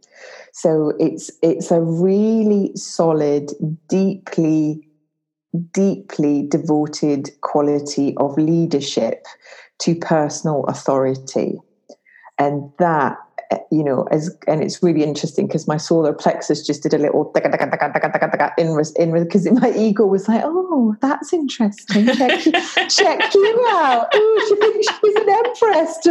So 0.53 0.95
it's 0.99 1.31
it's 1.43 1.71
a 1.71 1.81
really 1.81 2.75
solid, 2.75 3.51
deeply 3.89 4.89
deeply 5.73 6.47
devoted 6.49 7.31
quality 7.41 8.15
of 8.17 8.37
leadership 8.37 9.27
to 9.81 9.95
personal 9.97 10.65
authority. 10.65 11.59
And 12.39 12.73
that 12.79 13.19
eh, 13.51 13.59
you 13.71 13.85
know, 13.85 14.09
as 14.11 14.35
and 14.47 14.63
it's 14.63 14.83
really 14.83 15.03
interesting 15.03 15.47
because 15.47 15.69
my 15.69 15.77
solar 15.77 16.13
plexus 16.13 16.67
just 16.67 16.83
did 16.83 16.95
a 16.95 16.99
little 16.99 17.25
in 18.59 18.71
in 18.93 19.13
because 19.13 19.51
my 19.51 19.73
ego 19.73 20.07
was 20.07 20.29
like, 20.29 20.43
oh, 20.45 20.97
that's 21.01 21.33
interesting. 21.33 22.07
Check 22.07 22.41
check 22.89 23.35
you 23.35 23.67
out. 23.71 24.09
Oh, 24.15 24.47
she 24.49 24.57
thinks 24.57 24.62
she's 24.62 24.62
an 24.62 24.62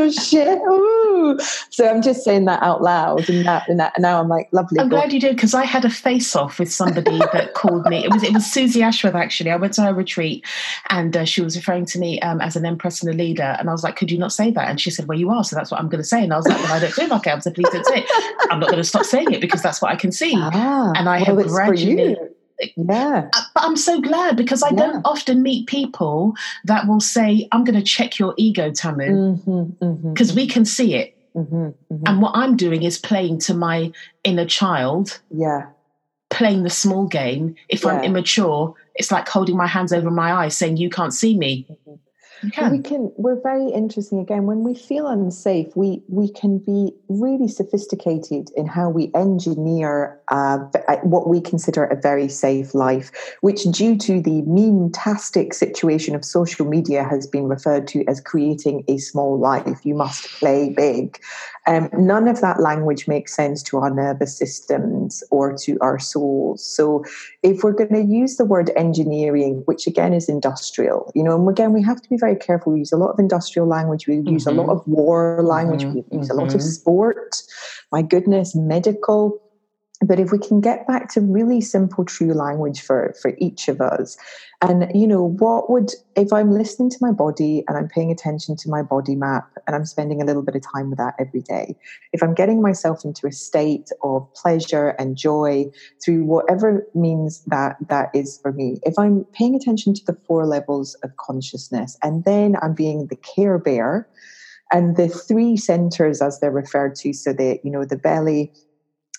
does 0.05 0.15
she? 0.15 0.39
Ooh. 0.39 1.39
So 1.69 1.87
I'm 1.87 2.01
just 2.01 2.23
saying 2.23 2.45
that 2.45 2.61
out 2.61 2.81
loud, 2.81 3.29
and 3.29 3.45
that 3.45 3.67
and 3.69 3.79
that. 3.79 3.93
And 3.95 4.03
now 4.03 4.19
I'm 4.19 4.27
like, 4.27 4.49
lovely. 4.51 4.79
I'm 4.79 4.89
glad 4.89 5.13
you 5.13 5.19
did 5.19 5.35
because 5.35 5.53
I 5.53 5.63
had 5.63 5.85
a 5.85 5.89
face 5.89 6.35
off 6.35 6.59
with 6.59 6.71
somebody 6.71 7.17
that 7.33 7.53
called 7.53 7.85
me. 7.87 8.03
It 8.03 8.11
was 8.11 8.23
it 8.23 8.33
was 8.33 8.45
Susie 8.45 8.83
Ashworth 8.83 9.15
actually. 9.15 9.51
I 9.51 9.55
went 9.55 9.73
to 9.73 9.83
her 9.83 9.93
retreat, 9.93 10.45
and 10.89 11.15
uh, 11.15 11.25
she 11.25 11.41
was 11.41 11.55
referring 11.55 11.85
to 11.87 11.99
me 11.99 12.19
um, 12.21 12.41
as 12.41 12.55
an 12.55 12.65
empress 12.65 13.01
and 13.01 13.13
a 13.13 13.17
leader, 13.17 13.55
and 13.59 13.69
I 13.69 13.71
was 13.71 13.83
like, 13.83 13.95
could 13.95 14.11
you 14.11 14.17
not 14.17 14.33
say 14.33 14.51
that? 14.51 14.69
And 14.69 14.79
she 14.79 14.91
said, 14.91 15.07
well, 15.07 15.17
you 15.17 15.29
are, 15.29 15.43
so 15.43 15.55
that's 15.55 15.71
what 15.71 15.79
I'm 15.79 15.89
going 15.89 16.01
to 16.01 16.07
say. 16.07 16.23
And 16.23 16.33
I 16.33 16.37
was 16.37 16.47
like, 16.47 16.57
well, 16.63 16.73
I 16.73 16.79
don't 16.79 16.93
feel 16.93 17.07
like 17.07 17.27
it. 17.27 17.29
I'm 17.29 17.41
so 17.41 17.51
please 17.51 17.69
don't 17.71 17.85
say 17.85 17.99
it. 17.99 18.47
I'm 18.51 18.59
not 18.59 18.69
going 18.69 18.81
to 18.81 18.87
stop 18.87 19.05
saying 19.05 19.31
it 19.31 19.41
because 19.41 19.61
that's 19.61 19.81
what 19.81 19.91
I 19.91 19.95
can 19.95 20.11
see. 20.11 20.33
Ah, 20.35 20.91
and 20.95 21.07
I 21.07 21.23
well, 21.23 21.37
have 21.37 21.47
gradually. 21.47 22.15
Yeah. 22.75 23.29
Uh, 23.33 23.41
but 23.53 23.63
I'm 23.63 23.77
so 23.77 23.99
glad 24.01 24.37
because 24.37 24.63
I 24.63 24.69
yeah. 24.69 24.75
don't 24.75 25.01
often 25.05 25.41
meet 25.41 25.67
people 25.67 26.33
that 26.65 26.87
will 26.87 26.99
say, 26.99 27.47
I'm 27.51 27.63
going 27.63 27.79
to 27.79 27.85
check 27.85 28.19
your 28.19 28.33
ego, 28.37 28.71
Tamu, 28.71 29.35
because 29.35 29.45
mm-hmm, 29.45 29.85
mm-hmm. 29.85 30.35
we 30.35 30.47
can 30.47 30.65
see 30.65 30.95
it. 30.95 31.17
Mm-hmm, 31.35 31.55
mm-hmm, 31.55 32.03
and 32.05 32.21
what 32.21 32.35
I'm 32.35 32.57
doing 32.57 32.83
is 32.83 32.97
playing 32.97 33.39
to 33.39 33.53
my 33.53 33.91
inner 34.23 34.45
child. 34.45 35.21
Yeah. 35.29 35.67
Playing 36.29 36.63
the 36.63 36.69
small 36.69 37.07
game. 37.07 37.55
If 37.69 37.83
yeah. 37.83 37.91
I'm 37.91 38.03
immature, 38.03 38.73
it's 38.95 39.11
like 39.11 39.27
holding 39.27 39.57
my 39.57 39.67
hands 39.67 39.91
over 39.91 40.11
my 40.11 40.31
eyes 40.33 40.55
saying, 40.55 40.77
You 40.77 40.89
can't 40.89 41.13
see 41.13 41.37
me. 41.37 41.67
Mm-hmm. 42.43 42.71
We 42.71 42.79
can. 42.81 43.11
We're 43.17 43.39
very 43.39 43.69
interesting. 43.69 44.19
Again, 44.19 44.45
when 44.45 44.63
we 44.63 44.73
feel 44.73 45.07
unsafe, 45.07 45.75
we 45.75 46.01
we 46.07 46.31
can 46.31 46.57
be 46.57 46.93
really 47.07 47.47
sophisticated 47.47 48.49
in 48.55 48.65
how 48.65 48.89
we 48.89 49.11
engineer 49.13 50.19
uh, 50.29 50.57
what 51.03 51.29
we 51.29 51.39
consider 51.39 51.83
a 51.85 51.95
very 52.01 52.27
safe 52.27 52.73
life, 52.73 53.11
which, 53.41 53.63
due 53.65 53.95
to 53.97 54.21
the 54.21 54.41
mean-tastic 54.43 55.53
situation 55.53 56.15
of 56.15 56.25
social 56.25 56.65
media, 56.65 57.03
has 57.03 57.27
been 57.27 57.47
referred 57.47 57.87
to 57.89 58.03
as 58.07 58.19
creating 58.19 58.83
a 58.87 58.97
small 58.97 59.37
life. 59.37 59.79
You 59.83 59.93
must 59.93 60.27
play 60.39 60.69
big. 60.69 61.19
Um, 61.67 61.89
none 61.93 62.27
of 62.27 62.41
that 62.41 62.59
language 62.59 63.07
makes 63.07 63.35
sense 63.35 63.61
to 63.63 63.77
our 63.77 63.93
nervous 63.93 64.35
systems 64.35 65.23
or 65.29 65.55
to 65.57 65.77
our 65.79 65.99
souls. 65.99 66.65
So, 66.65 67.03
if 67.43 67.63
we're 67.63 67.73
going 67.73 67.93
to 67.93 68.03
use 68.03 68.37
the 68.37 68.45
word 68.45 68.71
engineering, 68.75 69.61
which 69.65 69.85
again 69.85 70.13
is 70.13 70.27
industrial, 70.27 71.11
you 71.13 71.23
know, 71.23 71.35
and 71.35 71.47
again 71.47 71.71
we 71.71 71.83
have 71.83 72.01
to 72.01 72.09
be 72.09 72.17
very 72.17 72.35
careful. 72.35 72.73
We 72.73 72.79
use 72.79 72.91
a 72.91 72.97
lot 72.97 73.11
of 73.11 73.19
industrial 73.19 73.67
language. 73.67 74.07
We 74.07 74.15
use 74.15 74.45
mm-hmm. 74.45 74.59
a 74.59 74.61
lot 74.61 74.69
mm-hmm. 74.69 74.79
of 74.79 74.87
war 74.87 75.41
language. 75.43 75.83
Mm-hmm. 75.83 76.01
We 76.09 76.17
use 76.17 76.29
a 76.29 76.33
lot 76.33 76.47
of 76.47 76.61
mm-hmm. 76.61 76.67
sport. 76.67 77.43
My 77.91 78.01
goodness, 78.01 78.55
medical 78.55 79.39
but 80.01 80.19
if 80.19 80.31
we 80.31 80.39
can 80.39 80.59
get 80.59 80.87
back 80.87 81.09
to 81.09 81.21
really 81.21 81.61
simple 81.61 82.03
true 82.03 82.33
language 82.33 82.81
for 82.81 83.13
for 83.21 83.33
each 83.37 83.67
of 83.67 83.79
us 83.79 84.17
and 84.61 84.91
you 84.93 85.07
know 85.07 85.29
what 85.39 85.69
would 85.69 85.91
if 86.15 86.33
i'm 86.33 86.51
listening 86.51 86.89
to 86.89 86.97
my 87.01 87.11
body 87.11 87.63
and 87.67 87.77
i'm 87.77 87.87
paying 87.87 88.11
attention 88.11 88.55
to 88.55 88.69
my 88.69 88.81
body 88.81 89.15
map 89.15 89.45
and 89.67 89.75
i'm 89.75 89.85
spending 89.85 90.21
a 90.21 90.25
little 90.25 90.41
bit 90.41 90.55
of 90.55 90.61
time 90.73 90.89
with 90.89 90.97
that 90.97 91.13
every 91.19 91.41
day 91.41 91.75
if 92.13 92.21
i'm 92.23 92.33
getting 92.33 92.61
myself 92.61 93.05
into 93.05 93.27
a 93.27 93.31
state 93.31 93.89
of 94.03 94.27
pleasure 94.35 94.89
and 94.99 95.15
joy 95.15 95.65
through 96.03 96.23
whatever 96.23 96.85
means 96.95 97.43
that 97.45 97.75
that 97.87 98.09
is 98.13 98.39
for 98.41 98.51
me 98.51 98.77
if 98.83 98.97
i'm 98.97 99.25
paying 99.33 99.55
attention 99.55 99.93
to 99.93 100.01
the 100.07 100.17
four 100.27 100.45
levels 100.45 100.95
of 101.03 101.11
consciousness 101.17 101.97
and 102.03 102.25
then 102.25 102.55
i'm 102.61 102.73
being 102.73 103.07
the 103.07 103.17
care 103.17 103.57
bear 103.57 104.07
and 104.73 104.95
the 104.95 105.09
three 105.09 105.57
centers 105.57 106.21
as 106.21 106.39
they're 106.39 106.49
referred 106.49 106.95
to 106.95 107.13
so 107.13 107.33
that 107.33 107.59
you 107.63 107.71
know 107.71 107.85
the 107.85 107.97
belly 107.97 108.51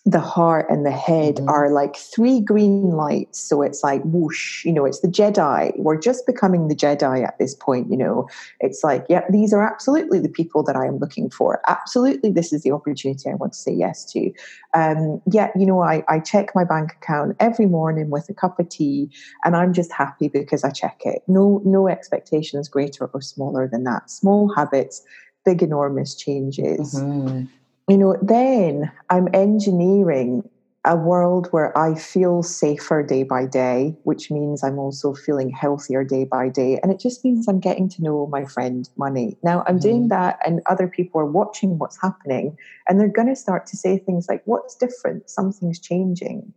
the 0.04 0.20
heart 0.20 0.66
and 0.68 0.84
the 0.84 0.90
head 0.90 1.36
mm-hmm. 1.36 1.48
are 1.48 1.70
like 1.70 1.94
three 1.96 2.40
green 2.40 2.90
lights. 2.90 3.38
So 3.38 3.62
it's 3.62 3.84
like 3.84 4.02
whoosh, 4.04 4.64
you 4.64 4.72
know, 4.72 4.84
it's 4.84 5.00
the 5.00 5.06
Jedi. 5.06 5.72
We're 5.78 5.98
just 5.98 6.26
becoming 6.26 6.66
the 6.66 6.74
Jedi 6.74 7.24
at 7.24 7.38
this 7.38 7.54
point, 7.54 7.88
you 7.88 7.96
know. 7.96 8.28
It's 8.58 8.82
like, 8.82 9.06
yeah, 9.08 9.22
these 9.30 9.52
are 9.52 9.62
absolutely 9.62 10.18
the 10.18 10.28
people 10.28 10.64
that 10.64 10.74
I 10.74 10.86
am 10.86 10.98
looking 10.98 11.30
for. 11.30 11.60
Absolutely, 11.68 12.30
this 12.30 12.52
is 12.52 12.62
the 12.62 12.72
opportunity 12.72 13.30
I 13.30 13.34
want 13.34 13.52
to 13.52 13.58
say 13.58 13.72
yes 13.72 14.04
to. 14.06 14.32
Um, 14.74 15.22
yeah, 15.30 15.50
you 15.54 15.66
know, 15.66 15.82
I, 15.82 16.02
I 16.08 16.18
check 16.18 16.50
my 16.52 16.64
bank 16.64 16.94
account 17.00 17.36
every 17.38 17.66
morning 17.66 18.10
with 18.10 18.28
a 18.28 18.34
cup 18.34 18.58
of 18.58 18.68
tea 18.68 19.08
and 19.44 19.54
I'm 19.54 19.72
just 19.72 19.92
happy 19.92 20.26
because 20.26 20.64
I 20.64 20.70
check 20.70 21.02
it. 21.04 21.22
No, 21.28 21.62
no 21.64 21.86
expectations 21.86 22.68
greater 22.68 23.06
or 23.06 23.20
smaller 23.20 23.68
than 23.68 23.84
that. 23.84 24.10
Small 24.10 24.52
habits, 24.52 25.04
big 25.44 25.62
enormous 25.62 26.16
changes. 26.16 26.96
Mm-hmm 26.96 27.44
you 27.92 27.98
know, 27.98 28.16
then 28.22 28.90
I'm 29.10 29.28
engineering 29.34 30.48
a 30.86 30.96
world 30.96 31.48
where 31.50 31.76
I 31.76 31.94
feel 31.94 32.42
safer 32.42 33.02
day 33.02 33.22
by 33.22 33.44
day, 33.44 33.94
which 34.04 34.30
means 34.30 34.64
I'm 34.64 34.78
also 34.78 35.12
feeling 35.12 35.50
healthier 35.50 36.02
day 36.02 36.24
by 36.24 36.48
day. 36.48 36.80
And 36.82 36.90
it 36.90 36.98
just 36.98 37.22
means 37.22 37.46
I'm 37.46 37.60
getting 37.60 37.90
to 37.90 38.02
know 38.02 38.26
my 38.28 38.46
friend 38.46 38.88
money. 38.96 39.36
Now 39.44 39.62
I'm 39.66 39.78
mm. 39.78 39.82
doing 39.82 40.08
that, 40.08 40.38
and 40.46 40.62
other 40.70 40.88
people 40.88 41.20
are 41.20 41.26
watching 41.26 41.78
what's 41.78 42.00
happening, 42.00 42.56
and 42.88 42.98
they're 42.98 43.08
going 43.08 43.28
to 43.28 43.36
start 43.36 43.66
to 43.66 43.76
say 43.76 43.98
things 43.98 44.26
like, 44.26 44.42
What's 44.46 44.74
different? 44.74 45.28
Something's 45.28 45.78
changing. 45.78 46.50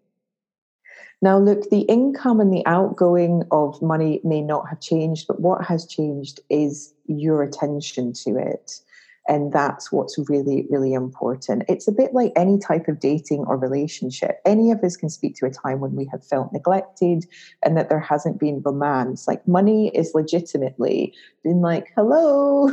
Now, 1.22 1.38
look, 1.38 1.70
the 1.70 1.82
income 1.82 2.40
and 2.40 2.54
the 2.54 2.66
outgoing 2.66 3.44
of 3.52 3.82
money 3.82 4.22
may 4.24 4.42
not 4.42 4.70
have 4.70 4.80
changed, 4.80 5.28
but 5.28 5.42
what 5.42 5.66
has 5.66 5.86
changed 5.86 6.40
is 6.50 6.94
your 7.08 7.44
attention 7.44 8.14
to 8.24 8.38
it. 8.38 8.80
And 9.28 9.52
that's 9.52 9.92
what's 9.92 10.18
really, 10.30 10.66
really 10.70 10.94
important. 10.94 11.64
It's 11.68 11.88
a 11.88 11.92
bit 11.92 12.14
like 12.14 12.32
any 12.36 12.60
type 12.60 12.88
of 12.88 13.00
dating 13.00 13.46
or 13.48 13.58
relationship. 13.58 14.40
Any 14.46 14.72
of 14.72 14.84
us 14.84 14.96
can 14.96 15.10
speak 15.10 15.36
to 15.38 15.46
a 15.46 15.52
time 15.52 15.80
when 15.80 15.96
we 15.96 16.06
have 16.12 16.26
felt 16.26 16.54
neglected 16.54 17.26
and 17.64 17.76
that 17.78 17.90
there 17.90 18.00
hasn't 18.00 18.40
been 18.40 18.62
romance. 18.64 19.28
Like 19.28 19.48
money 19.48 19.90
is 19.96 20.12
legitimately 20.14 21.14
been 21.44 21.62
like, 21.62 21.92
hello, 21.96 22.70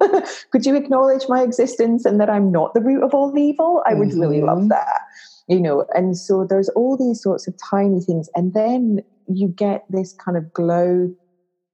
could 0.50 0.66
you 0.66 0.76
acknowledge 0.76 1.24
my 1.28 1.42
existence 1.42 2.04
and 2.04 2.20
that 2.20 2.30
i'm 2.30 2.50
not 2.50 2.74
the 2.74 2.80
root 2.80 3.02
of 3.02 3.14
all 3.14 3.36
evil 3.36 3.82
i 3.86 3.94
would 3.94 4.08
mm-hmm. 4.08 4.20
really 4.20 4.40
love 4.40 4.58
mm-hmm. 4.58 4.68
that 4.68 5.00
you 5.48 5.60
know 5.60 5.84
and 5.94 6.16
so 6.16 6.46
there's 6.48 6.68
all 6.70 6.96
these 6.96 7.22
sorts 7.22 7.46
of 7.46 7.54
tiny 7.58 8.00
things 8.00 8.28
and 8.34 8.54
then 8.54 9.00
you 9.28 9.48
get 9.48 9.84
this 9.90 10.12
kind 10.12 10.36
of 10.36 10.52
glow 10.52 11.12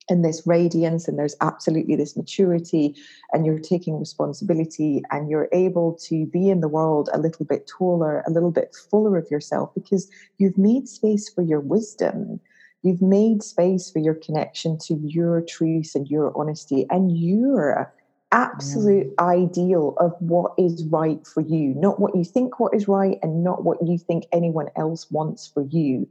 and 0.08 0.24
this 0.24 0.46
radiance 0.46 1.08
and 1.08 1.18
there's 1.18 1.36
absolutely 1.40 1.96
this 1.96 2.16
maturity 2.16 2.94
and 3.32 3.44
you're 3.44 3.58
taking 3.58 3.98
responsibility 3.98 5.02
and 5.10 5.30
you're 5.30 5.48
able 5.52 5.94
to 5.94 6.26
be 6.26 6.48
in 6.48 6.60
the 6.60 6.68
world 6.68 7.08
a 7.12 7.18
little 7.18 7.44
bit 7.44 7.66
taller 7.66 8.22
a 8.26 8.30
little 8.30 8.50
bit 8.50 8.74
fuller 8.90 9.16
of 9.16 9.30
yourself 9.30 9.72
because 9.74 10.10
you've 10.38 10.58
made 10.58 10.88
space 10.88 11.28
for 11.28 11.42
your 11.42 11.60
wisdom. 11.60 12.40
You've 12.82 13.02
made 13.02 13.42
space 13.42 13.90
for 13.90 13.98
your 13.98 14.14
connection 14.14 14.78
to 14.84 14.94
your 15.02 15.40
truth 15.40 15.92
and 15.94 16.06
your 16.08 16.36
honesty 16.38 16.86
and 16.90 17.16
your 17.16 17.92
absolute 18.32 19.16
mm. 19.16 19.24
ideal 19.24 19.94
of 19.98 20.12
what 20.20 20.52
is 20.56 20.84
right 20.84 21.26
for 21.26 21.40
you. 21.40 21.74
Not 21.74 21.98
what 21.98 22.14
you 22.14 22.22
think 22.22 22.60
what 22.60 22.74
is 22.74 22.86
right 22.86 23.18
and 23.22 23.42
not 23.42 23.64
what 23.64 23.78
you 23.84 23.98
think 23.98 24.26
anyone 24.32 24.68
else 24.76 25.10
wants 25.10 25.46
for 25.46 25.62
you 25.62 26.08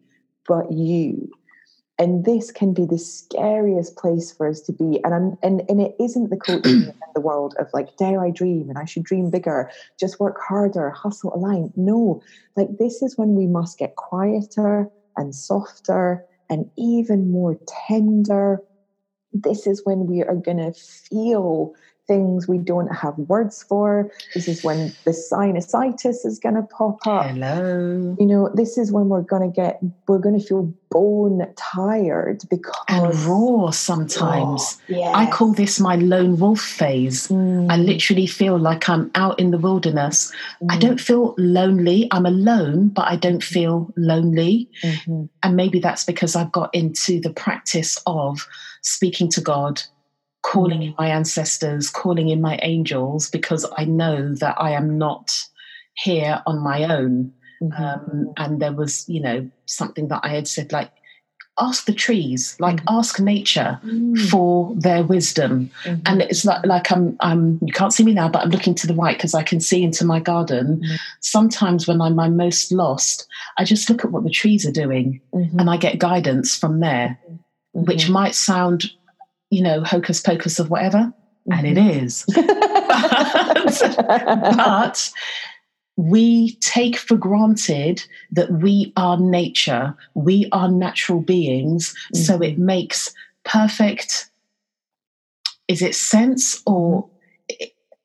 but 0.47 0.72
you 0.72 1.30
and 1.97 2.26
this 2.26 2.51
can 2.51 2.73
be 2.73 2.85
the 2.85 2.97
scariest 2.97 3.95
place 3.95 4.31
for 4.31 4.47
us 4.47 4.61
to 4.61 4.73
be. 4.73 4.99
And 5.03 5.13
I'm, 5.13 5.34
and 5.41 5.61
and 5.69 5.81
it 5.81 5.95
isn't 5.99 6.30
the 6.30 6.38
coaching 6.38 6.81
in 6.88 6.93
the 7.13 7.22
world 7.22 7.55
of 7.59 7.67
like 7.73 7.88
dare 7.97 8.23
i 8.23 8.31
dream 8.31 8.69
and 8.69 8.77
i 8.77 8.85
should 8.85 9.03
dream 9.03 9.30
bigger 9.30 9.69
just 9.99 10.19
work 10.19 10.38
harder 10.45 10.89
hustle 10.89 11.34
align. 11.34 11.72
No 11.76 12.22
like 12.55 12.67
this 12.80 13.01
is 13.01 13.17
when 13.17 13.35
we 13.35 13.47
must 13.47 13.77
get 13.77 13.95
quieter 13.95 14.89
and 15.17 15.34
softer 15.34 16.23
and 16.49 16.65
even 16.77 17.31
more 17.31 17.57
tender. 17.88 18.61
This 19.34 19.67
is 19.67 19.81
when 19.84 20.05
we 20.05 20.22
are 20.22 20.35
going 20.35 20.57
to 20.57 20.73
feel 20.73 21.73
things 22.07 22.48
we 22.48 22.57
don't 22.57 22.88
have 22.88 23.18
words 23.18 23.64
for. 23.64 24.11
This 24.34 24.48
is 24.48 24.64
when 24.64 24.94
the 25.06 25.11
sinusitis 25.11 26.26
is 26.26 26.40
going 26.40 26.56
to 26.56 26.64
pop 26.64 27.06
up. 27.07 27.27
Hello. 27.27 28.15
You 28.19 28.26
know, 28.26 28.49
this 28.53 28.77
is 28.77 28.91
when 28.91 29.10
we're 29.10 29.22
going 29.22 29.41
to 29.41 29.53
get, 29.53 29.80
we're 30.07 30.19
going 30.19 30.40
to 30.40 30.45
feel 30.45 30.73
bone 30.91 31.45
tired 31.56 32.44
because. 32.49 32.76
And 32.88 33.14
raw 33.26 33.72
sometimes. 33.72 34.80
Yeah. 34.88 35.11
I 35.15 35.30
call 35.30 35.53
this 35.53 35.80
my 35.80 35.95
lone 35.95 36.38
wolf 36.38 36.61
phase. 36.61 37.27
Mm. 37.27 37.72
I 37.72 37.77
literally 37.77 38.27
feel 38.27 38.57
like 38.57 38.88
I'm 38.88 39.11
out 39.15 39.40
in 39.40 39.52
the 39.52 39.57
wilderness. 39.57 40.32
Mm. 40.61 40.73
I 40.73 40.77
don't 40.77 40.99
feel 40.99 41.34
lonely. 41.38 42.07
I'm 42.11 42.26
alone, 42.26 42.90
but 42.90 43.07
I 43.07 43.15
don't 43.15 43.44
feel 43.44 43.91
lonely. 43.98 44.69
Mm-hmm. 44.84 45.26
And 45.44 45.56
maybe 45.56 45.80
that's 45.80 46.03
because 46.03 46.36
I've 46.36 46.52
got 46.52 46.73
into 46.73 47.19
the 47.19 47.32
practice 47.32 48.02
of 48.06 48.48
speaking 48.82 49.30
to 49.32 49.41
God 49.41 49.82
calling 50.45 50.84
in 50.84 50.95
my 50.97 51.07
ancestors, 51.07 51.89
calling 51.89 52.30
in 52.30 52.39
my 52.39 52.59
angels, 52.61 53.30
because 53.30 53.65
I 53.77 53.85
know 53.85 54.34
that 54.35 54.55
I 54.59 54.72
am 54.72 54.97
not 54.97 55.43
here 55.95 56.41
on 56.45 56.59
my 56.59 56.84
own. 56.84 57.34
Mm-hmm. 57.61 57.84
Um, 57.84 58.34
and 58.38 58.61
there 58.61 58.73
was, 58.73 59.07
you 59.09 59.22
know, 59.22 59.49
something 59.65 60.07
that 60.09 60.22
I 60.23 60.30
had 60.30 60.47
said, 60.47 60.72
like, 60.72 60.91
ask 61.57 61.85
the 61.85 61.93
trees, 61.93 62.57
like 62.59 62.76
mm-hmm. 62.77 62.97
ask 62.97 63.19
nature 63.19 63.80
mm. 63.84 64.30
for 64.30 64.76
their 64.76 65.03
wisdom. 65.03 65.72
Mm-hmm. 65.84 66.01
And 66.05 66.22
it's 66.22 66.43
like, 66.43 66.65
like 66.65 66.91
I'm, 66.91 67.15
I'm, 67.22 67.59
you 67.65 67.72
can't 67.73 67.93
see 67.93 68.03
me 68.03 68.13
now, 68.13 68.27
but 68.27 68.43
I'm 68.43 68.49
looking 68.49 68.76
to 68.76 68.88
the 68.88 68.93
right 68.93 69.17
because 69.17 69.34
I 69.34 69.41
can 69.41 69.61
see 69.61 69.81
into 69.81 70.05
my 70.05 70.19
garden. 70.19 70.81
Mm-hmm. 70.81 70.95
Sometimes 71.22 71.88
when 71.88 72.01
I'm 72.01 72.15
my 72.15 72.30
most 72.30 72.72
lost, 72.73 73.26
I 73.57 73.63
just 73.63 73.89
look 73.89 74.03
at 74.03 74.11
what 74.11 74.26
the 74.26 74.30
trees 74.30 74.65
are 74.65 74.72
doing 74.72 75.22
mm-hmm. 75.34 75.57
and 75.57 75.69
I 75.69 75.77
get 75.77 75.97
guidance 75.97 76.57
from 76.57 76.81
there, 76.81 77.17
which 77.72 78.03
mm-hmm. 78.03 78.13
might 78.13 78.35
sound 78.35 78.91
you 79.49 79.61
know, 79.61 79.84
hocus 79.84 80.22
pocus 80.22 80.59
of 80.59 80.69
whatever, 80.69 81.13
mm-hmm. 81.49 81.53
and 81.53 81.67
it 81.67 81.77
mm-hmm. 81.77 82.27
but, 84.51 84.57
but 84.57 85.11
we 85.97 86.55
take 86.55 86.97
for 86.97 87.15
granted 87.15 88.03
that 88.31 88.51
we 88.51 88.91
are 88.97 89.17
nature, 89.17 89.95
we 90.13 90.49
are 90.51 90.69
natural 90.69 91.22
beings, 91.22 91.95
mm-hmm. 92.13 92.22
so 92.22 92.41
it 92.41 92.57
makes 92.57 93.13
perfect. 93.43 94.30
Is 95.67 95.81
it 95.81 95.95
sense 95.95 96.61
or 96.67 97.09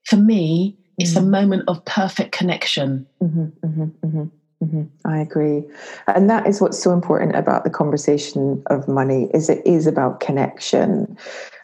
for 0.05 0.17
me, 0.17 0.77
it's 0.99 1.15
mm-hmm. 1.15 1.27
a 1.27 1.31
moment 1.31 1.65
of 1.69 1.85
perfect 1.85 2.33
connection. 2.33 3.07
Mm-hmm, 3.23 3.67
mm-hmm, 3.67 4.07
mm-hmm. 4.07 4.25
Mm-hmm. 4.63 4.83
I 5.07 5.19
agree, 5.21 5.65
and 6.07 6.29
that 6.29 6.47
is 6.47 6.61
what's 6.61 6.79
so 6.79 6.93
important 6.93 7.35
about 7.35 7.65
the 7.65 7.71
conversation 7.71 8.63
of 8.67 8.87
money. 8.89 9.31
Is 9.33 9.49
it 9.49 9.63
is 9.65 9.87
about 9.87 10.21
connection. 10.21 11.17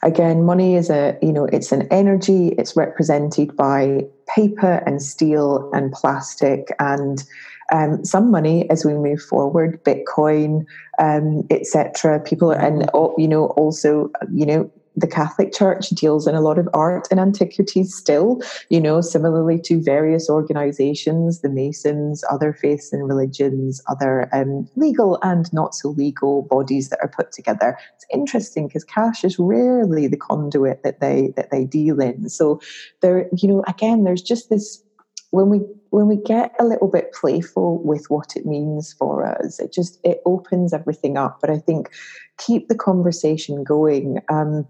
Again, 0.03 0.45
money 0.45 0.77
is 0.77 0.89
a 0.89 1.19
you 1.21 1.31
know 1.31 1.45
it's 1.45 1.73
an 1.73 1.87
energy. 1.91 2.55
It's 2.57 2.75
represented 2.75 3.55
by 3.55 4.07
paper 4.35 4.83
and 4.87 5.03
steel 5.03 5.71
and 5.75 5.93
plastic 5.93 6.69
and 6.79 7.23
um, 7.71 8.03
some 8.05 8.31
money 8.31 8.69
as 8.71 8.85
we 8.85 8.95
move 8.95 9.21
forward, 9.21 9.83
Bitcoin, 9.85 10.65
um, 10.99 11.47
etc. 11.51 12.21
People 12.21 12.51
are 12.51 12.59
and 12.59 12.89
you 13.19 13.29
know 13.29 13.49
also 13.59 14.11
you 14.33 14.47
know 14.47 14.71
the 14.97 15.07
Catholic 15.07 15.53
Church 15.53 15.91
deals 15.91 16.27
in 16.27 16.35
a 16.35 16.41
lot 16.41 16.59
of 16.59 16.69
art 16.73 17.07
and 17.11 17.21
antiquities 17.21 17.95
still, 17.95 18.41
you 18.71 18.81
know, 18.81 19.01
similarly 19.01 19.61
to 19.61 19.83
various 19.83 20.31
organizations, 20.31 21.43
the 21.43 21.51
Masons, 21.51 22.25
other 22.31 22.53
faiths 22.55 22.93
and 22.93 23.07
religions, 23.07 23.83
other 23.89 24.29
um, 24.33 24.69
legal 24.75 25.19
and 25.23 25.53
not 25.53 25.75
so 25.75 25.91
legal 25.91 26.43
bodies 26.43 26.89
that 26.89 26.99
are 27.03 27.13
put 27.15 27.31
together. 27.31 27.79
It's 27.95 28.07
interesting 28.13 28.69
because 28.69 28.85
cash 28.85 29.23
is 29.23 29.39
rarely 29.39 30.07
the 30.07 30.17
conduit 30.17 30.83
that 30.83 31.01
they 31.01 31.33
that 31.37 31.51
they 31.51 31.65
deal 31.65 32.01
in. 32.01 32.29
So 32.31 32.61
there, 33.03 33.29
you 33.37 33.49
know, 33.49 33.63
again, 33.69 34.05
there's 34.05 34.23
just 34.23 34.49
this 34.49 34.83
when 35.31 35.51
we 35.51 35.61
when 35.91 36.07
we 36.07 36.17
get 36.17 36.55
a 36.59 36.65
little 36.65 36.89
bit 36.89 37.13
playful 37.13 37.83
with 37.83 38.07
what 38.09 38.37
it 38.37 38.47
means 38.47 38.95
for 38.99 39.27
us, 39.27 39.61
it 39.61 39.73
just 39.73 39.99
it 40.05 40.21
opens 40.25 40.73
everything 40.73 41.17
up. 41.17 41.39
But 41.41 41.51
I 41.51 41.59
think 41.59 41.91
keep 42.39 42.69
the 42.69 42.75
conversation 42.75 43.63
going. 43.65 44.21
Um, 44.29 44.67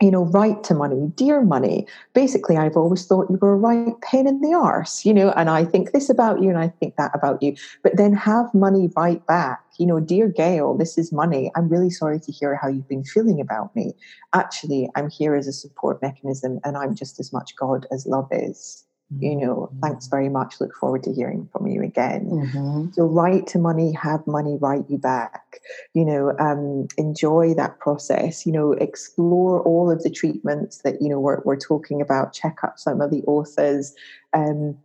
you 0.00 0.10
know, 0.10 0.24
right 0.26 0.62
to 0.64 0.74
money, 0.74 1.10
dear 1.14 1.42
money. 1.42 1.86
Basically, 2.12 2.56
I've 2.56 2.76
always 2.76 3.06
thought 3.06 3.30
you 3.30 3.38
were 3.40 3.54
a 3.54 3.56
right 3.56 3.94
pain 4.02 4.26
in 4.26 4.40
the 4.40 4.52
arse, 4.52 5.06
you 5.06 5.14
know, 5.14 5.30
and 5.30 5.48
I 5.48 5.64
think 5.64 5.92
this 5.92 6.10
about 6.10 6.42
you 6.42 6.50
and 6.50 6.58
I 6.58 6.68
think 6.68 6.96
that 6.96 7.12
about 7.14 7.42
you. 7.42 7.56
But 7.82 7.96
then 7.96 8.12
have 8.12 8.52
money 8.52 8.90
right 8.96 9.26
back. 9.26 9.62
You 9.78 9.86
know, 9.86 10.00
dear 10.00 10.28
Gail, 10.28 10.76
this 10.76 10.98
is 10.98 11.12
money. 11.12 11.50
I'm 11.54 11.68
really 11.68 11.90
sorry 11.90 12.20
to 12.20 12.32
hear 12.32 12.56
how 12.56 12.68
you've 12.68 12.88
been 12.88 13.04
feeling 13.04 13.40
about 13.40 13.74
me. 13.74 13.94
Actually, 14.34 14.88
I'm 14.96 15.10
here 15.10 15.34
as 15.34 15.46
a 15.46 15.52
support 15.52 16.00
mechanism 16.02 16.60
and 16.64 16.76
I'm 16.76 16.94
just 16.94 17.20
as 17.20 17.32
much 17.32 17.56
God 17.56 17.86
as 17.90 18.06
love 18.06 18.28
is 18.30 18.85
you 19.20 19.36
know 19.36 19.70
thanks 19.82 20.08
very 20.08 20.28
much. 20.28 20.60
Look 20.60 20.74
forward 20.74 21.04
to 21.04 21.12
hearing 21.12 21.48
from 21.52 21.66
you 21.68 21.82
again. 21.82 22.28
Mm-hmm. 22.28 22.92
so 22.92 23.04
write 23.04 23.46
to 23.48 23.58
money 23.58 23.92
have 23.92 24.26
money 24.26 24.56
write 24.60 24.84
you 24.88 24.98
back. 24.98 25.60
You 25.94 26.04
know 26.04 26.36
um, 26.38 26.88
enjoy 26.98 27.54
that 27.54 27.78
process. 27.78 28.44
You 28.44 28.52
know 28.52 28.72
explore 28.72 29.62
all 29.62 29.90
of 29.90 30.02
the 30.02 30.10
treatments 30.10 30.78
that 30.78 31.00
you 31.00 31.08
know 31.08 31.20
we're, 31.20 31.40
we're 31.44 31.56
talking 31.56 32.00
about. 32.00 32.32
Check 32.32 32.58
up 32.64 32.78
some 32.78 33.00
of 33.00 33.10
the 33.10 33.22
authors. 33.24 33.94
Um, 34.32 34.76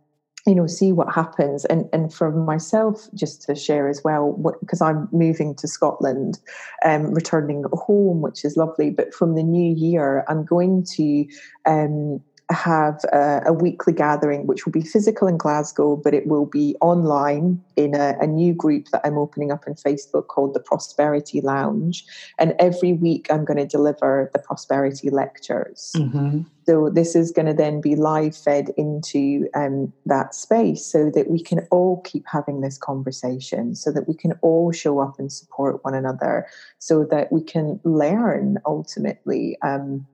you 0.46 0.54
know 0.54 0.68
see 0.68 0.92
what 0.92 1.12
happens. 1.12 1.64
And 1.64 1.88
and 1.92 2.14
for 2.14 2.30
myself 2.30 3.08
just 3.14 3.42
to 3.42 3.56
share 3.56 3.88
as 3.88 4.02
well 4.04 4.32
because 4.60 4.80
i'm 4.80 5.08
moving 5.12 5.54
to 5.56 5.68
scotland 5.68 6.40
um 6.84 7.12
returning 7.14 7.64
home 7.72 8.20
which 8.20 8.44
is 8.44 8.56
lovely. 8.56 8.90
But 8.90 9.14
from 9.14 9.34
the 9.34 9.42
new 9.42 9.74
year 9.74 10.24
i'm 10.28 10.44
going 10.44 10.84
to 10.96 11.26
um 11.66 12.20
have 12.52 13.04
a, 13.12 13.42
a, 13.46 13.52
weekly 13.52 13.92
gathering, 13.92 14.46
which 14.46 14.64
will 14.64 14.72
be 14.72 14.82
physical 14.82 15.26
in 15.28 15.36
Glasgow, 15.36 15.96
but 15.96 16.14
it 16.14 16.26
will 16.26 16.46
be 16.46 16.76
online 16.80 17.62
in 17.76 17.94
a, 17.94 18.16
a, 18.20 18.26
new 18.26 18.54
group 18.54 18.88
that 18.92 19.00
I'm 19.04 19.18
opening 19.18 19.50
up 19.50 19.64
on 19.66 19.74
Facebook 19.74 20.28
called 20.28 20.54
the 20.54 20.60
Prosperity 20.60 21.40
Lounge. 21.40 22.04
And 22.38 22.54
every 22.58 22.92
week 22.92 23.26
I'm 23.30 23.44
going 23.44 23.58
to 23.58 23.66
deliver 23.66 24.30
the 24.32 24.38
prosperity 24.38 25.10
lectures. 25.10 25.92
Mm-hmm. 25.96 26.42
So 26.64 26.90
this 26.90 27.16
is 27.16 27.32
going 27.32 27.46
to 27.46 27.54
then 27.54 27.80
be 27.80 27.96
live 27.96 28.36
fed 28.36 28.70
into 28.76 29.48
um, 29.54 29.92
that 30.06 30.34
space 30.34 30.84
so 30.86 31.10
that 31.10 31.28
we 31.28 31.42
can 31.42 31.66
all 31.70 32.00
keep 32.02 32.24
having 32.26 32.60
this 32.60 32.78
conversation, 32.78 33.74
so 33.74 33.90
that 33.90 34.06
we 34.06 34.14
can 34.14 34.32
all 34.42 34.70
show 34.70 35.00
up 35.00 35.18
and 35.18 35.32
support 35.32 35.84
one 35.84 35.94
another, 35.94 36.46
so 36.78 37.04
that 37.10 37.32
we 37.32 37.42
can 37.42 37.80
learn 37.84 38.58
ultimately. 38.64 39.56
Um, 39.62 40.06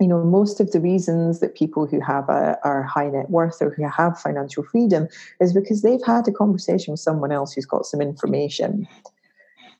you 0.00 0.06
know, 0.06 0.22
most 0.22 0.60
of 0.60 0.70
the 0.70 0.80
reasons 0.80 1.40
that 1.40 1.56
people 1.56 1.86
who 1.86 2.00
have 2.00 2.28
a 2.28 2.58
are 2.62 2.82
high 2.84 3.08
net 3.08 3.30
worth 3.30 3.60
or 3.60 3.70
who 3.70 3.88
have 3.88 4.18
financial 4.18 4.62
freedom 4.62 5.08
is 5.40 5.52
because 5.52 5.82
they've 5.82 6.04
had 6.06 6.28
a 6.28 6.32
conversation 6.32 6.92
with 6.92 7.00
someone 7.00 7.32
else 7.32 7.52
who's 7.52 7.66
got 7.66 7.84
some 7.84 8.00
information. 8.00 8.86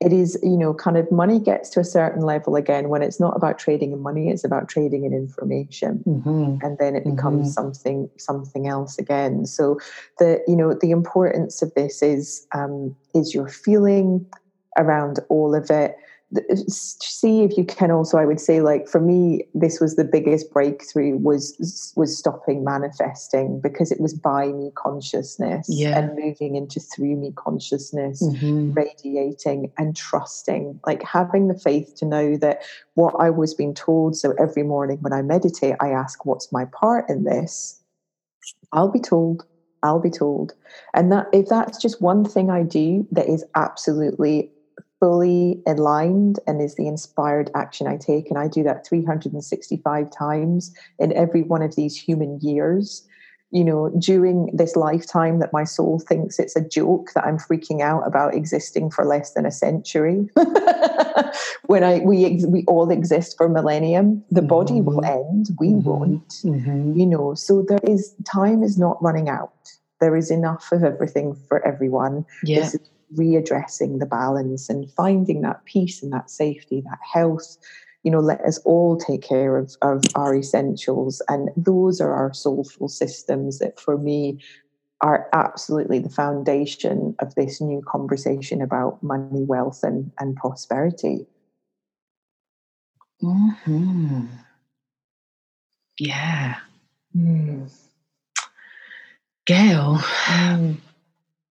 It 0.01 0.13
is, 0.13 0.39
you 0.45 0.57
know, 0.57 0.75
kind 0.75 0.97
of 0.97 1.11
money 1.11 1.41
gets 1.41 1.71
to 1.71 1.81
a 1.81 1.85
certain 1.85 2.23
level 2.23 2.55
again 2.55 2.89
when 2.89 3.03
it's 3.03 3.19
not 3.19 3.37
about 3.37 3.59
trading 3.59 3.93
in 3.93 4.01
money, 4.01 4.29
it's 4.29 4.45
about 4.45 4.69
trading 4.69 5.05
in 5.05 5.13
information. 5.13 6.05
Mm-hmm. 6.07 6.65
And 6.65 6.79
then 6.79 6.95
it 6.95 7.05
becomes 7.05 7.49
mm-hmm. 7.49 7.53
something 7.53 8.11
something 8.17 8.69
else 8.69 8.99
again. 8.99 9.45
So 9.47 9.79
the, 10.19 10.41
you 10.47 10.55
know, 10.55 10.75
the 10.75 10.93
importance 10.93 11.63
of 11.63 11.75
this 11.75 12.01
is 12.03 12.47
um, 12.53 12.95
is 13.15 13.35
your 13.35 13.49
feeling 13.49 14.25
around 14.77 15.19
all 15.29 15.55
of 15.55 15.71
it 15.71 15.97
see 16.69 17.43
if 17.43 17.57
you 17.57 17.65
can 17.65 17.91
also 17.91 18.19
i 18.19 18.25
would 18.27 18.41
say 18.41 18.61
like 18.61 18.87
for 18.87 19.01
me 19.01 19.43
this 19.55 19.81
was 19.81 19.97
the 19.97 20.05
biggest 20.05 20.53
breakthrough 20.53 21.17
was 21.17 21.93
was 21.97 22.19
stopping 22.19 22.63
manifesting 22.63 23.59
because 23.61 23.91
it 23.91 23.99
was 23.99 24.13
by 24.13 24.49
me 24.49 24.71
consciousness 24.75 25.67
yeah. 25.71 25.99
and 25.99 26.15
moving 26.19 26.55
into 26.55 26.81
through 26.81 27.17
me 27.17 27.33
consciousness 27.37 28.23
mm-hmm. 28.23 28.73
radiating 28.73 29.73
and 29.79 29.97
trusting 29.97 30.79
like 30.87 31.03
having 31.03 31.49
the 31.49 31.59
faith 31.59 31.95
to 31.95 32.05
know 32.05 32.37
that 32.37 32.61
what 32.95 33.15
i 33.19 33.31
was 33.31 33.55
being 33.55 33.73
told 33.73 34.15
so 34.15 34.35
every 34.39 34.63
morning 34.63 34.99
when 35.01 35.15
i 35.15 35.23
meditate 35.23 35.77
i 35.81 35.89
ask 35.89 36.27
what's 36.27 36.53
my 36.53 36.67
part 36.67 37.09
in 37.09 37.25
this 37.25 37.81
i'll 38.73 38.91
be 38.91 39.01
told 39.01 39.45
I'll 39.85 40.01
be 40.01 40.11
told. 40.11 40.55
And 40.93 41.13
that 41.13 41.29
if 41.33 41.47
that's 41.47 41.79
just 41.81 42.03
one 42.03 42.25
thing 42.25 42.51
I 42.51 42.65
do 42.65 43.07
that 43.13 43.29
is 43.29 43.45
absolutely 43.55 44.51
fully 45.01 45.63
aligned 45.67 46.39
and 46.47 46.61
is 46.61 46.75
the 46.75 46.87
inspired 46.87 47.51
action 47.55 47.87
I 47.87 47.97
take. 47.97 48.29
And 48.29 48.39
I 48.39 48.49
do 48.49 48.63
that 48.65 48.87
365 48.87 50.11
times 50.11 50.75
in 50.99 51.13
every 51.13 51.43
one 51.43 51.63
of 51.63 51.77
these 51.77 51.97
human 51.97 52.39
years. 52.41 53.07
You 53.51 53.65
know, 53.65 53.89
during 53.99 54.55
this 54.55 54.77
lifetime 54.77 55.39
that 55.39 55.55
my 55.55 55.65
soul 55.65 55.99
thinks 55.99 56.39
it's 56.39 56.55
a 56.55 56.69
joke 56.69 57.13
that 57.15 57.25
I'm 57.25 57.39
freaking 57.39 57.81
out 57.81 58.07
about 58.07 58.35
existing 58.35 58.91
for 58.91 59.07
less 59.07 59.33
than 59.33 59.47
a 59.47 59.51
century. 59.51 60.29
when 61.65 61.83
I 61.83 62.01
we 62.01 62.45
we 62.47 62.65
all 62.67 62.91
exist 62.91 63.39
for 63.39 63.49
millennium, 63.49 64.23
the 64.31 64.43
mm-hmm. 64.43 64.49
body 64.49 64.81
will 64.83 65.03
end, 65.03 65.49
we 65.59 65.69
mm-hmm. 65.69 65.89
won't. 65.89 66.29
Mm-hmm. 66.45 66.93
You 66.93 67.07
know, 67.07 67.33
so 67.33 67.65
there 67.67 67.81
is 67.85 68.15
time 68.27 68.63
is 68.63 68.77
not 68.77 69.03
running 69.03 69.31
out. 69.31 69.55
There 69.99 70.15
is 70.15 70.31
enough 70.31 70.71
of 70.71 70.85
everything 70.85 71.35
for 71.49 71.67
everyone. 71.67 72.27
Yeah. 72.45 72.61
This 72.61 72.75
is 72.75 72.81
readdressing 73.15 73.99
the 73.99 74.07
balance 74.07 74.69
and 74.69 74.91
finding 74.93 75.43
that 75.43 75.65
peace 75.65 76.03
and 76.03 76.13
that 76.13 76.31
safety, 76.31 76.83
that 76.83 76.99
health. 77.13 77.57
You 78.05 78.13
know, 78.13 78.21
let 78.21 78.41
us 78.43 78.59
all 78.65 78.97
take 78.97 79.23
care 79.23 79.57
of, 79.57 79.77
of 79.83 80.03
our 80.15 80.35
essentials. 80.35 81.21
And 81.29 81.51
those 81.57 82.01
are 82.01 82.13
our 82.13 82.33
soulful 82.33 82.89
systems 82.89 83.59
that, 83.59 83.81
for 83.81 83.99
me, 83.99 84.39
are 85.01 85.29
absolutely 85.33 85.99
the 85.99 86.09
foundation 86.09 87.15
of 87.21 87.35
this 87.35 87.61
new 87.61 87.83
conversation 87.87 88.63
about 88.63 89.03
money, 89.03 89.43
wealth, 89.45 89.81
and, 89.83 90.11
and 90.19 90.37
prosperity. 90.37 91.27
Hmm. 93.21 94.27
Yeah. 95.99 96.57
Mm. 97.17 97.71
Gail, 99.47 99.97
mm 99.97 100.77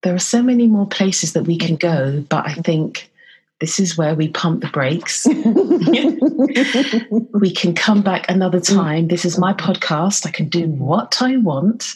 there 0.07 0.15
are 0.15 0.19
so 0.19 0.41
many 0.41 0.67
more 0.67 0.87
places 0.87 1.33
that 1.33 1.43
we 1.43 1.57
can 1.57 1.75
go, 1.75 2.23
but 2.29 2.47
I 2.47 2.53
think 2.53 3.11
this 3.59 3.77
is 3.77 3.97
where 3.97 4.15
we 4.15 4.29
pump 4.29 4.61
the 4.61 4.69
brakes. 4.69 5.25
we 7.33 7.51
can 7.51 7.75
come 7.75 8.01
back 8.01 8.25
another 8.29 8.61
time. 8.61 9.09
This 9.09 9.25
is 9.25 9.37
my 9.37 9.51
podcast. 9.51 10.25
I 10.25 10.31
can 10.31 10.47
do 10.47 10.69
what 10.69 11.21
I 11.21 11.35
want. 11.35 11.93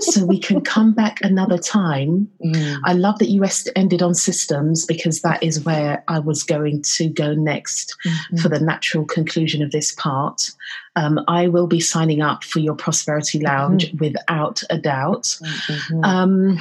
So 0.00 0.26
we 0.26 0.38
can 0.38 0.60
come 0.60 0.92
back 0.92 1.20
another 1.22 1.56
time. 1.56 2.28
Mm. 2.44 2.80
I 2.84 2.92
love 2.92 3.18
that 3.20 3.30
you 3.30 3.42
ended 3.74 4.02
on 4.02 4.14
systems 4.14 4.84
because 4.84 5.22
that 5.22 5.42
is 5.42 5.64
where 5.64 6.04
I 6.06 6.18
was 6.18 6.42
going 6.42 6.82
to 6.82 7.08
go 7.08 7.32
next 7.32 7.96
mm-hmm. 8.04 8.36
for 8.36 8.50
the 8.50 8.60
natural 8.60 9.06
conclusion 9.06 9.62
of 9.62 9.70
this 9.70 9.94
part. 9.94 10.50
Um, 10.96 11.18
I 11.28 11.48
will 11.48 11.66
be 11.66 11.80
signing 11.80 12.20
up 12.20 12.44
for 12.44 12.58
your 12.58 12.74
Prosperity 12.74 13.40
Lounge 13.40 13.86
mm-hmm. 13.86 14.04
without 14.04 14.62
a 14.68 14.76
doubt. 14.76 15.38
Mm-hmm. 15.40 16.04
Um, 16.04 16.58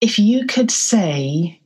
if 0.00 0.18
you 0.18 0.46
could 0.46 0.70
say 0.70 1.60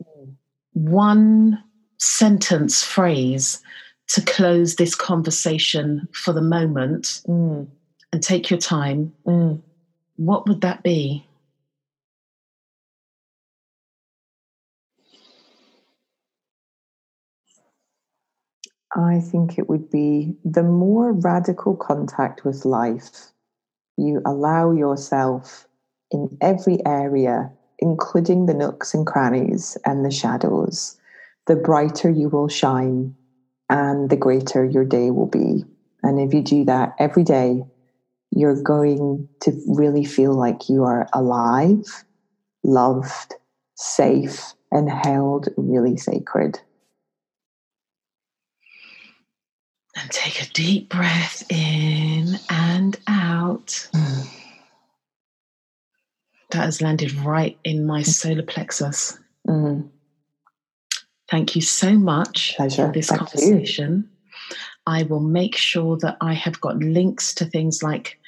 one 0.72 1.62
sentence 1.98 2.82
phrase 2.82 3.60
to 4.08 4.20
close 4.22 4.76
this 4.76 4.94
conversation 4.94 6.08
for 6.12 6.32
the 6.32 6.42
moment 6.42 7.22
mm. 7.26 7.66
and 8.12 8.22
take 8.22 8.50
your 8.50 8.58
time, 8.58 9.12
mm. 9.26 9.60
what 10.16 10.48
would 10.48 10.60
that 10.60 10.82
be? 10.82 11.26
I 18.96 19.18
think 19.18 19.58
it 19.58 19.68
would 19.68 19.90
be 19.90 20.36
the 20.44 20.62
more 20.62 21.12
radical 21.12 21.74
contact 21.74 22.44
with 22.44 22.64
life 22.64 23.32
you 23.96 24.20
allow 24.24 24.72
yourself 24.72 25.66
in 26.10 26.36
every 26.40 26.78
area 26.86 27.50
including 27.78 28.46
the 28.46 28.54
nooks 28.54 28.94
and 28.94 29.06
crannies 29.06 29.76
and 29.84 30.04
the 30.04 30.10
shadows, 30.10 30.96
the 31.46 31.56
brighter 31.56 32.10
you 32.10 32.28
will 32.28 32.48
shine 32.48 33.14
and 33.68 34.10
the 34.10 34.16
greater 34.16 34.64
your 34.64 34.84
day 34.84 35.10
will 35.10 35.26
be. 35.26 35.64
And 36.02 36.20
if 36.20 36.34
you 36.34 36.42
do 36.42 36.64
that 36.64 36.94
every 36.98 37.24
day, 37.24 37.62
you're 38.30 38.60
going 38.62 39.28
to 39.40 39.52
really 39.68 40.04
feel 40.04 40.34
like 40.34 40.68
you 40.68 40.84
are 40.84 41.08
alive, 41.12 42.04
loved, 42.62 43.34
safe, 43.76 44.54
and 44.70 44.90
held 44.90 45.48
really 45.56 45.96
sacred. 45.96 46.58
And 49.96 50.10
take 50.10 50.42
a 50.42 50.46
deep 50.52 50.88
breath 50.88 51.44
in 51.50 52.38
and 52.50 52.98
out. 53.06 53.88
Mm 53.94 54.43
that 56.54 56.64
has 56.64 56.80
landed 56.80 57.12
right 57.16 57.58
in 57.64 57.84
my 57.84 58.00
mm. 58.00 58.06
solar 58.06 58.42
plexus. 58.42 59.18
Mm. 59.48 59.88
Thank 61.28 61.56
you 61.56 61.62
so 61.62 61.94
much 61.94 62.54
Pleasure. 62.56 62.86
for 62.86 62.92
this 62.92 63.10
conversation. 63.10 64.08
I 64.86 65.02
will 65.04 65.20
make 65.20 65.56
sure 65.56 65.96
that 65.98 66.16
I 66.20 66.34
have 66.34 66.60
got 66.60 66.76
links 66.76 67.34
to 67.34 67.44
things 67.44 67.82
like 67.82 68.18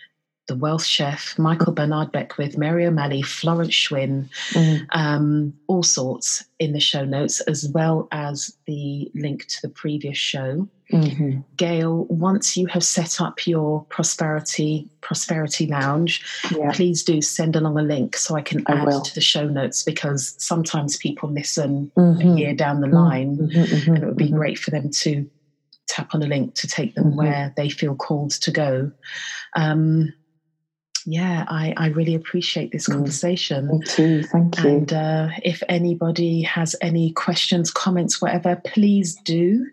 the 0.48 0.56
Wealth 0.56 0.84
Chef, 0.84 1.38
Michael 1.38 1.72
Bernard 1.72 2.12
Beckwith, 2.12 2.56
Mary 2.56 2.86
O'Malley, 2.86 3.22
Florence 3.22 3.74
Shinn, 3.74 4.28
mm. 4.50 4.86
um, 4.92 5.52
all 5.66 5.82
sorts 5.82 6.44
in 6.58 6.72
the 6.72 6.80
show 6.80 7.04
notes, 7.04 7.40
as 7.42 7.68
well 7.68 8.08
as 8.12 8.56
the 8.66 9.10
link 9.14 9.46
to 9.48 9.62
the 9.62 9.68
previous 9.68 10.18
show. 10.18 10.68
Mm-hmm. 10.92 11.40
Gail, 11.56 12.04
once 12.04 12.56
you 12.56 12.66
have 12.66 12.84
set 12.84 13.20
up 13.20 13.46
your 13.46 13.84
prosperity 13.88 14.88
prosperity 15.00 15.66
lounge, 15.66 16.24
yeah. 16.56 16.70
please 16.72 17.02
do 17.02 17.20
send 17.20 17.56
along 17.56 17.78
a 17.78 17.82
link 17.82 18.16
so 18.16 18.36
I 18.36 18.42
can 18.42 18.62
add 18.68 18.88
I 18.88 19.02
to 19.02 19.14
the 19.14 19.20
show 19.20 19.48
notes 19.48 19.82
because 19.82 20.36
sometimes 20.38 20.96
people 20.96 21.28
listen 21.28 21.90
mm-hmm. 21.96 22.28
a 22.28 22.36
year 22.36 22.54
down 22.54 22.80
the 22.80 22.88
line, 22.88 23.36
mm-hmm, 23.36 23.58
mm-hmm 23.58 23.94
and 23.94 24.02
it 24.02 24.06
would 24.06 24.16
be 24.16 24.26
mm-hmm. 24.26 24.36
great 24.36 24.58
for 24.58 24.70
them 24.70 24.90
to 24.90 25.28
tap 25.88 26.14
on 26.14 26.22
a 26.22 26.26
link 26.26 26.54
to 26.54 26.68
take 26.68 26.94
them 26.94 27.06
mm-hmm. 27.06 27.16
where 27.16 27.54
they 27.56 27.68
feel 27.68 27.94
called 27.94 28.30
to 28.30 28.50
go. 28.50 28.92
Um, 29.54 30.12
yeah, 31.08 31.44
I, 31.46 31.72
I 31.76 31.86
really 31.88 32.16
appreciate 32.16 32.72
this 32.72 32.88
mm. 32.88 32.94
conversation. 32.94 33.68
Me 33.68 33.80
too. 33.86 34.24
Thank 34.24 34.58
you. 34.58 34.68
And 34.68 34.92
uh, 34.92 35.28
if 35.44 35.62
anybody 35.68 36.42
has 36.42 36.74
any 36.80 37.12
questions, 37.12 37.70
comments, 37.70 38.20
whatever, 38.20 38.60
please 38.64 39.14
do 39.24 39.64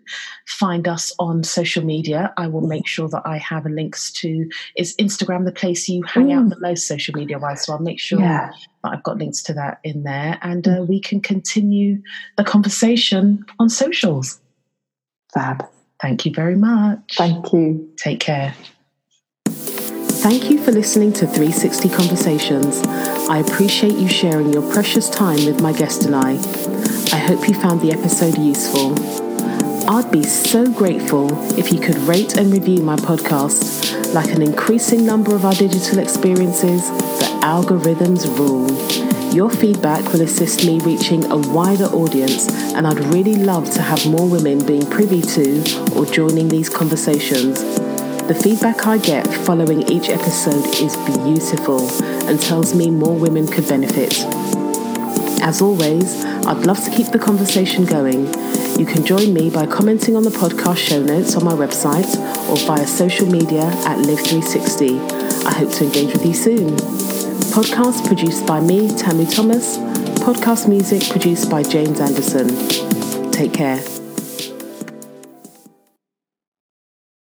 find 0.46 0.86
us 0.86 1.12
on 1.18 1.42
social 1.42 1.84
media. 1.84 2.32
I 2.36 2.46
will 2.46 2.66
make 2.66 2.86
sure 2.86 3.08
that 3.08 3.22
I 3.24 3.38
have 3.38 3.66
links 3.66 4.12
to. 4.12 4.48
Is 4.76 4.94
Instagram 4.96 5.44
the 5.44 5.52
place 5.52 5.88
you 5.88 6.04
hang 6.04 6.28
mm. 6.28 6.38
out 6.38 6.50
the 6.50 6.60
most 6.60 6.86
social 6.86 7.14
media 7.16 7.40
wise? 7.40 7.64
So 7.64 7.72
I'll 7.72 7.80
make 7.80 7.98
sure 7.98 8.20
yeah. 8.20 8.52
that 8.84 8.92
I've 8.92 9.02
got 9.02 9.18
links 9.18 9.42
to 9.44 9.54
that 9.54 9.80
in 9.82 10.04
there, 10.04 10.38
and 10.40 10.68
uh, 10.68 10.84
we 10.88 11.00
can 11.00 11.20
continue 11.20 12.00
the 12.36 12.44
conversation 12.44 13.44
on 13.58 13.68
socials. 13.68 14.40
Fab. 15.32 15.66
Thank 16.00 16.26
you 16.26 16.32
very 16.32 16.56
much. 16.56 17.16
Thank 17.16 17.52
you. 17.52 17.90
Take 17.96 18.20
care. 18.20 18.54
Thank 20.24 20.48
you 20.48 20.56
for 20.56 20.72
listening 20.72 21.12
to 21.12 21.26
360 21.26 21.90
Conversations. 21.90 22.80
I 23.28 23.40
appreciate 23.40 23.96
you 23.96 24.08
sharing 24.08 24.54
your 24.54 24.62
precious 24.72 25.10
time 25.10 25.44
with 25.44 25.60
my 25.60 25.74
guest 25.74 26.06
and 26.06 26.16
I. 26.16 26.36
I 27.12 27.18
hope 27.18 27.46
you 27.46 27.52
found 27.52 27.82
the 27.82 27.92
episode 27.92 28.38
useful. 28.38 28.94
I'd 29.86 30.10
be 30.10 30.22
so 30.22 30.66
grateful 30.72 31.28
if 31.58 31.70
you 31.70 31.78
could 31.78 31.98
rate 32.08 32.38
and 32.38 32.50
review 32.50 32.78
my 32.82 32.96
podcast. 32.96 34.14
Like 34.14 34.30
an 34.30 34.40
increasing 34.40 35.04
number 35.04 35.34
of 35.34 35.44
our 35.44 35.52
digital 35.52 35.98
experiences, 35.98 36.88
the 37.18 37.40
algorithms 37.42 38.24
rule. 38.38 38.70
Your 39.30 39.50
feedback 39.50 40.10
will 40.10 40.22
assist 40.22 40.64
me 40.64 40.80
reaching 40.80 41.30
a 41.30 41.36
wider 41.36 41.84
audience, 41.84 42.48
and 42.72 42.86
I'd 42.86 43.12
really 43.12 43.34
love 43.34 43.70
to 43.72 43.82
have 43.82 44.06
more 44.06 44.26
women 44.26 44.64
being 44.64 44.88
privy 44.88 45.20
to 45.20 45.94
or 45.94 46.06
joining 46.06 46.48
these 46.48 46.70
conversations. 46.70 47.83
The 48.26 48.34
feedback 48.34 48.86
I 48.86 48.98
get 48.98 49.26
following 49.26 49.82
each 49.90 50.08
episode 50.08 50.64
is 50.82 50.96
beautiful 51.24 51.88
and 52.26 52.40
tells 52.40 52.74
me 52.74 52.90
more 52.90 53.14
women 53.14 53.46
could 53.46 53.68
benefit. 53.68 54.14
As 55.42 55.60
always, 55.60 56.24
I'd 56.24 56.64
love 56.64 56.82
to 56.84 56.90
keep 56.90 57.08
the 57.08 57.18
conversation 57.18 57.84
going. 57.84 58.26
You 58.78 58.86
can 58.86 59.04
join 59.04 59.34
me 59.34 59.50
by 59.50 59.66
commenting 59.66 60.16
on 60.16 60.22
the 60.22 60.30
podcast 60.30 60.78
show 60.78 61.02
notes 61.02 61.36
on 61.36 61.44
my 61.44 61.52
website 61.52 62.16
or 62.48 62.56
via 62.66 62.86
social 62.86 63.26
media 63.26 63.64
at 63.84 63.98
Live360. 63.98 65.44
I 65.44 65.52
hope 65.52 65.72
to 65.72 65.84
engage 65.84 66.14
with 66.14 66.24
you 66.24 66.34
soon. 66.34 66.76
Podcast 67.52 68.06
produced 68.06 68.46
by 68.46 68.60
me, 68.60 68.88
Tamu 68.96 69.26
Thomas 69.26 69.76
Podcast 70.24 70.66
music 70.66 71.06
produced 71.10 71.50
by 71.50 71.62
James 71.62 72.00
Anderson. 72.00 72.48
Take 73.30 73.52
care. 73.52 73.93